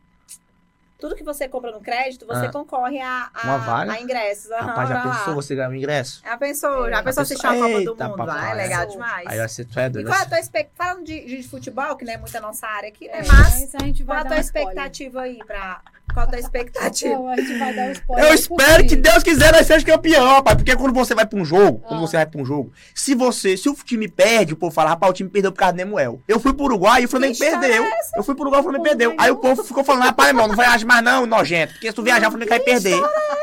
Tudo 1.00 1.14
que 1.16 1.24
você 1.24 1.48
compra 1.48 1.70
no 1.72 1.80
crédito, 1.80 2.26
você 2.26 2.46
Ah. 2.46 2.52
concorre 2.52 3.00
a, 3.00 3.30
a, 3.34 3.44
Uma 3.46 3.58
vaga? 3.58 3.92
a 3.92 4.00
ingressos. 4.00 4.50
Aham, 4.52 4.66
Rapaz, 4.66 4.88
já 4.88 5.00
pensou 5.00 5.34
você 5.34 5.54
ganhar 5.54 5.70
um 5.70 5.74
ingresso? 5.74 6.20
Já 6.24 6.36
pensou, 6.36 6.90
já 6.90 6.98
É. 6.98 7.02
pensou 7.02 7.22
assistir 7.22 7.46
a? 7.46 7.50
Copa 7.54 7.68
do 7.68 7.70
Mundo? 7.70 7.96
papai. 7.96 8.38
Ah, 8.38 8.50
é 8.50 8.54
legal 8.54 8.86
demais. 8.86 9.26
Aí 9.26 9.38
vai 9.38 9.48
ser 9.48 9.64
tu 9.64 9.78
é 9.80 9.86
E 9.86 9.88
doido. 9.90 10.06
qual 10.08 10.18
é 10.18 10.22
a 10.22 10.26
tua 10.26 10.38
expectativa? 10.38 10.70
Falando 10.90 11.04
de, 11.06 11.24
de 11.24 11.42
futebol, 11.48 11.96
que 11.96 12.04
não 12.04 12.12
é 12.12 12.16
muito 12.18 12.36
a 12.36 12.40
nossa 12.40 12.66
área 12.66 12.88
aqui, 12.88 13.06
né? 13.08 13.20
É, 13.20 13.26
Mas 13.26 13.74
a 13.74 13.78
gente 13.84 14.04
qual 14.04 14.18
vai 14.18 14.26
a 14.26 14.28
tua 14.28 14.40
spoiler. 14.40 14.68
expectativa 14.70 15.20
aí 15.22 15.38
pra. 15.46 15.80
Qual 16.12 16.26
a 16.26 16.28
tua 16.28 16.40
expectativa? 16.40 17.14
Não, 17.14 17.28
a 17.28 17.36
gente 17.36 17.56
vai 17.56 17.72
dar 17.72 17.82
um 17.86 17.92
spoiler. 17.92 18.24
Eu 18.26 18.34
espero 18.34 18.84
que 18.84 18.96
Deus 18.96 19.22
quiser 19.22 19.52
nós 19.52 19.64
seja 19.64 19.86
campeão, 19.86 20.26
rapaz. 20.26 20.56
Porque 20.56 20.74
quando 20.74 20.92
você 20.92 21.14
vai 21.14 21.24
pra 21.24 21.38
um 21.38 21.44
jogo, 21.44 21.78
quando 21.86 21.98
Ah. 22.02 22.06
você 22.08 22.16
vai 22.16 22.26
pra 22.26 22.40
um 22.40 22.44
jogo, 22.44 22.72
se 22.92 23.14
você, 23.14 23.56
se 23.56 23.68
o 23.68 23.74
time 23.74 24.08
perde, 24.08 24.52
o 24.52 24.56
povo 24.56 24.74
fala, 24.74 24.90
rapaz, 24.90 25.08
o 25.10 25.14
time 25.14 25.30
perdeu 25.30 25.52
por 25.52 25.58
causa 25.58 25.72
do 25.72 25.76
Nemuel. 25.76 26.20
Eu 26.26 26.40
fui 26.40 26.52
pro 26.52 26.64
Uruguai 26.64 27.02
e 27.02 27.04
o 27.04 27.08
Flamengo 27.08 27.38
perdeu. 27.38 27.84
Eu 28.16 28.24
fui 28.24 28.34
pro 28.34 28.42
Uruguai 28.42 28.58
e 28.58 28.60
o 28.60 28.64
Flamengo 28.64 28.82
perdeu. 28.84 29.14
vai 29.14 29.26
Aí 29.26 29.30
o 29.30 29.36
povo 29.36 29.62
ficou 29.62 29.84
falando, 29.84 30.02
rapaz, 30.02 30.30
irmão, 30.30 30.48
não 30.48 30.56
viaja 30.56 30.84
mais 30.84 30.89
não, 31.02 31.26
nojento. 31.26 31.72
Porque 31.74 31.88
se 31.88 31.92
tu 31.94 32.02
viajar, 32.02 32.28
o 32.28 32.30
Flamengo 32.30 32.50
vai 32.50 32.60
perder. 32.60 32.98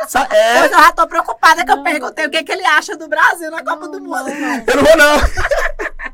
Sa- 0.08 0.28
É, 0.32 0.60
Pois 0.60 0.72
eu 0.72 0.78
já 0.80 0.92
tô 0.92 1.08
preocupada 1.08 1.64
que 1.66 1.72
eu 1.72 1.84
perguntei 1.84 2.26
o 2.26 2.30
que, 2.30 2.44
que 2.44 2.52
ele 2.52 2.66
acha 2.66 2.96
do 2.96 3.08
Brasil 3.08 3.50
na 3.52 3.64
Copa 3.64 3.88
do 3.88 4.00
não, 4.00 4.08
Mundo. 4.10 4.30
não. 4.30 4.64
eu 4.68 4.76
não 4.76 4.84
vou 4.84 4.98
não. 4.98 5.18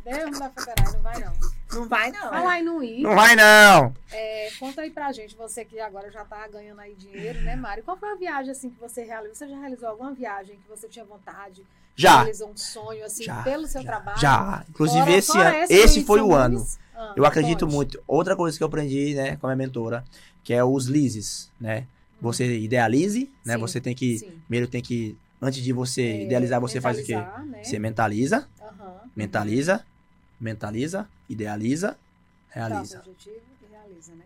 Deus 0.05 0.39
da 0.39 0.49
Federal, 0.49 0.93
não 0.93 1.01
vai 1.01 1.19
não. 1.19 1.53
Não 1.74 1.88
vai, 1.88 2.11
não. 2.11 2.30
Falar 2.30 2.59
em 2.59 2.63
não 2.63 2.84
ir, 2.84 3.01
Não 3.01 3.15
vai 3.15 3.36
não. 3.36 3.93
é, 4.11 4.49
conta 4.59 4.82
aí 4.82 4.89
pra 4.91 5.11
gente, 5.11 5.36
você 5.36 5.63
que 5.65 5.80
agora 5.80 6.11
já 6.11 6.24
tá 6.26 6.47
ganhando 6.47 6.80
aí 6.82 6.93
dinheiro, 6.95 7.41
né, 7.41 7.55
Mário? 7.55 7.84
Qual 7.84 7.97
foi 7.97 8.11
a 8.11 8.15
viagem 8.15 8.51
assim 8.51 8.69
que 8.69 8.80
você 8.80 9.03
realizou? 9.03 9.36
Você 9.36 9.47
já 9.47 9.57
realizou 9.59 9.89
alguma 9.89 10.13
viagem 10.13 10.55
que 10.57 10.69
você 10.69 10.88
tinha 10.88 11.03
vontade? 11.05 11.63
Já. 11.95 12.17
Realizou 12.24 12.49
um 12.49 12.57
sonho 12.57 13.05
assim 13.05 13.24
Já, 13.24 13.43
pelo 13.43 13.67
seu 13.67 13.82
já, 13.82 13.88
trabalho? 13.88 14.19
Já. 14.19 14.63
Inclusive, 14.69 15.01
Fora- 15.05 15.17
esse 15.17 15.32
fora 15.32 15.49
ano. 15.49 15.65
Esse 15.69 16.03
foi 16.03 16.21
o 16.21 16.34
ano. 16.34 16.67
Ah, 16.95 17.13
Eu 17.15 17.26
acredito 17.26 17.65
conte. 17.65 17.74
muito. 17.76 18.03
Outra 18.07 18.36
coisa 18.36 18.57
que 18.57 18.63
eu 18.63 18.67
aprendi, 18.67 19.13
né, 19.15 19.36
com 19.38 19.47
a 19.47 19.55
minha 19.55 19.67
mentora, 19.67 20.03
que 20.43 20.53
é 20.53 20.63
os 20.63 20.88
leases, 20.88 21.51
né? 21.59 21.86
Você 22.21 22.57
idealize, 22.59 23.30
né? 23.45 23.55
Sim, 23.55 23.59
Você 23.59 23.82
tem 23.82 23.93
que. 23.93 24.19
sim. 24.19 24.32
Primeiro 24.47 24.67
tem 24.67 24.82
que. 24.82 25.17
Antes 25.41 25.61
de 25.61 25.74
você 25.74 26.01
É, 26.01 26.24
idealizar, 26.24 26.59
você 26.61 26.80
faz 26.80 26.97
o 26.99 27.03
quê? 27.03 27.15
Né? 27.15 27.63
Você 27.63 27.78
mentaliza, 27.78 28.47
mentaliza, 29.15 29.86
mentaliza, 30.39 31.07
idealiza, 31.34 31.97
Traça 32.51 32.67
o 32.67 32.69
realiza. 32.69 32.99
objetivo 32.99 33.36
e 33.61 33.71
realiza, 33.71 34.13
né? 34.13 34.25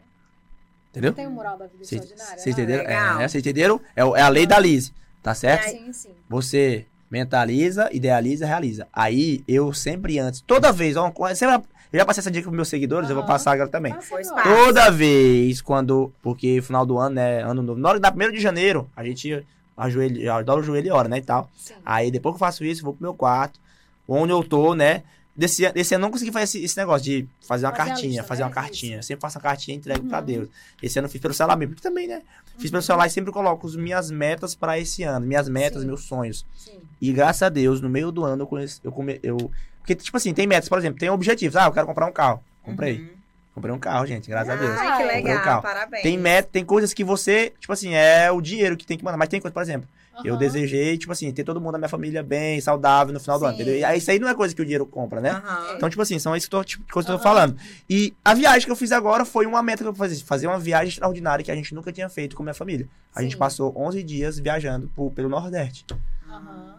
Entendeu? 0.92 1.14
Tem 1.14 1.28
o 1.28 1.32
moral 1.32 1.58
da 1.58 1.68
vida 1.68 1.84
extraordinária? 1.84 2.38
vocês 2.38 2.56
não? 2.56 2.64
entenderam? 2.64 2.84
Legal. 2.88 3.22
É, 3.22 3.28
vocês 3.28 3.42
entenderam? 3.44 3.82
É, 3.96 4.02
é 4.02 4.22
a 4.22 4.30
lei 4.30 4.46
da 4.46 4.60
Lise, 4.60 4.94
tá 5.22 5.34
certo? 5.34 5.70
Sim, 5.70 5.94
sim. 5.94 6.10
Você 6.30 6.86
mentaliza, 7.10 7.90
idealiza, 7.92 8.46
realiza. 8.46 8.88
Aí, 8.92 9.44
eu 9.48 9.74
sempre 9.74 10.20
antes, 10.20 10.42
toda 10.42 10.72
vez, 10.72 10.98
ó, 10.98 11.12
sempre, 11.36 11.68
eu 11.92 12.00
já 12.00 12.06
passei 12.06 12.22
essa 12.22 12.32
dica 12.32 12.44
pros 12.44 12.56
meus 12.56 12.68
seguidores, 12.68 13.10
eu 13.10 13.16
vou 13.16 13.26
passar 13.26 13.54
agora 13.54 13.70
também. 13.70 13.94
Passa 13.94 14.16
agora. 14.16 14.36
passa. 14.36 14.66
Toda 14.66 14.92
vez 14.92 15.62
quando. 15.62 16.12
Porque 16.22 16.62
final 16.62 16.86
do 16.86 16.98
ano, 16.98 17.16
né? 17.16 17.42
Ano 17.42 17.62
novo. 17.62 17.80
Na 17.80 17.90
hora 17.90 18.00
da 18.00 18.12
1 18.12 18.32
de 18.32 18.42
janeiro, 18.42 18.90
a 18.96 19.04
gente 19.04 19.46
ajoelha, 19.76 20.42
dobra 20.44 20.62
o 20.62 20.66
joelho 20.66 20.88
e 20.88 20.92
ora, 20.92 21.08
né? 21.08 21.20
E 21.20 21.22
tal. 21.22 21.50
Sim. 21.56 21.76
Aí 21.86 22.12
depois 22.12 22.34
que 22.34 22.36
eu 22.38 22.40
faço 22.40 22.66
isso, 22.66 22.82
eu 22.82 22.86
vou 22.86 22.94
pro 22.94 23.04
meu 23.04 23.14
quarto, 23.14 23.60
onde 24.08 24.34
eu 24.34 24.44
tô, 24.44 24.74
né? 24.76 25.04
Desse, 25.38 25.64
ano- 25.66 25.74
desse 25.76 25.94
ano 25.94 26.02
eu 26.04 26.06
não 26.08 26.12
consegui 26.12 26.32
fazer 26.32 26.44
esse, 26.46 26.64
esse 26.64 26.76
negócio 26.78 27.04
de 27.06 27.28
fazer 27.48 27.66
uma 27.68 27.72
Fazer 27.76 27.90
cartinha, 27.92 28.08
lista, 28.10 28.24
fazer 28.24 28.42
né? 28.42 28.48
uma 28.48 28.54
cartinha. 28.54 28.98
Eu 28.98 29.04
sempre 29.04 29.22
faço 29.22 29.38
uma 29.38 29.44
cartinha 29.44 29.76
e 29.76 29.78
entrego 29.78 30.04
pra 30.08 30.18
Uhum. 30.20 30.26
Deus. 30.26 30.50
Esse 30.82 30.98
ano 30.98 31.06
eu 31.06 31.12
fiz 31.12 31.22
pelo 31.22 31.34
celular 31.34 31.56
mesmo, 31.56 31.76
porque 31.76 31.88
também, 31.88 32.08
né? 32.08 32.24
Fiz 32.58 32.72
pelo 32.72 32.82
celular 32.82 33.06
e 33.06 33.10
sempre 33.12 33.32
coloco 33.32 33.68
as 33.68 33.76
minhas 33.76 34.10
metas 34.10 34.56
pra 34.56 34.80
esse 34.80 35.04
ano, 35.04 35.26
minhas 35.28 35.48
metas, 35.48 35.82
Sim. 35.82 35.88
meus 35.88 36.04
sonhos. 36.06 36.44
Sim. 36.56 36.80
E 37.00 37.14
graças 37.14 37.44
a 37.44 37.50
Deus, 37.50 37.80
no 37.82 37.88
meio 37.90 38.12
do 38.12 38.26
ano 38.26 38.42
eu 38.44 38.48
conheço, 38.48 38.82
eu, 38.84 38.92
come, 38.92 39.20
eu 39.22 39.38
porque 39.78 39.94
tipo 39.94 40.18
assim, 40.18 40.34
tem 40.34 40.48
metas, 40.48 40.68
por 40.68 40.78
exemplo, 40.80 41.00
tem 41.00 41.10
objetivos. 41.10 41.56
Ah, 41.56 41.66
eu 41.66 41.72
quero 41.72 41.86
comprar 41.86 42.08
um 42.08 42.12
carro. 42.12 42.44
Comprei. 42.64 43.00
Uhum. 43.02 43.10
Comprei 43.54 43.74
um 43.74 43.80
carro, 43.80 44.06
gente, 44.08 44.28
graças 44.30 44.50
a 44.52 44.56
Deus. 44.56 44.78
Ai, 44.78 44.98
que 44.98 45.04
um 45.04 45.08
legal, 45.08 45.44
carro. 45.44 45.62
parabéns. 45.62 46.04
Tem 46.04 46.18
meta, 46.18 46.50
tem 46.52 46.66
coisas 46.66 46.94
que 46.94 47.04
você, 47.04 47.54
tipo 47.60 47.72
assim, 47.74 47.94
é 47.94 48.30
o 48.32 48.42
dinheiro 48.42 48.76
que 48.76 48.86
tem 48.86 48.98
que 48.98 49.04
mandar. 49.04 49.18
Mas 49.18 49.30
tem 49.30 49.40
coisa, 49.40 49.54
por 49.54 49.62
exemplo, 49.64 49.88
eu 50.24 50.36
desejei, 50.38 50.98
tipo 50.98 51.12
assim, 51.12 51.32
ter 51.32 51.44
todo 51.44 51.60
mundo 51.62 51.74
da 51.74 51.78
minha 51.78 51.90
família 51.90 52.24
bem, 52.24 52.60
saudável 52.62 53.14
no 53.14 53.20
final 53.20 53.40
do 53.40 53.46
ano, 53.46 53.56
Sim. 53.56 53.62
entendeu? 53.62 53.80
E 53.80 53.84
aí 53.84 53.98
isso 53.98 54.10
aí 54.12 54.20
não 54.20 54.28
é 54.28 54.34
coisa 54.36 54.56
que 54.56 54.62
o 54.62 54.66
dinheiro 54.66 54.86
compra, 54.86 55.22
né? 55.22 55.32
Aham. 55.32 55.74
Então, 55.76 55.90
tipo 55.90 56.02
assim, 56.02 56.18
são 56.20 56.36
isso 56.36 56.50
que 56.50 56.56
eu 56.56 56.60
tô, 56.60 56.64
tipo, 56.66 56.84
que 56.86 56.98
eu 56.98 57.04
tô 57.04 57.20
falando. 57.20 57.56
E 57.90 58.14
a 58.24 58.34
viagem 58.34 58.66
que 58.66 58.72
eu 58.72 58.76
fiz 58.76 58.92
agora 58.92 59.26
foi 59.26 59.46
uma 59.46 59.62
meta 59.62 59.84
que 59.84 59.90
eu 59.90 59.94
fiz, 59.94 60.22
fazer 60.22 60.48
uma 60.48 60.60
viagem 60.60 60.90
extraordinária 60.90 61.44
que 61.44 61.52
a 61.52 61.56
gente 61.56 61.74
nunca 61.74 61.92
tinha 61.92 62.10
feito 62.10 62.36
com 62.36 62.44
a 62.44 62.46
minha 62.46 62.54
família. 62.54 62.88
A 63.16 63.22
gente 63.22 63.34
Sim. 63.34 63.38
passou 63.40 63.74
11 63.78 64.02
dias 64.04 64.38
viajando 64.40 64.90
por- 64.96 65.12
pelo 65.12 65.30
Nordeste? 65.30 65.86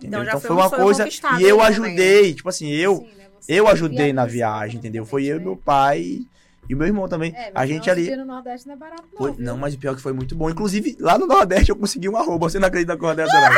Então 0.03 0.25
já 0.25 0.31
Então, 0.31 0.41
foi 0.41 0.49
foi 0.49 0.57
um 0.57 0.59
uma 0.61 0.71
coisa 0.71 1.09
e 1.09 1.43
eu 1.45 1.61
aí 1.61 1.75
também. 1.75 1.91
ajudei, 1.91 2.35
tipo 2.35 2.49
assim, 2.49 2.69
eu 2.71 2.97
Sim, 2.97 3.05
né? 3.17 3.25
Eu 3.49 3.67
ajudei 3.67 4.13
na 4.13 4.27
viagem, 4.27 4.79
entendeu? 4.79 5.07
Foi 5.07 5.25
eu 5.25 5.39
e 5.39 5.41
meu 5.41 5.55
né? 5.55 5.61
pai 5.65 6.21
e 6.69 6.75
meu 6.75 6.87
irmão 6.87 7.09
também. 7.09 7.33
É, 7.35 7.51
a 7.55 7.67
gente 7.67 7.89
ali 7.91 8.15
no 8.17 8.25
Nordeste 8.25 8.67
não 8.67 8.75
é 8.75 8.77
barato, 8.79 9.05
não. 9.13 9.19
foi- 9.19 9.35
não, 9.39 9.57
mas 9.57 9.75
o 9.75 9.79
pior 9.79 9.93
é 9.93 9.97
que 9.97 10.03
foi 10.03 10.13
muito 10.13 10.35
bom. 10.37 10.51
Inclusive, 10.51 10.97
lá 11.01 11.19
no 11.19 11.27
Nordeste 11.27 11.71
eu 11.71 11.77
consegui 11.77 12.09
um 12.09 12.17
arroba. 12.17 12.49
Você 12.49 12.59
não 12.59 12.69
acredita 12.69 12.97
com 12.97 13.15
dessa, 13.15 13.33
não? 13.41 13.49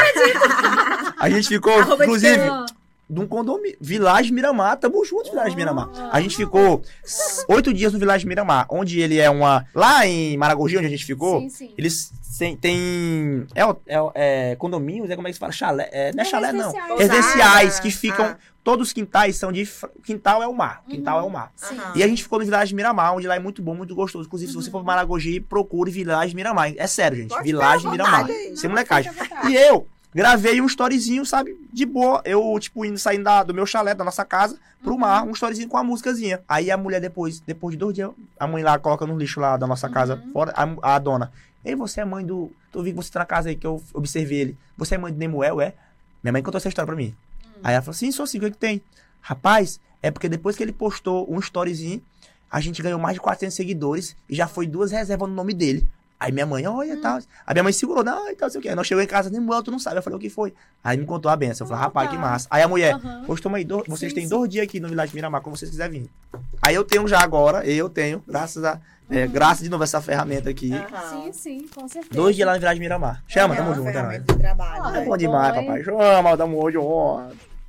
A 1.18 1.28
gente 1.28 1.48
ficou, 1.48 1.72
Arroba 1.78 1.96
de 1.98 2.02
inclusive, 2.04 2.40
Ah, 2.40 2.64
de 3.11 3.20
um 3.20 3.26
condomínio. 3.26 3.76
Village 3.80 4.32
Miramar. 4.32 4.76
Tamo 4.78 5.04
juntos, 5.04 5.30
Village 5.30 5.56
Miramar. 5.56 5.88
Ah. 5.96 6.11
A 6.12 6.20
gente 6.20 6.36
ficou 6.36 6.82
s- 7.04 7.44
oito 7.48 7.72
dias 7.74 7.92
no 7.92 7.98
Village 7.98 8.26
Miramar, 8.26 8.66
onde 8.70 9.00
ele 9.00 9.18
é 9.18 9.28
uma. 9.28 9.66
Lá 9.74 10.06
em 10.06 10.36
Maragogi, 10.36 10.76
onde 10.78 10.86
a 10.86 10.90
gente 10.90 11.04
ficou, 11.04 11.40
Sim, 11.40 11.48
sim. 11.50 11.74
eles 11.76 12.12
têm. 12.38 12.56
tem- 12.56 13.46
é, 13.54 13.62
é, 13.86 14.50
é 14.52 14.56
condomínios, 14.56 15.11
é 15.11 15.16
como 15.16 15.26
é 15.28 15.30
que 15.30 15.34
se 15.34 15.40
fala? 15.40 15.52
Chalé. 15.52 15.88
É, 15.92 16.12
não 16.14 16.22
é 16.22 16.24
chalé, 16.24 16.52
não. 16.52 16.70
residenciais. 16.72 16.98
Residenciais 17.00 17.62
Pousada. 17.64 17.82
que 17.82 17.90
ficam. 17.90 18.24
Ah. 18.26 18.36
Todos 18.62 18.88
os 18.88 18.92
quintais 18.92 19.36
são 19.36 19.50
de. 19.50 19.66
Quintal 20.04 20.42
é 20.42 20.46
o 20.46 20.52
mar. 20.54 20.82
Quintal 20.86 21.18
Uhum. 21.18 21.24
é 21.24 21.26
o 21.26 21.30
mar. 21.30 21.50
Sim. 21.56 21.78
E 21.94 22.02
a 22.02 22.06
gente 22.06 22.22
ficou 22.22 22.38
no 22.38 22.44
Village 22.44 22.74
Miramar, 22.74 23.14
onde 23.14 23.26
lá 23.26 23.34
é 23.34 23.38
muito 23.38 23.62
bom, 23.62 23.74
muito 23.74 23.94
gostoso. 23.94 24.26
Inclusive, 24.26 24.52
se 24.52 24.56
você 24.56 24.66
Uhum. 24.68 24.72
for 24.72 24.78
para 24.80 24.86
Maragogi, 24.94 25.40
procure 25.40 25.90
Village 25.90 26.34
Miramar. 26.36 26.70
É 26.76 26.86
sério, 26.86 27.16
gente. 27.16 27.30
Pode 27.30 27.42
Village 27.42 27.88
Miramar. 27.88 28.26
Sem 28.54 28.68
molecagem. 28.68 29.11
E 29.48 29.54
eu, 29.56 29.86
Gravei 30.14 30.61
um 30.61 30.66
storyzinho, 30.66 31.24
sabe? 31.24 31.56
De 31.72 31.86
boa. 31.86 32.20
Eu, 32.24 32.58
tipo, 32.58 32.84
indo, 32.84 32.98
saindo 32.98 33.24
da- 33.24 33.42
do 33.44 33.54
meu 33.54 33.64
chalé, 33.64 33.94
da 33.94 34.02
nossa 34.04 34.24
casa, 34.24 34.58
pro 34.82 34.98
mar, 34.98 35.24
um 35.24 35.30
storyzinho 35.30 35.68
com 35.68 35.76
a 35.76 35.84
músicazinha. 35.84 36.40
Aí 36.48 36.70
a 36.70 36.76
mulher, 36.76 37.00
depois, 37.00 37.38
depois 37.40 37.72
de 37.74 37.78
dois 37.78 37.94
dias, 37.94 38.11
a 38.38 38.46
mãe 38.46 38.62
lá 38.62 38.78
coloca 38.78 39.06
no 39.06 39.16
lixo 39.16 39.38
lá 39.38 39.56
da 39.56 39.66
nossa 39.66 39.88
casa, 39.88 40.20
fora, 40.32 40.52
a, 40.56 40.94
a 40.94 40.98
dona. 40.98 41.30
Ei, 41.64 41.76
você 41.76 42.00
é 42.00 42.04
mãe 42.04 42.24
do. 42.26 42.50
Eu 42.74 42.82
vi 42.82 42.90
que 42.90 42.96
você 42.96 43.11
tá 43.12 43.20
na 43.20 43.26
casa 43.26 43.50
aí 43.50 43.54
que 43.56 43.66
eu 43.66 43.80
observei 43.94 44.38
ele. 44.40 44.58
Você 44.76 44.94
é 44.94 44.98
mãe 44.98 45.12
do 45.12 45.18
Nemuel, 45.18 45.61
é? 45.61 45.74
Minha 46.22 46.32
mãe 46.32 46.42
contou 46.42 46.58
essa 46.58 46.68
história 46.68 46.86
pra 46.86 46.96
mim. 46.96 47.14
Aí 47.62 47.74
ela 47.74 47.82
falou: 47.82 47.94
sim, 47.94 48.11
sou 48.11 48.26
sim, 48.26 48.38
o 48.38 48.40
que, 48.40 48.50
que 48.50 48.56
tem? 48.58 48.82
Rapaz, 49.20 49.78
é 50.02 50.11
porque 50.11 50.28
depois 50.28 50.56
que 50.56 50.62
ele 50.62 50.72
postou 50.72 51.30
um 51.32 51.38
storyzinho, 51.38 52.02
a 52.50 52.61
gente 52.61 52.82
ganhou 52.82 52.98
mais 52.98 53.14
de 53.14 53.20
400 53.20 53.54
seguidores 53.54 54.16
e 54.28 54.34
já 54.34 54.48
foi 54.48 54.66
duas 54.66 54.90
reservas 54.90 55.28
no 55.28 55.34
nome 55.34 55.52
dele. 55.54 55.86
Aí 56.20 56.30
minha 56.30 56.44
mãe, 56.44 56.66
olha, 56.66 56.94
Hum. 56.96 57.00
tal. 57.00 57.16
Aí 57.46 57.54
minha 57.54 57.62
mãe 57.64 57.72
segurou, 57.72 58.04
não, 58.04 58.28
e 58.30 58.36
tal, 58.36 58.50
sei 58.50 58.58
o 58.60 58.62
quê. 58.62 58.74
Nós 58.74 58.86
chegou 58.86 59.02
em 59.02 59.06
casa, 59.06 59.30
Nemuel, 59.30 59.62
tu 59.62 59.70
não 59.70 59.78
sabe. 59.78 59.96
Eu 59.96 60.02
falei, 60.02 60.18
o 60.18 60.20
que 60.20 60.28
foi? 60.28 60.52
Aí 60.84 60.98
me 60.98 61.06
contou 61.06 61.30
a 61.30 61.36
benção. 61.36 61.64
Eu 61.64 61.68
falei, 61.68 61.82
Ah, 61.82 61.86
rapaz, 61.86 62.10
que 62.10 62.16
tá. 62.16 62.20
massa. 62.20 62.46
Aí 62.50 62.62
a 62.62 62.68
mulher, 62.68 62.94
Aham. 62.94 63.22
Pois 63.26 63.40
toma 63.40 63.56
aí, 63.56 63.64
do- 63.64 63.82
vocês 63.88 64.12
Sim, 64.12 64.16
têm 64.16 64.24
sim. 64.24 64.28
dois 64.30 64.50
dias 64.50 64.64
aqui 64.64 64.78
no 64.80 64.88
Village 64.88 65.14
Miramar, 65.14 65.40
como 65.40 65.56
vocês 65.56 65.70
quiserem 65.70 66.02
vir. 66.02 66.10
Aí 66.60 66.74
eu 66.74 66.84
tenho 66.84 67.08
já 67.08 67.20
agora, 67.20 67.64
eu 67.66 67.88
tenho, 67.88 68.22
graças 68.28 68.62
a. 68.64 68.78
é, 69.08 69.24
Uhum. 69.24 69.30
graças 69.32 69.64
de 69.64 69.68
novo 69.70 69.82
essa 69.82 70.00
ferramenta 70.00 70.50
aqui. 70.50 70.72
Aham. 70.72 71.22
Sim, 71.24 71.32
sim, 71.32 71.66
com 71.74 71.88
certeza. 71.88 72.14
Dois 72.14 72.36
dias 72.36 72.46
lá 72.46 72.52
no 72.54 72.60
Village 72.60 72.78
Miramar. 72.80 73.24
Chama, 73.26 73.54
É 73.54 73.56
tamo 73.56 73.74
junto, 73.74 73.88
é 73.88 73.92
ferramenta 73.92 74.32
de 74.34 74.38
trabalho, 74.38 74.84
Ah, 74.84 74.90
É 74.96 75.00
né? 75.00 75.04
bom 75.06 75.16
demais, 75.16 75.54
bom, 75.54 75.60
hein? 75.60 75.66
papai. 75.66 75.82
Chama, 75.84 76.36
tamo 76.36 76.62
hoje, 76.62 76.76
ó. 76.76 77.22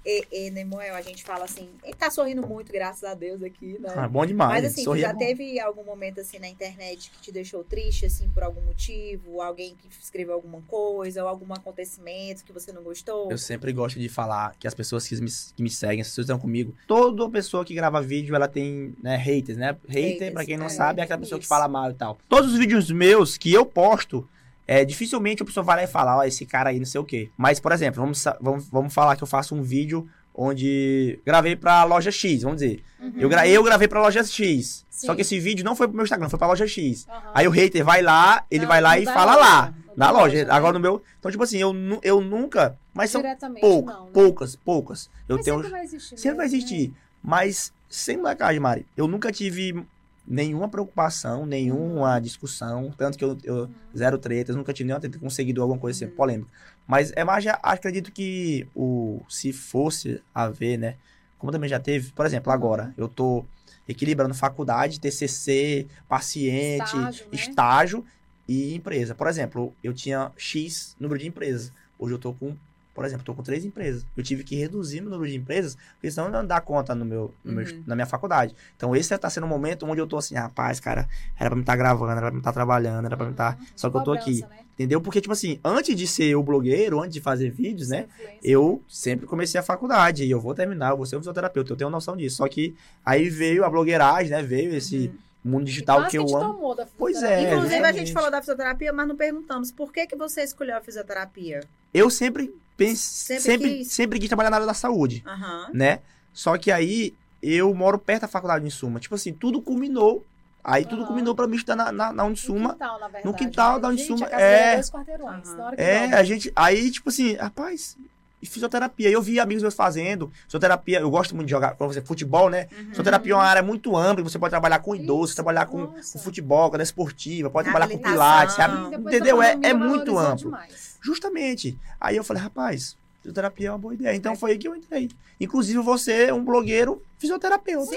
E, 0.05 0.25
e 0.31 0.49
Nemoel, 0.49 0.95
a 0.95 1.01
gente 1.01 1.23
fala 1.23 1.45
assim, 1.45 1.69
ele 1.83 1.93
tá 1.93 2.09
sorrindo 2.09 2.45
muito, 2.45 2.71
graças 2.71 3.03
a 3.03 3.13
Deus, 3.13 3.43
aqui, 3.43 3.77
né? 3.79 3.93
Ah, 3.95 4.07
bom 4.07 4.25
demais. 4.25 4.51
Mas 4.51 4.71
assim, 4.71 4.83
tu 4.83 4.95
é 4.95 4.99
já 4.99 5.13
bom. 5.13 5.19
teve 5.19 5.59
algum 5.59 5.83
momento 5.83 6.19
assim 6.19 6.39
na 6.39 6.47
internet 6.47 7.11
que 7.11 7.21
te 7.21 7.31
deixou 7.31 7.63
triste, 7.63 8.05
assim, 8.07 8.27
por 8.29 8.41
algum 8.41 8.61
motivo? 8.61 9.41
Alguém 9.41 9.75
que 9.75 9.87
escreveu 10.01 10.33
alguma 10.33 10.61
coisa, 10.63 11.21
ou 11.21 11.29
algum 11.29 11.53
acontecimento 11.53 12.43
que 12.43 12.51
você 12.51 12.71
não 12.71 12.81
gostou? 12.81 13.29
Eu 13.29 13.37
sempre 13.37 13.71
gosto 13.71 13.99
de 13.99 14.09
falar 14.09 14.55
que 14.59 14.67
as 14.67 14.73
pessoas 14.73 15.07
que 15.07 15.15
me, 15.21 15.29
que 15.55 15.61
me 15.61 15.69
seguem, 15.69 16.01
as 16.01 16.07
pessoas 16.07 16.25
que 16.25 16.31
estão 16.31 16.39
comigo, 16.39 16.73
toda 16.87 17.29
pessoa 17.29 17.63
que 17.63 17.75
grava 17.75 18.01
vídeo, 18.01 18.35
ela 18.35 18.47
tem 18.47 18.95
né, 19.01 19.15
haters, 19.17 19.57
né? 19.57 19.77
Hater, 19.87 20.13
Haters, 20.13 20.33
pra 20.33 20.45
quem 20.45 20.57
não 20.57 20.65
é, 20.65 20.69
sabe, 20.69 21.01
é 21.01 21.03
aquela 21.03 21.19
pessoa 21.19 21.37
que 21.37 21.45
isso. 21.45 21.49
fala 21.49 21.67
mal 21.67 21.91
e 21.91 21.93
tal. 21.93 22.17
Todos 22.27 22.53
os 22.53 22.57
vídeos 22.57 22.89
meus 22.89 23.37
que 23.37 23.53
eu 23.53 23.65
posto, 23.65 24.27
é, 24.67 24.85
dificilmente 24.85 25.41
a 25.41 25.45
pessoa 25.45 25.63
vai 25.63 25.77
lá 25.77 25.83
e 25.83 25.87
fala, 25.87 26.17
ó, 26.17 26.23
esse 26.23 26.45
cara 26.45 26.69
aí 26.69 26.79
não 26.79 26.85
sei 26.85 26.99
o 27.01 27.03
quê. 27.03 27.29
Mas, 27.37 27.59
por 27.59 27.71
exemplo, 27.71 28.01
vamos, 28.01 28.23
vamos, 28.39 28.69
vamos 28.69 28.93
falar 28.93 29.15
que 29.15 29.23
eu 29.23 29.27
faço 29.27 29.55
um 29.55 29.61
vídeo 29.61 30.07
onde 30.33 31.19
gravei 31.25 31.55
pra 31.55 31.83
loja 31.83 32.09
X, 32.11 32.43
vamos 32.43 32.61
dizer. 32.61 32.83
Uhum. 32.99 33.13
Eu, 33.17 33.29
gra 33.29 33.47
eu 33.47 33.63
gravei 33.63 33.87
pra 33.87 34.01
loja 34.01 34.23
X. 34.23 34.85
Sim. 34.89 35.07
Só 35.07 35.15
que 35.15 35.21
esse 35.21 35.39
vídeo 35.39 35.63
não 35.65 35.75
foi 35.75 35.87
pro 35.87 35.95
meu 35.95 36.03
Instagram, 36.03 36.29
foi 36.29 36.39
pra 36.39 36.47
loja 36.47 36.67
X. 36.67 37.07
Aham. 37.09 37.31
Aí 37.33 37.47
o 37.47 37.51
hater 37.51 37.83
vai 37.83 38.01
lá, 38.01 38.45
ele 38.49 38.61
Não, 38.61 38.69
vai 38.69 38.81
lá 38.81 38.97
e 38.97 39.05
fala 39.05 39.35
lá, 39.35 39.73
no 39.87 39.93
na 39.97 40.11
loja. 40.11 40.23
loja, 40.23 40.45
né? 40.45 40.51
Agora 40.51 40.73
no 40.73 40.79
meu. 40.79 41.03
Então, 41.19 41.31
tipo 41.31 41.43
assim, 41.43 41.57
eu, 41.57 41.73
eu 42.01 42.21
nunca. 42.21 42.77
Mas 42.93 43.11
são 43.11 43.21
poucas, 43.59 43.95
não, 43.95 44.05
né? 44.05 44.11
poucas, 44.13 44.55
poucas. 44.55 45.09
Eu 45.27 45.35
Mas 45.37 45.45
tenho. 45.45 45.57
sempre 45.57 45.71
vai 45.71 45.83
existir. 45.83 46.17
Sempre 46.17 46.37
vai 46.37 46.45
mesmo, 46.47 46.57
né? 46.59 46.63
existir. 46.65 46.93
Mas, 47.23 47.73
sem 47.89 48.17
molecagem, 48.17 48.59
Mari, 48.59 48.85
eu 48.95 49.07
nunca 49.07 49.31
tive 49.31 49.85
nenhuma 50.25 50.69
preocupação, 50.69 51.45
nenhuma 51.45 52.15
Uhum. 52.15 52.21
discussão. 52.21 52.93
Tanto 52.97 53.17
que 53.17 53.23
eu, 53.23 53.37
eu 53.43 53.69
zero 53.95 54.17
tretas, 54.17 54.55
nunca 54.55 54.73
tive 54.73 54.87
nenhuma 54.87 55.01
treta 55.01 55.19
com 55.19 55.27
um 55.27 55.29
seguidor, 55.29 55.63
alguma 55.63 55.79
coisa 55.79 56.05
assim, 56.05 56.15
polêmica. 56.15 56.49
Mas 56.87 57.11
é 57.15 57.23
mais, 57.23 57.43
já, 57.43 57.59
acredito 57.63 58.11
que 58.11 58.67
o 58.75 59.21
se 59.29 59.51
fosse 59.53 60.21
haver, 60.33 60.77
né? 60.77 60.95
Como 61.37 61.51
também 61.51 61.69
já 61.69 61.79
teve, 61.79 62.11
por 62.11 62.25
exemplo, 62.25 62.51
agora, 62.51 62.93
eu 62.97 63.07
tô 63.07 63.43
equilibrando 63.87 64.33
faculdade, 64.33 64.99
TCC, 64.99 65.87
paciente, 66.07 66.97
Estágio, 66.97 67.25
né? 67.25 67.29
estágio 67.33 68.05
e 68.47 68.75
empresa. 68.75 69.15
Por 69.15 69.27
exemplo, 69.27 69.73
eu 69.83 69.93
tinha 69.93 70.31
X 70.37 70.95
número 70.99 71.19
de 71.19 71.27
empresas. 71.27 71.71
Hoje 71.97 72.13
eu 72.13 72.19
tô 72.19 72.33
com, 72.33 72.55
por 72.93 73.05
exemplo, 73.05 73.23
tô 73.25 73.33
com 73.33 73.41
três 73.43 73.63
empresas. 73.65 74.05
Eu 74.17 74.23
tive 74.23 74.43
que 74.43 74.55
reduzir 74.55 75.01
meu 75.01 75.09
número 75.11 75.29
de 75.31 75.37
empresas, 75.37 75.77
porque 75.93 76.11
senão 76.11 76.29
não 76.29 76.45
dá 76.45 76.59
conta 76.59 76.93
no 76.93 77.05
meu, 77.05 77.33
no 77.43 77.53
meu- 77.53 77.65
Uhum. 77.65 77.83
na 77.87 77.95
minha 77.95 78.05
faculdade. 78.05 78.55
Então 78.75 78.95
esse 78.95 79.17
tá 79.17 79.29
sendo 79.29 79.45
um 79.45 79.49
momento 79.49 79.85
onde 79.85 80.01
eu 80.01 80.07
tô 80.07 80.17
assim, 80.17 80.35
rapaz, 80.35 80.79
cara, 80.79 81.07
era 81.39 81.49
pra 81.49 81.55
me 81.55 81.61
estar 81.61 81.75
gravando, 81.75 82.11
era 82.11 82.21
pra 82.21 82.31
me 82.31 82.37
estar 82.39 82.51
trabalhando, 82.53 83.05
era 83.05 83.15
pra 83.17 83.25
me 83.25 83.31
estar. 83.31 83.57
Uhum. 83.59 83.65
Só 83.75 83.89
que 83.89 83.97
eu 83.97 84.03
tô 84.03 84.11
aqui, 84.13 84.41
né? 84.41 84.47
entendeu? 84.73 84.99
Porque, 84.99 85.21
tipo 85.21 85.31
assim, 85.33 85.59
antes 85.63 85.95
de 85.95 86.07
ser 86.07 86.35
o 86.35 86.41
blogueiro, 86.41 86.99
antes 86.99 87.13
de 87.13 87.21
fazer 87.21 87.49
vídeos, 87.51 87.89
né? 87.89 88.07
Eu 88.43 88.81
sempre 88.87 89.27
comecei 89.27 89.59
a 89.59 89.63
faculdade 89.63 90.23
e 90.23 90.31
eu 90.31 90.39
vou 90.39 90.55
terminar, 90.55 90.89
eu 90.91 90.97
vou 90.97 91.05
ser 91.05 91.15
um 91.17 91.19
fisioterapeuta, 91.19 91.71
eu 91.73 91.77
tenho 91.77 91.89
noção 91.89 92.17
disso. 92.17 92.37
Só 92.37 92.47
que 92.47 92.75
aí 93.05 93.29
veio 93.29 93.63
a 93.63 93.69
blogueiragem, 93.69 94.31
né? 94.31 94.41
Veio 94.41 94.73
esse 94.75 95.11
mundo 95.43 95.63
E 95.63 95.65
digital 95.65 95.99
quase 95.99 96.09
que 96.11 96.17
eu 96.17 96.23
amo. 96.35 96.53
tomou 96.53 96.75
da 96.75 96.87
Pois 96.97 97.21
é, 97.21 97.43
Inclusive, 97.43 97.73
a 97.73 97.77
exatamente. 97.77 97.97
gente 97.99 98.13
falou 98.13 98.31
da 98.31 98.39
fisioterapia, 98.39 98.91
mas 98.93 99.07
não 99.07 99.15
perguntamos 99.15 99.71
por 99.71 99.91
que, 99.93 100.07
que 100.07 100.15
você 100.15 100.41
escolheu 100.43 100.75
a 100.77 100.81
fisioterapia? 100.81 101.61
Eu 101.93 102.09
sempre 102.09 102.51
Sempre 102.89 103.41
sempre, 103.43 103.69
quis? 103.77 103.91
sempre 103.91 104.19
quis 104.19 104.27
trabalhar 104.27 104.49
na 104.49 104.57
área 104.57 104.67
da 104.67 104.73
saúde, 104.73 105.23
Aham. 105.25 105.69
né? 105.73 105.99
Só 106.33 106.57
que 106.57 106.71
aí 106.71 107.13
eu 107.41 107.73
moro 107.73 107.97
perto 107.97 108.21
da 108.21 108.27
faculdade 108.27 108.63
de 108.63 108.71
Suma. 108.71 108.99
Tipo 108.99 109.15
assim, 109.15 109.33
tudo 109.33 109.61
culminou. 109.61 110.25
Aí 110.63 110.85
tudo 110.85 110.99
Aham. 110.99 111.07
culminou 111.07 111.33
pra 111.35 111.47
mim 111.47 111.55
estudar 111.55 111.75
na, 111.75 111.91
na, 111.91 112.13
na 112.13 112.23
No 112.23 112.29
Unisuma. 112.29 112.73
quintal, 112.73 112.99
na 112.99 113.05
verdade. 113.07 113.25
No 113.25 113.33
quintal 113.33 113.79
da 113.79 113.89
Gente, 113.89 113.99
Unisuma, 114.11 114.27
a 114.27 114.29
casa 114.29 114.43
dele 114.43 114.55
é. 114.55 114.73
dois 114.75 114.91
quarteirões. 114.91 115.47
Aham. 115.47 115.57
Na 115.57 115.65
hora 115.65 115.75
que 115.75 115.81
É, 115.81 116.05
a 116.13 116.23
gente. 116.23 116.51
Aí, 116.55 116.91
tipo 116.91 117.09
assim, 117.09 117.33
rapaz, 117.35 117.97
e 118.41 118.45
fisioterapia. 118.45 119.09
Eu 119.09 119.21
vi 119.21 119.39
amigos 119.39 119.61
meus 119.63 119.73
fazendo. 119.73 120.31
Fisioterapia, 120.45 120.99
eu 120.99 121.09
gosto 121.09 121.35
muito 121.35 121.47
de 121.47 121.51
jogar, 121.51 121.75
como 121.75 121.91
você, 121.91 122.01
futebol, 122.01 122.49
né? 122.49 122.67
Uhum. 122.71 122.85
Fisioterapia 122.89 123.33
é 123.33 123.35
uma 123.35 123.43
área 123.43 123.61
muito 123.63 123.95
ampla, 123.97 124.23
você 124.23 124.37
pode 124.39 124.51
trabalhar 124.51 124.79
com 124.79 124.95
idosos, 124.95 125.33
trabalhar 125.35 125.65
com, 125.65 125.87
com 125.87 126.19
futebol, 126.19 126.69
com 126.69 126.77
a 126.77 126.81
esportiva, 126.83 127.49
pode 127.49 127.65
trabalhar 127.69 127.87
com 127.91 127.97
pilates, 127.99 128.55
sabe? 128.55 128.95
Entendeu? 128.97 129.41
É, 129.41 129.57
é 129.63 129.73
muito 129.73 130.17
amplo. 130.17 130.45
demais. 130.45 130.90
Justamente. 131.01 131.77
Aí 131.99 132.15
eu 132.15 132.23
falei, 132.23 132.41
rapaz, 132.43 132.95
fisioterapia 133.19 133.67
é 133.67 133.71
uma 133.71 133.77
boa 133.77 133.93
ideia. 133.93 134.15
Então 134.15 134.35
foi 134.35 134.51
aí 134.51 134.57
que 134.57 134.67
eu 134.67 134.75
entrei. 134.75 135.09
Inclusive, 135.39 135.79
você 135.79 136.25
é 136.25 136.33
um 136.33 136.43
blogueiro 136.45 137.01
fisioterapeuta. 137.17 137.91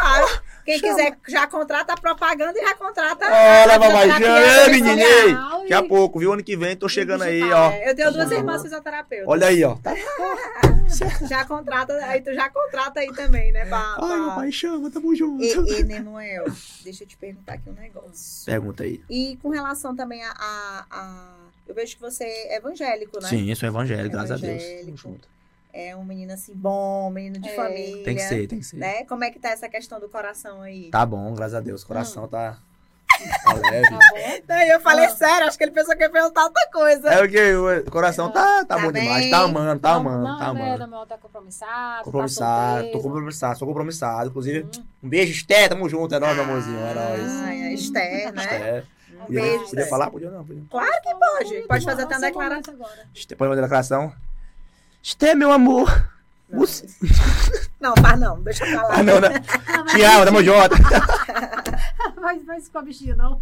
Claro. 0.00 0.40
Quem 0.64 0.78
Chama. 0.78 0.94
quiser 0.94 1.18
já 1.28 1.46
contrata 1.46 1.92
a 1.92 1.96
propaganda 1.96 2.52
e 2.58 2.62
já 2.62 2.74
contrata. 2.74 3.24
Olha, 3.26 3.74
a 3.74 3.78
papai, 3.80 4.02
fisioterapia 4.10 4.26
chama, 4.26 4.40
pessoal. 4.40 4.70
menino. 4.70 5.06
Pessoal 5.24 5.60
Daqui 5.60 5.74
a 5.74 5.82
pouco, 5.84 6.18
viu? 6.18 6.32
Ano 6.32 6.42
que 6.42 6.56
vem, 6.56 6.76
tô 6.76 6.88
chegando 6.88 7.22
aí, 7.22 7.42
ó. 7.52 7.70
É, 7.70 7.90
eu 7.90 7.94
tenho 7.96 8.12
duas 8.12 8.28
Tá 8.28 8.34
irmãs 8.34 8.62
fisioterapeutas. 8.62 9.28
Olha 9.28 9.46
aí, 9.46 9.62
ó. 9.64 9.76
Tá. 9.76 9.94
Já 11.28 11.44
contrata, 11.44 11.94
aí 12.06 12.20
tu 12.20 12.34
já 12.34 12.50
contrata 12.50 12.98
aí 12.98 13.12
também, 13.14 13.52
né? 13.52 13.64
Pra, 13.64 13.78
Ai, 13.78 13.94
pra... 13.96 14.26
papai, 14.26 14.50
chama, 14.52 14.90
tamo 14.90 15.14
junto. 15.14 15.40
E, 15.44 15.78
e 15.80 15.84
Nemuel, 15.84 16.46
deixa 16.82 17.04
eu 17.04 17.08
te 17.08 17.16
perguntar 17.16 17.52
aqui 17.54 17.70
um 17.70 17.74
negócio. 17.74 18.44
Pergunta 18.44 18.82
aí. 18.82 19.00
E 19.08 19.38
com 19.40 19.50
relação 19.50 19.94
também 19.94 20.20
a, 20.24 20.30
a- 20.32 20.86
a- 20.90 21.36
Eu 21.70 21.74
vejo 21.74 21.94
que 21.94 22.02
você 22.02 22.24
é 22.24 22.56
evangélico, 22.56 23.22
né? 23.22 23.28
Sim, 23.28 23.48
eu 23.48 23.54
sou 23.54 23.68
evangélico, 23.68 24.10
graças 24.10 24.32
a 24.32 24.36
Deus. 24.44 24.60
Evangélico. 24.60 24.84
Tamo 24.86 24.96
junto. 24.96 25.28
É 25.72 25.94
um 25.94 26.04
menino 26.04 26.32
assim 26.32 26.52
bom, 26.52 27.06
um 27.06 27.10
menino 27.10 27.38
de 27.38 27.48
É. 27.48 27.54
família. 27.54 28.02
Tem 28.04 28.16
que 28.16 28.22
ser, 28.22 28.48
tem 28.48 28.58
que 28.58 28.64
ser. 28.66 28.76
Né? 28.76 29.04
Como 29.04 29.22
é 29.22 29.30
que 29.30 29.38
tá 29.38 29.50
essa 29.50 29.68
questão 29.68 30.00
do 30.00 30.08
coração 30.08 30.62
aí? 30.62 30.90
Tá 30.90 31.06
bom, 31.06 31.32
graças 31.32 31.54
a 31.54 31.60
Deus. 31.60 31.84
O 31.84 31.86
coração 31.86 32.24
Hum. 32.24 32.28
tá, 32.28 32.58
tá 33.44 33.52
leve. 33.52 33.86
Tá 33.88 33.98
bom? 34.10 34.40
Não, 34.48 34.62
eu 34.62 34.80
falei 34.80 35.04
Ah. 35.04 35.10
sério, 35.10 35.46
acho 35.46 35.56
que 35.56 35.62
ele 35.62 35.70
pensou 35.70 35.94
que 35.96 36.02
ia 36.02 36.10
perguntar 36.10 36.42
outra 36.42 36.68
coisa. 36.72 37.08
É 37.08 37.22
o 37.24 37.28
que? 37.30 37.54
O 37.86 37.90
coração 37.92 38.32
tá, 38.32 38.64
tá, 38.64 38.76
Tá 38.76 38.78
bom 38.80 38.90
demais. 38.90 39.20
bem. 39.20 39.30
Tá 39.30 39.38
amando, 39.42 39.80
tá 39.80 39.90
Não, 39.90 39.96
amando, 40.00 40.24
não, 40.24 40.38
tá 40.40 40.46
amando. 40.46 40.78
Daniel 40.80 41.06
tá 41.06 41.18
compromissado. 41.18 42.02
Compromissado, 42.04 42.86
tá 42.86 42.92
tô 42.92 43.00
compromissado, 43.00 43.58
sou 43.60 43.68
compromissado. 43.68 44.28
Inclusive, 44.30 44.64
Hum. 44.64 44.84
um 45.04 45.08
beijo, 45.08 45.30
Esté, 45.30 45.68
tamo 45.68 45.88
junto, 45.88 46.12
é 46.12 46.18
nóis, 46.18 46.34
meu 46.34 46.44
amorzinho, 46.46 46.78
é 46.80 46.94
nóis. 46.94 47.32
Ai, 47.42 47.62
a 47.62 47.72
Esther, 47.72 48.32
né? 48.32 48.42
Esté. 48.42 48.84
Um 49.22 49.26
Podia, 49.26 49.40
beijo. 49.42 49.64
podia 49.66 49.86
falar? 49.86 50.10
Podia 50.10 50.30
não, 50.30 50.44
podia. 50.44 50.62
Claro 50.70 51.02
que 51.02 51.14
pode. 51.14 51.54
Pode 51.68 51.84
fazer 51.84 52.02
até 52.02 52.14
uma 52.16 52.20
declaração. 52.26 52.74
agora. 52.74 53.06
Pode 53.14 53.48
fazer 53.50 53.60
declaração? 53.62 54.14
Esté, 55.02 55.34
meu 55.34 55.50
amor. 55.52 56.10
Não. 56.48 56.58
Você... 56.60 56.86
Não, 57.78 57.94
faz 57.96 58.18
não, 58.20 58.40
deixa 58.42 58.66
eu 58.66 58.76
falar. 58.76 58.98
Ah, 58.98 59.02
não, 59.04 59.20
mas 59.20 59.92
Te 59.92 60.02
amo, 60.02 60.24
tamo 60.24 60.42
junto. 60.42 60.76
Vai, 62.20 62.38
vai 62.40 62.60
com 62.60 62.78
a 62.78 62.82
bichinha, 62.82 63.14
não. 63.16 63.40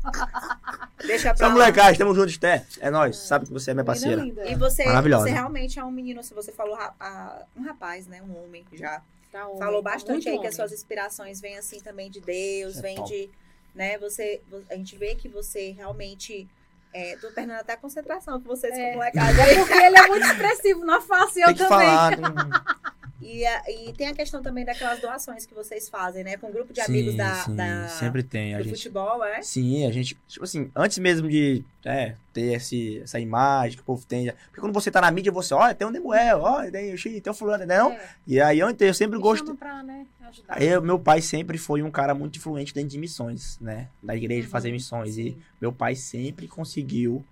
Deixa 1.05 1.35
pra 1.35 1.49
lá. 1.49 1.53
molecagem, 1.53 1.99
tamo 1.99 2.15
junto, 2.15 2.29
Esté. 2.29 2.65
É 2.81 2.91
nóis, 2.91 3.17
sabe 3.17 3.47
que 3.47 3.53
você 3.53 3.71
é 3.73 3.75
minha 3.75 3.85
parceira. 3.85 4.23
linda. 4.23 4.45
E 4.47 4.55
você, 4.55 4.85
Maravilhosa. 4.85 5.25
você 5.25 5.31
realmente 5.31 5.79
é 5.79 5.85
um 5.85 5.91
menino, 5.91 6.23
se 6.23 6.33
você 6.35 6.53
falou 6.53 6.77
a- 6.77 7.43
um 7.57 7.63
rapaz, 7.65 8.07
né? 8.07 8.23
Um 8.23 8.45
homem 8.45 8.65
já. 8.73 9.03
Tá 9.33 9.47
homem, 9.47 9.59
falou 9.59 9.83
tá 9.83 9.91
bastante 9.91 10.29
aí 10.29 10.35
que 10.35 10.39
homem. 10.39 10.49
as 10.49 10.55
suas 10.55 10.73
inspirações 10.73 11.41
vêm 11.41 11.59
assim 11.59 11.81
também 11.81 12.11
de 12.11 12.21
Deus, 12.21 12.79
é 12.79 12.83
vem 12.83 12.97
top. 12.97 13.09
de. 13.09 13.31
Né, 13.79 13.97
você, 13.97 14.43
a 14.69 14.75
gente 14.75 14.99
vê 14.99 15.15
que 15.15 15.29
você 15.29 15.71
realmente. 15.71 16.49
É, 16.93 17.17
tô 17.19 17.31
perdendo 17.31 17.59
até 17.61 17.75
a 17.75 17.77
concentração 17.77 18.41
com 18.41 18.49
vocês 18.49 18.77
É. 18.77 18.91
com 18.91 18.97
molecada. 18.99 19.41
É 19.43 19.55
porque 19.55 19.73
ele 19.75 19.97
é 19.99 20.07
muito 20.09 20.27
expressivo 20.27 20.85
na 20.85 21.01
face, 21.01 21.39
eu 21.41 21.47
Tem 21.47 21.55
que 21.55 21.69
também. 21.69 21.87
falar. 21.87 22.17
tem- 22.17 22.25
E, 23.31 23.45
a- 23.47 23.63
e 23.69 23.93
tem 23.93 24.09
a 24.09 24.15
questão 24.15 24.41
também 24.43 24.65
daquelas 24.65 25.01
doações 25.01 25.45
que 25.45 25.53
vocês 25.53 25.89
fazem, 25.89 26.25
né? 26.25 26.39
Com 26.39 26.47
um 26.49 26.53
grupo 26.53 26.73
de 26.73 26.81
amigos 26.81 27.13
Sim, 27.13 27.17
da, 27.19 27.33
sim, 27.35 27.57
da- 27.57 27.89
sempre 27.89 28.23
tem. 28.23 28.55
A 28.55 28.59
do 28.59 28.65
gente, 28.65 28.77
futebol, 28.77 29.23
é? 29.23 29.43
Sim, 29.43 29.87
a 29.87 29.93
gente, 29.93 30.17
tipo 30.27 30.45
assim, 30.45 30.71
antes 30.75 30.97
mesmo 30.99 31.29
de 31.29 31.63
é, 31.85 32.15
ter 32.33 32.55
esse, 32.55 33.01
essa 33.01 33.21
imagem 33.21 33.77
que 33.77 33.83
o 33.83 33.85
povo 33.85 34.07
tem. 34.07 34.33
Porque 34.47 34.61
quando 34.61 34.73
você 34.73 34.91
tá 34.91 35.01
na 35.01 35.11
mídia, 35.11 35.31
você, 35.31 35.53
olha, 35.53 35.75
tem 35.75 35.87
o 35.87 35.91
Nemuel, 35.91 36.41
olha, 36.41 36.73
tem 36.73 36.93
o 36.95 36.97
X, 36.97 37.21
tem 37.21 37.31
o 37.31 37.35
fulano, 37.35 37.67
não? 37.67 37.91
É, 37.93 38.09
E 38.27 38.41
aí 38.41 38.61
antes 38.63 38.81
eu 38.87 38.95
sempre 38.95 39.19
pra, 39.59 39.83
né, 39.83 40.07
ajudar. 40.29 40.59
Meu 40.83 40.99
pai 40.99 41.21
sempre 41.21 41.59
foi 41.59 41.83
um 41.83 41.91
cara 41.91 42.15
muito 42.15 42.39
influente 42.39 42.73
dentro 42.73 42.89
de 42.91 42.99
missões, 42.99 43.59
né? 43.61 43.89
Da 44.03 44.17
igreja, 44.17 44.47
Uhum, 44.47 44.51
fazer 44.51 44.73
missões. 44.73 45.19
E 45.19 45.33
sim. 45.33 45.43
meu 45.61 45.73
pai 45.73 45.95
sempre 45.95 46.49
conseguiu, 46.49 47.23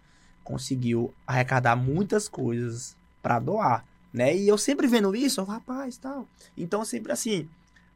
conseguiu 0.45 1.13
arrecadar 1.27 1.75
muitas 1.75 2.29
coisas 2.29 2.97
pra 3.23 3.39
doar, 3.39 3.85
né? 4.13 4.37
E 4.37 4.49
eu 4.49 4.59
sempre 4.59 4.87
vendo 4.87 5.15
isso, 5.15 5.41
eu, 5.41 5.45
rapaz, 5.45 5.97
tal. 5.97 6.27
Então, 6.57 6.85
sempre 6.85 7.13
assim, 7.13 7.49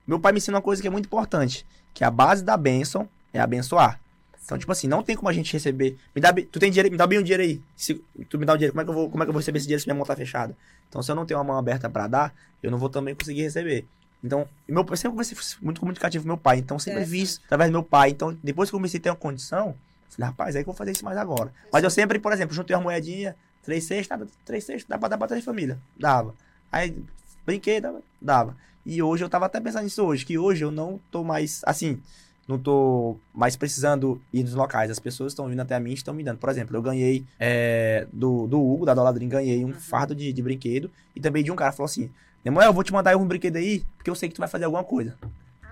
meu 0.07 0.19
pai 0.19 0.33
me 0.33 0.39
ensina 0.39 0.57
uma 0.57 0.63
coisa 0.63 0.81
que 0.81 0.89
é 0.89 0.91
muito 0.91 1.07
importante, 1.07 1.67
que 1.95 2.05
a 2.05 2.11
base 2.11 2.45
da 2.45 2.57
bênção 2.57 3.09
é 3.33 3.41
abençoar. 3.41 4.01
Então, 4.45 4.59
tipo 4.59 4.73
assim, 4.73 4.89
não 4.89 5.03
tem 5.03 5.15
como 5.15 5.29
a 5.29 5.33
gente 5.33 5.53
receber. 5.53 5.97
Me 6.15 6.21
dá, 6.21 6.33
tu 6.33 6.59
tem 6.59 6.71
dinheiro, 6.71 6.91
me 6.91 6.97
dá 6.97 7.07
bem 7.07 7.21
um 7.21 7.23
dinheiro 7.23 7.43
aí. 7.43 7.63
Se 7.77 7.95
tu 8.29 8.37
me 8.37 8.45
dá 8.45 8.55
o 8.55 8.57
dinheiro, 8.57 8.73
como 8.73 8.83
é 8.83 8.85
que 8.85 8.91
eu 8.91 8.95
vou, 8.95 9.09
como 9.09 9.23
é 9.23 9.27
que 9.27 9.31
eu 9.31 9.33
vou 9.33 9.39
receber 9.39 9.59
esse 9.59 9.67
dinheiro 9.67 9.81
se 9.81 9.87
minha 9.87 9.95
mão 9.95 10.05
tá 10.05 10.17
fechada? 10.17 10.57
Então, 10.89 11.01
se 11.03 11.11
eu 11.11 11.15
não 11.15 11.25
tenho 11.25 11.39
uma 11.39 11.45
mão 11.45 11.57
aberta 11.57 11.89
pra 11.89 12.09
dar, 12.09 12.35
eu 12.61 12.71
não 12.71 12.77
vou 12.77 12.89
também 12.89 13.15
conseguir 13.15 13.43
receber. 13.43 13.87
Então, 14.23 14.49
meu 14.69 14.85
pai 14.85 14.97
sempre 14.97 15.13
conversei 15.13 15.39
muito 15.63 15.81
comunicativo 15.81 16.25
com 16.25 16.29
meu 16.29 16.37
pai, 16.37 16.59
então 16.59 16.79
sempre 16.79 17.05
vi 17.05 17.23
isso 17.23 17.41
através 17.47 17.71
do 17.71 17.73
meu 17.73 17.83
pai. 17.83 18.11
Então, 18.11 18.37
depois 18.43 18.69
que 18.69 18.75
eu 18.75 18.79
comecei 18.79 18.99
a 18.99 19.03
ter 19.05 19.11
uma 19.11 19.17
condição, 19.17 19.75
falei, 20.11 20.29
rapaz, 20.29 20.57
aí 20.57 20.63
que 20.63 20.69
eu 20.69 20.73
vou 20.73 20.77
fazer 20.77 20.91
isso 20.91 21.05
mais 21.05 21.17
agora. 21.17 21.53
Mas 21.73 21.85
eu 21.85 21.91
sempre, 21.91 22.19
por 22.19 22.33
exemplo, 22.33 22.55
juntei 22.55 22.77
uma 22.77 22.83
moedinha, 22.83 23.37
três 23.63 23.85
cestas, 23.85 24.09
dava 24.09 24.31
três 24.45 24.65
cestas, 24.65 24.87
dá 24.89 24.99
pra 24.99 25.09
dar 25.09 25.19
pra 25.19 25.29
três 25.29 25.45
famílias. 25.45 25.79
Dava. 25.99 26.35
Aí, 26.71 26.97
brinquei, 27.45 27.81
dava, 27.81 28.03
dava. 28.21 28.57
E 28.85 29.03
hoje 29.03 29.25
eu 29.25 29.29
tava 29.29 29.47
até 29.47 29.61
pensando 29.61 29.85
nisso 29.85 30.03
hoje, 30.03 30.25
que 30.25 30.39
hoje 30.39 30.65
eu 30.65 30.71
não 30.71 30.99
tô 31.11 31.23
mais, 31.23 31.61
assim, 31.65 32.01
não 32.49 32.59
tô 32.59 33.17
mais 33.33 33.55
precisando 33.57 34.21
ir 34.33 34.43
nos 34.43 34.55
locais. 34.55 34.91
As 34.91 34.99
pessoas 34.99 35.33
estão 35.33 35.49
vindo 35.49 35.61
até 35.61 35.75
a 35.75 35.81
mim 35.81 35.91
e 35.91 35.95
estão 35.95 36.13
me 36.13 36.25
dando. 36.25 36.39
Por 36.39 36.49
exemplo, 36.51 36.77
eu 36.77 36.83
ganhei 36.83 37.25
é, 37.39 38.07
do, 38.13 38.47
do 38.47 38.61
Hugo, 38.61 38.85
da 38.85 38.95
Doladrim, 38.95 39.29
ganhei 39.29 39.65
um 39.65 39.73
fardo 39.73 40.15
de, 40.15 40.33
de 40.33 40.43
brinquedo. 40.43 40.91
E 41.15 41.21
também 41.21 41.45
de 41.45 41.53
um 41.53 41.57
cara 41.57 41.73
falou 41.73 41.87
assim: 41.87 42.11
Nemoel, 42.45 42.69
eu 42.69 42.73
vou 42.73 42.83
te 42.83 42.93
mandar 42.93 43.17
um 43.17 43.27
brinquedo 43.27 43.57
aí, 43.57 43.85
porque 43.97 44.11
eu 44.11 44.15
sei 44.15 44.29
que 44.29 44.35
tu 44.35 44.41
vai 44.41 44.49
fazer 44.49 44.65
alguma 44.65 44.83
coisa. 44.83 45.17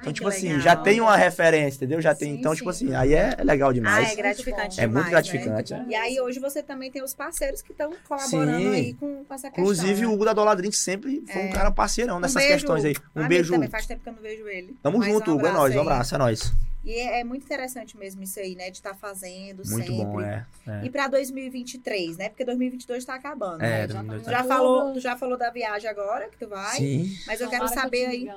Então, 0.01 0.09
Ai, 0.11 0.12
tipo 0.12 0.28
assim, 0.28 0.46
legal. 0.49 0.61
já 0.61 0.76
tem 0.76 1.01
uma 1.01 1.16
referência, 1.16 1.76
entendeu? 1.76 2.01
Já 2.01 2.14
tem. 2.14 2.32
Sim, 2.34 2.38
então, 2.38 2.53
sim. 2.53 2.59
tipo 2.59 2.70
assim, 2.70 2.94
aí 2.94 3.14
é 3.14 3.36
legal 3.42 3.70
Ah, 3.70 3.72
demais. 3.72 4.12
é 4.12 4.14
gratificante 4.14 4.80
É 4.80 4.86
muito 4.86 5.05
demais, 5.05 5.11
gratificante, 5.11 5.72
né? 5.72 5.84
é. 5.88 5.90
E 5.90 5.94
aí 5.94 6.20
hoje 6.20 6.38
você 6.38 6.62
também 6.62 6.90
tem 6.90 7.03
os 7.03 7.14
parceiros 7.14 7.62
que 7.62 7.72
estão 7.72 7.92
colaborando 8.07 8.59
Sim. 8.61 8.74
aí 8.74 8.94
com, 8.94 9.24
com 9.24 9.34
essa 9.34 9.49
questão. 9.49 9.62
Inclusive, 9.64 10.01
né? 10.03 10.07
o 10.07 10.12
Hugo 10.12 10.24
da 10.24 10.32
Doladrim 10.32 10.70
sempre 10.72 11.22
foi 11.30 11.42
um 11.42 11.46
É. 11.46 11.53
cara 11.53 11.70
parceirão 11.70 12.20
nessas 12.20 12.36
beijo, 12.42 12.53
questões 12.55 12.84
aí. 12.84 12.94
Um 13.14 13.20
amigo 13.20 13.28
beijo. 13.28 13.53
Também 13.53 13.68
faz 13.68 13.86
tempo 13.86 14.03
que 14.03 14.09
eu 14.09 14.12
não 14.12 14.22
vejo 14.22 14.46
ele. 14.49 14.76
Tamo 14.82 14.99
Mas 14.99 15.09
junto, 15.09 15.30
um 15.30 15.34
Hugo. 15.34 15.46
É 15.46 15.53
nóis, 15.53 15.74
um 15.76 15.80
abraço, 15.80 16.14
é 16.14 16.18
nóis. 16.18 16.53
E 16.84 16.92
é, 16.92 17.20
é 17.20 17.24
muito 17.24 17.44
interessante 17.44 17.96
mesmo 17.99 18.22
isso 18.22 18.38
aí, 18.38 18.55
né? 18.55 18.70
De 18.70 18.76
estar 18.78 18.94
fazendo 18.94 19.62
Muito 19.68 19.86
sempre. 19.88 19.92
bom, 20.05 20.20
é. 20.20 20.46
é. 20.66 20.80
E 20.84 20.88
pra 20.90 21.09
2023, 21.09 22.16
né? 22.16 22.28
Porque 22.28 22.44
2022 22.44 23.05
tá 23.05 23.14
acabando. 23.14 23.62
É, 23.62 23.86
né? 23.86 23.88
já, 23.88 24.03
2022 24.03 24.22
Tu 24.24 24.30
já 24.30 24.38
Tudo. 24.38 24.49
falou, 24.49 24.92
tu 24.94 25.01
já 25.01 25.16
falou 25.16 25.36
da 25.36 25.51
viagem 25.51 25.90
agora, 25.90 26.28
que 26.28 26.38
tu 26.38 26.49
vai. 26.49 26.76
Sim. 26.76 27.14
Mas 27.26 27.40
eu 27.40 27.49
quero 27.51 27.68
saber 27.68 28.07
aí. 28.07 28.30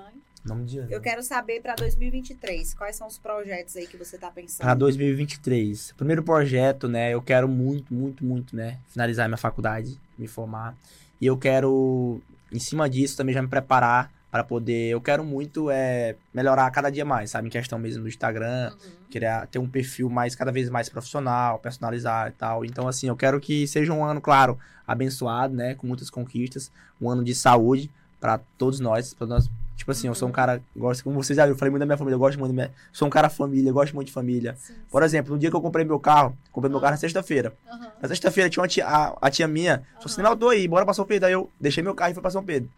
Nome 0.43 0.65
de 0.65 0.77
Eu 0.89 0.99
quero 0.99 1.21
saber 1.21 1.61
pra 1.61 1.75
2023, 1.75 2.73
quais 2.73 2.95
são 2.95 3.05
os 3.07 3.17
projetos 3.19 3.75
aí 3.77 3.85
que 3.85 3.95
você 3.95 4.17
tá 4.17 4.31
pensando? 4.31 4.61
Para 4.65 4.73
2023. 4.73 5.93
Primeiro 5.95 6.23
projeto, 6.23 6.87
né? 6.87 7.13
Eu 7.13 7.21
quero 7.21 7.47
muito, 7.47 7.93
muito, 7.93 8.25
muito, 8.25 8.55
né? 8.55 8.79
Finalizar 8.87 9.27
minha 9.27 9.37
faculdade, 9.37 9.99
me 10.17 10.27
formar. 10.27 10.75
E 11.19 11.25
eu 11.27 11.37
quero, 11.37 12.19
em 12.51 12.57
cima 12.59 12.89
disso, 12.89 13.15
também 13.15 13.35
já 13.35 13.41
me 13.41 13.47
preparar 13.47 14.11
para 14.31 14.43
poder. 14.43 14.89
Eu 14.89 14.99
quero 15.01 15.23
muito 15.23 15.69
é, 15.69 16.15
melhorar 16.33 16.71
cada 16.71 16.89
dia 16.89 17.05
mais, 17.05 17.29
sabe? 17.29 17.47
Em 17.47 17.51
questão 17.51 17.77
mesmo 17.77 18.01
do 18.03 18.09
Instagram, 18.09 18.71
Uhum. 18.71 18.91
querer 19.11 19.45
ter 19.47 19.59
um 19.59 19.69
perfil 19.69 20.09
mais 20.09 20.33
cada 20.35 20.51
vez 20.51 20.69
mais 20.69 20.89
profissional, 20.89 21.59
personalizar 21.59 22.29
e 22.29 22.31
tal. 22.31 22.65
Então, 22.65 22.87
assim, 22.87 23.07
eu 23.09 23.15
quero 23.15 23.39
que 23.39 23.67
seja 23.67 23.93
um 23.93 24.03
ano, 24.03 24.19
claro, 24.21 24.57
abençoado, 24.87 25.53
né? 25.53 25.75
Com 25.75 25.85
muitas 25.85 26.09
conquistas, 26.09 26.71
um 26.99 27.09
ano 27.09 27.23
de 27.23 27.35
saúde 27.35 27.91
para 28.19 28.39
todos 28.57 28.79
nós, 28.79 29.13
para 29.13 29.27
nós. 29.27 29.47
Tipo 29.81 29.89
assim, 29.89 30.05
eu 30.05 30.13
sou 30.13 30.29
um 30.29 30.31
cara, 30.31 30.61
gosto, 30.77 31.03
como 31.03 31.15
vocês 31.23 31.35
já 31.35 31.41
viram, 31.43 31.55
eu 31.55 31.57
falei 31.57 31.71
muito 31.71 31.79
da 31.79 31.87
minha 31.87 31.97
família, 31.97 32.13
eu 32.13 32.19
gosto 32.19 32.37
muito 32.37 32.51
da 32.51 32.53
minha, 32.53 32.71
sou 32.93 33.07
um 33.07 33.09
cara 33.09 33.31
família, 33.31 33.67
eu 33.67 33.73
gosto 33.73 33.95
muito 33.95 34.09
de 34.09 34.13
família. 34.13 34.55
Sim, 34.55 34.75
Por 34.91 35.01
exemplo, 35.01 35.33
no 35.33 35.39
dia 35.39 35.49
que 35.49 35.55
eu 35.55 35.61
comprei 35.61 35.83
meu 35.83 35.99
carro, 35.99 36.37
comprei 36.51 36.69
meu 36.69 36.79
carro 36.79 36.91
na 36.91 36.97
sexta-feira. 36.97 37.49
sim. 37.49 37.55
Aham. 37.67 37.91
Na 37.99 38.07
sexta-feira 38.07 38.47
tinha 38.47 38.61
uma 38.61 38.67
tia, 38.67 38.85
a, 38.85 39.17
a 39.19 39.31
tia 39.31 39.47
minha, 39.47 39.81
falou 39.99 40.29
assim, 40.29 40.39
tô 40.39 40.49
aí, 40.49 40.67
bora 40.67 40.85
pra 40.85 40.93
São 40.93 41.03
Pedro. 41.03 41.25
Aí 41.25 41.33
eu 41.33 41.49
deixei 41.59 41.81
meu 41.81 41.95
carro 41.95 42.11
e 42.11 42.13
fui 42.13 42.21
pra 42.21 42.29
São 42.29 42.43
Pedro. 42.43 42.69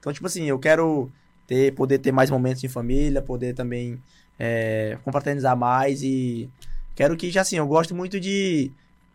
Então, 0.00 0.10
tipo 0.14 0.26
assim, 0.26 0.44
eu 0.44 0.58
quero 0.58 1.10
ter, 1.46 1.74
poder 1.74 1.98
ter 1.98 2.10
mais 2.10 2.30
momentos 2.30 2.64
em 2.64 2.68
família, 2.68 3.20
poder 3.20 3.52
também 3.54 4.02
é, 4.38 4.96
confraternizar 5.04 5.54
mais 5.58 6.02
e 6.02 6.48
quero 6.94 7.18
que, 7.18 7.30
já 7.30 7.42
assim, 7.42 7.58
eu 7.58 7.66
gosto 7.66 7.94
muito 7.94 8.18
de, 8.18 8.72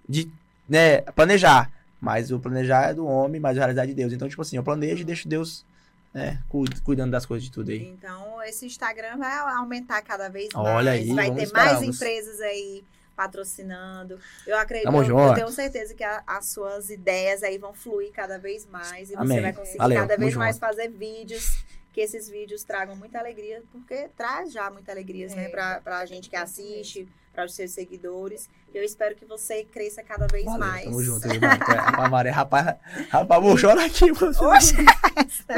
de 0.08 0.30
né, 0.70 1.02
planejar. 1.16 1.72
Mas 2.00 2.30
o 2.30 2.40
planejar 2.40 2.92
é 2.92 2.94
do 2.94 3.08
homem, 3.08 3.42
mas 3.42 3.58
a 3.58 3.62
realidade 3.62 3.90
é 3.90 3.96
de 3.96 4.00
Deus. 4.00 4.14
Então, 4.14 4.30
tipo 4.30 4.44
assim, 4.44 4.58
eu 4.58 4.64
planejo 4.64 5.02
e 5.02 5.06
deixo 5.06 5.28
Deus 5.28 5.66
né, 6.14 6.42
cu- 6.50 6.66
cuidando 6.84 7.12
das 7.12 7.26
coisas 7.26 7.44
de 7.46 7.52
tudo 7.52 7.72
aí. 7.72 7.88
Então, 7.88 8.42
esse 8.44 8.66
Instagram 8.66 9.18
vai 9.18 9.32
aumentar 9.56 10.02
cada 10.02 10.28
vez 10.30 10.50
mais. 10.54 10.68
Olha 10.76 10.92
aí, 10.92 11.14
vai 11.14 11.32
ter 11.34 11.44
esperar, 11.44 11.66
mais 11.66 11.80
vamos. 11.80 11.96
empresas 11.96 12.40
aí 12.42 12.84
patrocinando. 13.16 14.20
Eu 14.48 14.58
acredito, 14.58 14.86
Tamo 14.86 15.00
eu, 15.00 15.06
junto. 15.06 15.36
tenho 15.36 15.50
certeza 15.52 15.94
que 15.94 16.04
a- 16.04 16.24
as 16.26 16.48
suas 16.48 16.90
ideias 16.90 17.44
aí 17.44 17.58
vão 17.58 17.74
fluir 17.74 18.12
cada 18.12 18.38
vez 18.38 18.66
mais 18.66 19.10
e 19.10 19.16
Amém. 19.16 19.38
você 19.38 19.42
vai 19.42 19.54
conseguir 19.54 19.78
Valeu, 19.78 19.98
cada 20.00 20.18
vez 20.18 20.36
mais 20.36 20.56
junto. 20.56 20.66
fazer 20.66 20.90
vídeos 20.90 21.64
que 21.94 22.00
esses 22.02 22.30
vídeos 22.30 22.64
tragam 22.64 22.96
muita 22.96 23.20
alegria, 23.20 23.62
porque 23.72 24.10
traz 24.16 24.52
já 24.52 24.70
muita 24.72 24.92
alegria, 24.92 25.28
né, 25.30 25.46
É, 25.46 25.50
pra, 25.50 25.82
pra 25.82 26.06
gente 26.06 26.30
que 26.30 26.36
assiste, 26.36 27.08
para 27.34 27.46
os 27.46 27.54
seus 27.54 27.72
seguidores. 27.72 28.50
Eu 28.74 28.84
espero 28.84 29.16
que 29.16 29.26
você 29.26 29.64
cresça 29.66 30.02
cada 30.04 30.28
vez 30.28 30.46
Valeu, 30.46 30.60
mais. 30.60 30.84
tamo 30.86 31.04
junto, 31.04 31.28
irmão. 31.28 31.50
É, 31.50 31.56
Rapaz, 31.56 32.10
Maria, 32.12 32.34
rapaz, 32.34 32.76
rapaz, 33.10 33.42
vou 33.44 33.56
chorar 33.58 33.86
aqui. 33.86 34.12
mano. 34.12 34.34
Oxe! 34.50 34.76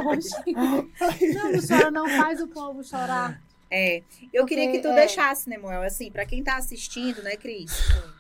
Oxi. 0.06 0.52
Não, 0.54 1.52
não 1.52 1.68
chora, 1.68 1.92
não 1.92 2.10
faz 2.10 2.42
o 2.42 2.48
povo 2.48 2.84
chorar. 2.84 3.42
É, 3.70 4.04
eu 4.32 4.46
queria 4.46 4.72
que 4.72 4.80
tu 4.80 4.88
é. 4.90 4.96
deixasse, 4.96 5.50
né, 5.50 5.58
Moel, 5.58 5.82
assim, 5.82 6.12
pra 6.12 6.26
quem 6.28 6.44
tá 6.44 6.58
assistindo, 6.58 7.24
né, 7.24 7.36
Cris? 7.36 7.72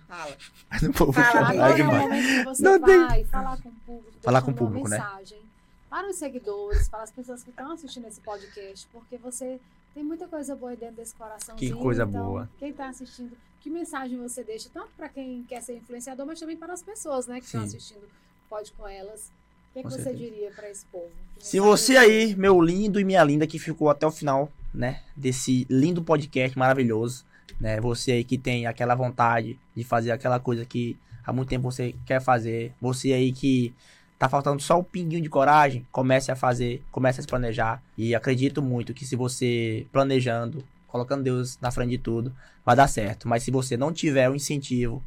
Fala. 0.07 0.35
Mas 0.69 0.81
não 0.81 0.91
vou 0.91 1.13
Fala, 1.13 1.31
chorar, 1.31 1.55
é 1.69 1.73
o 1.73 1.75
demais. 1.75 2.01
momento 2.01 2.27
que 2.27 2.43
você 2.43 2.63
Não 2.63 2.79
tem- 2.81 3.07
vai 3.07 3.23
falar 3.25 3.61
com 3.61 3.69
o 3.69 3.73
público. 3.85 4.17
Falar 4.23 4.41
com 4.41 4.51
o 4.51 4.53
público, 4.55 4.89
né? 4.89 4.97
mensagem 4.97 5.52
Para 5.93 6.09
os 6.09 6.15
seguidores, 6.15 6.89
para 6.89 7.03
as 7.03 7.11
pessoas 7.11 7.43
que 7.43 7.51
estão 7.51 7.71
assistindo 7.71 8.07
esse 8.07 8.19
podcast, 8.19 8.87
porque 8.91 9.15
você 9.15 9.59
tem 9.93 10.03
muita 10.03 10.27
coisa 10.27 10.55
boa 10.55 10.75
dentro 10.75 10.95
desse 10.95 11.13
coraçãozinho. 11.13 11.71
Que 11.71 11.79
coisa 11.79 12.01
então, 12.01 12.25
boa. 12.25 12.49
Quem 12.57 12.71
está 12.71 12.89
assistindo, 12.89 13.37
que 13.61 13.69
mensagem 13.69 14.17
você 14.17 14.43
deixa, 14.43 14.69
tanto 14.73 14.89
para 14.97 15.07
quem 15.07 15.43
quer 15.43 15.61
ser 15.61 15.77
influenciador, 15.77 16.25
mas 16.25 16.39
também 16.39 16.57
para 16.57 16.73
as 16.73 16.81
pessoas, 16.81 17.27
né, 17.27 17.39
que 17.39 17.45
estão 17.45 17.61
Sim. 17.61 17.67
assistindo 17.67 18.09
Pode 18.49 18.71
com 18.71 18.87
elas. 18.87 19.31
O 19.69 19.73
que, 19.73 19.79
é 19.79 19.83
que 19.83 19.89
você 19.91 20.11
diria 20.15 20.49
para 20.49 20.67
esse 20.67 20.83
povo? 20.87 21.11
Se 21.37 21.59
você 21.59 21.95
aí, 21.95 22.35
meu 22.35 22.59
lindo 22.59 22.99
e 22.99 23.03
minha 23.03 23.23
linda, 23.23 23.45
que 23.45 23.59
ficou 23.59 23.87
até 23.87 24.07
o 24.07 24.11
final, 24.11 24.51
né, 24.73 25.03
desse 25.15 25.67
lindo 25.69 26.03
podcast 26.03 26.57
maravilhoso, 26.57 27.23
né, 27.59 27.79
você 27.79 28.13
aí 28.13 28.23
que 28.23 28.39
tem 28.39 28.65
aquela 28.65 28.95
vontade 28.95 29.59
de 29.75 29.83
fazer 29.83 30.09
aquela 30.09 30.39
coisa 30.39 30.65
que 30.65 30.97
há 31.23 31.31
muito 31.31 31.49
tempo 31.49 31.69
você 31.69 31.93
quer 32.03 32.19
fazer, 32.19 32.73
você 32.81 33.13
aí 33.13 33.31
que 33.31 33.75
tá 34.23 34.29
faltando 34.29 34.61
só 34.61 34.79
um 34.79 34.83
pinguinho 34.83 35.21
de 35.21 35.27
coragem, 35.27 35.85
comece 35.91 36.31
a 36.31 36.35
fazer, 36.35 36.81
comece 36.89 37.19
a 37.19 37.23
se 37.23 37.27
planejar 37.27 37.83
e 37.97 38.15
acredito 38.15 38.61
muito 38.61 38.93
que 38.93 39.05
se 39.05 39.17
você 39.17 39.85
planejando, 39.91 40.63
colocando 40.87 41.23
Deus 41.23 41.57
na 41.59 41.71
frente 41.71 41.89
de 41.89 41.97
tudo, 41.97 42.33
vai 42.65 42.73
dar 42.73 42.87
certo. 42.87 43.27
Mas 43.27 43.43
se 43.43 43.51
você 43.51 43.75
não 43.75 43.91
tiver 43.91 44.29
o 44.29 44.35
incentivo, 44.35 45.03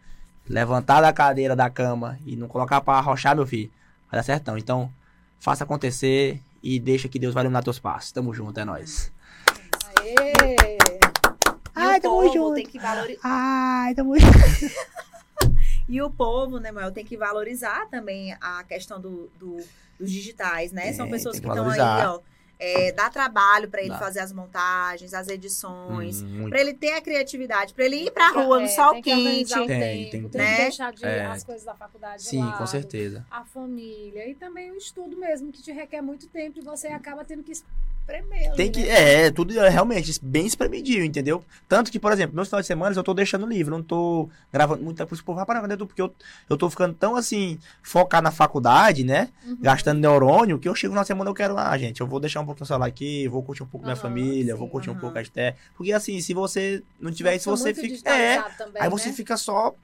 levantar 0.46 1.00
da 1.00 1.14
cadeira 1.14 1.56
da 1.56 1.70
cama 1.70 2.18
e 2.26 2.36
não 2.36 2.46
colocar 2.46 2.82
pra 2.82 2.96
arrochar, 2.98 3.34
meu 3.34 3.46
filho, 3.46 3.70
vai 4.10 4.18
dar 4.18 4.22
certo 4.22 4.48
não. 4.48 4.58
Então, 4.58 4.92
faça 5.40 5.64
acontecer 5.64 6.38
e 6.62 6.78
deixa 6.78 7.08
que 7.08 7.18
Deus 7.18 7.32
vai 7.32 7.42
iluminar 7.42 7.64
teus 7.64 7.78
passos. 7.78 8.12
Tamo 8.12 8.34
junto, 8.34 8.60
é 8.60 8.66
nóis. 8.66 9.10
Aê! 9.98 10.76
Ai, 11.74 12.00
tamo 12.02 12.30
junto. 12.30 12.54
tem 12.56 12.66
que 12.66 12.78
valorizar. 12.78 13.20
Ai, 13.24 13.94
tamo 13.94 14.12
junto. 14.20 14.36
E 15.88 16.02
o 16.02 16.10
povo, 16.10 16.58
né, 16.58 16.72
Mael, 16.72 16.90
tem 16.92 17.04
que 17.04 17.16
valorizar 17.16 17.86
também 17.88 18.32
a 18.40 18.64
questão 18.64 19.00
do, 19.00 19.30
do- 19.38 19.62
dos 19.98 20.10
digitais, 20.10 20.72
né? 20.72 20.92
São 20.92 21.08
pessoas 21.08 21.36
que 21.38 21.42
que 21.46 21.48
estão 21.48 21.70
aí, 21.70 21.80
ó. 22.06 22.20
É, 22.58 22.90
dá 22.90 23.10
trabalho 23.10 23.68
pra 23.68 23.80
ele 23.82 23.90
Dá. 23.90 23.98
fazer 23.98 24.20
as 24.20 24.32
montagens, 24.32 25.12
as 25.12 25.28
edições, 25.28 26.22
Hum, 26.22 26.48
pra 26.48 26.58
ele 26.58 26.72
ter 26.72 26.92
a 26.94 27.02
criatividade, 27.02 27.74
pra 27.74 27.84
ele 27.84 27.96
ir 28.06 28.10
que- 28.10 28.20
rua 28.34 28.58
no 28.60 28.64
é, 28.64 28.68
sol 28.68 28.92
tem 28.94 29.02
que 29.02 29.10
quente. 29.14 29.52
o 29.52 29.66
Tem, 29.66 29.66
tempo, 29.66 30.10
tem- 30.10 30.10
tem, 30.10 30.30
tem. 30.30 30.30
que 30.30 30.56
deixar 30.62 30.90
de 30.92 31.04
É. 31.04 31.26
as 31.26 31.44
coisas 31.44 31.64
da 31.64 31.74
faculdade 31.74 32.22
de 32.22 32.28
Sim, 32.30 32.40
lado, 32.42 32.56
com 32.56 32.66
certeza. 32.66 33.26
a 33.30 33.44
família 33.44 34.26
e 34.26 34.34
também 34.34 34.70
o 34.72 34.76
estudo 34.76 35.18
mesmo, 35.18 35.52
que 35.52 35.60
te 35.62 35.70
requer 35.70 36.00
muito 36.00 36.26
tempo 36.28 36.58
e 36.58 36.62
você 36.62 36.88
acaba 36.88 37.26
tendo 37.26 37.42
que 37.42 37.52
espremer. 38.06 38.54
Tem 38.54 38.70
que, 38.70 38.80
né? 38.80 39.26
é, 39.26 39.30
tudo 39.30 39.58
é 39.58 39.68
realmente 39.68 40.18
bem 40.22 40.46
espremidinho, 40.46 41.04
entendeu? 41.04 41.44
Tanto 41.68 41.90
que, 41.90 41.98
por 41.98 42.12
exemplo, 42.12 42.34
meus 42.34 42.48
finais 42.48 42.64
de 42.64 42.68
semana 42.68 42.94
eu 42.94 43.02
tô 43.02 43.12
deixando 43.12 43.46
livre, 43.46 43.70
não 43.70 43.82
tô 43.82 44.28
gravando 44.52 44.82
muita 44.82 45.04
coisa 45.06 45.22
pro 45.22 45.34
povo, 45.34 45.40
rapaz? 45.40 45.76
Porque 45.78 46.00
eu, 46.00 46.14
eu 46.48 46.56
tô 46.56 46.70
ficando 46.70 46.94
tão 46.94 47.16
assim, 47.16 47.58
focado 47.82 48.22
na 48.24 48.30
faculdade, 48.30 49.04
né? 49.04 49.28
Uhum. 49.44 49.58
Gastando 49.60 50.00
neurônio, 50.00 50.58
que 50.58 50.68
eu 50.68 50.74
chego 50.74 50.94
na 50.94 51.04
semana 51.04 51.28
eu 51.28 51.34
quero, 51.34 51.58
ah, 51.58 51.76
gente, 51.76 52.00
eu 52.00 52.06
vou 52.06 52.20
deixar 52.20 52.40
um 52.40 52.46
pouco 52.46 52.60
no 52.60 52.66
celular 52.66 52.86
aqui, 52.86 53.26
vou 53.28 53.42
curtir 53.42 53.62
um 53.62 53.66
pouco 53.66 53.84
minha 53.84 53.94
Aham, 53.94 54.02
família, 54.02 54.52
sim, 54.54 54.58
vou 54.58 54.68
curtir 54.68 54.90
um 54.90 54.92
aham. 54.92 55.00
pouco 55.00 55.18
a 55.18 55.22
Esté. 55.22 55.56
Porque 55.74 55.92
assim, 55.92 56.20
se 56.20 56.32
você 56.32 56.82
não 57.00 57.10
tiver 57.10 57.34
isso, 57.34 57.44
Sou 57.44 57.56
você 57.56 57.74
fica. 57.74 58.08
É, 58.08 58.40
também, 58.56 58.82
aí 58.82 58.88
você 58.88 59.08
né? 59.08 59.14
fica 59.14 59.36
só 59.36 59.74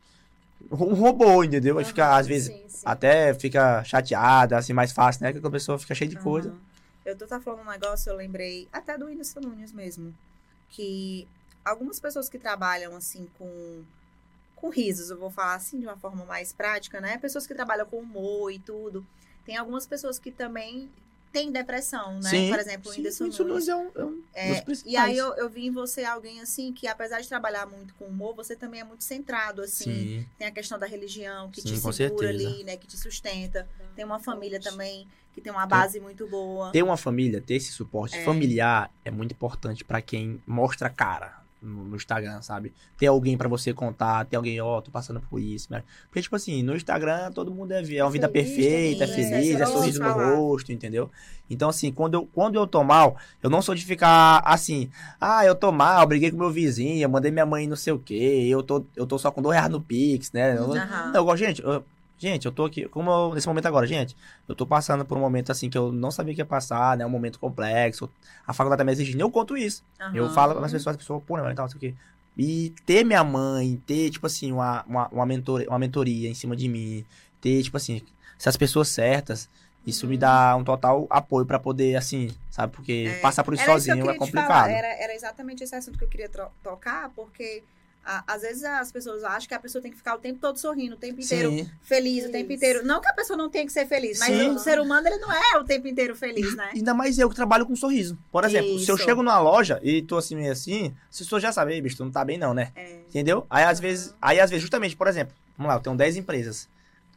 um 0.70 0.94
robô, 0.94 1.42
entendeu? 1.42 1.78
Aí 1.78 1.84
fica, 1.84 2.16
às 2.16 2.26
vezes, 2.26 2.48
sim, 2.48 2.64
sim. 2.68 2.82
até 2.84 3.34
fica 3.34 3.82
chateada, 3.84 4.56
assim, 4.56 4.72
mais 4.72 4.92
fácil, 4.92 5.24
né? 5.24 5.32
Que 5.32 5.44
a 5.44 5.50
pessoa 5.50 5.78
fica 5.78 5.94
cheia 5.94 6.08
de 6.08 6.16
coisa. 6.16 6.54
Eu 7.04 7.16
tô 7.16 7.26
tá 7.26 7.40
falando 7.40 7.66
um 7.66 7.70
negócio, 7.70 8.10
eu 8.10 8.16
lembrei 8.16 8.68
até 8.72 8.96
do 8.96 9.06
Whindersson 9.06 9.40
Nunes 9.40 9.72
mesmo. 9.72 10.14
Que 10.70 11.26
algumas 11.64 12.00
pessoas 12.00 12.28
que 12.28 12.38
trabalham 12.38 12.94
assim 12.96 13.28
com, 13.38 13.84
com 14.56 14.68
risos, 14.68 15.10
eu 15.10 15.18
vou 15.18 15.30
falar 15.30 15.54
assim 15.54 15.80
de 15.80 15.86
uma 15.86 15.96
forma 15.96 16.24
mais 16.24 16.52
prática, 16.52 17.00
né? 17.00 17.18
Pessoas 17.18 17.46
que 17.46 17.54
trabalham 17.54 17.86
com 17.86 17.98
humor 17.98 18.50
e 18.52 18.58
tudo. 18.58 19.06
tem 19.44 19.56
algumas 19.56 19.86
pessoas 19.86 20.18
que 20.18 20.30
também 20.30 20.90
têm 21.32 21.50
depressão, 21.50 22.14
né? 22.20 22.30
Sim, 22.30 22.48
Por 22.50 22.58
exemplo, 22.58 22.90
o 22.90 22.94
Whindersson 22.94 23.24
Nunes. 23.24 23.38
Nunes 23.40 23.68
é 23.68 23.76
um, 23.76 23.90
é 23.94 24.04
um 24.04 24.22
É, 24.34 24.48
dos 24.50 24.58
e 24.58 24.64
principais. 24.64 24.96
aí 25.10 25.16
eu, 25.16 25.34
eu 25.36 25.48
vi 25.48 25.66
em 25.66 25.70
você 25.70 26.04
alguém 26.04 26.40
assim 26.40 26.72
que, 26.72 26.86
apesar 26.86 27.20
de 27.20 27.28
trabalhar 27.28 27.66
muito 27.66 27.94
com 27.94 28.04
humor, 28.04 28.34
você 28.34 28.54
também 28.54 28.80
é 28.80 28.84
muito 28.84 29.02
centrado, 29.04 29.62
assim. 29.62 29.84
Sim, 29.84 30.26
Tem 30.38 30.46
a 30.46 30.50
questão 30.50 30.78
da 30.78 30.86
religião 30.86 31.50
que 31.50 31.60
Sim, 31.62 31.68
te 31.68 31.76
segura 31.78 31.92
certeza. 31.92 32.48
ali, 32.48 32.64
né? 32.64 32.76
Que 32.76 32.86
te 32.86 32.96
sustenta. 32.96 33.68
Tem 33.96 34.04
uma 34.04 34.18
família 34.20 34.60
também 34.60 35.06
que 35.32 35.40
tem 35.40 35.50
uma 35.50 35.66
base 35.66 35.98
muito 35.98 36.26
boa. 36.28 36.70
ter 36.72 36.82
uma 36.82 36.96
família, 36.98 37.40
ter 37.40 37.54
esse 37.54 37.72
suporte 37.72 38.14
É. 38.16 38.22
familiar 38.24 38.90
é 39.02 39.10
muito 39.10 39.32
importante 39.32 39.82
pra 39.82 40.02
quem 40.02 40.42
mostra 40.46 40.88
a 40.88 40.90
cara 40.90 41.41
no, 41.62 41.84
no 41.84 41.96
Instagram, 41.96 42.42
sabe? 42.42 42.72
Ter 42.98 43.06
alguém 43.06 43.36
pra 43.36 43.48
você 43.48 43.72
contar, 43.72 44.24
ter 44.26 44.36
alguém, 44.36 44.60
ó, 44.60 44.80
tô 44.80 44.90
passando 44.90 45.20
por 45.20 45.38
isso, 45.40 45.70
né? 45.70 45.82
Porque, 46.08 46.20
tipo 46.20 46.34
assim, 46.34 46.62
no 46.62 46.74
Instagram 46.74 47.30
todo 47.32 47.54
mundo 47.54 47.72
é, 47.72 47.82
é 47.94 48.04
uma 48.04 48.10
vida 48.10 48.28
Feliz, 48.28 48.54
perfeita, 48.54 49.04
é 49.04 49.06
feliz, 49.06 49.30
feliz, 49.30 49.60
é 49.60 49.62
é 49.62 49.66
só 49.66 49.72
sorriso 49.72 50.02
no 50.02 50.10
rosto, 50.12 50.72
entendeu? 50.72 51.10
Então, 51.48 51.68
assim, 51.68 51.92
quando 51.92 52.14
eu, 52.14 52.26
quando 52.32 52.56
eu 52.56 52.66
tô 52.66 52.82
mal, 52.82 53.16
eu 53.42 53.48
não 53.48 53.62
sou 53.62 53.74
de 53.74 53.84
ficar 53.84 54.38
assim, 54.44 54.90
ah, 55.20 55.44
eu 55.44 55.54
tô 55.54 55.70
mal, 55.70 56.06
briguei 56.06 56.30
com 56.30 56.36
meu 56.36 56.50
vizinho, 56.50 57.02
eu 57.02 57.08
mandei 57.08 57.30
minha 57.30 57.46
mãe 57.46 57.66
não 57.66 57.76
sei 57.76 57.92
o 57.92 57.98
quê, 57.98 58.46
eu 58.48 58.62
tô, 58.62 58.84
eu 58.96 59.06
tô 59.06 59.18
só 59.18 59.30
com 59.30 59.40
dois 59.42 59.56
reais 59.56 59.70
no 59.70 59.80
Pix, 59.80 60.32
né? 60.32 60.56
Eu, 60.56 60.68
não, 60.68 60.82
eu 61.14 61.36
gente, 61.36 61.62
eu- 61.62 61.84
gente, 62.22 62.46
eu 62.46 62.52
tô 62.52 62.64
aqui, 62.64 62.88
como 62.88 63.10
eu- 63.10 63.34
nesse 63.34 63.46
momento 63.46 63.66
agora, 63.66 63.86
gente, 63.86 64.16
eu 64.48 64.54
tô 64.54 64.64
passando 64.66 65.04
por 65.04 65.18
um 65.18 65.20
momento 65.20 65.50
assim 65.52 65.68
que 65.68 65.76
eu 65.76 65.92
não 65.92 66.10
sabia 66.10 66.34
que 66.34 66.40
ia 66.40 66.46
passar, 66.46 66.96
né? 66.96 67.04
Um 67.04 67.10
momento 67.10 67.38
complexo. 67.38 68.08
A 68.46 68.52
faculdade 68.52 68.78
tá 68.78 68.84
me 68.84 68.92
exigindo, 68.92 69.20
eu 69.20 69.30
conto 69.30 69.56
isso. 69.56 69.82
Eu 70.14 70.24
Aham. 70.24 70.34
falo 70.34 70.54
para 70.54 70.66
as 70.66 70.72
pessoas, 70.72 70.94
as 70.94 70.96
pessoas, 71.02 71.22
pô, 71.24 71.36
né, 71.36 71.52
tal, 71.54 71.64
não 71.64 71.68
sei 71.70 71.76
o 71.76 71.80
quê. 71.80 71.94
E 72.36 72.72
ter 72.86 73.04
minha 73.04 73.22
mãe, 73.24 73.76
ter, 73.86 74.08
tipo 74.10 74.26
assim, 74.26 74.52
uma, 74.52 74.82
uma, 74.84 75.08
uma, 75.08 75.26
mentor, 75.26 75.64
uma 75.68 75.78
mentoria 75.78 76.28
em 76.30 76.34
cima 76.34 76.56
de 76.56 76.66
mim, 76.68 77.04
ter, 77.40 77.62
tipo 77.62 77.76
assim, 77.76 78.00
essas 78.38 78.56
pessoas 78.56 78.88
certas, 78.88 79.48
isso 79.86 80.06
me 80.06 80.16
dá 80.16 80.54
um 80.56 80.64
total 80.64 81.06
apoio 81.10 81.44
pra 81.44 81.58
poder, 81.58 81.96
assim, 81.96 82.30
sabe? 82.50 82.72
Porque 82.74 83.12
É, 83.16 83.20
passar 83.20 83.42
por 83.44 83.52
isso 83.52 83.62
Era 83.64 83.74
isso 83.76 83.84
que 83.84 83.90
eu 83.90 83.96
sozinho 83.96 84.10
é 84.10 84.14
complicado. 84.14 84.70
Era, 84.70 84.86
era 84.86 85.14
exatamente 85.14 85.62
esse 85.64 85.74
assunto 85.74 85.98
que 85.98 86.04
eu 86.04 86.08
queria 86.08 86.30
tocar, 86.62 87.10
porque 87.10 87.62
a- 88.04 88.24
às 88.26 88.42
vezes 88.42 88.64
as 88.64 88.90
pessoas 88.90 89.22
acham 89.24 89.48
que 89.48 89.54
a 89.54 89.58
pessoa 89.58 89.80
tem 89.80 89.90
que 89.90 89.96
ficar 89.96 90.14
o 90.14 90.18
tempo 90.18 90.38
todo 90.40 90.58
sorrindo, 90.58 90.94
o 90.94 90.98
tempo 90.98 91.20
inteiro 91.20 91.50
Sim, 91.50 91.70
feliz, 91.82 92.24
o 92.26 92.30
tempo 92.30 92.52
inteiro. 92.52 92.84
Não 92.84 93.00
que 93.00 93.08
a 93.08 93.12
pessoa 93.12 93.36
não 93.36 93.48
tenha 93.48 93.64
que 93.64 93.72
ser 93.72 93.86
feliz, 93.86 94.18
mas 94.18 94.28
Sim. 94.36 94.48
o 94.50 94.58
ser 94.58 94.80
humano 94.80 95.06
ele 95.06 95.18
não 95.18 95.32
é 95.32 95.58
o 95.58 95.64
tempo 95.64 95.86
inteiro 95.86 96.14
feliz, 96.16 96.54
né? 96.56 96.70
Ainda 96.74 96.92
mais 96.94 97.18
eu 97.18 97.28
que 97.28 97.36
trabalho 97.36 97.64
com 97.66 97.76
sorriso. 97.76 98.18
Por 98.30 98.44
exemplo, 98.44 98.78
se 98.78 98.90
eu 98.90 98.96
Isso. 98.96 99.04
chego 99.04 99.22
numa 99.22 99.38
loja 99.38 99.78
e 99.82 100.02
tô 100.02 100.16
assim, 100.16 100.34
meio 100.36 100.52
assim, 100.52 100.94
as 101.10 101.18
pessoas 101.18 101.42
já 101.42 101.52
sabem, 101.52 101.74
"Ei, 101.76 101.80
bicho, 101.82 101.96
tu 101.96 102.04
não 102.04 102.10
tá 102.12 102.24
bem 102.24 102.38
não, 102.38 102.52
né? 102.52 102.72
É. 102.74 103.00
Entendeu? 103.08 103.46
Aí 103.48 103.64
às 103.64 103.78
vezes, 103.78 104.14
aí 104.20 104.40
às 104.40 104.50
vezes, 104.50 104.62
justamente, 104.62 104.96
por 104.96 105.06
exemplo, 105.06 105.34
vamos 105.56 105.68
lá, 105.70 105.76
eu 105.76 105.80
tenho 105.82 105.96
10 105.96 106.16
empresas. 106.16 106.68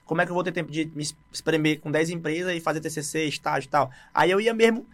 Como 0.05 0.21
é 0.21 0.25
que 0.25 0.29
eu 0.31 0.35
vou 0.35 0.43
ter 0.43 0.51
tempo 0.51 0.71
de 0.71 0.85
me 0.93 1.01
es- 1.01 1.15
espremer 1.33 1.79
com 1.79 1.89
10 1.89 2.11
empresas 2.11 2.53
e 2.55 2.59
fazer 2.59 2.79
TCC, 2.79 3.25
estágio 3.25 3.67
e 3.67 3.69
tal? 3.71 3.89
Aí 4.13 4.29
eu 4.29 4.39
ia 4.39 4.53
mesmo 4.53 4.85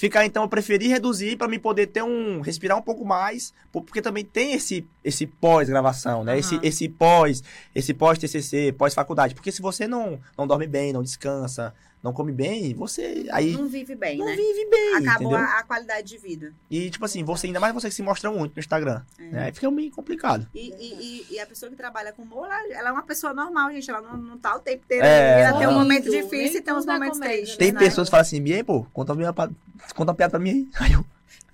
ficar, 0.00 0.24
então, 0.24 0.42
eu 0.44 0.48
preferi 0.48 0.88
reduzir 0.88 1.36
pra 1.36 1.46
me 1.46 1.58
poder 1.58 1.88
ter 1.88 2.02
um, 2.02 2.40
respirar 2.40 2.78
um 2.78 2.80
pouco 2.80 3.04
mais, 3.04 3.52
po- 3.70 3.82
porque 3.82 4.00
também 4.00 4.24
tem 4.24 4.54
esse, 4.54 4.86
esse 5.04 5.26
pós-gravação, 5.26 6.24
né? 6.24 6.38
Esse, 6.38 6.54
Aham. 6.54 6.64
esse 6.64 6.88
pós, 6.88 7.42
esse 7.74 7.92
pós-TCC, 7.92 8.72
pós-faculdade. 8.72 9.34
Porque 9.34 9.52
se 9.52 9.60
você 9.60 9.86
não, 9.86 10.18
não 10.38 10.46
dorme 10.46 10.66
bem, 10.66 10.90
não 10.90 11.02
descansa, 11.02 11.74
não 12.02 12.12
come 12.12 12.32
bem, 12.32 12.72
você 12.74 13.26
aí 13.30 13.52
Não 13.52 13.68
vive 13.68 13.94
bem, 13.94 14.16
não 14.18 14.24
né? 14.26 14.34
vive 14.34 14.68
bem, 14.70 14.94
Acabou 14.96 15.32
entendeu? 15.32 15.48
a, 15.54 15.58
a 15.58 15.62
qualidade 15.64 16.08
de 16.08 16.16
vida. 16.18 16.52
E, 16.70 16.88
tipo 16.90 17.04
assim, 17.04 17.22
você 17.22 17.46
ainda 17.46 17.60
mais 17.60 17.74
você 17.74 17.88
que 17.88 17.94
se 17.94 18.02
mostra 18.02 18.30
muito 18.30 18.54
no 18.54 18.58
Instagram, 18.60 19.02
É. 19.18 19.22
né? 19.30 19.44
Aí 19.46 19.52
fica 19.52 19.70
meio 19.70 19.90
complicado. 19.90 20.46
E, 20.54 20.70
e, 20.70 20.94
e- 21.30 21.34
e 21.34 21.40
a 21.40 21.46
pessoa 21.46 21.68
que 21.70 21.76
trabalha 21.76 22.12
com 22.12 22.22
humor, 22.22 22.46
ela, 22.46 22.72
ela 22.72 22.88
é 22.88 22.92
uma 22.92 23.02
pessoa 23.02 23.34
normal, 23.34 23.70
gente. 23.70 23.90
Ela 23.90 24.00
não, 24.00 24.16
não 24.16 24.38
tá 24.38 24.56
o 24.56 24.60
tempo 24.60 24.82
inteiro. 24.84 25.04
É, 25.04 25.42
ela 25.42 25.58
tem 25.58 25.68
um 25.68 25.74
momento 25.74 26.10
difícil 26.10 26.58
e 26.58 26.62
tem 26.62 26.72
uns 26.72 26.86
é 26.88 26.92
momentos 26.92 27.18
comédia, 27.18 27.36
tristes. 27.38 27.56
Tem 27.58 27.72
né? 27.72 27.78
pessoas 27.78 28.08
que 28.08 28.10
falam 28.12 28.22
assim, 28.22 28.40
bien, 28.40 28.64
pô, 28.64 28.84
conta 28.92 29.12
uma, 29.12 29.32
piada- 29.32 29.54
conta 29.94 30.10
uma 30.12 30.16
piada 30.16 30.30
pra 30.30 30.40
mim 30.40 30.50
aí. 30.50 30.68
Aí 30.80 30.92
eu, 30.94 31.04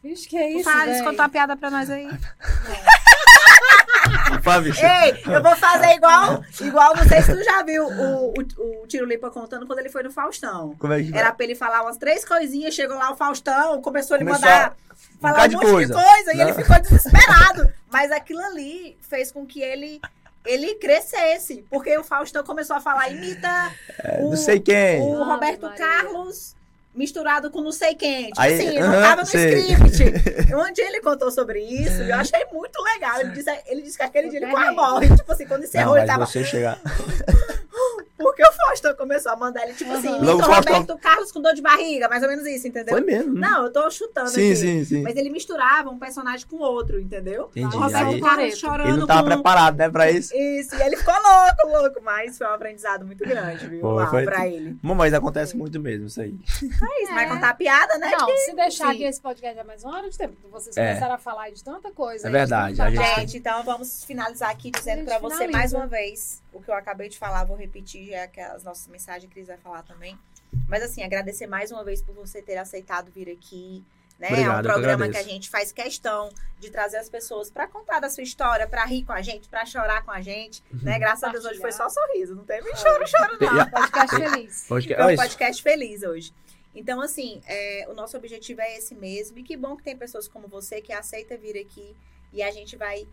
Vixe, 0.02 0.28
que 0.28 0.36
é 0.36 0.52
isso, 0.52 0.62
Fala, 0.70 1.02
conta 1.02 1.22
uma 1.22 1.28
piada 1.28 1.56
pra 1.56 1.68
nós 1.68 1.90
aí. 1.90 2.06
fala, 2.08 2.20
Ei, 4.82 5.22
eu 5.26 5.42
vou 5.42 5.56
fazer 5.56 5.94
igual, 5.94 6.42
igual, 6.60 6.96
não 6.96 7.04
sei 7.06 7.22
se 7.22 7.32
tu 7.34 7.44
já 7.44 7.62
viu 7.62 7.86
o, 7.86 8.28
o, 8.30 8.82
o 8.82 8.86
Tiro 8.86 9.06
Lipa 9.06 9.30
contando 9.30 9.66
quando 9.66 9.78
ele 9.78 9.88
foi 9.88 10.02
no 10.02 10.10
Faustão. 10.10 10.74
Como 10.78 10.92
é 10.92 11.02
que 11.02 11.16
Era 11.16 11.32
pra 11.32 11.44
ele 11.44 11.54
falar 11.54 11.82
umas 11.82 11.96
três 11.96 12.24
coisinhas, 12.24 12.74
chegou 12.74 12.96
lá 12.96 13.12
o 13.12 13.16
Faustão, 13.16 13.80
começou 13.80 14.14
a 14.14 14.18
ele 14.18 14.24
Começou 14.26 14.48
mandar 14.48 14.76
um 15.16 15.20
falar 15.20 15.44
um 15.44 15.48
de 15.48 15.56
monte 15.56 15.66
coisa, 15.66 15.94
de 15.94 16.00
coisa 16.00 16.32
e 16.32 16.36
né? 16.36 16.42
ele 16.44 16.54
ficou 16.54 16.80
desesperado. 16.80 17.72
Mas 17.90 18.10
aquilo 18.10 18.40
ali 18.40 18.98
fez 19.00 19.30
com 19.30 19.46
que 19.46 19.60
ele, 19.60 20.00
ele 20.44 20.74
crescesse, 20.74 21.64
porque 21.70 21.96
o 21.96 22.04
Faustão 22.04 22.42
começou 22.42 22.76
a 22.76 22.80
falar, 22.80 23.08
imita 23.10 23.72
o, 24.18 24.30
Não 24.30 24.36
sei 24.36 24.60
quem. 24.60 25.00
o 25.00 25.22
Roberto 25.22 25.62
Maria. 25.62 25.76
Carlos 25.78 26.55
misturado 26.96 27.50
com 27.50 27.60
não 27.60 27.72
sei 27.72 27.94
quem. 27.94 28.26
Tipo 28.28 28.40
Aí, 28.40 28.54
assim, 28.54 28.78
não 28.80 28.88
aham, 28.88 29.02
tava 29.02 29.20
no 29.22 29.26
sei. 29.26 29.60
script. 29.72 30.52
Onde 30.54 30.80
ele 30.80 31.00
contou 31.00 31.30
sobre 31.30 31.60
isso, 31.60 32.02
eu 32.02 32.14
achei 32.16 32.44
muito 32.52 32.80
legal. 32.82 33.20
Ele 33.20 33.30
disse, 33.30 33.50
ele 33.66 33.82
disse 33.82 33.96
que 33.98 34.02
aquele 34.04 34.28
dia 34.30 34.38
ele 34.40 34.50
quase 34.50 34.70
morre. 34.74 35.16
Tipo 35.16 35.32
assim, 35.32 35.46
quando 35.46 35.64
encerrou, 35.64 35.94
Não, 35.94 35.98
ele 35.98 36.06
tava. 36.06 36.26
você 36.26 36.42
chegar. 36.44 36.78
Porque 38.16 38.42
o 38.42 38.52
Faustão 38.52 38.94
começou 38.94 39.32
a 39.32 39.36
mandar 39.36 39.62
ele, 39.64 39.74
tipo 39.74 39.92
assim, 39.92 40.08
Logo 40.20 40.42
o 40.42 40.44
Roberto 40.44 40.96
Carlos 40.98 41.30
com 41.30 41.40
dor 41.40 41.54
de 41.54 41.62
barriga, 41.62 42.08
mais 42.08 42.22
ou 42.22 42.28
menos 42.28 42.46
isso, 42.46 42.66
entendeu? 42.66 42.94
Foi 42.94 43.00
mesmo. 43.02 43.34
Não, 43.34 43.64
eu 43.64 43.72
tô 43.72 43.90
chutando 43.90 44.28
sim, 44.30 44.46
aqui. 44.46 44.56
sim, 44.56 44.84
sim. 44.84 45.02
Mas 45.02 45.16
ele 45.16 45.28
misturava 45.28 45.90
um 45.90 45.98
personagem 45.98 46.46
com 46.46 46.56
outro, 46.56 47.00
entendeu? 47.00 47.50
Entendi. 47.54 47.76
O 47.76 47.78
Roberto 47.80 48.06
Aí, 48.14 48.20
Carlos 48.20 48.58
chorando 48.58 48.88
ele 48.88 48.98
não 48.98 49.06
tava 49.06 49.22
com... 49.22 49.28
preparado, 49.34 49.76
né, 49.76 49.90
pra 49.90 50.10
isso. 50.10 50.34
Isso, 50.34 50.74
e 50.74 50.82
ele 50.82 50.96
ficou 50.96 51.14
louco, 51.14 51.82
louco. 51.82 52.00
Mas 52.02 52.38
foi 52.38 52.46
um 52.46 52.50
aprendizado 52.52 53.04
muito 53.04 53.24
grande, 53.24 53.66
viu? 53.68 53.80
Foi, 53.80 53.94
lá, 53.94 54.06
foi. 54.08 54.24
pra 54.24 54.46
ele. 54.46 54.76
Bom, 54.82 54.94
Mas 54.94 55.12
acontece 55.12 55.56
muito 55.56 55.78
mesmo 55.78 56.06
isso 56.06 56.20
aí. 56.20 56.34
É 56.62 57.02
isso, 57.02 57.12
vai 57.14 57.24
É. 57.24 57.28
contar 57.28 57.54
piada, 57.54 57.98
né? 57.98 58.10
Não, 58.18 58.28
se 58.36 58.54
deixar 58.54 58.86
sim. 58.86 58.94
aqui 58.94 59.04
esse 59.04 59.20
podcast 59.20 59.58
é 59.58 59.64
mais 59.64 59.84
uma 59.84 59.96
hora 59.98 60.08
de 60.08 60.16
tempo. 60.16 60.34
Vocês 60.50 60.76
É. 60.76 60.88
começaram 60.88 61.14
a 61.14 61.18
falar 61.18 61.50
de 61.50 61.62
tanta 61.62 61.90
coisa. 61.90 62.28
É 62.28 62.30
verdade, 62.30 62.76
gente-. 62.76 62.96
Gente, 62.96 63.38
então 63.38 63.62
vamos 63.62 64.04
finalizar 64.04 64.50
aqui 64.50 64.70
dizendo 64.70 65.04
pra 65.04 65.18
você 65.18 65.46
finaliza. 65.46 65.58
mais 65.58 65.72
uma 65.72 65.86
vez 65.86 66.42
o 66.56 66.62
que 66.62 66.70
eu 66.70 66.74
acabei 66.74 67.08
de 67.08 67.18
falar, 67.18 67.44
vou 67.44 67.56
repetir 67.56 68.10
já 68.10 68.26
que 68.26 68.40
as 68.40 68.64
nossas 68.64 68.86
mensagens 68.88 69.24
que 69.28 69.34
Cris 69.34 69.46
vai 69.46 69.58
falar 69.58 69.82
também. 69.82 70.18
Mas 70.68 70.82
assim, 70.82 71.02
agradecer 71.02 71.46
mais 71.46 71.70
uma 71.70 71.84
vez 71.84 72.02
por 72.02 72.14
você 72.14 72.40
ter 72.40 72.56
aceitado 72.56 73.10
vir 73.10 73.30
aqui. 73.30 73.84
Né? 74.18 74.28
Obrigado, 74.28 74.66
é 74.66 74.70
um 74.70 74.72
programa 74.72 75.08
que, 75.10 75.16
a 75.18 75.22
gente 75.22 75.50
faz 75.50 75.72
questão 75.72 76.30
de 76.58 76.70
trazer 76.70 76.96
as 76.96 77.08
pessoas 77.08 77.50
pra 77.50 77.66
contar 77.66 78.00
da 78.00 78.08
sua 78.08 78.22
história, 78.22 78.66
pra 78.66 78.84
rir 78.86 79.04
com 79.04 79.12
a 79.12 79.20
gente, 79.20 79.46
pra 79.46 79.66
chorar 79.66 80.02
com 80.04 80.10
a 80.10 80.22
gente. 80.22 80.62
Né? 80.72 80.98
Graças 80.98 81.22
a 81.24 81.28
Deus 81.28 81.44
hoje 81.44 81.60
foi 81.60 81.72
só 81.72 81.86
sorriso, 81.90 82.34
não 82.34 82.44
teve 82.44 82.74
choro, 82.76 83.06
choro 83.06 83.36
não. 83.38 83.68
Podcast 83.70 84.16
feliz. 84.16 84.66
Olha 84.70 85.12
um 85.12 85.16
podcast 85.16 85.62
feliz 85.62 86.02
hoje. 86.02 86.32
Então, 86.74 87.00
assim, 87.00 87.42
é, 87.46 87.86
o 87.88 87.94
nosso 87.94 88.16
objetivo 88.16 88.60
é 88.60 88.76
esse 88.76 88.94
mesmo. 88.94 89.38
E 89.38 89.42
que 89.42 89.56
bom 89.56 89.76
que 89.76 89.82
tem 89.82 89.96
pessoas 89.96 90.28
como 90.28 90.46
você 90.46 90.80
que 90.80 90.92
aceita 90.92 91.36
vir 91.36 91.58
aqui. 91.58 91.96
E 92.32 92.42
a 92.42 92.50
gente 92.50 92.76
vai 92.76 93.06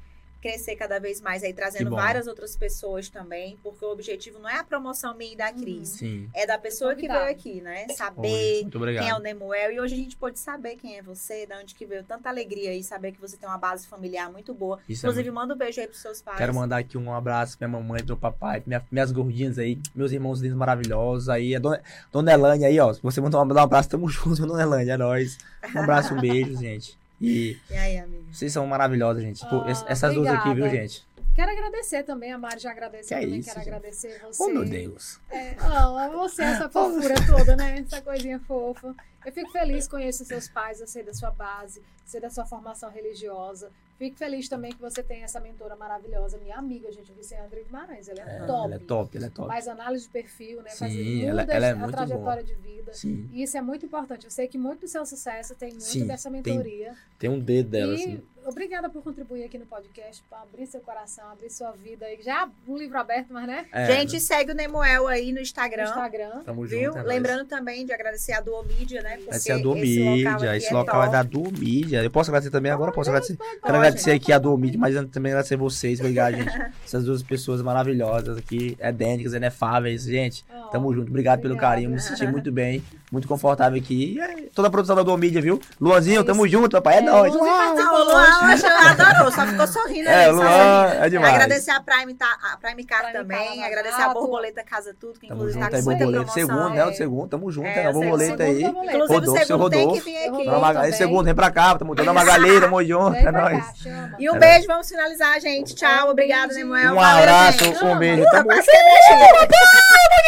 crescer 0.43 0.75
cada 0.75 0.99
vez 0.99 1.21
mais 1.21 1.41
aí, 1.41 1.53
trazendo 1.53 1.89
várias 1.91 2.27
outras 2.27 2.57
pessoas 2.57 3.07
também. 3.09 3.57
Porque 3.63 3.83
o 3.85 3.91
objetivo 3.91 4.39
não 4.39 4.49
é 4.49 4.59
a 4.59 4.63
promoção 4.63 5.15
minha 5.15 5.31
e 5.33 5.35
da 5.37 5.49
Uhum. 5.49 5.61
Cris. 5.61 5.89
Sim. 5.89 6.29
É 6.33 6.45
da 6.45 6.57
pessoa 6.57 6.93
que 6.95 7.07
veio 7.07 7.29
aqui, 7.31 7.61
né? 7.61 7.87
Saber 7.95 8.65
quem 8.69 9.09
é 9.09 9.15
o 9.15 9.19
Nemuel. 9.19 9.71
E 9.71 9.79
hoje 9.79 9.93
a 9.93 9.97
gente 9.97 10.17
pôde 10.17 10.37
saber 10.39 10.75
quem 10.75 10.97
é 10.97 11.01
você, 11.01 11.45
de 11.45 11.53
onde 11.55 11.73
que 11.73 11.85
veio 11.85 12.03
tanta 12.03 12.27
alegria 12.27 12.73
e 12.75 12.83
saber 12.83 13.13
que 13.13 13.21
você 13.21 13.37
tem 13.37 13.47
uma 13.47 13.57
base 13.57 13.87
familiar 13.87 14.29
muito 14.31 14.53
boa. 14.53 14.79
Isso 14.89 15.05
é 15.05 15.09
Inclusive, 15.09 15.31
manda 15.31 15.53
um 15.53 15.57
beijo 15.57 15.79
aí 15.79 15.87
pros 15.87 16.01
seus 16.01 16.21
pais. 16.21 16.37
Quero 16.37 16.53
mandar 16.53 16.77
aqui 16.79 16.97
um 16.97 17.13
abraço 17.13 17.57
pra 17.57 17.67
minha 17.67 17.79
mamãe, 17.79 17.99
pro 17.99 18.07
meu 18.07 18.17
papai, 18.17 18.59
pra 18.59 18.67
minha- 18.67 18.85
minhas 18.91 19.11
gordinhas 19.11 19.57
aí, 19.57 19.79
meus 19.95 20.11
irmãos 20.11 20.41
lindos 20.41 20.57
maravilhosos 20.57 21.29
aí, 21.29 21.55
a 21.55 21.59
dona, 21.59 21.81
dona 22.11 22.33
Elane 22.33 22.65
aí, 22.65 22.79
ó. 22.79 22.91
Se 22.93 23.01
você 23.01 23.21
mandar 23.21 23.41
um 23.41 23.47
dar 23.47 23.61
um 23.61 23.63
abraço, 23.63 23.89
tamo 23.89 24.09
junto, 24.09 24.35
dona 24.45 24.61
Elane, 24.63 24.89
é 24.89 24.97
nóis. 24.97 25.37
Um 25.73 25.79
abraço, 25.79 26.13
um 26.13 26.19
beijo, 26.19 26.57
gente. 26.59 26.97
E 27.23 27.57
E 27.69 27.75
aí, 27.75 27.97
amigo? 27.97 28.25
vocês 28.33 28.51
são 28.51 28.65
maravilhosos, 28.67 29.21
gente. 29.23 29.43
Ah, 29.45 29.65
ess- 29.69 29.85
essas 29.87 30.13
duas 30.13 30.27
aqui, 30.27 30.43
viu, 30.53 30.65
obrigada. 30.65 30.75
gente? 30.87 31.05
Quero 31.35 31.51
agradecer 31.51 32.03
também, 32.03 32.31
a 32.31 32.37
Mari 32.37 32.59
já 32.59 32.69
agradeceu 32.71 33.07
Que 33.17 33.23
é 33.23 33.25
também. 33.25 33.39
isso, 33.39 33.49
Quero 33.49 33.59
gente. 33.65 33.73
agradecer 33.73 34.21
você. 34.21 34.43
Oh, 34.43 34.47
meu 34.49 34.65
Deus. 34.65 35.19
É, 35.31 35.55
oh, 35.59 36.11
você, 36.19 36.43
essa 36.43 36.69
fofura 36.69 37.15
toda, 37.25 37.55
né? 37.55 37.79
Essa 37.79 38.01
coisinha 38.01 38.39
fofa. 38.41 38.93
Eu 39.25 39.31
fico 39.31 39.49
feliz, 39.51 39.87
conheço 39.87 40.23
seus 40.25 40.47
pais, 40.47 40.79
eu 40.81 40.85
sei 40.87 41.01
da 41.01 41.13
sua 41.13 41.31
base, 41.31 41.81
sei 42.05 42.19
da 42.21 42.29
sua 42.29 42.45
formação 42.45 42.91
religiosa. 42.91 43.71
Fico 43.97 44.17
feliz 44.17 44.49
também 44.49 44.71
que 44.71 44.81
você 44.81 45.03
tem 45.03 45.23
essa 45.23 45.39
mentora 45.39 45.75
maravilhosa, 45.75 46.37
minha 46.37 46.57
amiga, 46.57 46.91
gente, 46.91 47.11
Vicente 47.13 47.55
Guimarães. 47.63 48.07
Ela 48.09 48.21
é, 48.21 48.37
É, 48.37 48.45
top. 48.45 48.65
Ela 48.65 48.75
é 48.75 48.79
top, 48.79 49.17
ela 49.17 49.25
é 49.27 49.29
top. 49.29 49.47
Faz 49.47 49.67
análise 49.67 50.05
de 50.05 50.09
perfil, 50.11 50.61
né? 50.61 50.71
Faz 50.71 50.91
Sim, 50.91 51.15
muda 51.19 51.27
ela- 51.29 51.41
ela 51.43 51.65
é 51.67 51.71
a 51.71 51.75
muito 51.75 51.91
trajetória 51.91 52.43
de 52.43 52.55
vida. 52.55 52.93
Sim. 52.93 53.29
E 53.31 53.43
isso 53.43 53.57
é 53.57 53.61
muito 53.61 53.85
importante. 53.85 54.25
Eu 54.25 54.31
sei 54.31 54.47
que 54.47 54.57
muito 54.57 54.81
do 54.81 54.87
seu 54.87 55.05
sucesso 55.05 55.55
tem 55.55 55.69
muito 55.69 55.83
Sim, 55.83 56.07
dessa 56.07 56.29
tem. 56.29 56.41
mentoria. 56.41 56.95
Tem 57.19 57.29
um 57.29 57.39
dedo 57.39 57.69
dela, 57.69 57.93
e 57.93 57.95
assim. 57.95 58.23
Obrigada 58.45 58.89
por 58.89 59.01
contribuir 59.03 59.43
aqui 59.43 59.57
no 59.57 59.65
podcast, 59.65 60.23
para 60.29 60.41
abrir 60.41 60.65
seu 60.67 60.79
coração, 60.81 61.29
abrir 61.31 61.49
sua 61.49 61.71
vida 61.71 62.05
aí. 62.05 62.21
Já 62.21 62.49
um 62.67 62.77
livro 62.77 62.97
aberto, 62.97 63.27
mas 63.31 63.47
né? 63.47 63.65
É, 63.71 63.85
Gente, 63.85 64.19
segue 64.19 64.51
o 64.51 64.55
Nemuel 64.55 65.07
aí 65.07 65.29
no 65.31 65.35
No 65.35 65.41
Instagram. 65.41 65.83
Instagram. 65.83 66.41
tamo 66.45 66.65
junto. 66.65 66.79
Viu? 66.79 66.91
é 66.91 66.95
nóis. 66.95 67.07
Lembrando 67.07 67.45
também 67.45 67.85
de 67.85 67.93
agradecer 67.93 68.33
a 68.33 68.41
Duo 68.41 68.63
Mídia, 68.63 69.01
né? 69.01 69.17
Porque 69.17 69.39
ser 69.39 69.51
a 69.53 69.57
Duo 69.57 69.75
esse 69.77 69.99
local 69.99 70.13
Mídia, 70.15 70.49
aqui 70.49 70.57
esse 70.57 70.67
é 70.67 70.73
local 70.73 71.01
é 71.01 71.05
top. 71.05 71.11
da 71.11 71.23
Duo 71.23 71.51
Mídia. 71.51 72.03
Eu 72.03 72.11
posso 72.11 72.29
agradecer 72.31 72.51
também 72.51 72.71
agora? 72.71 72.91
Posso 72.91 73.09
agradecer? 73.09 73.37
Quero 73.37 73.59
Pode. 73.61 73.75
agradecer 73.77 74.11
aqui 74.11 74.31
a 74.31 74.39
Duo 74.39 74.57
Mídia, 74.57 74.79
mas 74.79 74.93
também 75.09 75.31
agradecer 75.31 75.55
vocês. 75.57 75.99
Obrigado, 75.99 76.35
gente. 76.35 76.49
Essas 76.85 77.05
duas 77.05 77.23
pessoas 77.23 77.61
maravilhosas 77.61 78.37
aqui, 78.37 78.77
idênticas, 78.81 79.33
inefáveis. 79.33 80.03
Gente, 80.03 80.45
Ó, 80.53 80.67
Tamo 80.67 80.93
junto. 80.93 81.09
Obrigado 81.09 81.41
pelo 81.41 81.53
Obrigada. 81.53 81.75
carinho. 81.75 81.91
Me 81.91 81.99
senti 81.99 82.25
muito 82.27 82.51
bem, 82.51 82.83
muito 83.13 83.27
confortável 83.27 83.79
aqui. 83.79 84.15
E 84.17 84.19
é 84.19 84.35
toda 84.53 84.67
a 84.67 84.71
produção 84.71 84.95
da 84.95 85.03
Dom 85.03 85.15
Mídia, 85.15 85.39
viu? 85.41 85.61
Luanzinho, 85.79 86.23
tamo 86.23 86.47
junto, 86.47 86.71
papai. 86.71 86.97
É, 86.97 87.01
nóis. 87.01 87.31
Luan 87.33 87.73
Luan 87.73 88.51
hoje 88.53 88.65
adorou, 88.65 89.31
só 89.31 89.45
ficou 89.45 89.67
sorrindo. 89.67 90.09
É, 90.09 90.31
Luan 90.31 90.87
é 90.99 91.09
demais. 91.09 91.33
Agradecer 91.35 91.71
a 91.71 91.79
Prime, 91.79 92.13
tá, 92.15 92.27
a 92.51 92.57
Prime 92.57 92.83
Car 92.83 93.01
Prime 93.03 93.13
também, 93.13 93.57
Car, 93.59 93.67
agradecer 93.67 93.97
Gato. 93.97 94.09
a 94.09 94.13
Borboleta 94.13 94.63
Casa 94.63 94.95
Tudo, 94.99 95.19
que 95.19 95.27
Tamo 95.27 95.41
inclusive 95.41 95.61
junto 95.63 95.71
tá 95.71 95.77
com 95.77 95.83
borboleta. 95.85 96.31
Segundo, 96.31 96.69
né? 96.69 96.85
O 96.85 96.93
segundo, 96.93 97.29
tamo 97.29 97.51
junto. 97.51 97.67
É, 97.67 97.83
É, 97.83 97.85
a 97.87 97.91
borboleta 97.93 98.43
aí. 98.43 98.63
Rodolfo, 98.63 99.31
o 99.31 99.37
seu 99.37 99.45
segundo 99.45 99.69
tem 99.69 99.79
que 99.79 99.85
Rodolfo. 99.85 100.03
vir 100.05 100.17
aqui. 100.17 100.45
Dona 100.45 100.59
Maga- 100.59 100.73
também. 100.73 100.89
Esse 100.89 100.97
segundo, 100.97 101.25
vem 101.25 101.35
pra 101.35 101.51
cá, 101.51 101.75
tamo 101.77 101.93
dando 101.95 102.07
uma 102.07 102.13
Magalhães, 102.13 102.59
tamo 102.61 102.83
junto. 102.83 103.15
É 103.15 103.31
nóis. 103.31 103.65
E 104.17 104.29
um 104.29 104.35
É. 104.35 104.39
beijo, 104.39 104.67
vamos 104.67 104.89
finalizar, 104.89 105.39
gente. 105.39 105.75
Tchau, 105.75 106.09
obrigada, 106.09 106.53
Nemuel. 106.53 106.95
Um 106.95 106.99
abraço, 106.99 107.63
um 107.85 107.97
beijo. 107.97 108.23
Tamo 108.31 108.49
rapaz, 108.49 108.59
a 108.59 108.63
xícara. 108.63 109.47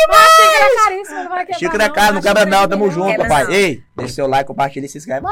Mas 0.07 0.17
a 0.17 0.29
xícara 0.29 0.65
é 0.65 0.75
caríssima, 0.83 1.23
não 1.23 1.29
vai 1.29 1.45
quebrar. 1.45 1.59
Xícara 1.59 1.83
é 1.83 1.89
cara, 1.89 2.11
não 2.13 2.21
quebra 2.21 2.45
não, 2.45 2.67
tamo 2.77 2.91
junto, 2.91 3.21
rapaz. 3.21 3.49
Ei, 3.49 3.83
deixa 3.95 4.13
seu 4.15 4.27
like, 4.27 4.45
compartilha 4.45 4.85
e 4.85 4.89
se 4.89 4.97
inscreve. 4.97 5.25